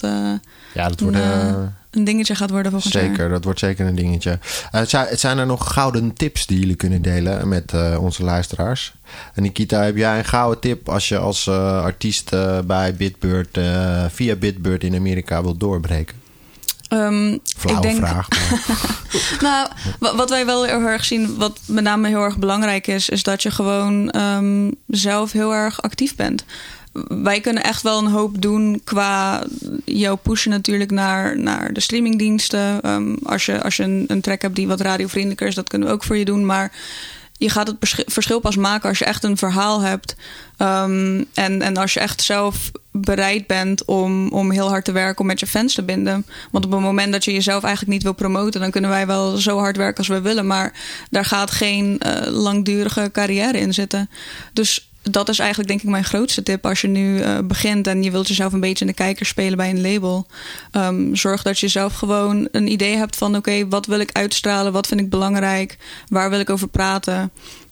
ja, 0.73 0.87
dat 0.87 0.99
wordt 0.99 1.17
een 1.89 2.03
dingetje 2.03 2.35
gaat 2.35 2.49
worden 2.49 2.71
volgens 2.71 2.93
mij. 2.93 3.03
Zeker, 3.03 3.29
dat 3.29 3.43
wordt 3.43 3.59
zeker 3.59 3.87
een 3.87 3.95
dingetje. 3.95 4.39
Zijn 5.11 5.37
er 5.37 5.45
nog 5.45 5.73
gouden 5.73 6.13
tips 6.13 6.45
die 6.45 6.59
jullie 6.59 6.75
kunnen 6.75 7.01
delen 7.01 7.47
met 7.47 7.73
onze 7.99 8.23
luisteraars? 8.23 8.93
En 9.33 9.43
Nikita, 9.43 9.81
heb 9.81 9.97
jij 9.97 10.17
een 10.17 10.25
gouden 10.25 10.59
tip 10.59 10.89
als 10.89 11.07
je 11.07 11.17
als 11.17 11.47
artiest 11.47 12.29
bij 12.65 12.95
Bitbird 12.95 13.59
via 14.09 14.35
Bitbird 14.35 14.83
in 14.83 14.95
Amerika 14.95 15.41
wilt 15.41 15.59
doorbreken? 15.59 16.18
Um, 16.89 17.33
ik 17.67 17.81
denk... 17.81 17.97
vraag. 17.97 18.27
nou, 19.41 19.67
wat 19.99 20.29
wij 20.29 20.45
wel 20.45 20.63
heel 20.63 20.79
erg 20.79 21.05
zien, 21.05 21.35
wat 21.37 21.59
met 21.65 21.83
name 21.83 22.07
heel 22.07 22.23
erg 22.23 22.37
belangrijk 22.37 22.87
is, 22.87 23.09
is 23.09 23.23
dat 23.23 23.43
je 23.43 23.51
gewoon 23.51 24.15
um, 24.15 24.75
zelf 24.87 25.31
heel 25.31 25.53
erg 25.53 25.81
actief 25.81 26.15
bent 26.15 26.45
wij 27.07 27.39
kunnen 27.39 27.63
echt 27.63 27.81
wel 27.81 27.99
een 27.99 28.11
hoop 28.11 28.41
doen 28.41 28.81
qua 28.83 29.43
jou 29.85 30.17
pushen 30.17 30.51
natuurlijk 30.51 30.91
naar, 30.91 31.39
naar 31.39 31.73
de 31.73 31.79
streamingdiensten. 31.79 32.89
Um, 32.89 33.17
als 33.23 33.45
je, 33.45 33.63
als 33.63 33.77
je 33.77 33.83
een, 33.83 34.05
een 34.07 34.21
track 34.21 34.41
hebt 34.41 34.55
die 34.55 34.67
wat 34.67 34.81
radiovriendelijker 34.81 35.47
is, 35.47 35.55
dat 35.55 35.69
kunnen 35.69 35.87
we 35.87 35.93
ook 35.93 36.03
voor 36.03 36.17
je 36.17 36.25
doen. 36.25 36.45
Maar 36.45 36.71
je 37.39 37.49
gaat 37.49 37.67
het 37.67 38.03
verschil 38.05 38.39
pas 38.39 38.55
maken 38.55 38.89
als 38.89 38.99
je 38.99 39.05
echt 39.05 39.23
een 39.23 39.37
verhaal 39.37 39.81
hebt. 39.81 40.15
Um, 40.57 41.25
en, 41.33 41.61
en 41.61 41.77
als 41.77 41.93
je 41.93 41.99
echt 41.99 42.21
zelf 42.21 42.71
bereid 42.91 43.47
bent 43.47 43.85
om, 43.85 44.29
om 44.29 44.51
heel 44.51 44.69
hard 44.69 44.85
te 44.85 44.91
werken 44.91 45.21
om 45.21 45.27
met 45.27 45.39
je 45.39 45.47
fans 45.47 45.73
te 45.73 45.83
binden. 45.83 46.25
Want 46.51 46.65
op 46.65 46.71
het 46.71 46.79
moment 46.79 47.11
dat 47.11 47.25
je 47.25 47.33
jezelf 47.33 47.63
eigenlijk 47.63 47.93
niet 47.93 48.03
wil 48.03 48.13
promoten, 48.13 48.61
dan 48.61 48.71
kunnen 48.71 48.89
wij 48.89 49.07
wel 49.07 49.37
zo 49.37 49.57
hard 49.57 49.77
werken 49.77 49.97
als 49.97 50.07
we 50.07 50.21
willen. 50.21 50.47
Maar 50.47 50.73
daar 51.09 51.25
gaat 51.25 51.51
geen 51.51 52.01
uh, 52.05 52.13
langdurige 52.25 53.09
carrière 53.13 53.59
in 53.59 53.73
zitten. 53.73 54.09
Dus 54.53 54.88
dat 55.01 55.29
is 55.29 55.39
eigenlijk 55.39 55.69
denk 55.69 55.81
ik 55.81 55.89
mijn 55.89 56.03
grootste 56.03 56.43
tip 56.43 56.65
als 56.65 56.81
je 56.81 56.87
nu 56.87 57.19
uh, 57.19 57.37
begint 57.43 57.87
en 57.87 58.03
je 58.03 58.11
wilt 58.11 58.27
jezelf 58.27 58.53
een 58.53 58.59
beetje 58.59 58.85
in 58.85 58.91
de 58.91 58.97
kijker 58.97 59.25
spelen 59.25 59.57
bij 59.57 59.69
een 59.69 59.81
label. 59.81 60.27
Um, 60.71 61.15
zorg 61.15 61.43
dat 61.43 61.59
je 61.59 61.67
zelf 61.67 61.93
gewoon 61.93 62.47
een 62.51 62.71
idee 62.71 62.95
hebt 62.95 63.15
van 63.15 63.35
oké, 63.35 63.67
wat 63.67 63.85
wil 63.85 63.99
ik 63.99 64.11
uitstralen, 64.11 64.71
wat 64.71 64.87
vind 64.87 64.99
ik 64.99 65.09
belangrijk, 65.09 65.77
waar 66.07 66.29
wil 66.29 66.39
ik 66.39 66.49
over 66.49 66.67
praten. 66.67 67.31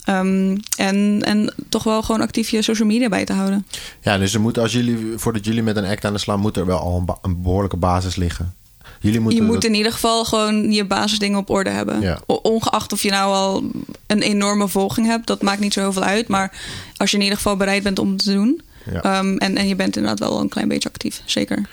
Um, 0.09 0.59
en, 0.77 1.21
en 1.23 1.53
toch 1.69 1.83
wel 1.83 2.01
gewoon 2.01 2.21
actief 2.21 2.49
je 2.49 2.61
social 2.61 2.87
media 2.87 3.09
bij 3.09 3.25
te 3.25 3.33
houden. 3.33 3.67
Ja, 4.01 4.17
dus 4.17 4.33
er 4.33 4.41
moet 4.41 4.57
als 4.57 4.71
jullie, 4.71 5.13
voordat 5.15 5.45
jullie 5.45 5.63
met 5.63 5.75
een 5.75 5.85
act 5.85 6.05
aan 6.05 6.13
de 6.13 6.19
slaan, 6.19 6.39
moet 6.39 6.57
er 6.57 6.65
wel 6.65 6.79
al 6.79 7.19
een 7.21 7.41
behoorlijke 7.41 7.77
basis 7.77 8.15
liggen. 8.15 8.55
Jullie 8.99 9.19
moeten 9.19 9.45
je 9.45 9.51
moet 9.51 9.63
in 9.63 9.73
ieder 9.73 9.91
geval 9.91 10.25
gewoon 10.25 10.71
je 10.71 10.85
basisdingen 10.85 11.39
op 11.39 11.49
orde 11.49 11.69
hebben. 11.69 12.17
Ongeacht 12.25 12.93
of 12.93 13.01
je 13.01 13.09
nou 13.09 13.33
al 13.33 13.63
een 14.07 14.21
enorme 14.21 14.67
volging 14.67 15.07
hebt, 15.07 15.27
dat 15.27 15.41
maakt 15.41 15.59
niet 15.59 15.73
zo 15.73 15.79
heel 15.79 15.93
veel 15.93 16.03
uit. 16.03 16.27
Maar 16.27 16.51
als 16.97 17.11
je 17.11 17.17
in 17.17 17.23
ieder 17.23 17.37
geval 17.37 17.57
bereid 17.57 17.83
bent 17.83 17.99
om 17.99 18.09
het 18.09 18.23
te 18.23 18.33
doen. 18.33 18.61
Um, 18.87 19.37
en, 19.37 19.57
en 19.57 19.67
je 19.67 19.75
bent 19.75 19.95
inderdaad 19.95 20.29
wel 20.29 20.39
een 20.39 20.49
klein 20.49 20.67
beetje 20.67 20.89
actief, 20.89 21.21
zeker. 21.25 21.69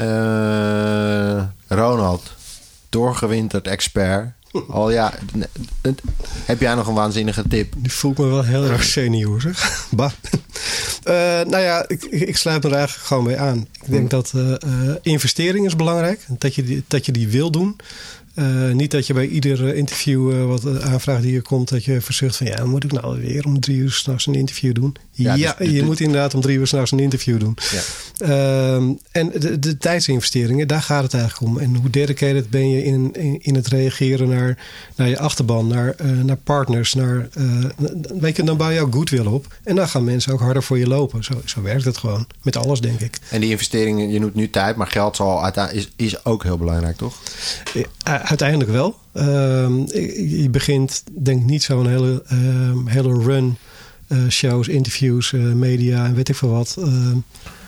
Uh, 0.00 1.42
Ronald, 1.68 2.32
doorgewinterd 2.88 3.66
expert. 3.66 4.32
Al 4.68 4.90
ja, 4.90 5.12
heb 6.44 6.60
jij 6.60 6.74
nog 6.74 6.86
een 6.86 6.94
waanzinnige 6.94 7.42
tip? 7.48 7.74
Die 7.76 7.92
voelt 7.92 8.18
me 8.18 8.26
wel 8.26 8.44
heel 8.44 8.64
erg 8.64 8.84
senior, 8.84 9.40
zeg. 9.40 9.86
bah. 9.90 10.12
Uh, 11.08 11.14
nou 11.50 11.58
ja, 11.58 11.84
ik, 11.88 12.04
ik, 12.04 12.36
sluit 12.36 12.62
me 12.62 12.68
er 12.68 12.76
eigenlijk 12.76 13.06
gewoon 13.06 13.24
bij 13.24 13.38
aan. 13.38 13.58
Ik 13.58 13.90
denk 13.90 14.02
hm. 14.02 14.08
dat 14.08 14.32
uh, 14.34 14.94
investering 15.02 15.66
is 15.66 15.76
belangrijk. 15.76 16.26
Dat 16.28 16.54
je, 16.54 16.62
die, 16.62 16.84
dat 16.86 17.06
je 17.06 17.12
die 17.12 17.28
wil 17.28 17.50
doen. 17.50 17.76
Uh, 18.34 18.70
niet 18.70 18.90
dat 18.90 19.06
je 19.06 19.12
bij 19.12 19.26
ieder 19.26 19.74
interview 19.74 20.32
uh, 20.32 20.44
wat 20.44 20.82
aanvraag 20.82 21.20
die 21.20 21.36
er 21.36 21.42
komt, 21.42 21.68
dat 21.68 21.84
je 21.84 22.00
verzucht 22.00 22.36
van 22.36 22.46
ja, 22.46 22.64
moet 22.64 22.84
ik 22.84 22.92
nou 22.92 23.20
weer 23.20 23.44
om 23.44 23.60
drie 23.60 23.76
uur 23.76 23.90
s'nachts 23.90 24.26
een 24.26 24.34
interview 24.34 24.74
doen? 24.74 24.96
Ja, 25.10 25.34
ja 25.34 25.54
dus, 25.58 25.66
je 25.68 25.72
dus, 25.72 25.82
moet 25.82 26.00
inderdaad 26.00 26.34
om 26.34 26.40
drie 26.40 26.58
uur 26.58 26.66
s'nachts 26.66 26.90
een 26.90 26.98
interview 26.98 27.40
doen. 27.40 27.56
Ja. 27.70 27.82
Uh, 28.26 28.74
en 29.10 29.30
de, 29.38 29.58
de, 29.58 29.78
tijdsinvesteringen, 29.78 30.68
daar 30.68 30.82
gaat 30.82 31.02
het 31.02 31.14
eigenlijk 31.14 31.52
om. 31.52 31.58
En 31.58 31.74
hoe 31.74 31.90
dedicated 31.90 32.50
ben 32.50 32.70
je 32.70 32.84
in, 32.84 33.12
in, 33.12 33.38
in 33.42 33.54
het 33.54 33.66
reageren 33.66 34.28
naar, 34.28 34.58
naar 34.96 35.08
je 35.08 35.18
achterban, 35.18 35.66
naar, 35.66 35.94
naar 36.24 36.36
partners, 36.36 36.94
naar, 36.94 37.28
weet 38.18 38.36
je, 38.36 38.42
dan 38.42 38.56
bouw 38.56 38.70
je 38.70 38.80
ook 38.80 38.94
goodwill 38.94 39.26
op. 39.26 39.54
En 39.64 39.76
dan 39.76 39.88
gaan 39.88 40.04
mensen 40.04 40.32
ook 40.32 40.40
harder 40.40 40.62
voor 40.62 40.78
je 40.78 40.88
lopen. 40.88 41.24
Zo, 41.24 41.42
zo 41.44 41.62
werkt 41.62 41.84
het 41.84 41.96
gewoon. 41.96 42.26
Met 42.42 42.56
alles, 42.56 42.80
denk 42.80 43.00
ik. 43.00 43.18
En 43.28 43.40
die 43.40 43.50
investeringen, 43.50 44.10
je 44.10 44.20
noemt 44.20 44.34
nu 44.34 44.50
tijd, 44.50 44.76
maar 44.76 44.86
geld 44.86 45.16
zal 45.16 45.50
is, 45.72 45.90
is 45.96 46.24
ook 46.24 46.42
heel 46.42 46.58
belangrijk, 46.58 46.96
toch? 46.96 47.14
Uiteindelijk 48.22 48.70
wel. 48.70 48.98
Ehm, 49.12 49.72
je 50.40 50.48
begint, 50.50 51.02
denk 51.12 51.44
niet 51.44 51.62
zo'n 51.62 51.88
hele, 51.88 52.22
ehm, 52.26 52.86
hele 52.86 53.22
run 53.22 53.56
uh, 54.08 54.28
shows, 54.28 54.68
interviews, 54.68 55.32
uh, 55.32 55.52
media 55.52 56.04
en 56.06 56.14
weet 56.14 56.28
ik 56.28 56.36
veel 56.36 56.50
wat, 56.50 56.76
ehm, 56.78 57.16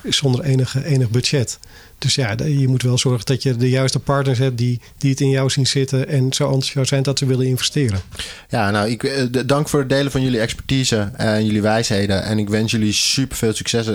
zonder 0.02 0.44
enige, 0.44 0.85
enig 0.85 1.10
budget. 1.10 1.59
Dus 1.98 2.14
ja, 2.14 2.35
je 2.44 2.68
moet 2.68 2.82
wel 2.82 2.98
zorgen 2.98 3.26
dat 3.26 3.43
je 3.43 3.56
de 3.56 3.68
juiste 3.68 3.98
partners 3.98 4.39
hebt 4.39 4.59
die, 4.59 4.81
die 4.98 5.10
het 5.10 5.20
in 5.20 5.31
jou 5.31 5.51
zien 5.51 5.66
zitten 5.66 6.09
en 6.09 6.32
zo 6.32 6.44
enthousiast 6.44 6.89
zijn 6.89 7.02
dat 7.02 7.18
ze 7.18 7.26
willen 7.26 7.47
investeren. 7.47 8.01
Ja, 8.48 8.70
nou, 8.70 8.90
ik, 8.90 9.02
eh, 9.02 9.24
dank 9.47 9.68
voor 9.68 9.81
het 9.81 9.89
delen 9.89 10.12
van 10.12 10.22
jullie 10.22 10.40
expertise 10.40 11.10
en 11.16 11.44
jullie 11.44 11.62
wijsheden. 11.62 12.22
En 12.22 12.39
ik 12.39 12.48
wens 12.48 12.70
jullie 12.70 12.93
super 12.93 13.36
veel 13.36 13.52
succes. 13.52 13.86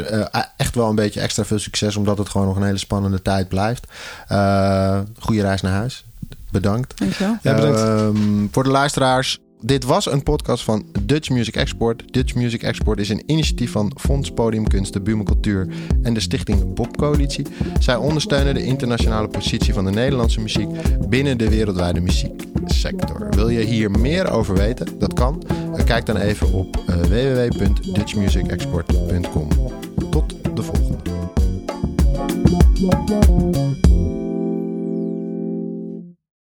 echt 0.57 0.76
wel 0.76 0.90
een 0.90 0.95
beetje 0.95 1.19
extra 1.19 1.45
veel 1.45 1.60
succes, 1.60 1.95
omdat 1.95 2.18
het 2.18 2.30
gewoon 2.30 2.48
nog 2.48 2.56
een 2.56 2.64
hele 2.64 2.77
spannende 2.77 3.22
tijd 3.22 3.48
blijft. 3.48 3.88
goede 5.19 5.41
reis 5.41 5.61
naar 5.61 5.73
huis. 5.73 6.03
Bedankt. 6.52 6.98
Dankjewel. 6.98 7.38
Ja, 7.42 7.56
bedankt. 7.56 7.80
Ehm, 7.80 8.48
voor 8.52 8.64
de 8.64 8.70
luisteraars. 8.70 9.40
Dit 9.62 9.84
was 9.84 10.12
een 10.12 10.24
podcast 10.24 10.64
van 10.64 10.86
Dutch 11.02 11.30
Music 11.30 11.56
Export. 11.56 12.14
Dutch 12.14 12.36
Music 12.36 12.64
Export 12.64 13.00
is 13.00 13.10
een 13.10 13.24
initiatief 13.26 13.72
van 13.72 13.92
Fonds 13.96 14.32
Podiumkunst, 14.32 14.94
de 14.94 15.02
Buma 15.02 15.24
Cultuur 15.24 15.68
en 16.04 16.14
de 16.14 16.20
stichting 16.20 16.74
Bob 16.74 16.98
Coalitie. 16.98 17.46
Zij 17.80 17.96
ondersteunen 17.96 18.54
de 18.54 18.64
internationale 18.64 19.28
positie 19.28 19.74
van 19.74 19.86
de 19.86 19.92
Nederlandse 19.92 20.42
muziek 20.42 20.70
binnen 21.10 21.38
de 21.38 21.50
wereldwijde 21.50 22.00
muzieksector. 22.00 23.28
Wil 23.30 23.50
je 23.50 23.62
hier 23.62 23.92
meer 23.92 24.32
over 24.32 24.56
weten? 24.56 25.00
Dat 25.00 25.14
kan. 25.14 25.44
Kijk 25.86 26.06
dan 26.06 26.18
even 26.18 26.54
op 26.54 26.84
uh, 26.90 26.96
www.dutchmusicexport.com. 26.96 29.48
Tot 30.10 30.56
de 30.56 30.64
volgende. 30.64 30.98